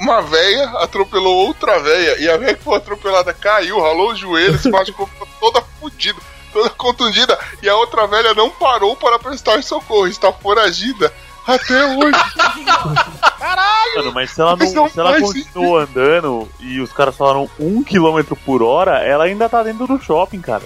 Uma 0.00 0.20
véia 0.20 0.64
atropelou 0.80 1.46
outra 1.46 1.78
véia, 1.78 2.20
e 2.20 2.28
a 2.28 2.36
véia 2.36 2.54
que 2.54 2.64
foi 2.64 2.76
atropelada 2.76 3.32
caiu, 3.32 3.80
ralou 3.80 4.10
o 4.10 4.16
joelho, 4.16 4.58
se 4.58 4.68
machucou, 4.68 5.08
toda 5.38 5.62
fodida, 5.80 6.20
toda 6.52 6.70
contundida, 6.70 7.38
e 7.62 7.68
a 7.68 7.76
outra 7.76 8.08
velha 8.08 8.34
não 8.34 8.50
parou 8.50 8.96
para 8.96 9.16
prestar 9.16 9.62
socorro, 9.62 10.08
está 10.08 10.32
foragida 10.32 11.14
até 11.48 11.86
hoje. 11.96 12.18
Mano, 13.96 14.12
mas 14.12 14.30
se 14.30 14.40
ela, 14.40 14.54
não, 14.54 14.72
não 14.72 14.88
se 14.88 15.00
ela 15.00 15.18
continuou 15.18 15.78
andando 15.78 16.48
e 16.60 16.80
os 16.80 16.92
caras 16.92 17.16
falaram 17.16 17.48
1 17.58 17.82
km 17.82 18.34
por 18.44 18.62
hora, 18.62 18.98
ela 18.98 19.24
ainda 19.24 19.48
tá 19.48 19.62
dentro 19.62 19.86
do 19.86 20.00
shopping, 20.00 20.40
cara. 20.40 20.62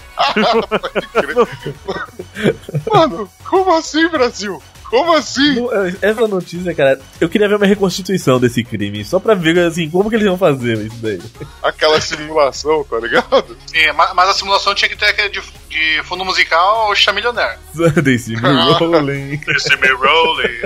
Crer. 1.13 2.57
Mano, 2.93 3.31
como 3.49 3.75
assim, 3.75 4.09
Brasil? 4.09 4.61
Como 4.93 5.15
assim? 5.15 5.55
No- 5.55 5.71
Essa 6.03 6.29
notícia, 6.29 6.75
cara, 6.75 7.01
eu 7.19 7.27
queria 7.27 7.49
ver 7.49 7.55
uma 7.55 7.65
reconstituição 7.65 8.39
desse 8.39 8.63
crime, 8.63 9.03
só 9.07 9.19
pra 9.19 9.33
ver, 9.35 9.59
assim, 9.61 9.89
como 9.89 10.11
que 10.11 10.17
eles 10.17 10.27
vão 10.29 10.37
fazer 10.37 10.77
isso 10.77 10.97
daí. 11.01 11.19
Aquela 11.63 11.99
simulação, 11.99 12.85
tá 12.85 12.99
ligado? 13.01 13.57
Sim, 13.67 13.91
ma- 13.97 14.13
mas 14.13 14.29
a 14.29 14.35
simulação 14.35 14.75
tinha 14.75 14.91
que 14.91 14.97
ter 14.97 15.07
aquele 15.07 15.31
de, 15.31 15.41
de 15.71 16.03
fundo 16.05 16.27
musical 16.27 16.89
ou 16.89 16.95
Chamillionaire. 16.95 17.59
They 18.05 18.19
see 18.21 18.37
me 18.37 18.43
rolling. 18.79 19.41
Esse 19.49 19.75
me 19.79 19.89
rolling, 19.93 20.61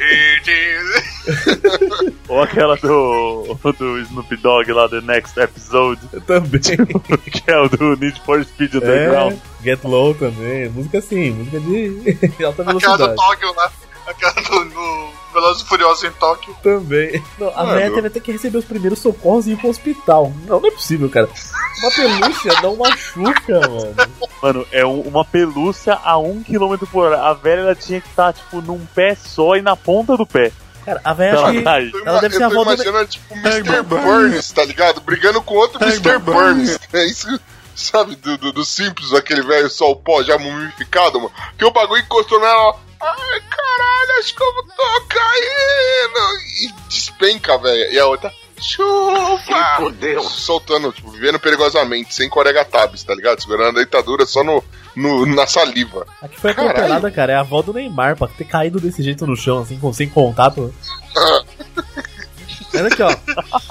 is- 0.00 2.12
Ou 2.28 2.42
aquela 2.42 2.76
do, 2.76 3.56
do 3.78 3.98
Snoop 4.00 4.36
Dogg 4.36 4.70
lá, 4.72 4.88
The 4.88 5.00
Next 5.00 5.38
Episode, 5.38 6.00
Também. 6.26 6.60
que 6.60 7.50
é 7.50 7.58
o 7.58 7.68
do 7.68 7.96
Need 7.96 8.20
for 8.24 8.42
Speed 8.44 8.74
Underground. 8.74 9.34
É, 9.34 9.62
Get 9.64 9.84
Low 9.84 10.14
também, 10.14 10.68
música 10.70 10.98
assim, 10.98 11.30
música 11.30 11.60
de 11.60 12.18
alta 12.44 12.62
Aquela 12.62 12.72
do 12.72 12.80
velocidade. 12.80 13.16
Tóquio 13.16 13.54
lá. 13.54 13.72
Aquela 14.12 14.32
do, 14.34 14.64
do 14.70 15.08
Velozes 15.32 15.62
e 15.62 15.66
Furiosos 15.66 16.04
em 16.04 16.10
Tóquio. 16.12 16.54
Também. 16.62 17.22
Não, 17.38 17.48
a 17.50 17.64
Mano. 17.64 17.74
véia 17.74 17.90
teve 17.92 18.06
até 18.08 18.20
que 18.20 18.32
receber 18.32 18.58
os 18.58 18.64
primeiros 18.64 18.98
socorros 18.98 19.46
e 19.46 19.52
ir 19.52 19.56
pro 19.56 19.70
hospital. 19.70 20.32
Não, 20.46 20.60
não 20.60 20.68
é 20.68 20.70
possível, 20.70 21.08
cara. 21.08 21.28
Uma 21.82 21.90
pelúcia 21.90 22.52
não 22.62 22.76
machuca, 22.76 23.60
mano. 23.68 23.94
Mano, 24.42 24.66
é 24.70 24.84
um- 24.86 25.00
uma 25.02 25.24
pelúcia 25.24 25.94
a 25.94 26.18
1 26.18 26.42
km 26.44 26.76
por 26.90 27.06
hora. 27.06 27.22
A 27.22 27.32
velha 27.32 27.60
ela 27.60 27.74
tinha 27.74 28.00
que 28.00 28.08
estar, 28.08 28.32
tipo, 28.32 28.60
num 28.60 28.84
pé 28.94 29.14
só 29.14 29.56
e 29.56 29.62
na 29.62 29.74
ponta 29.76 30.16
do 30.16 30.26
pé. 30.26 30.52
Cara, 30.84 31.00
a 31.04 31.12
véia 31.14 31.30
Ela 31.30 31.48
acho 31.48 31.58
que. 31.58 31.62
tá 31.62 31.72
aí. 31.74 31.92
Ela 32.04 32.20
deve 32.20 32.34
ser 32.36 32.42
a 32.42 32.46
eu 32.46 32.50
tô 32.54 32.62
imaginando, 32.62 33.06
tipo, 33.06 33.34
Mr. 33.36 33.82
Burns, 33.82 34.50
tá 34.50 34.64
ligado? 34.64 35.00
Brigando 35.00 35.40
com 35.40 35.54
outro 35.54 35.80
Mr. 35.82 36.18
Burns. 36.18 36.78
É 36.92 37.04
isso, 37.06 37.40
sabe, 37.74 38.16
do, 38.16 38.36
do, 38.36 38.52
do 38.52 38.64
Simples, 38.64 39.12
aquele 39.14 39.42
velho 39.42 39.70
só 39.70 39.90
o 39.92 39.96
pó 39.96 40.22
já 40.24 40.36
mumificado, 40.38 41.18
mano. 41.20 41.32
Que 41.56 41.64
o 41.64 41.70
bagulho 41.70 42.02
encostou 42.02 42.40
nela. 42.40 42.74
Ai, 43.02 43.40
caralho, 43.40 44.18
acho 44.20 44.34
que 44.34 44.42
eu 44.42 44.52
tô 44.76 45.00
caindo. 45.08 46.38
E 46.62 46.72
despenca, 46.88 47.58
velho. 47.58 47.92
E 47.92 47.98
a 47.98 48.06
outra, 48.06 48.32
chuva! 48.60 49.82
Soltando, 50.28 50.92
tipo, 50.92 51.10
vivendo 51.10 51.38
perigosamente, 51.40 52.14
sem 52.14 52.28
corega 52.28 52.64
tabs, 52.64 53.02
tá 53.02 53.14
ligado? 53.14 53.40
Segurando 53.40 53.70
a 53.70 53.82
deitadura 53.82 54.24
só 54.26 54.44
no, 54.44 54.62
no, 54.94 55.26
na 55.26 55.46
saliva. 55.46 56.06
A 56.20 56.28
que 56.28 56.40
foi 56.40 56.54
Caralho. 56.54 56.70
atropelada, 56.74 57.10
cara, 57.10 57.32
é 57.32 57.36
a 57.36 57.40
avó 57.40 57.60
do 57.62 57.72
Neymar, 57.72 58.16
pra 58.16 58.28
ter 58.28 58.44
caído 58.44 58.78
desse 58.80 59.02
jeito 59.02 59.26
no 59.26 59.36
chão, 59.36 59.58
assim, 59.60 59.78
com, 59.78 59.92
sem 59.92 60.08
contato. 60.08 60.72
Mas 62.72 62.86
aqui, 62.86 63.02
ó. 63.02 63.14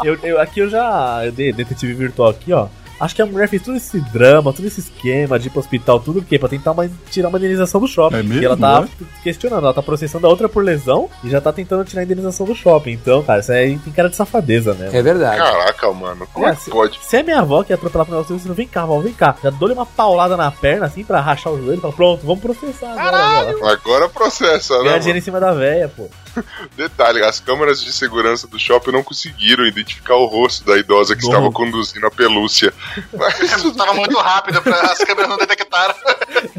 Eu, 0.03 0.19
eu- 0.23 0.39
aqui 0.39 0.59
eu 0.59 0.69
já. 0.69 1.21
Eu 1.25 1.31
dei 1.31 1.51
detetive 1.51 1.93
virtual 1.93 2.29
aqui, 2.29 2.53
ó. 2.53 2.67
Acho 3.01 3.15
que 3.15 3.21
a 3.21 3.25
mulher 3.25 3.49
fez 3.49 3.61
todo 3.63 3.75
esse 3.75 3.99
drama, 3.99 4.53
todo 4.53 4.65
esse 4.65 4.79
esquema 4.79 5.39
de 5.39 5.47
ir 5.47 5.49
pro 5.49 5.59
hospital, 5.59 5.99
tudo 5.99 6.19
o 6.19 6.21
quê? 6.23 6.37
Pra 6.37 6.47
tentar 6.47 6.71
uma- 6.71 6.89
tirar 7.09 7.29
uma 7.29 7.37
indenização 7.39 7.81
do 7.81 7.87
shopping. 7.87 8.17
É 8.17 8.23
mesmo? 8.23 8.41
E 8.41 8.45
ela 8.45 8.55
tá 8.55 8.85
É? 8.85 9.05
questionando, 9.23 9.63
ela 9.63 9.73
tá 9.73 9.81
processando 9.81 10.27
a 10.27 10.29
outra 10.29 10.47
por 10.47 10.63
lesão 10.63 11.09
e 11.23 11.29
já 11.29 11.41
tá 11.41 11.51
tentando 11.51 11.83
tirar 11.83 12.01
a 12.01 12.03
indenização 12.05 12.45
do 12.45 12.53
shopping. 12.55 12.91
Então, 12.91 13.23
cara, 13.23 13.39
isso 13.39 13.51
aí 13.51 13.77
tem 13.79 13.91
cara 13.91 14.07
de 14.09 14.15
safadeza 14.15 14.73
mesmo. 14.75 14.95
É 14.95 15.01
verdade. 15.01 15.37
Caraca, 15.37 15.91
mano, 15.91 16.27
como 16.31 16.45
é 16.47 16.51
É, 16.51 16.55
que 16.55 16.61
se, 16.61 16.69
pode? 16.69 16.99
se 17.01 17.17
é 17.17 17.23
minha 17.23 17.39
avó 17.39 17.63
que 17.63 17.71
ia 17.73 17.75
atropelar 17.75 18.05
pro 18.05 18.15
negócio, 18.15 18.37
você 18.37 18.53
vem 18.53 18.67
cá, 18.67 18.83
avó, 18.83 18.99
vem 18.99 19.13
cá. 19.13 19.35
Já 19.43 19.49
dou-lhe 19.49 19.73
uma 19.73 19.85
paulada 19.85 20.37
na 20.37 20.51
perna, 20.51 20.85
assim, 20.85 21.03
pra 21.03 21.19
rachar 21.19 21.51
o 21.51 21.57
joelho. 21.63 21.81
Fala, 21.81 21.93
pronto, 21.93 22.25
vamos 22.25 22.41
processar 22.41 22.91
agora. 22.91 23.49
aí, 23.49 23.55
ó. 23.61 23.67
Agora 23.67 24.09
processa, 24.09 24.77
né? 24.77 24.83
Ganhar 24.83 24.97
dinheiro 24.99 25.17
em 25.19 25.21
cima 25.23 25.39
da 25.39 25.51
véia, 25.53 25.89
pô. 25.95 26.07
Detalhe, 26.75 27.23
as 27.23 27.39
câmeras 27.39 27.83
de 27.83 27.91
segurança 27.91 28.47
do 28.47 28.59
shopping 28.59 28.91
não 28.91 29.03
conseguiram 29.03 29.65
identificar 29.65 30.15
o 30.15 30.25
rosto 30.25 30.63
da 30.65 30.77
idosa 30.77 31.15
que 31.15 31.23
Não. 31.23 31.29
estava 31.29 31.51
conduzindo 31.51 32.05
a 32.05 32.11
pelúcia. 32.11 32.73
Mas, 33.13 33.37
Tava 33.75 33.93
muito 33.93 34.17
rápido 34.17 34.61
pra 34.61 34.79
as 34.81 34.97
câmeras 34.99 35.29
não 35.29 35.37
detectaram. 35.37 35.95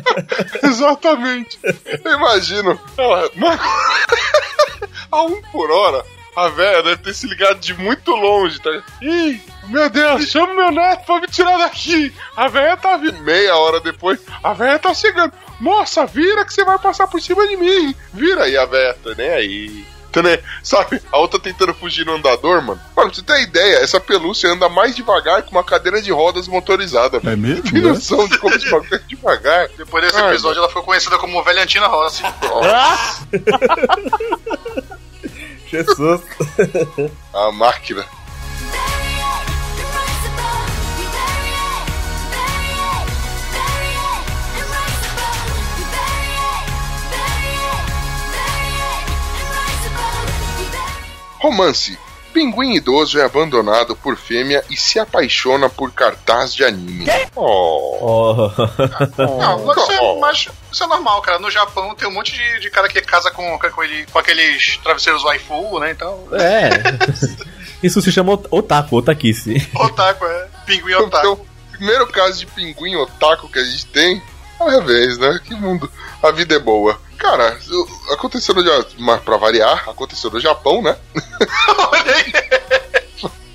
exatamente. 0.62 1.58
Eu 2.04 2.12
imagino. 2.12 2.78
Ela, 2.96 3.30
a 5.10 5.22
um 5.22 5.40
por 5.52 5.70
hora, 5.70 6.04
a 6.36 6.48
velha 6.48 6.82
deve 6.82 6.96
ter 6.98 7.14
se 7.14 7.26
ligado 7.26 7.58
de 7.60 7.74
muito 7.74 8.10
longe, 8.12 8.60
tá? 8.60 8.70
Ih, 9.02 9.40
meu 9.68 9.88
Deus, 9.90 10.26
chama 10.28 10.54
meu 10.54 10.70
neto 10.70 11.04
pra 11.04 11.20
me 11.20 11.26
tirar 11.26 11.58
daqui. 11.58 12.12
A 12.36 12.48
velha 12.48 12.76
tá 12.76 12.96
vindo. 12.96 13.18
Meia 13.22 13.54
hora 13.56 13.80
depois, 13.80 14.20
a 14.42 14.52
velha 14.52 14.78
tá 14.78 14.94
chegando. 14.94 15.32
Moça, 15.60 16.04
vira 16.06 16.44
que 16.44 16.52
você 16.52 16.64
vai 16.64 16.78
passar 16.78 17.06
por 17.06 17.20
cima 17.20 17.46
de 17.46 17.56
mim. 17.56 17.94
Vira 18.12 18.44
aí 18.44 18.56
a 18.56 18.66
tá 18.66 19.14
nem 19.16 19.30
aí. 19.30 19.84
Tá 20.12 20.22
nem- 20.22 20.38
Sabe, 20.62 21.00
a 21.10 21.18
outra 21.18 21.40
tentando 21.40 21.72
fugir 21.72 22.04
no 22.04 22.14
andador, 22.14 22.60
mano. 22.60 22.78
Mano, 22.94 23.10
pra 23.10 23.14
você 23.14 23.22
ter 23.22 23.40
ideia, 23.40 23.76
essa 23.78 23.98
pelúcia 23.98 24.50
anda 24.50 24.68
mais 24.68 24.94
devagar 24.94 25.42
que 25.42 25.50
uma 25.50 25.64
cadeira 25.64 26.02
de 26.02 26.12
rodas 26.12 26.46
motorizada. 26.46 27.18
É 27.24 27.34
mesmo? 27.34 27.62
Tem 27.62 27.80
né? 27.80 27.88
noção 27.88 28.28
de 28.28 28.36
como 28.38 28.54
esse 28.54 28.70
bagulho 28.70 28.94
é 28.94 28.98
devagar? 29.08 29.68
Depois 29.76 30.04
desse 30.04 30.18
Ai, 30.18 30.30
episódio, 30.32 30.58
ela 30.58 30.68
foi 30.68 30.82
conhecida 30.82 31.18
como 31.18 31.42
Velhantina 31.42 31.86
Rossi. 31.86 32.22
Jesus. 35.70 36.20
A 37.32 37.50
máquina. 37.52 38.04
Romance. 51.42 51.98
Pinguim 52.32 52.72
idoso 52.76 53.18
é 53.20 53.24
abandonado 53.26 53.94
por 53.94 54.16
fêmea 54.16 54.64
e 54.70 54.76
se 54.76 54.98
apaixona 54.98 55.68
por 55.68 55.92
cartaz 55.92 56.54
de 56.54 56.64
anime. 56.64 57.04
Oh. 57.36 57.98
Oh. 58.00 58.50
Não, 59.38 59.66
mas 59.66 59.76
isso, 59.76 59.98
Oh. 60.00 60.16
é, 60.16 60.20
mas 60.20 60.48
isso 60.72 60.84
é 60.84 60.86
normal, 60.86 61.20
cara. 61.20 61.38
No 61.38 61.50
Japão 61.50 61.94
tem 61.94 62.08
um 62.08 62.12
monte 62.12 62.32
de, 62.32 62.60
de 62.60 62.70
cara 62.70 62.88
que 62.88 63.02
casa 63.02 63.30
com, 63.30 63.58
com, 63.58 63.82
ele- 63.82 64.06
com 64.10 64.18
aqueles 64.18 64.78
travesseiros 64.78 65.22
waifu, 65.24 65.78
né? 65.78 65.90
Então, 65.90 66.26
É. 66.32 66.70
Isso 67.82 68.00
se 68.00 68.12
chama 68.12 68.32
ot- 68.34 68.46
otaku, 68.50 68.96
otakice. 68.96 69.68
otaku, 69.74 70.24
é. 70.24 70.48
Pinguim 70.64 70.92
Então, 70.94 71.06
otaku. 71.08 71.32
o 71.32 71.76
primeiro 71.76 72.06
caso 72.06 72.38
de 72.38 72.46
pinguim 72.46 72.94
otaku 72.94 73.48
que 73.48 73.58
a 73.58 73.64
gente 73.64 73.84
tem 73.86 74.22
é 74.68 74.76
o 74.76 74.80
revés, 74.80 75.18
né? 75.18 75.40
Que 75.44 75.54
mundo. 75.54 75.90
A 76.22 76.30
vida 76.30 76.54
é 76.54 76.58
boa. 76.58 76.98
Cara, 77.18 77.56
aconteceu 78.10 78.54
no 78.54 78.64
Ja- 78.64 78.84
mas 78.98 79.20
pra 79.22 79.36
variar, 79.36 79.88
aconteceu 79.88 80.30
no 80.30 80.40
Japão, 80.40 80.82
né? 80.82 80.96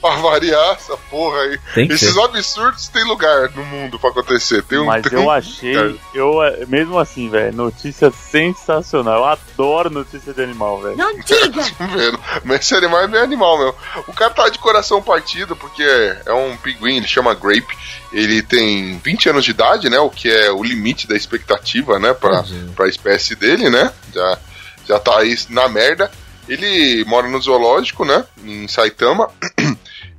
Pra 0.02 0.16
variar 0.16 0.74
essa 0.74 0.96
porra 1.10 1.38
aí. 1.42 1.60
Esses 1.90 2.14
ser. 2.14 2.22
absurdos 2.22 2.88
tem 2.88 3.04
lugar 3.06 3.50
no 3.52 3.66
mundo 3.66 4.00
pra 4.00 4.10
acontecer. 4.10 4.64
Tem 4.64 4.78
um, 4.78 4.86
Mas 4.86 5.04
tem 5.04 5.20
eu 5.20 5.30
achei, 5.30 6.00
eu 6.14 6.44
eh, 6.44 6.66
mesmo 6.68 7.00
assim, 7.00 7.30
velho, 7.30 7.56
notícia 7.56 8.12
sensacional. 8.12 9.18
Eu 9.18 9.26
adoro 9.26 9.90
notícia 9.90 10.34
de 10.34 10.42
animal, 10.42 10.80
velho. 10.82 10.98
vendo. 11.96 12.20
Mas 12.44 12.62
esse 12.62 12.76
animal 12.76 13.02
é 13.02 13.08
meio 13.08 13.24
animal, 13.24 13.58
meu. 13.58 13.76
O 14.08 14.14
cara 14.14 14.34
tá 14.34 14.50
de 14.50 14.60
coração 14.60 15.02
partido 15.02 15.56
porque 15.56 15.84
é 16.26 16.34
um 16.34 16.56
pinguim, 16.58 16.98
ele 16.98 17.08
chama 17.08 17.34
Grape. 17.34 17.78
Ele 18.12 18.42
tem 18.42 18.98
20 19.00 19.30
anos 19.30 19.46
de 19.46 19.52
idade, 19.52 19.90
né? 19.90 20.00
O 20.00 20.10
que 20.10 20.30
é 20.30 20.52
o 20.52 20.64
limite 20.64 21.08
da 21.08 21.16
expectativa, 21.16 22.00
né? 22.00 22.14
Pra, 22.14 22.44
pra 22.76 22.88
espécie 22.88 23.36
dele, 23.36 23.70
né? 23.70 23.92
Já, 24.14 24.38
já 24.86 25.00
tá 25.00 25.20
aí 25.20 25.36
na 25.50 25.68
merda. 25.68 26.10
Ele 26.48 27.04
mora 27.06 27.28
no 27.28 27.42
zoológico, 27.42 28.06
né? 28.06 28.24
Em 28.44 28.68
Saitama. 28.68 29.30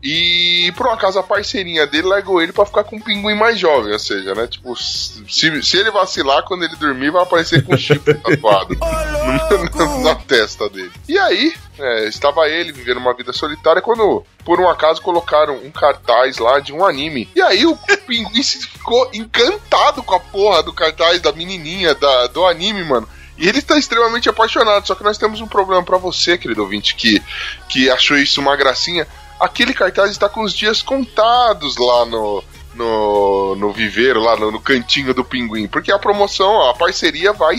E 0.02 0.72
por 0.76 0.86
um 0.86 0.90
acaso 0.92 1.18
a 1.18 1.22
parceirinha 1.24 1.84
dele 1.86 2.06
largou 2.06 2.40
ele 2.40 2.52
pra 2.52 2.64
ficar 2.64 2.84
com 2.84 2.96
um 2.96 3.00
pinguim 3.00 3.34
mais 3.34 3.58
jovem, 3.58 3.92
ou 3.92 3.98
seja, 3.98 4.32
né? 4.34 4.46
Tipo, 4.46 4.76
se, 4.76 5.60
se 5.62 5.76
ele 5.76 5.90
vacilar, 5.90 6.44
quando 6.44 6.64
ele 6.64 6.76
dormir, 6.76 7.10
vai 7.10 7.22
aparecer 7.22 7.64
com 7.64 7.74
um 7.74 7.78
chifre 7.78 8.14
tatuado 8.22 8.76
no- 9.74 10.02
na 10.04 10.14
testa 10.14 10.68
dele. 10.68 10.92
E 11.08 11.18
aí, 11.18 11.52
é, 11.78 12.04
estava 12.08 12.48
ele 12.48 12.72
vivendo 12.72 12.98
uma 12.98 13.12
vida 13.14 13.32
solitária 13.32 13.82
quando, 13.82 14.24
por 14.44 14.60
um 14.60 14.68
acaso, 14.68 15.02
colocaram 15.02 15.56
um 15.56 15.70
cartaz 15.70 16.38
lá 16.38 16.60
de 16.60 16.72
um 16.72 16.84
anime. 16.84 17.28
E 17.34 17.42
aí 17.42 17.66
o 17.66 17.76
pinguim 18.06 18.42
ficou 18.42 19.08
encantado 19.12 20.02
com 20.02 20.14
a 20.14 20.20
porra 20.20 20.62
do 20.62 20.72
cartaz 20.72 21.20
da 21.20 21.32
menininha 21.32 21.94
da, 21.94 22.28
do 22.28 22.46
anime, 22.46 22.84
mano. 22.84 23.08
E 23.36 23.48
ele 23.48 23.62
tá 23.62 23.78
extremamente 23.78 24.28
apaixonado, 24.28 24.84
só 24.86 24.94
que 24.96 25.04
nós 25.04 25.16
temos 25.18 25.40
um 25.40 25.46
problema 25.46 25.82
pra 25.82 25.96
você, 25.96 26.36
querido 26.36 26.62
ouvinte, 26.62 26.96
que, 26.96 27.22
que 27.68 27.88
achou 27.88 28.16
isso 28.16 28.40
uma 28.40 28.56
gracinha. 28.56 29.06
Aquele 29.40 29.72
cartaz 29.74 30.10
está 30.10 30.28
com 30.28 30.42
os 30.42 30.52
dias 30.52 30.82
contados 30.82 31.76
lá 31.76 32.04
no, 32.06 32.42
no, 32.74 33.56
no 33.56 33.72
viveiro, 33.72 34.20
lá 34.20 34.36
no, 34.36 34.50
no 34.50 34.60
cantinho 34.60 35.14
do 35.14 35.24
pinguim, 35.24 35.66
porque 35.68 35.92
a 35.92 35.98
promoção, 35.98 36.68
a 36.68 36.74
parceria 36.74 37.32
vai, 37.32 37.56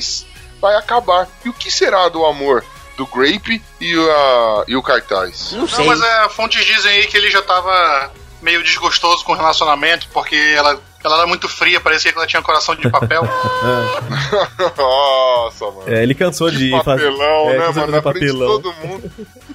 vai 0.61 0.75
acabar. 0.75 1.27
E 1.45 1.49
o 1.49 1.53
que 1.53 1.69
será 1.71 2.09
do 2.09 2.25
amor 2.25 2.63
do 2.97 3.05
Grape 3.05 3.61
e, 3.79 3.93
a, 3.93 4.63
e 4.67 4.75
o 4.75 4.81
cartaz? 4.83 5.53
Não, 5.53 5.85
mas 5.85 6.01
é, 6.01 6.29
fontes 6.29 6.65
dizem 6.65 6.91
aí 6.91 7.07
que 7.07 7.15
ele 7.17 7.31
já 7.31 7.41
tava 7.41 8.11
meio 8.41 8.63
desgostoso 8.63 9.23
com 9.23 9.33
o 9.33 9.35
relacionamento, 9.35 10.07
porque 10.13 10.35
ela, 10.55 10.79
ela 11.03 11.17
era 11.17 11.27
muito 11.27 11.47
fria, 11.47 11.79
parecia 11.79 12.11
que 12.11 12.17
ela 12.17 12.27
tinha 12.27 12.41
coração 12.41 12.75
de 12.75 12.89
papel. 12.89 13.21
Nossa, 14.77 15.65
mano. 15.65 15.83
É, 15.87 16.03
ele 16.03 16.15
cansou 16.15 16.49
de 16.49 16.71
Que 16.71 16.83
fazer. 16.83 17.05
papelão, 17.11 17.49
é, 17.49 17.57
né, 17.57 17.59
mano? 17.59 17.73
de 17.73 17.73
fazer 17.73 18.01
frente 18.01 18.19
de 18.19 18.27
papelão. 18.31 18.61
todo 18.61 18.73
mundo. 18.75 19.11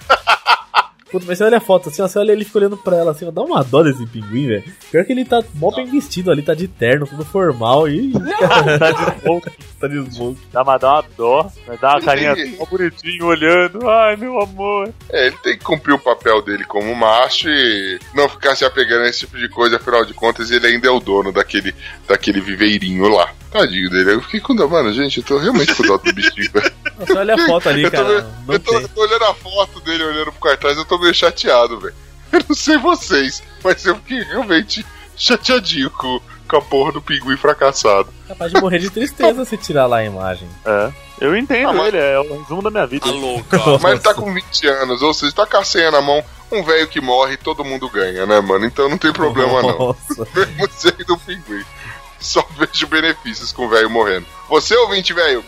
Puta, 1.14 1.26
mas 1.28 1.38
você 1.38 1.44
olha 1.44 1.58
a 1.58 1.60
foto 1.60 1.90
assim, 1.90 2.02
ó, 2.02 2.08
você 2.08 2.18
olha 2.18 2.32
ele 2.32 2.44
fica 2.44 2.58
olhando 2.58 2.76
pra 2.76 2.96
ela 2.96 3.12
assim, 3.12 3.24
ó, 3.24 3.30
dá 3.30 3.40
uma 3.40 3.62
dó 3.62 3.84
desse 3.84 4.04
pinguim, 4.04 4.48
velho. 4.48 4.64
Pior 4.90 5.04
que 5.04 5.12
ele 5.12 5.24
tá 5.24 5.40
mó 5.54 5.70
bem 5.70 5.86
vestido 5.86 6.28
ali, 6.28 6.42
tá 6.42 6.54
de 6.54 6.66
terno, 6.66 7.06
tudo 7.06 7.24
formal 7.24 7.88
e. 7.88 8.10
tá 8.80 8.90
de 8.90 9.20
smoke. 9.20 9.50
tá 9.78 9.86
de 9.86 10.12
smoke. 10.12 10.40
Dá 10.52 10.64
uma, 10.64 10.76
dá 10.76 10.94
uma 10.94 11.04
dó, 11.16 11.52
mas 11.68 11.78
dá 11.78 11.90
uma 11.90 12.00
carinha 12.00 12.32
assim, 12.32 12.56
bonitinho, 12.68 13.26
olhando. 13.26 13.88
Ai, 13.88 14.16
meu 14.16 14.40
amor. 14.40 14.92
É, 15.08 15.28
ele 15.28 15.36
tem 15.36 15.56
que 15.56 15.62
cumprir 15.64 15.94
o 15.94 16.00
papel 16.00 16.42
dele 16.42 16.64
como 16.64 16.92
macho 16.96 17.48
e 17.48 18.00
não 18.12 18.28
ficar 18.28 18.56
se 18.56 18.64
apegando 18.64 19.04
a 19.04 19.08
esse 19.08 19.20
tipo 19.20 19.38
de 19.38 19.48
coisa, 19.48 19.76
afinal 19.76 20.04
de 20.04 20.14
contas, 20.14 20.50
ele 20.50 20.66
ainda 20.66 20.88
é 20.88 20.90
o 20.90 20.98
dono 20.98 21.30
daquele, 21.30 21.72
daquele 22.08 22.40
viveirinho 22.40 23.06
lá. 23.06 23.32
Tadinho 23.54 23.88
dele. 23.88 24.14
Eu 24.14 24.20
fiquei 24.22 24.40
com 24.40 24.52
dó, 24.54 24.66
mano, 24.66 24.92
gente, 24.92 25.18
eu 25.18 25.24
tô 25.24 25.38
realmente 25.38 25.72
com 25.76 25.84
dó 25.84 25.96
do 25.96 26.12
bichinho, 26.12 26.50
velho. 26.52 26.72
Nossa, 26.98 27.18
olha 27.20 27.34
a 27.36 27.46
foto 27.46 27.68
ali, 27.68 27.84
Eu 27.84 27.90
cara. 27.92 28.22
Não 28.46 28.54
eu, 28.54 28.58
tô, 28.58 28.80
eu 28.80 28.88
tô 28.88 29.00
olhando 29.00 29.24
a 29.26 29.34
foto 29.34 29.80
dele, 29.80 30.02
olhando 30.02 30.32
pro 30.32 30.48
cartaz, 30.50 30.76
eu 30.76 30.84
tô 30.84 30.98
meio 30.98 31.14
chateado, 31.14 31.78
velho. 31.78 31.94
Eu 32.32 32.40
não 32.48 32.56
sei 32.56 32.76
vocês, 32.78 33.44
mas 33.62 33.86
eu 33.86 33.94
fiquei 33.94 34.24
realmente 34.24 34.84
chateadinho 35.16 35.88
com, 35.90 36.20
com 36.48 36.56
a 36.56 36.62
porra 36.62 36.90
do 36.90 37.00
pinguim 37.00 37.36
fracassado. 37.36 38.08
Capaz 38.26 38.50
de 38.52 38.60
morrer 38.60 38.80
de 38.80 38.90
tristeza 38.90 39.44
se 39.44 39.56
tirar 39.56 39.86
lá 39.86 39.98
a 39.98 40.04
imagem. 40.04 40.48
É. 40.66 40.92
Eu 41.20 41.36
entendo 41.36 41.68
Ah, 41.68 41.72
mas- 41.72 41.86
ele, 41.94 41.98
é 41.98 42.18
o 42.18 42.40
resumo 42.40 42.60
da 42.60 42.70
minha 42.72 42.86
vida. 42.88 43.06
Mas 43.80 43.92
ele 43.92 44.00
tá 44.00 44.12
com 44.14 44.34
20 44.34 44.66
anos, 44.66 45.00
ou 45.00 45.14
seja, 45.14 45.32
tá 45.32 45.46
com 45.46 45.58
a 45.58 45.64
senha 45.64 45.92
na 45.92 46.02
mão, 46.02 46.20
um 46.50 46.60
velho 46.64 46.88
que 46.88 47.00
morre, 47.00 47.36
todo 47.36 47.64
mundo 47.64 47.88
ganha, 47.88 48.26
né, 48.26 48.40
mano? 48.40 48.64
Então 48.66 48.88
não 48.88 48.98
tem 48.98 49.12
problema 49.12 49.62
não. 49.62 49.78
Nossa. 49.78 50.26
Mesmo 50.34 50.68
sendo 50.72 51.14
um 51.14 51.18
pinguim. 51.18 51.64
Só 52.32 52.46
vejo 52.58 52.86
benefícios 52.86 53.52
com 53.52 53.66
o 53.66 53.68
velho 53.68 53.90
morrendo. 53.90 54.26
Você, 54.48 54.74
ouvinte, 54.76 55.12
velho, 55.12 55.44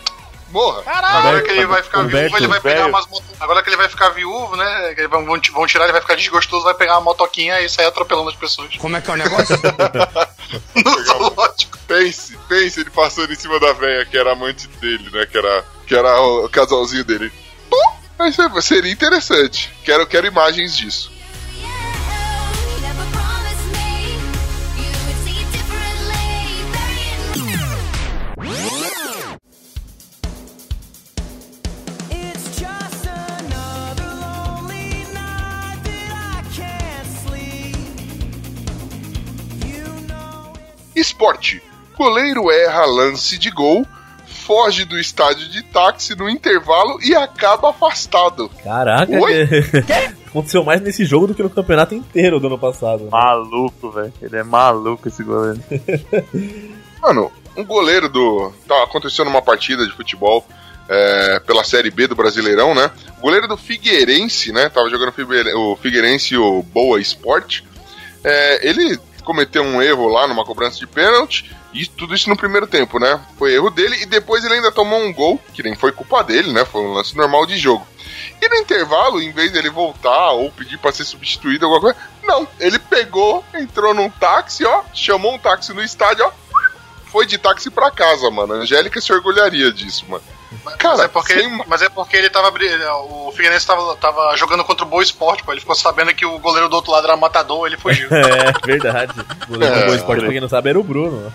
morra. 0.51 0.83
Agora 0.85 1.41
que 1.41 1.51
ele 1.51 1.65
vai 1.65 1.83
ficar 1.83 1.99
Humberto, 2.01 2.19
viúvo, 2.19 2.37
ele 2.37 2.47
vai 2.47 2.59
pegar 2.61 2.75
velho. 2.83 2.89
umas 2.89 3.07
moto... 3.07 3.23
Agora 3.39 3.63
que 3.63 3.69
ele 3.69 3.77
vai 3.77 3.89
ficar 3.89 4.09
viúvo, 4.09 4.55
né? 4.55 4.93
que 4.95 5.07
Vão, 5.07 5.25
vão 5.25 5.41
vão 5.53 5.67
tirar, 5.67 5.85
ele 5.85 5.93
vai 5.93 6.01
ficar 6.01 6.15
desgostoso, 6.15 6.63
vai 6.63 6.73
pegar 6.73 6.93
uma 6.93 7.01
motoquinha 7.01 7.59
e 7.61 7.69
sair 7.69 7.85
atropelando 7.87 8.29
as 8.29 8.35
pessoas. 8.35 8.75
Como 8.77 8.95
é 8.95 9.01
que 9.01 9.09
é 9.09 9.13
o 9.13 9.17
negócio? 9.17 9.57
No 10.75 11.03
zoológico. 11.03 11.77
Pense, 11.87 12.37
pense, 12.47 12.79
ele 12.79 12.89
passando 12.89 13.31
em 13.33 13.35
cima 13.35 13.59
da 13.59 13.73
velha 13.73 14.05
que 14.05 14.17
era 14.17 14.31
amante 14.31 14.65
dele, 14.79 15.09
né? 15.11 15.25
Que 15.25 15.37
era, 15.37 15.65
que 15.85 15.93
era 15.95 16.21
o 16.21 16.47
casalzinho 16.47 17.03
dele. 17.03 17.31
Mas 18.17 18.37
é- 18.39 18.61
seria 18.61 18.91
interessante. 18.91 19.69
Quero, 19.83 20.07
quero 20.07 20.25
imagens 20.25 20.75
disso. 20.75 21.11
Esporte. 41.07 41.61
Goleiro 41.97 42.51
erra 42.51 42.85
lance 42.85 43.37
de 43.37 43.49
gol, 43.49 43.85
foge 44.25 44.85
do 44.85 44.99
estádio 44.99 45.47
de 45.49 45.63
táxi 45.63 46.15
no 46.15 46.29
intervalo 46.29 46.99
e 47.01 47.15
acaba 47.15 47.69
afastado. 47.71 48.49
Caraca, 48.63 49.11
Oi? 49.19 49.47
aconteceu 50.27 50.63
mais 50.63 50.79
nesse 50.81 51.03
jogo 51.05 51.27
do 51.27 51.33
que 51.35 51.41
no 51.41 51.49
campeonato 51.49 51.95
inteiro 51.95 52.39
do 52.39 52.47
ano 52.47 52.59
passado. 52.59 53.05
né? 53.05 53.09
Maluco, 53.11 53.89
velho. 53.91 54.13
Ele 54.21 54.37
é 54.37 54.43
maluco 54.43 55.07
esse 55.07 55.23
goleiro. 55.23 55.59
Mano, 57.01 57.31
um 57.55 57.63
goleiro 57.65 58.09
do. 58.09 58.51
Tá 58.67 58.83
acontecendo 58.83 59.27
uma 59.29 59.41
partida 59.41 59.85
de 59.85 59.91
futebol 59.93 60.45
é, 60.89 61.39
pela 61.45 61.63
Série 61.63 61.89
B 61.89 62.07
do 62.07 62.15
Brasileirão, 62.15 62.75
né? 62.75 62.91
O 63.17 63.21
goleiro 63.21 63.47
do 63.47 63.57
Figueirense, 63.57 64.51
né? 64.51 64.69
Tava 64.69 64.89
jogando 64.89 65.09
o 65.09 65.13
Figueire- 65.13 65.53
o 65.55 65.75
Figueirense 65.77 66.35
e 66.35 66.37
o 66.37 66.61
Boa 66.63 66.99
Esporte. 66.99 67.63
É, 68.23 68.67
ele 68.67 68.99
cometeu 69.27 69.61
um 69.61 69.81
erro 69.81 70.07
lá 70.07 70.25
numa 70.25 70.45
cobrança 70.45 70.79
de 70.79 70.87
pênalti. 70.87 71.53
E 71.73 71.85
tudo 71.85 72.15
isso 72.15 72.29
no 72.29 72.37
primeiro 72.37 72.65
tempo, 72.65 72.97
né? 72.97 73.21
Foi 73.37 73.53
erro 73.53 73.69
dele 73.69 74.01
e 74.01 74.05
depois 74.05 74.43
ele 74.43 74.53
ainda 74.53 74.71
tomou 74.71 74.99
um 74.99 75.11
gol, 75.11 75.37
que 75.53 75.61
nem 75.61 75.75
foi 75.75 75.91
culpa 75.91 76.23
dele, 76.23 76.53
né? 76.53 76.63
Foi 76.63 76.81
um 76.81 76.93
lance 76.93 77.15
normal 77.15 77.45
de 77.45 77.57
jogo. 77.57 77.85
E 78.41 78.47
no 78.47 78.55
intervalo, 78.55 79.21
em 79.21 79.33
vez 79.33 79.51
dele 79.51 79.69
voltar 79.69 80.31
ou 80.31 80.49
pedir 80.49 80.77
pra 80.77 80.93
ser 80.93 81.03
substituído, 81.03 81.65
alguma 81.65 81.81
coisa, 81.81 81.97
não. 82.23 82.47
Ele 82.57 82.79
pegou, 82.79 83.43
entrou 83.53 83.93
num 83.93 84.09
táxi, 84.09 84.63
ó, 84.63 84.83
chamou 84.93 85.35
um 85.35 85.37
táxi 85.37 85.73
no 85.73 85.83
estádio, 85.83 86.25
ó, 86.25 86.31
foi 87.11 87.25
de 87.25 87.37
táxi 87.37 87.69
pra 87.69 87.91
casa, 87.91 88.31
mano. 88.31 88.53
A 88.53 88.57
Angélica 88.57 89.01
se 89.01 89.11
orgulharia 89.11 89.71
disso, 89.71 90.05
mano. 90.07 90.23
Cara, 90.77 90.95
mas, 90.97 91.05
é 91.05 91.07
porque, 91.07 91.33
sem- 91.33 91.63
mas 91.67 91.81
é 91.81 91.89
porque 91.89 92.15
ele 92.17 92.29
tava. 92.29 92.49
O 93.09 93.31
Figueirense 93.35 93.65
tava, 93.67 93.95
tava 93.97 94.35
jogando 94.37 94.63
contra 94.63 94.85
o 94.85 94.87
Boa 94.87 95.03
Esporte, 95.03 95.43
pô. 95.43 95.51
Ele 95.51 95.59
ficou 95.61 95.75
sabendo 95.75 96.13
que 96.13 96.25
o 96.25 96.39
goleiro 96.39 96.69
do 96.69 96.75
outro 96.75 96.91
lado 96.91 97.05
era 97.07 97.17
matador, 97.17 97.67
ele 97.67 97.77
fugiu. 97.77 98.07
É, 98.15 98.65
verdade. 98.65 99.13
O 99.45 99.53
goleiro 99.53 99.75
do 99.75 99.81
É. 99.81 99.85
Boa 99.85 99.95
Esporte, 99.97 100.21
pra 100.21 100.31
quem 100.31 100.41
não 100.41 100.49
sabe, 100.49 100.69
era 100.69 100.79
o 100.79 100.83
Bruno. 100.83 101.31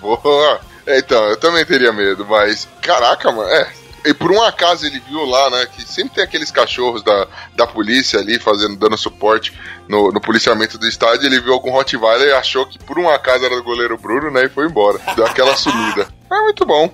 Boa. 0.00 0.60
É, 0.86 0.98
Então, 0.98 1.22
eu 1.28 1.36
também 1.38 1.64
teria 1.64 1.92
medo, 1.92 2.26
mas. 2.28 2.68
Caraca, 2.80 3.30
mano, 3.32 3.48
é. 3.50 3.72
E 4.04 4.12
por 4.12 4.32
um 4.32 4.42
acaso 4.42 4.84
ele 4.84 4.98
viu 4.98 5.24
lá, 5.24 5.48
né, 5.50 5.64
que 5.66 5.82
sempre 5.88 6.16
tem 6.16 6.24
aqueles 6.24 6.50
cachorros 6.50 7.04
da, 7.04 7.28
da 7.54 7.68
polícia 7.68 8.18
ali 8.18 8.36
fazendo, 8.36 8.74
dando 8.76 8.98
suporte 8.98 9.56
no, 9.88 10.10
no 10.10 10.20
policiamento 10.20 10.76
do 10.76 10.88
estádio. 10.88 11.24
Ele 11.26 11.38
viu 11.40 11.52
algum 11.52 11.70
Rottweiler 11.70 12.28
e 12.30 12.32
achou 12.32 12.66
que 12.66 12.80
por 12.80 12.98
um 12.98 13.08
acaso 13.08 13.44
era 13.44 13.54
do 13.54 13.62
goleiro 13.62 13.96
Bruno, 13.96 14.28
né, 14.32 14.44
e 14.46 14.48
foi 14.48 14.66
embora. 14.66 14.98
Deu 15.14 15.24
aquela 15.24 15.54
sumida. 15.56 16.08
É 16.28 16.40
muito 16.40 16.66
bom. 16.66 16.90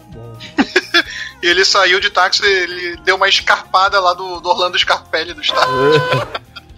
E 1.42 1.46
ele 1.46 1.64
saiu 1.64 2.00
de 2.00 2.10
táxi, 2.10 2.44
ele 2.44 2.96
deu 2.98 3.16
uma 3.16 3.28
escarpada 3.28 4.00
lá 4.00 4.14
do, 4.14 4.40
do 4.40 4.48
Orlando 4.48 4.78
Scarpelli 4.78 5.34
do 5.34 5.40
estádio. 5.40 5.72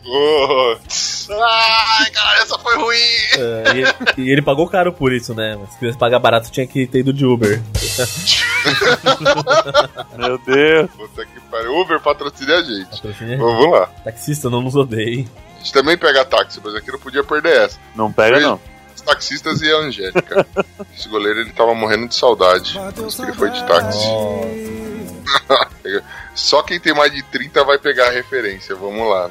Oh, 0.05 0.77
Ai, 1.33 2.11
cara, 2.11 2.43
essa 2.43 2.59
foi 2.59 2.77
ruim. 2.77 2.97
É, 2.97 4.19
e, 4.19 4.23
e 4.23 4.31
ele 4.31 4.43
pagou 4.43 4.69
caro 4.69 4.93
por 4.93 5.13
isso, 5.13 5.35
né? 5.35 5.57
Mas 5.59 5.71
se 5.71 5.79
quisesse 5.79 5.99
pagar 5.99 6.19
barato, 6.19 6.51
tinha 6.51 6.67
que 6.67 6.87
ter 6.87 7.01
ido 7.01 7.13
de 7.13 7.25
Uber. 7.25 7.61
Meu 10.17 10.39
Deus. 10.39 10.91
puta 10.91 11.25
que 11.25 11.41
pariu. 11.51 11.77
Uber 11.79 12.01
patrocina 12.01 12.57
a 12.57 12.63
gente. 12.63 12.91
Patrocínio. 12.91 13.39
Vamos 13.39 13.71
lá. 13.71 13.87
Taxista, 14.05 14.51
não 14.51 14.63
nos 14.63 14.75
odeie. 14.75 15.29
A 15.55 15.59
gente 15.59 15.73
também 15.73 15.97
pega 15.97 16.25
táxi, 16.25 16.61
mas 16.65 16.75
aqui 16.75 16.91
não 16.91 16.99
podia 16.99 17.23
perder 17.23 17.67
essa. 17.67 17.79
Não 17.95 18.13
pega, 18.13 18.41
não. 18.41 18.61
Os 19.01 19.07
taxistas 19.07 19.63
e 19.63 19.73
a 19.73 19.77
Angélica. 19.77 20.47
Esse 20.97 21.09
goleiro 21.09 21.41
ele 21.41 21.53
tava 21.53 21.75
morrendo 21.75 22.07
de 22.07 22.15
saudade. 22.15 22.79
Por 22.95 23.09
isso 23.09 23.17
que 23.17 23.31
ele 23.31 23.37
foi 23.37 23.51
de 23.51 23.67
táxi. 23.67 24.05
Só 26.35 26.63
quem 26.63 26.79
tem 26.79 26.95
mais 26.95 27.13
de 27.13 27.23
30 27.23 27.65
vai 27.65 27.79
pegar 27.79 28.09
a 28.09 28.11
referência. 28.11 28.75
Vamos 28.75 29.09
lá. 29.09 29.31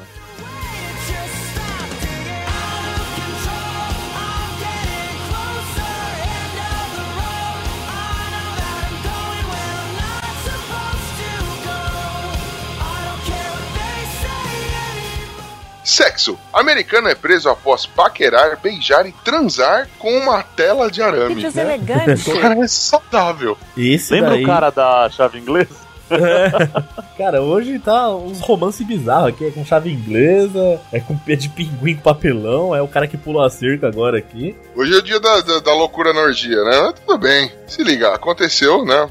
Sexo. 16.00 16.38
Americano 16.52 17.08
é 17.08 17.14
preso 17.14 17.48
após 17.48 17.84
paquerar, 17.84 18.58
beijar 18.60 19.06
e 19.06 19.12
transar 19.24 19.86
com 19.98 20.10
uma 20.16 20.42
tela 20.42 20.90
de 20.90 21.02
arame. 21.02 21.34
Que 21.34 21.42
deselegante. 21.42 22.32
Cara, 22.40 22.58
é 22.58 22.66
saudável. 22.68 23.58
Esse 23.76 24.14
Lembra 24.14 24.30
daí... 24.30 24.44
o 24.44 24.46
cara 24.46 24.70
da 24.70 25.10
chave 25.10 25.38
inglesa? 25.38 25.90
Cara, 27.16 27.40
hoje 27.42 27.78
tá 27.78 28.08
uns 28.08 28.40
romances 28.40 28.84
bizarros 28.84 29.28
aqui, 29.28 29.46
é 29.46 29.50
com 29.50 29.64
chave 29.64 29.92
inglesa, 29.92 30.80
é 30.90 30.98
com 30.98 31.16
pé 31.16 31.36
de 31.36 31.48
pinguim 31.48 31.94
com 31.94 32.02
papelão, 32.02 32.74
é 32.74 32.82
o 32.82 32.88
cara 32.88 33.06
que 33.06 33.16
pulou 33.16 33.44
a 33.44 33.50
cerca 33.50 33.86
agora 33.86 34.18
aqui. 34.18 34.56
Hoje 34.74 34.92
é 34.92 34.96
o 34.96 35.02
dia 35.02 35.20
da, 35.20 35.40
da, 35.40 35.60
da 35.60 35.72
loucura 35.74 36.12
na 36.12 36.22
orgia, 36.22 36.64
né? 36.64 36.80
Mas 36.80 36.94
tudo 37.06 37.18
bem. 37.18 37.52
Se 37.66 37.84
liga, 37.84 38.12
aconteceu, 38.12 38.84
né? 38.84 39.06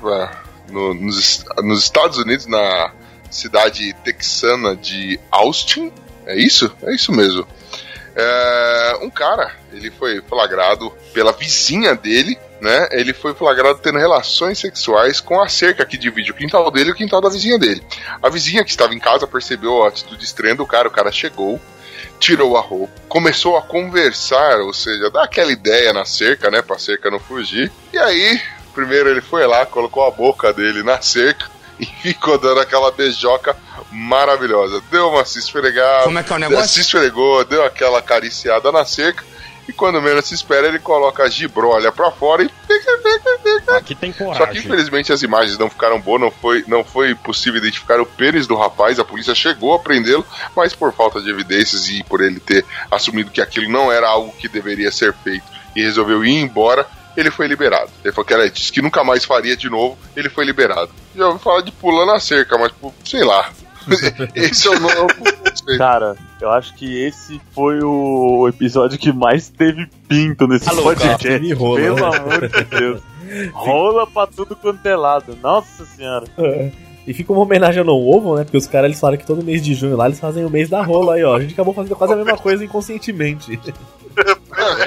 no- 0.69 0.93
nos, 0.93 1.45
nos 1.63 1.83
Estados 1.83 2.17
Unidos, 2.17 2.47
na 2.47 2.91
cidade 3.29 3.93
texana 4.03 4.75
de 4.75 5.19
Austin. 5.31 5.91
É 6.29 6.35
isso? 6.35 6.71
É 6.83 6.93
isso 6.93 7.11
mesmo. 7.11 7.45
É, 8.15 8.99
um 9.01 9.09
cara, 9.09 9.51
ele 9.73 9.89
foi 9.89 10.21
flagrado 10.21 10.91
pela 11.11 11.31
vizinha 11.31 11.95
dele, 11.95 12.37
né? 12.61 12.87
Ele 12.91 13.13
foi 13.13 13.33
flagrado 13.33 13.79
tendo 13.79 13.97
relações 13.97 14.59
sexuais 14.59 15.19
com 15.19 15.41
a 15.41 15.49
cerca 15.49 15.85
que 15.85 15.97
divide 15.97 16.31
o 16.31 16.35
quintal 16.35 16.69
dele 16.69 16.89
e 16.89 16.91
o 16.91 16.95
quintal 16.95 17.19
da 17.19 17.29
vizinha 17.29 17.57
dele. 17.57 17.83
A 18.21 18.29
vizinha 18.29 18.63
que 18.63 18.69
estava 18.69 18.93
em 18.93 18.99
casa 18.99 19.25
percebeu 19.25 19.83
a 19.83 19.87
atitude 19.87 20.23
estranha 20.23 20.55
do 20.55 20.67
cara, 20.67 20.87
o 20.87 20.91
cara 20.91 21.11
chegou, 21.11 21.59
tirou 22.19 22.57
a 22.57 22.61
roupa, 22.61 22.93
começou 23.07 23.57
a 23.57 23.61
conversar, 23.63 24.59
ou 24.59 24.73
seja, 24.73 25.09
dar 25.09 25.23
aquela 25.23 25.51
ideia 25.51 25.93
na 25.93 26.05
cerca, 26.05 26.51
né, 26.51 26.61
pra 26.61 26.77
cerca 26.77 27.09
não 27.09 27.19
fugir. 27.19 27.71
E 27.91 27.97
aí, 27.97 28.39
primeiro 28.75 29.09
ele 29.09 29.21
foi 29.21 29.47
lá, 29.47 29.65
colocou 29.65 30.05
a 30.05 30.11
boca 30.11 30.53
dele 30.53 30.83
na 30.83 31.01
cerca 31.01 31.58
e 31.79 31.85
ficou 31.85 32.37
dando 32.37 32.59
aquela 32.59 32.91
beijoca 32.91 33.55
maravilhosa. 33.91 34.81
Deu 34.91 35.09
uma 35.09 35.25
se 35.25 35.39
esfregada, 35.39 36.03
Como 36.03 36.19
é 36.19 36.23
que 36.23 36.31
é 36.31 36.35
o 36.35 36.39
negócio? 36.39 36.67
se 36.69 36.81
esfregou, 36.81 37.43
deu 37.45 37.63
aquela 37.63 37.99
acariciada 37.99 38.71
na 38.71 38.85
cerca. 38.85 39.23
E 39.67 39.71
quando 39.71 40.01
menos 40.01 40.25
se 40.25 40.33
espera, 40.33 40.67
ele 40.67 40.79
coloca 40.79 41.21
a 41.21 41.29
gibrolha 41.29 41.91
pra 41.91 42.09
fora 42.09 42.41
e. 42.43 42.49
Aqui 43.77 43.93
tem 43.93 44.11
Só 44.11 44.17
que 44.17 44.37
coragem. 44.39 44.57
infelizmente 44.63 45.13
as 45.13 45.21
imagens 45.21 45.59
não 45.59 45.69
ficaram 45.69 45.99
boas, 45.99 46.19
não 46.19 46.31
foi, 46.31 46.63
não 46.67 46.83
foi 46.83 47.13
possível 47.13 47.59
identificar 47.59 47.99
o 48.01 48.05
pênis 48.05 48.47
do 48.47 48.55
rapaz, 48.55 48.99
a 48.99 49.05
polícia 49.05 49.35
chegou 49.35 49.75
a 49.75 49.79
prendê-lo, 49.79 50.25
mas 50.55 50.73
por 50.73 50.91
falta 50.91 51.21
de 51.21 51.29
evidências 51.29 51.87
e 51.87 52.03
por 52.03 52.19
ele 52.21 52.39
ter 52.39 52.65
assumido 52.89 53.29
que 53.29 53.41
aquilo 53.41 53.69
não 53.71 53.91
era 53.91 54.07
algo 54.07 54.33
que 54.39 54.47
deveria 54.47 54.91
ser 54.91 55.13
feito 55.13 55.45
e 55.75 55.83
resolveu 55.83 56.25
ir 56.25 56.39
embora, 56.41 56.87
ele 57.19 57.31
foi 57.31 57.47
liberado. 57.47 57.89
Ele 58.03 58.13
falou 58.13 58.25
que 58.25 58.33
era, 58.33 58.49
disse 58.49 58.71
que 58.71 58.81
nunca 58.81 59.03
mais 59.03 59.25
faria 59.25 59.55
de 59.55 59.69
novo, 59.69 59.97
ele 60.15 60.29
foi 60.29 60.45
liberado. 60.45 60.91
Já 61.15 61.27
ouvi 61.27 61.39
falar 61.39 61.61
de 61.61 61.71
pulando 61.71 62.11
a 62.11 62.19
cerca, 62.19 62.57
mas 62.57 62.71
sei 63.03 63.23
lá. 63.23 63.49
Esse 64.35 64.67
é 64.67 64.71
o 64.71 64.79
nome. 64.79 65.77
Cara, 65.77 66.15
eu 66.41 66.49
acho 66.51 66.75
que 66.75 67.01
esse 67.05 67.41
foi 67.53 67.79
o 67.81 68.47
episódio 68.47 68.99
que 68.99 69.11
mais 69.11 69.49
teve 69.49 69.87
pinto 70.07 70.47
nesse 70.47 70.69
Alô, 70.69 70.83
podcast. 70.83 71.25
teve 71.25 71.53
rola. 71.53 71.79
Pelo 71.79 72.05
amor 72.05 72.47
de 72.47 72.63
Deus. 72.65 73.01
Rola 73.53 74.07
pra 74.07 74.25
tudo 74.25 74.55
quanto 74.55 74.85
é 74.85 74.95
lado. 74.95 75.37
Nossa 75.41 75.85
senhora. 75.85 76.25
E 77.05 77.13
fica 77.13 77.31
uma 77.31 77.41
homenagem 77.41 77.79
ao 77.79 77.85
No 77.85 77.95
Ovo, 77.95 78.35
né? 78.35 78.43
Porque 78.43 78.57
os 78.57 78.67
caras 78.67 78.85
eles 78.89 78.99
falaram 78.99 79.17
que 79.17 79.25
todo 79.25 79.43
mês 79.43 79.63
de 79.63 79.73
junho 79.73 79.95
lá 79.95 80.07
eles 80.07 80.19
fazem 80.19 80.45
o 80.45 80.49
mês 80.49 80.69
da 80.69 80.81
rola 80.81 81.15
aí, 81.15 81.23
ó. 81.23 81.35
A 81.35 81.39
gente 81.39 81.53
acabou 81.53 81.73
fazendo 81.73 81.95
quase 81.95 82.13
a 82.13 82.15
mesma 82.15 82.37
coisa 82.37 82.63
inconscientemente. 82.63 83.59
É, 84.17 84.83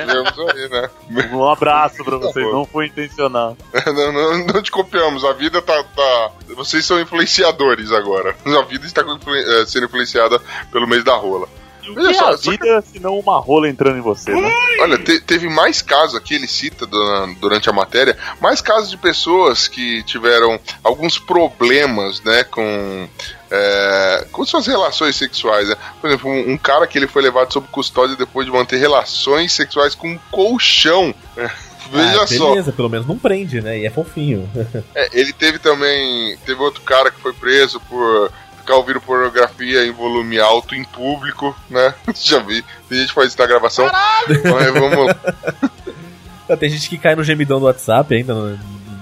aí, 0.63 0.69
né? 0.69 0.91
Um 1.33 1.49
abraço 1.49 2.05
pra 2.05 2.17
vocês, 2.17 2.47
não 2.53 2.65
foi 2.65 2.87
intencional. 2.87 3.57
Não, 3.87 4.13
não, 4.13 4.47
não 4.47 4.63
te 4.63 4.71
copiamos, 4.71 5.25
a 5.25 5.33
vida 5.33 5.61
tá, 5.63 5.83
tá- 5.85 6.31
Vocês 6.57 6.85
são 6.85 7.01
influenciadores 7.01 7.91
agora. 7.93 8.37
A 8.47 8.63
vida 8.63 8.87
está 8.87 9.03
eh, 9.03 9.65
sendo 9.67 9.87
influenciada 9.87 10.41
pelo 10.71 10.87
mês 10.87 11.03
da 11.05 11.15
rola. 11.15 11.49
E 11.83 11.91
o 11.91 11.95
Veja 11.95 12.09
que 12.11 12.15
é 12.15 12.19
só, 12.19 12.29
a 12.31 12.37
só 12.39 12.51
que- 12.51 12.51
vida 12.59 12.83
se 12.83 13.01
não 13.01 13.19
uma 13.19 13.39
rola 13.41 13.69
entrando 13.69 13.99
em 13.99 14.01
você, 14.03 14.33
né? 14.33 14.53
Olha, 14.81 14.99
te- 14.99 15.21
teve 15.21 15.49
mais 15.49 15.83
casos 15.83 16.15
aqui, 16.15 16.35
ele 16.35 16.47
cita 16.47 16.87
du- 16.87 17.35
durante 17.41 17.69
a 17.69 17.73
matéria, 17.73 18.17
mais 18.41 18.61
casos 18.61 18.89
de 18.91 18.97
pessoas 18.97 19.67
que 19.69 20.03
tiveram 20.05 20.61
alguns 20.85 21.19
problemas, 21.19 22.23
né, 22.23 22.45
com, 22.45 23.09
é, 23.55 24.27
com 24.33 24.47
suas 24.47 24.67
relações 24.67 25.15
sexuais, 25.15 25.69
né? 25.69 25.77
Por 26.01 26.09
exemplo, 26.09 26.31
um, 26.31 26.53
um 26.53 26.57
cara 26.57 26.87
que 26.87 26.99
ele 26.99 27.07
foi 27.07 27.21
levado 27.21 27.53
sob 27.53 27.69
custódia 27.71 28.17
depois 28.17 28.47
de 28.47 28.53
manter 28.53 28.79
relações 28.79 29.53
sexuais 29.53 29.95
com 29.95 30.09
um 30.09 30.19
colchão. 30.31 31.15
né? 31.37 31.51
Veja 31.91 32.23
ah, 32.23 32.27
só. 32.27 32.51
beleza, 32.51 32.73
pelo 32.73 32.89
menos 32.89 33.07
não 33.07 33.19
prende, 33.19 33.61
né? 33.61 33.79
E 33.79 33.85
é 33.87 33.91
fofinho. 33.91 34.49
É, 34.95 35.09
ele 35.13 35.33
teve 35.33 35.59
também. 35.59 36.37
Teve 36.47 36.61
outro 36.63 36.81
cara 36.83 37.11
que 37.11 37.21
foi 37.21 37.35
preso 37.35 37.79
por 37.81 38.33
ficar 38.57 38.77
ouvindo 38.77 39.01
pornografia 39.01 39.85
em 39.85 39.91
volume 39.91 40.39
alto 40.39 40.75
em 40.75 40.85
público, 40.85 41.55
né? 41.69 41.95
Já 42.15 42.39
vi. 42.39 42.65
Tem 42.89 42.99
gente 42.99 43.09
que 43.09 43.15
faz 43.15 43.29
isso 43.29 43.39
na 43.39 43.47
gravação. 43.47 43.87
Mas 44.29 44.73
vamos 44.73 45.07
lá. 45.07 46.57
Tem 46.57 46.69
gente 46.69 46.89
que 46.89 46.99
cai 46.99 47.15
no 47.15 47.25
gemidão 47.25 47.59
do 47.59 47.65
WhatsApp 47.65 48.15
ainda, 48.15 48.35
no, 48.35 48.59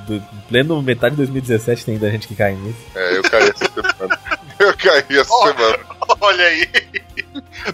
do, 0.06 0.22
pleno 0.48 0.82
metade 0.82 1.12
de 1.12 1.18
2017 1.18 1.84
tem 1.84 1.94
ainda 1.94 2.10
gente 2.10 2.26
que 2.26 2.34
cai 2.34 2.54
nisso. 2.54 2.78
É, 2.94 3.16
eu 3.16 3.22
caí 3.22 3.48
essa 3.48 3.64
semana. 3.72 4.19
Eu 4.66 4.74
caí 4.76 5.18
essa 5.18 5.32
Olha. 5.32 5.54
semana. 5.56 5.78
Olha 6.20 6.44
aí. 6.44 6.68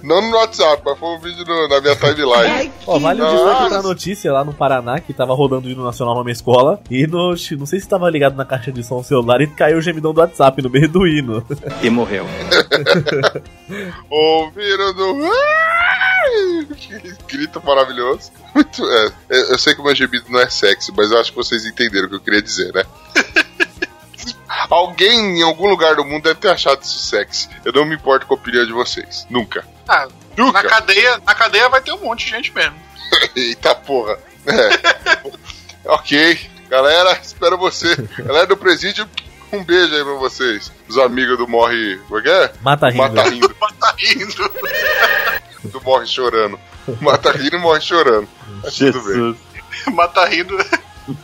Não 0.03 0.21
no 0.21 0.37
WhatsApp, 0.37 0.83
mas 0.85 0.99
foi 0.99 1.09
um 1.09 1.19
vídeo 1.19 1.45
no- 1.45 1.69
na 1.69 1.81
minha 1.81 1.97
timeline. 1.97 2.73
Ó, 2.87 2.99
vale 2.99 3.23
o 3.23 3.31
destaque 3.31 3.69
pra 3.71 3.83
notícia 3.83 4.33
lá 4.33 4.45
no 4.45 4.53
Paraná 4.53 5.01
que 5.01 5.13
tava 5.13 5.35
rodando 5.35 5.67
o 5.67 5.71
hino 5.71 5.83
nacional 5.85 6.15
numa 6.15 6.31
escola 6.31 6.81
e 6.91 7.07
no, 7.07 7.31
não 7.59 7.67
sei 7.67 7.81
se 7.81 7.89
tava 7.89 8.09
ligado 8.11 8.37
na 8.37 8.45
caixa 8.45 8.71
de 8.71 8.83
som 8.85 9.03
celular 9.03 9.41
e 9.41 9.47
caiu 9.47 9.79
o 9.79 9.83
gemidão 9.83 10.13
do 10.13 10.21
WhatsApp 10.21 10.61
no 10.63 10.71
meio 10.71 10.89
do 10.89 11.07
hino. 11.07 11.45
E 11.83 11.91
morreu. 11.91 12.27
Ouviram 14.11 14.95
do. 14.95 15.31
Que 16.77 17.15
grito 17.37 17.63
maravilhoso. 17.65 18.31
Muito, 18.55 18.85
é, 18.89 19.07
é, 19.31 19.53
eu 19.53 19.59
sei 19.59 19.75
que 19.75 19.81
o 19.81 19.85
meu 19.85 19.95
gemido 19.95 20.25
não 20.29 20.41
é 20.41 20.49
sexy, 20.51 20.93
mas 20.97 21.11
eu 21.11 21.19
acho 21.21 21.31
que 21.31 21.37
vocês 21.37 21.65
entenderam 21.67 22.07
o 22.07 22.11
que 22.11 22.17
eu 22.17 22.21
queria 22.21 22.43
dizer, 22.43 22.73
né? 22.75 22.85
Alguém 24.71 25.39
em 25.39 25.43
algum 25.43 25.69
lugar 25.69 25.95
do 25.97 26.05
mundo 26.05 26.23
deve 26.25 26.41
ter 26.41 26.51
achado 26.51 26.83
isso 26.83 26.99
sexy. 26.99 27.49
Eu 27.65 27.73
não 27.73 27.85
me 27.85 27.95
importo 27.95 28.27
com 28.27 28.35
a 28.35 28.37
opinião 28.37 28.65
de 28.67 28.73
vocês. 28.73 29.27
Nunca. 29.31 29.65
Ah, 29.89 30.07
na 30.37 30.45
Nunca. 30.45 30.63
cadeia, 30.65 31.21
na 31.27 31.35
cadeia 31.35 31.69
vai 31.69 31.81
ter 31.81 31.93
um 31.93 31.99
monte 32.05 32.25
de 32.25 32.31
gente 32.31 32.53
mesmo. 32.55 32.75
Eita 33.37 33.75
porra. 33.75 34.19
É. 34.47 35.31
ok. 35.91 36.51
Galera, 36.69 37.13
espero 37.23 37.57
você. 37.57 37.95
Galera 38.19 38.47
do 38.47 38.57
presídio, 38.57 39.09
um 39.53 39.63
beijo 39.63 39.95
aí 39.95 40.03
pra 40.03 40.15
vocês. 40.15 40.73
Os 40.89 40.99
amigos 40.99 41.39
do 41.39 41.47
Morre. 41.47 41.97
Como 42.09 42.19
é 42.19 42.23
que 42.23 42.29
é? 42.29 42.53
Mata 42.63 42.89
rindo. 42.89 42.99
Mata 42.99 43.23
rindo. 43.29 43.57
Tá 43.79 43.95
rindo. 43.99 44.51
Do 45.65 45.81
Morre 45.83 46.07
chorando. 46.07 46.59
Mata 47.01 47.31
rindo 47.33 47.57
e 47.57 47.59
morre 47.59 47.81
chorando. 47.81 48.29
Mas 48.63 48.75
tudo 48.75 49.01
bem. 49.03 49.13
Jesus. 49.15 49.37
Mata 49.93 50.25
rindo. 50.27 50.57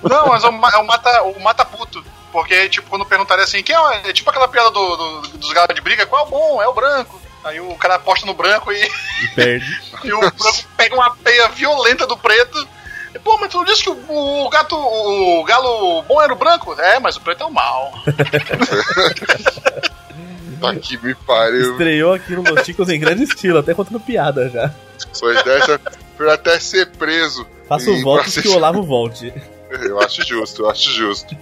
Não, 0.03 0.27
mas 0.29 0.45
é 0.45 0.49
o, 0.49 0.53
ma- 0.53 0.71
é 0.71 0.77
o 0.77 0.87
mata, 0.87 1.23
o 1.23 1.41
mata 1.41 1.65
puto. 1.65 2.05
Porque, 2.33 2.69
tipo, 2.71 2.89
quando 2.89 3.05
perguntarem 3.05 3.45
assim, 3.45 3.63
quem 3.63 3.77
é, 3.77 4.09
é 4.09 4.13
tipo 4.13 4.29
aquela 4.31 4.49
piada 4.49 4.71
do, 4.71 4.97
do- 4.97 5.21
dos 5.37 5.53
gatos 5.53 5.75
de 5.77 5.83
briga, 5.83 6.07
qual 6.07 6.25
é 6.25 6.27
o 6.27 6.31
bom? 6.31 6.63
É 6.63 6.67
o 6.67 6.73
branco. 6.75 7.21
Aí 7.45 7.61
o 7.61 7.75
cara 7.77 7.97
aposta 7.97 8.25
no 8.25 8.33
branco 8.35 8.73
e, 8.73 8.81
E 9.23 9.29
perde. 9.35 9.81
e 10.05 10.13
o 10.13 10.19
branco 10.21 10.65
pega 10.77 10.95
uma 10.95 11.15
peia 11.17 11.49
violenta 11.49 12.07
do 12.07 12.17
preto. 12.17 12.67
E, 13.15 13.19
Pô, 13.19 13.37
mas 13.39 13.51
tu 13.51 13.63
disse 13.67 13.83
que 13.83 13.91
o, 13.91 14.45
o 14.47 14.49
gato, 14.49 14.75
o 14.75 15.45
galo 15.45 16.01
bom 16.03 16.23
era 16.23 16.33
o 16.33 16.37
branco? 16.37 16.73
É, 16.81 16.99
mas 16.99 17.17
o 17.17 17.21
preto 17.21 17.43
é 17.43 17.47
o 17.47 17.51
mal. 17.53 17.93
Tá 20.61 20.75
que 20.77 20.97
me 21.05 21.15
pariu. 21.15 21.73
Estreou 21.73 22.15
aqui 22.15 22.33
no 22.35 22.43
Los 22.43 22.65
Chicos 22.65 22.89
em 22.89 22.99
grande 23.01 23.25
estilo, 23.25 23.59
até 23.59 23.75
contando 23.75 23.99
piada 24.01 24.49
já. 24.49 24.73
Depois 25.13 25.43
dessa, 25.43 25.81
pra 26.17 26.35
até 26.35 26.59
ser 26.61 26.87
preso. 26.93 27.47
Faço 27.69 28.01
votos 28.03 28.35
que 28.39 28.49
o 28.49 28.55
Olavo 28.55 28.83
volte. 28.83 29.33
Eu 29.71 30.01
acho 30.01 30.23
justo, 30.25 30.63
eu 30.63 30.71
acho 30.71 30.91
justo. 30.93 31.37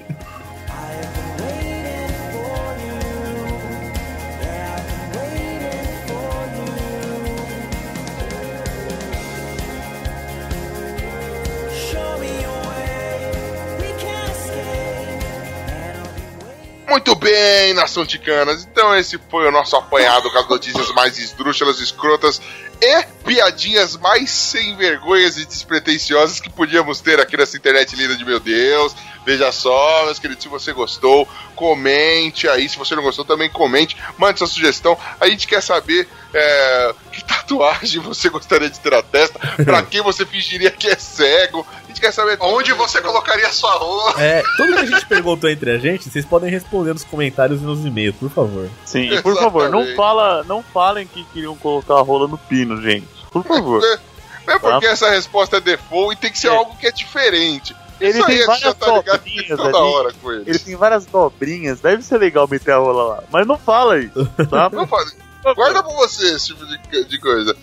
Muito 16.91 17.15
bem, 17.15 17.73
nação 17.73 18.05
ticanas. 18.05 18.65
Então 18.65 18.97
esse 18.97 19.17
foi 19.31 19.47
o 19.47 19.53
nosso 19.53 19.77
apanhado 19.77 20.29
com 20.29 20.39
as 20.39 20.49
notícias 20.49 20.89
mais 20.93 21.17
esdrúxulas, 21.21 21.79
escrotas 21.79 22.43
e 22.81 23.03
piadinhas 23.25 23.97
mais 23.97 24.29
sem 24.29 24.75
vergonhas 24.75 25.37
e 25.37 25.47
despretensiosas 25.47 26.41
que 26.41 26.51
podíamos 26.51 27.01
ter 27.01 27.21
aqui 27.21 27.37
nessa 27.37 27.57
internet 27.57 27.95
linda 27.95 28.17
de 28.17 28.25
meu 28.25 28.41
Deus. 28.41 28.97
Veja 29.25 29.53
só, 29.53 30.05
meus 30.07 30.19
queridos, 30.19 30.43
se 30.43 30.49
você 30.49 30.73
gostou, 30.73 31.29
comente 31.55 32.49
aí. 32.49 32.69
Se 32.69 32.77
você 32.77 32.97
não 32.97 33.03
gostou, 33.05 33.25
também 33.25 33.49
comente. 33.51 33.97
Mande 34.19 34.39
sua 34.39 34.49
sugestão. 34.49 34.99
A 35.21 35.29
gente 35.29 35.47
quer 35.47 35.63
saber 35.63 36.09
é, 36.35 36.95
que 37.13 37.23
tatuagem 37.23 38.01
você 38.01 38.29
gostaria 38.31 38.69
de 38.69 38.81
ter 38.81 38.91
na 38.91 39.03
testa. 39.03 39.39
Pra 39.63 39.83
quem 39.87 40.01
você 40.01 40.27
fingiria 40.27 40.71
que 40.71 40.89
é 40.89 40.97
cego. 40.97 41.65
A 41.91 41.93
gente 41.93 42.01
quer 42.01 42.13
saber 42.13 42.39
Onde 42.41 42.73
você 42.73 43.01
colocaria 43.01 43.49
a 43.49 43.53
sua 43.53 43.73
rola? 43.73 44.15
É, 44.23 44.43
tudo 44.57 44.75
que 44.75 44.79
a 44.79 44.87
gente 44.87 45.07
perguntou 45.07 45.51
entre 45.51 45.73
a 45.73 45.79
gente, 45.79 46.09
vocês 46.09 46.25
podem 46.25 46.49
responder 46.49 46.93
nos 46.93 47.03
comentários 47.03 47.61
e 47.61 47.65
nos 47.65 47.85
e-mails, 47.85 48.15
por 48.15 48.31
favor. 48.31 48.69
Sim, 48.85 49.11
e 49.13 49.21
por 49.21 49.37
favor, 49.37 49.69
não, 49.69 49.85
fala, 49.97 50.45
não 50.45 50.63
falem 50.63 51.05
que 51.07 51.25
queriam 51.25 51.57
colocar 51.57 51.95
a 51.95 52.01
rola 52.01 52.29
no 52.29 52.39
pino, 52.39 52.81
gente. 52.81 53.09
Por 53.33 53.43
favor. 53.45 53.83
Não 54.47 54.55
é 54.55 54.59
porque 54.59 54.87
essa 54.87 55.11
resposta 55.11 55.59
é 55.59 55.61
default 55.61 56.15
e 56.15 56.17
tem 56.17 56.33
que 56.33 56.39
ser 56.39 56.49
É. 56.49 56.57
algo 56.57 56.75
que 56.77 56.87
é 56.87 56.91
diferente. 56.91 57.77
Ele 58.01 58.19
Isso 58.19 58.27
tem 58.27 58.39
já 58.39 58.47
várias 58.47 58.75
tá 58.75 58.87
ligado 58.97 59.19
dobrinhas 59.19 59.47
toda 59.49 59.69
ali. 59.69 59.77
hora 59.77 60.13
com 60.21 60.33
ele. 60.33 60.45
Ele 60.47 60.59
tem 60.59 60.77
várias 60.77 61.07
dobrinhas. 61.07 61.81
Deve 61.81 62.03
ser 62.03 62.19
legal 62.19 62.49
meter 62.49 62.73
a 62.73 62.79
rola 62.79 63.03
lá. 63.17 63.23
Mas 63.31 63.47
não 63.47 63.59
fala 63.59 63.99
isso, 63.99 64.27
tá? 64.51 64.69
Não 64.73 64.87
faz- 64.89 65.15
Guarda 65.43 65.83
pra 65.83 65.93
você 65.95 66.35
esse 66.35 66.49
tipo 66.49 66.67
de, 66.67 67.05
de 67.05 67.19
coisa. 67.19 67.57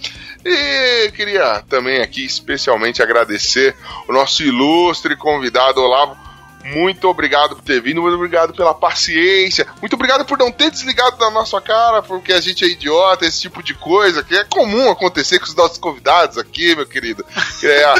E 0.43 1.11
queria 1.11 1.63
também 1.69 2.01
aqui 2.01 2.25
especialmente 2.25 3.01
agradecer 3.01 3.75
o 4.07 4.13
nosso 4.13 4.43
ilustre 4.43 5.15
convidado 5.15 5.81
Olavo. 5.81 6.17
Muito 6.65 7.07
obrigado 7.07 7.55
por 7.55 7.63
ter 7.63 7.81
vindo, 7.81 8.01
muito 8.01 8.15
obrigado 8.15 8.53
pela 8.53 8.73
paciência, 8.73 9.65
muito 9.79 9.93
obrigado 9.93 10.25
por 10.25 10.37
não 10.37 10.51
ter 10.51 10.69
desligado 10.69 11.15
da 11.15 11.29
nossa 11.29 11.61
cara, 11.61 12.01
porque 12.01 12.33
a 12.33 12.41
gente 12.41 12.65
é 12.65 12.67
idiota, 12.67 13.25
esse 13.25 13.39
tipo 13.39 13.63
de 13.63 13.73
coisa, 13.73 14.21
que 14.21 14.35
é 14.35 14.43
comum 14.43 14.91
acontecer 14.91 15.39
com 15.39 15.45
os 15.45 15.55
nossos 15.55 15.77
convidados 15.77 16.37
aqui, 16.37 16.75
meu 16.75 16.85
querido. 16.85 17.25
É, 17.63 17.93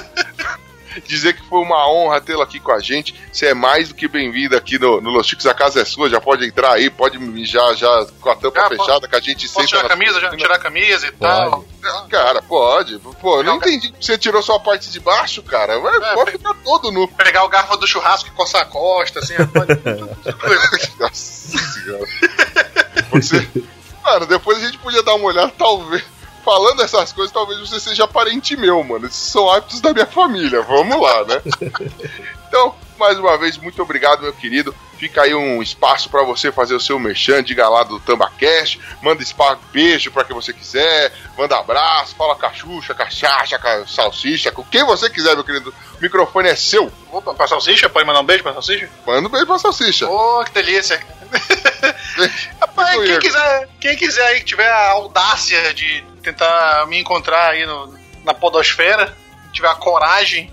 dizer 1.02 1.34
que 1.36 1.44
foi 1.48 1.60
uma 1.60 1.90
honra 1.90 2.20
tê-lo 2.22 2.42
aqui 2.42 2.60
com 2.60 2.72
a 2.72 2.80
gente. 2.80 3.14
Você 3.32 3.48
é 3.48 3.54
mais 3.54 3.90
do 3.90 3.96
que 3.96 4.08
bem-vindo 4.08 4.56
aqui 4.56 4.78
no, 4.80 5.00
no 5.02 5.10
Los 5.10 5.28
Chicos, 5.28 5.46
a 5.46 5.54
casa 5.54 5.82
é 5.82 5.86
sua, 5.86 6.10
já 6.10 6.20
pode 6.22 6.46
entrar 6.46 6.74
aí, 6.74 6.90
pode 6.90 7.18
mijar 7.20 7.76
já 7.76 8.06
com 8.20 8.30
a 8.30 8.36
tampa 8.36 8.62
Ah, 8.62 8.70
fechada, 8.70 9.08
que 9.08 9.16
a 9.16 9.20
gente 9.20 9.48
Posso 9.50 9.68
tirar 9.68 9.86
a 9.86 9.90
camisa? 9.90 10.20
Já? 10.20 10.30
Tirar 10.36 10.56
a 10.56 10.60
camisa 10.60 11.08
e 11.08 11.12
tal. 11.12 11.66
Cara, 12.10 12.42
pode. 12.42 13.00
Pô, 13.22 13.38
eu 13.38 13.44
não 13.44 13.56
entendi. 13.58 13.94
Você 14.00 14.18
tirou 14.18 14.42
só 14.42 14.56
a 14.56 14.60
parte 14.60 14.90
de 14.90 15.00
baixo, 15.00 15.42
cara. 15.44 15.80
Vai, 15.80 15.96
É, 15.98 16.14
pode 16.14 16.32
ficar 16.32 16.54
todo 16.64 16.92
nu. 16.92 17.08
Pegar 17.10 17.44
o 17.44 17.50
garfo 17.50 17.78
do 17.78 17.88
churrasco 17.88 18.28
e 18.30 18.32
coçar 18.32 18.62
a 18.62 18.66
costa, 18.66 19.20
assim. 19.20 19.36
pode- 19.48 19.80
Nossa 21.00 21.58
senhora. 21.74 22.06
Você... 23.12 23.48
Mano, 24.04 24.26
depois 24.26 24.58
a 24.58 24.66
gente 24.66 24.78
podia 24.78 25.04
dar 25.04 25.16
uma 25.16 25.26
olhada, 25.28 25.52
talvez. 25.58 26.04
Falando 26.48 26.82
essas 26.82 27.12
coisas, 27.12 27.34
talvez 27.34 27.60
você 27.60 27.78
seja 27.78 28.08
parente 28.08 28.56
meu, 28.56 28.82
mano. 28.82 29.06
Esses 29.06 29.32
são 29.32 29.52
hábitos 29.52 29.82
da 29.82 29.92
minha 29.92 30.06
família. 30.06 30.62
Vamos 30.62 31.02
lá, 31.02 31.26
né? 31.26 31.42
Então, 32.48 32.74
mais 32.98 33.20
uma 33.20 33.38
vez, 33.38 33.58
muito 33.58 33.82
obrigado, 33.82 34.22
meu 34.22 34.32
querido. 34.32 34.74
Fica 34.98 35.24
aí 35.24 35.36
um 35.36 35.62
espaço 35.62 36.10
pra 36.10 36.24
você 36.24 36.50
fazer 36.50 36.76
o 36.76 36.80
seu 36.80 36.98
merchan, 36.98 37.44
diga 37.44 37.68
lá 37.68 37.84
do 37.84 38.00
TambaCast, 38.00 38.80
manda 39.02 39.22
espaço, 39.22 39.60
beijo 39.74 40.10
pra 40.12 40.24
quem 40.24 40.34
você 40.34 40.54
quiser, 40.54 41.12
manda 41.38 41.60
abraço, 41.60 42.16
fala 42.16 42.36
com 42.36 42.46
a 42.46 42.54
Xuxa, 42.54 42.96
com 42.96 43.04
a 43.04 43.10
Chacha, 43.10 43.60
com 43.60 43.68
a 43.68 43.86
Salsicha, 43.86 44.50
com 44.50 44.64
quem 44.64 44.86
você 44.86 45.10
quiser, 45.10 45.36
meu 45.36 45.44
querido. 45.44 45.74
O 46.00 46.02
microfone 46.02 46.48
é 46.48 46.56
seu. 46.56 46.90
Opa, 47.12 47.34
pra 47.34 47.50
salsicha? 47.50 47.90
Pode 47.90 48.08
mandar 48.08 48.22
um 48.22 48.26
beijo 48.26 48.44
pra 48.44 48.54
salsicha? 48.54 48.90
Manda 49.06 49.28
um 49.28 49.32
beijo 49.32 49.46
pra 49.46 49.60
Salsicha. 49.60 50.08
Ô, 50.08 50.46
que 50.46 50.54
delícia. 50.54 51.06
Rapaz, 52.62 52.96
quem 53.06 53.20
quiser, 53.20 53.70
quem 53.82 53.98
quiser 53.98 54.26
aí 54.28 54.40
que 54.40 54.46
tiver 54.46 54.72
a 54.72 54.92
audácia 54.92 55.74
de 55.74 56.02
tentar 56.32 56.86
me 56.88 57.00
encontrar 57.00 57.52
aí 57.52 57.66
no, 57.66 57.98
na 58.24 58.34
podosfera, 58.34 59.16
tiver 59.54 59.70
a 59.70 59.76
coragem, 59.76 60.52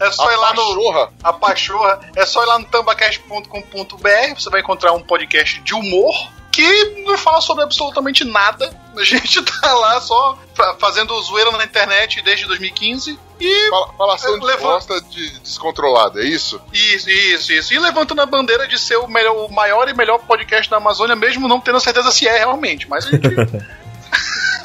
é 0.00 0.10
só 0.10 0.28
a 0.28 0.32
ir 0.32 0.36
lá 0.36 0.52
no. 0.54 0.62
pachorra. 0.66 1.12
A 1.22 1.32
pachorra, 1.32 2.00
é 2.16 2.26
só 2.26 2.42
ir 2.42 2.46
lá 2.46 2.58
no 2.58 2.64
tambacast.com.br, 2.70 4.34
você 4.36 4.50
vai 4.50 4.60
encontrar 4.60 4.92
um 4.92 5.00
podcast 5.02 5.60
de 5.60 5.74
humor 5.74 6.14
que 6.50 6.84
não 7.06 7.16
fala 7.16 7.40
sobre 7.40 7.64
absolutamente 7.64 8.24
nada. 8.24 8.78
A 8.96 9.02
gente 9.02 9.40
tá 9.60 9.72
lá 9.72 10.00
só 10.02 10.38
fa- 10.54 10.76
fazendo 10.78 11.18
zoeira 11.22 11.50
na 11.52 11.64
internet 11.64 12.20
desde 12.20 12.44
2015 12.46 13.18
e 13.40 13.70
Fala- 13.70 13.92
Falação 13.94 14.38
de 14.38 14.44
Levanta. 14.44 15.00
de 15.00 15.38
descontrolada, 15.40 16.20
é 16.22 16.26
isso? 16.26 16.60
Isso, 16.72 17.08
isso, 17.08 17.52
isso. 17.52 17.72
E 17.74 17.78
levantando 17.78 18.20
a 18.20 18.26
bandeira 18.26 18.68
de 18.68 18.78
ser 18.78 18.96
o, 18.96 19.08
melhor, 19.08 19.34
o 19.34 19.48
maior 19.50 19.88
e 19.88 19.94
melhor 19.94 20.18
podcast 20.18 20.70
da 20.70 20.76
Amazônia, 20.76 21.16
mesmo 21.16 21.48
não 21.48 21.58
tendo 21.58 21.80
certeza 21.80 22.10
se 22.12 22.28
é 22.28 22.36
realmente. 22.38 22.86
Mas 22.88 23.06
a 23.06 23.10
gente. 23.12 23.22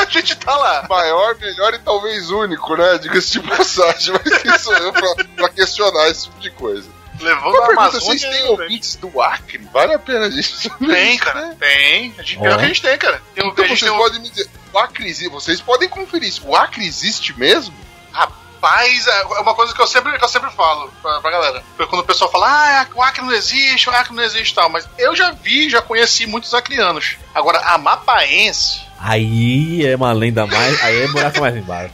a 0.04 0.06
gente 0.10 0.36
tá 0.36 0.56
lá. 0.56 0.86
Maior, 0.90 1.36
melhor 1.40 1.74
e 1.74 1.80
talvez 1.80 2.30
único, 2.30 2.76
né? 2.76 2.98
Diga-se 2.98 3.40
de 3.40 3.40
passagem, 3.42 4.14
mas 4.14 4.38
quem 4.42 4.58
sou 4.60 4.74
eu 4.78 4.92
pra, 4.94 5.16
pra 5.36 5.50
questionar 5.50 6.10
esse 6.10 6.24
tipo 6.26 6.40
de 6.40 6.52
coisa? 6.52 6.98
Levando 7.20 7.48
Uma 7.50 7.64
a 7.64 7.68
pergunta, 7.68 7.82
Amazônia. 7.90 8.20
vocês 8.20 8.22
têm 8.22 8.44
ouvintes 8.46 8.96
do 8.98 9.22
Acre? 9.22 9.58
Vale 9.74 9.94
a 9.96 10.00
pena 10.00 10.28
a 10.28 10.30
gente 10.30 10.70
Tem, 10.70 11.16
isso, 11.16 11.24
cara. 11.26 11.42
né? 11.48 11.56
Tem. 11.60 12.14
A 12.18 12.22
gente, 12.22 12.38
pior 12.40 12.58
que 12.60 12.64
a 12.66 12.68
gente 12.68 12.82
tem, 12.82 12.98
cara. 12.98 13.22
Tem 13.34 13.44
um, 13.44 13.50
Então 13.50 13.66
vocês 13.66 13.80
tem 13.80 13.90
um, 13.90 13.98
podem 13.98 14.22
me 14.22 14.30
dizer, 14.30 14.48
o 14.72 14.78
Acre 14.78 15.08
existe, 15.08 15.30
vocês 15.30 15.60
podem 15.60 15.90
conferir 15.90 16.30
isso, 16.30 16.46
o 16.48 16.56
Acre 16.56 16.86
existe 16.86 17.38
mesmo? 17.40 17.74
Rapaz, 18.12 19.08
é 19.08 19.24
uma 19.40 19.56
coisa 19.56 19.74
que 19.74 19.82
eu 19.82 19.88
sempre, 19.88 20.16
que 20.18 20.24
eu 20.24 20.28
sempre 20.30 20.52
falo 20.52 20.92
pra, 21.02 21.20
pra 21.22 21.32
galera. 21.32 21.64
Quando 21.78 22.02
o 22.02 22.06
pessoal 22.06 22.32
fala, 22.32 22.48
ah, 22.50 22.88
o 22.94 23.02
Acre 23.02 23.24
não 23.24 23.34
existe, 23.34 23.90
o 23.90 23.94
Acre 23.94 24.14
não 24.16 24.24
existe 24.24 24.52
e 24.52 24.56
tal. 24.56 24.70
Mas 24.70 24.88
eu 25.00 25.16
já 25.16 25.32
vi, 25.32 25.70
já 25.70 25.82
conheci 25.82 26.26
muitos 26.28 26.54
acrianos. 26.54 27.18
Agora, 27.34 27.60
amapaense. 27.62 28.82
Aí 29.00 29.86
é 29.86 29.96
uma 29.96 30.12
lenda 30.12 30.46
mais. 30.46 30.84
Aí 30.84 31.04
é 31.04 31.08
buraco 31.08 31.40
mais 31.40 31.56
embaixo. 31.56 31.94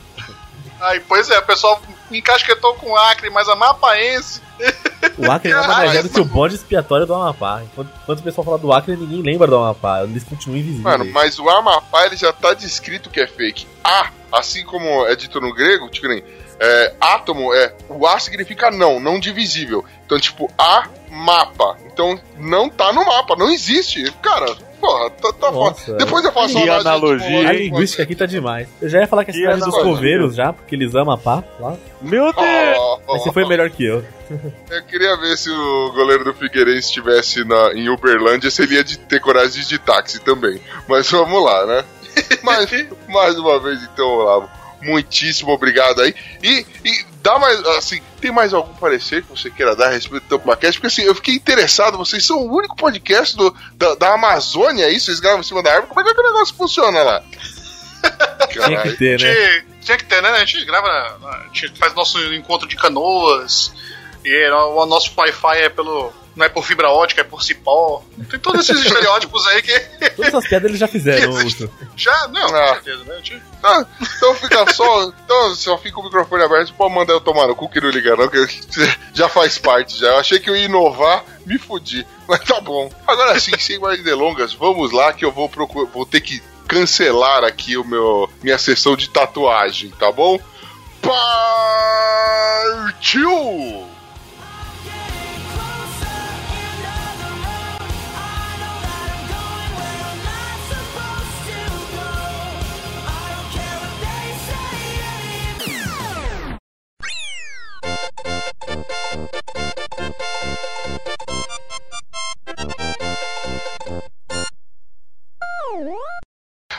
Aí, 0.80 1.00
pois 1.00 1.30
é, 1.30 1.38
o 1.38 1.46
pessoal 1.46 1.80
encasquetou 2.10 2.74
com 2.74 2.90
o 2.90 2.96
Acre, 2.96 3.30
mas 3.30 3.48
amapaense. 3.48 4.40
O 5.16 5.30
Acre 5.30 5.50
nada 5.50 5.68
mais 5.68 5.94
é 5.96 6.02
do 6.02 6.08
que 6.08 6.20
o 6.20 6.24
bode 6.24 6.54
expiatório 6.54 7.06
do 7.06 7.14
Amapá. 7.14 7.62
Enquanto, 7.62 7.90
enquanto 8.02 8.18
o 8.20 8.22
pessoal 8.22 8.44
fala 8.44 8.58
do 8.58 8.72
Acre, 8.72 8.96
ninguém 8.96 9.22
lembra 9.22 9.46
do 9.46 9.56
Amapá. 9.56 10.02
Eles 10.02 10.24
continuam 10.24 10.58
invisíveis. 10.58 10.82
Mano, 10.82 11.10
mas 11.12 11.38
o 11.38 11.48
Amapá 11.48 12.06
ele 12.06 12.16
já 12.16 12.32
tá 12.32 12.52
descrito 12.54 13.10
que 13.10 13.20
é 13.20 13.26
fake. 13.26 13.66
A, 13.82 14.10
assim 14.32 14.64
como 14.64 15.06
é 15.06 15.16
dito 15.16 15.40
no 15.40 15.54
grego, 15.54 15.88
tipo, 15.88 16.08
nem, 16.08 16.22
é, 16.60 16.94
átomo 17.00 17.52
é. 17.54 17.74
O 17.88 18.06
A 18.06 18.18
significa 18.18 18.70
não, 18.70 19.00
não 19.00 19.18
divisível. 19.18 19.84
Então, 20.04 20.18
tipo, 20.18 20.50
A 20.58 20.88
mapa. 21.10 21.78
Então, 21.86 22.18
não 22.38 22.68
tá 22.68 22.92
no 22.92 23.04
mapa, 23.04 23.36
não 23.36 23.50
existe. 23.50 24.10
Cara, 24.20 24.46
porra, 24.84 25.10
tá, 25.10 25.32
tá 25.32 25.50
Nossa. 25.50 25.84
foda. 25.86 25.98
Depois 25.98 26.24
eu 26.24 26.32
faço 26.32 26.58
uma 26.58 26.76
analogia, 26.76 27.48
A 27.48 27.52
linguística 27.52 28.02
aqui 28.02 28.14
tá 28.14 28.26
demais. 28.26 28.68
Eu 28.80 28.88
já 28.88 29.00
ia 29.00 29.06
falar 29.06 29.24
que 29.24 29.30
é 29.30 29.34
a 29.34 29.36
cidade 29.36 29.58
dos 29.60 29.68
analogia. 29.68 29.94
coveiros 29.94 30.34
já, 30.34 30.52
porque 30.52 30.74
eles 30.74 30.94
amam 30.94 31.14
a 31.14 31.18
pá 31.18 31.42
lá. 31.58 31.76
Meu 32.02 32.32
Deus! 32.32 32.98
Mas 33.08 33.22
você 33.22 33.32
foi 33.32 33.46
melhor 33.46 33.70
que 33.70 33.84
eu. 33.84 34.04
Eu 34.70 34.82
queria 34.84 35.16
ver 35.16 35.36
se 35.36 35.50
o 35.50 35.92
goleiro 35.92 36.24
do 36.24 36.34
Figueirense 36.34 36.88
estivesse 36.88 37.44
na, 37.44 37.72
em 37.74 37.88
Uberlândia, 37.88 38.50
se 38.50 38.62
ele 38.62 38.74
ia 38.74 38.84
de, 38.84 38.98
ter 38.98 39.20
coragem 39.20 39.52
de 39.52 39.60
ir 39.60 39.66
de 39.66 39.78
táxi 39.78 40.20
também. 40.20 40.60
Mas 40.88 41.10
vamos 41.10 41.42
lá, 41.42 41.66
né? 41.66 41.84
Mas, 42.42 42.70
mais 43.08 43.38
uma 43.38 43.58
vez, 43.58 43.82
então, 43.82 44.06
Olavo, 44.06 44.48
muitíssimo 44.84 45.50
obrigado 45.52 46.00
aí. 46.02 46.14
E, 46.42 46.66
e 46.84 47.04
dá 47.22 47.38
mais, 47.38 47.58
assim, 47.78 48.00
tem 48.20 48.30
mais 48.30 48.52
algum 48.54 48.74
parecer 48.74 49.22
que 49.22 49.30
você 49.30 49.50
queira 49.50 49.74
dar 49.74 49.86
a 49.86 49.90
respeito 49.90 50.24
do 50.26 50.38
Tampacast? 50.38 50.78
Porque, 50.80 50.86
assim, 50.92 51.02
eu 51.02 51.14
fiquei 51.14 51.34
interessado, 51.34 51.96
vocês 51.98 52.24
são 52.24 52.38
o 52.38 52.54
único 52.56 52.76
podcast 52.76 53.36
do, 53.36 53.54
da, 53.74 53.94
da 53.94 54.14
Amazônia, 54.14 54.84
é 54.84 54.90
isso? 54.92 55.06
Vocês 55.06 55.20
gravam 55.20 55.40
em 55.40 55.44
cima 55.44 55.62
da 55.62 55.70
árvore? 55.72 55.88
Como 55.88 56.00
é 56.00 56.14
que 56.14 56.20
o 56.20 56.24
negócio 56.24 56.54
funciona 56.54 57.02
lá? 57.02 57.22
Tinha 58.02 58.48
que 58.48 58.58
Caralho. 58.58 58.96
ter, 58.96 59.20
né? 59.20 59.34
Tinha, 59.34 59.64
tinha 59.80 59.96
que 59.98 60.04
ter, 60.04 60.22
né? 60.22 60.28
A 60.30 60.38
gente 60.44 60.64
grava, 60.64 60.86
a 60.88 61.44
gente 61.52 61.78
faz 61.78 61.94
nosso 61.94 62.18
encontro 62.34 62.68
de 62.68 62.76
canoas, 62.76 63.72
e 64.24 64.50
o 64.50 64.86
nosso 64.86 65.12
Wi-Fi 65.16 65.58
é 65.58 65.68
pelo. 65.68 66.12
Não 66.36 66.44
é 66.46 66.48
por 66.48 66.64
fibra 66.64 66.88
ótica, 66.90 67.20
é 67.20 67.24
por 67.24 67.42
cipó. 67.44 68.02
Tem 68.28 68.40
todos 68.40 68.68
esses 68.68 68.82
estereótipos 68.86 69.46
aí 69.48 69.62
que 69.62 69.78
Todas 70.16 70.28
essas 70.28 70.48
piadas 70.48 70.68
eles 70.68 70.80
já 70.80 70.88
fizeram, 70.88 71.32
já. 71.96 72.28
Não, 72.28 72.48
com 72.48 72.56
Ah. 72.56 72.74
certeza, 72.74 73.04
né? 73.04 73.20
Ah, 73.64 73.86
então 74.00 74.34
fica 74.34 74.70
só. 74.74 75.04
Então 75.24 75.54
só 75.54 75.78
fica 75.78 75.98
o 75.98 76.04
microfone 76.04 76.42
aberto, 76.42 76.74
pode 76.74 76.94
mandar 76.94 77.14
eu 77.14 77.20
tomar 77.20 77.46
no 77.46 77.56
cu 77.56 77.66
que 77.68 77.80
não 77.80 77.88
liga, 77.88 78.14
não, 78.14 78.28
que 78.28 78.46
já 79.14 79.26
faz 79.26 79.56
parte 79.56 79.98
já. 79.98 80.08
Eu 80.08 80.18
achei 80.18 80.38
que 80.38 80.50
eu 80.50 80.56
ia 80.56 80.66
inovar, 80.66 81.24
me 81.46 81.58
fudi. 81.58 82.06
Mas 82.28 82.40
tá 82.40 82.60
bom. 82.60 82.90
Agora 83.06 83.40
sim, 83.40 83.58
sem 83.58 83.78
mais 83.78 84.04
delongas, 84.04 84.52
vamos 84.52 84.92
lá 84.92 85.14
que 85.14 85.24
eu 85.24 85.32
vou 85.32 85.48
procurar. 85.48 85.90
Vou 85.90 86.04
ter 86.04 86.20
que 86.20 86.42
cancelar 86.68 87.42
aqui 87.42 87.76
o 87.78 87.84
meu 87.84 88.28
minha 88.42 88.58
sessão 88.58 88.94
de 88.96 89.08
tatuagem, 89.08 89.90
tá 89.90 90.12
bom? 90.12 90.38
Partiu! 93.00 93.93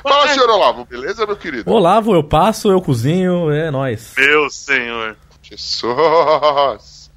Fala, 0.04 0.28
senhor 0.28 0.50
Olavo, 0.50 0.86
beleza, 0.86 1.26
meu 1.26 1.36
querido? 1.36 1.72
Olavo, 1.72 2.14
eu 2.14 2.24
passo, 2.24 2.72
eu 2.72 2.82
cozinho, 2.82 3.52
é 3.52 3.72
nóis. 3.72 4.14
Meu 4.18 4.50
senhor. 4.50 5.18
Jesus! 5.42 7.12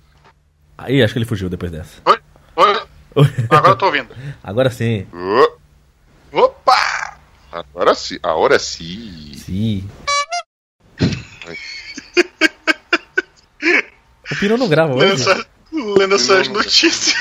Aí, 0.77 1.03
acho 1.03 1.13
que 1.13 1.19
ele 1.19 1.27
fugiu 1.27 1.49
depois 1.49 1.71
dessa. 1.73 2.01
Oi? 2.07 2.19
Oi? 2.57 2.73
Agora 3.51 3.73
eu 3.73 3.77
tô 3.77 3.87
ouvindo. 3.87 4.15
Agora 4.43 4.71
sim. 4.71 5.07
Opa! 6.33 7.19
agora 7.51 7.95
sim, 7.95 8.19
agora 8.23 8.59
sim. 8.59 9.33
Sim. 9.35 9.89
O 14.31 14.37
Pino 14.37 14.57
não 14.57 14.69
grava 14.69 14.95
Lendo 14.95 15.13
hoje. 15.15 15.23
essas, 15.23 15.47
lendo 15.73 16.15
essas 16.15 16.49
notícias. 16.49 17.15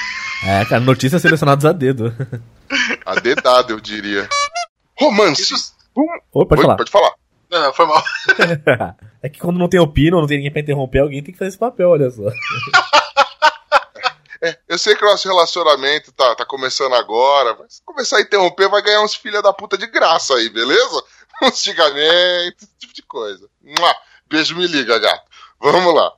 É, 0.46 0.66
cara, 0.66 0.82
notícias 0.82 1.22
selecionadas 1.22 1.66
a 1.66 1.72
dedo. 1.72 2.14
A 3.06 3.16
dedada, 3.16 3.72
eu 3.72 3.80
diria. 3.80 4.28
Romance. 5.00 5.54
Isso- 5.54 5.74
Oi, 5.96 6.46
pode 6.46 6.62
Oi, 6.62 6.66
falar. 6.66 6.76
Pode 6.78 6.92
falar. 6.92 7.12
Não, 7.50 7.62
não, 7.64 7.74
foi 7.74 7.86
mal. 7.86 8.04
É 9.24 9.30
que 9.30 9.40
quando 9.40 9.58
não 9.58 9.68
tem 9.68 9.80
opino, 9.80 10.20
não 10.22 10.28
tem 10.28 10.38
ninguém 10.38 10.52
pra 10.52 10.62
interromper, 10.62 11.00
alguém 11.00 11.24
tem 11.24 11.32
que 11.34 11.40
fazer 11.40 11.50
esse 11.50 11.58
papel, 11.58 11.90
olha 11.90 12.10
só. 12.12 12.24
É, 14.40 14.56
eu 14.70 14.78
sei 14.78 14.96
que 14.96 15.04
o 15.04 15.10
nosso 15.10 15.28
relacionamento 15.28 16.12
tá, 16.12 16.36
tá 16.36 16.46
começando 16.46 16.94
agora, 16.94 17.58
mas 17.60 17.78
se 17.78 17.82
começar 17.84 18.18
a 18.18 18.22
interromper, 18.22 18.70
vai 18.70 18.84
ganhar 18.84 19.02
uns 19.02 19.16
filha 19.16 19.42
da 19.42 19.52
puta 19.52 19.76
de 19.80 19.88
graça 19.88 20.36
aí, 20.36 20.48
beleza? 20.50 21.04
Uns 21.42 21.60
xingamentos, 21.60 22.62
esse 22.64 22.78
tipo 22.78 22.94
de 22.94 23.02
coisa. 23.02 23.48
Beijo, 24.30 24.56
me 24.56 24.68
liga, 24.68 25.00
gato. 25.00 25.24
Vamos 25.60 25.92
lá. 25.94 26.12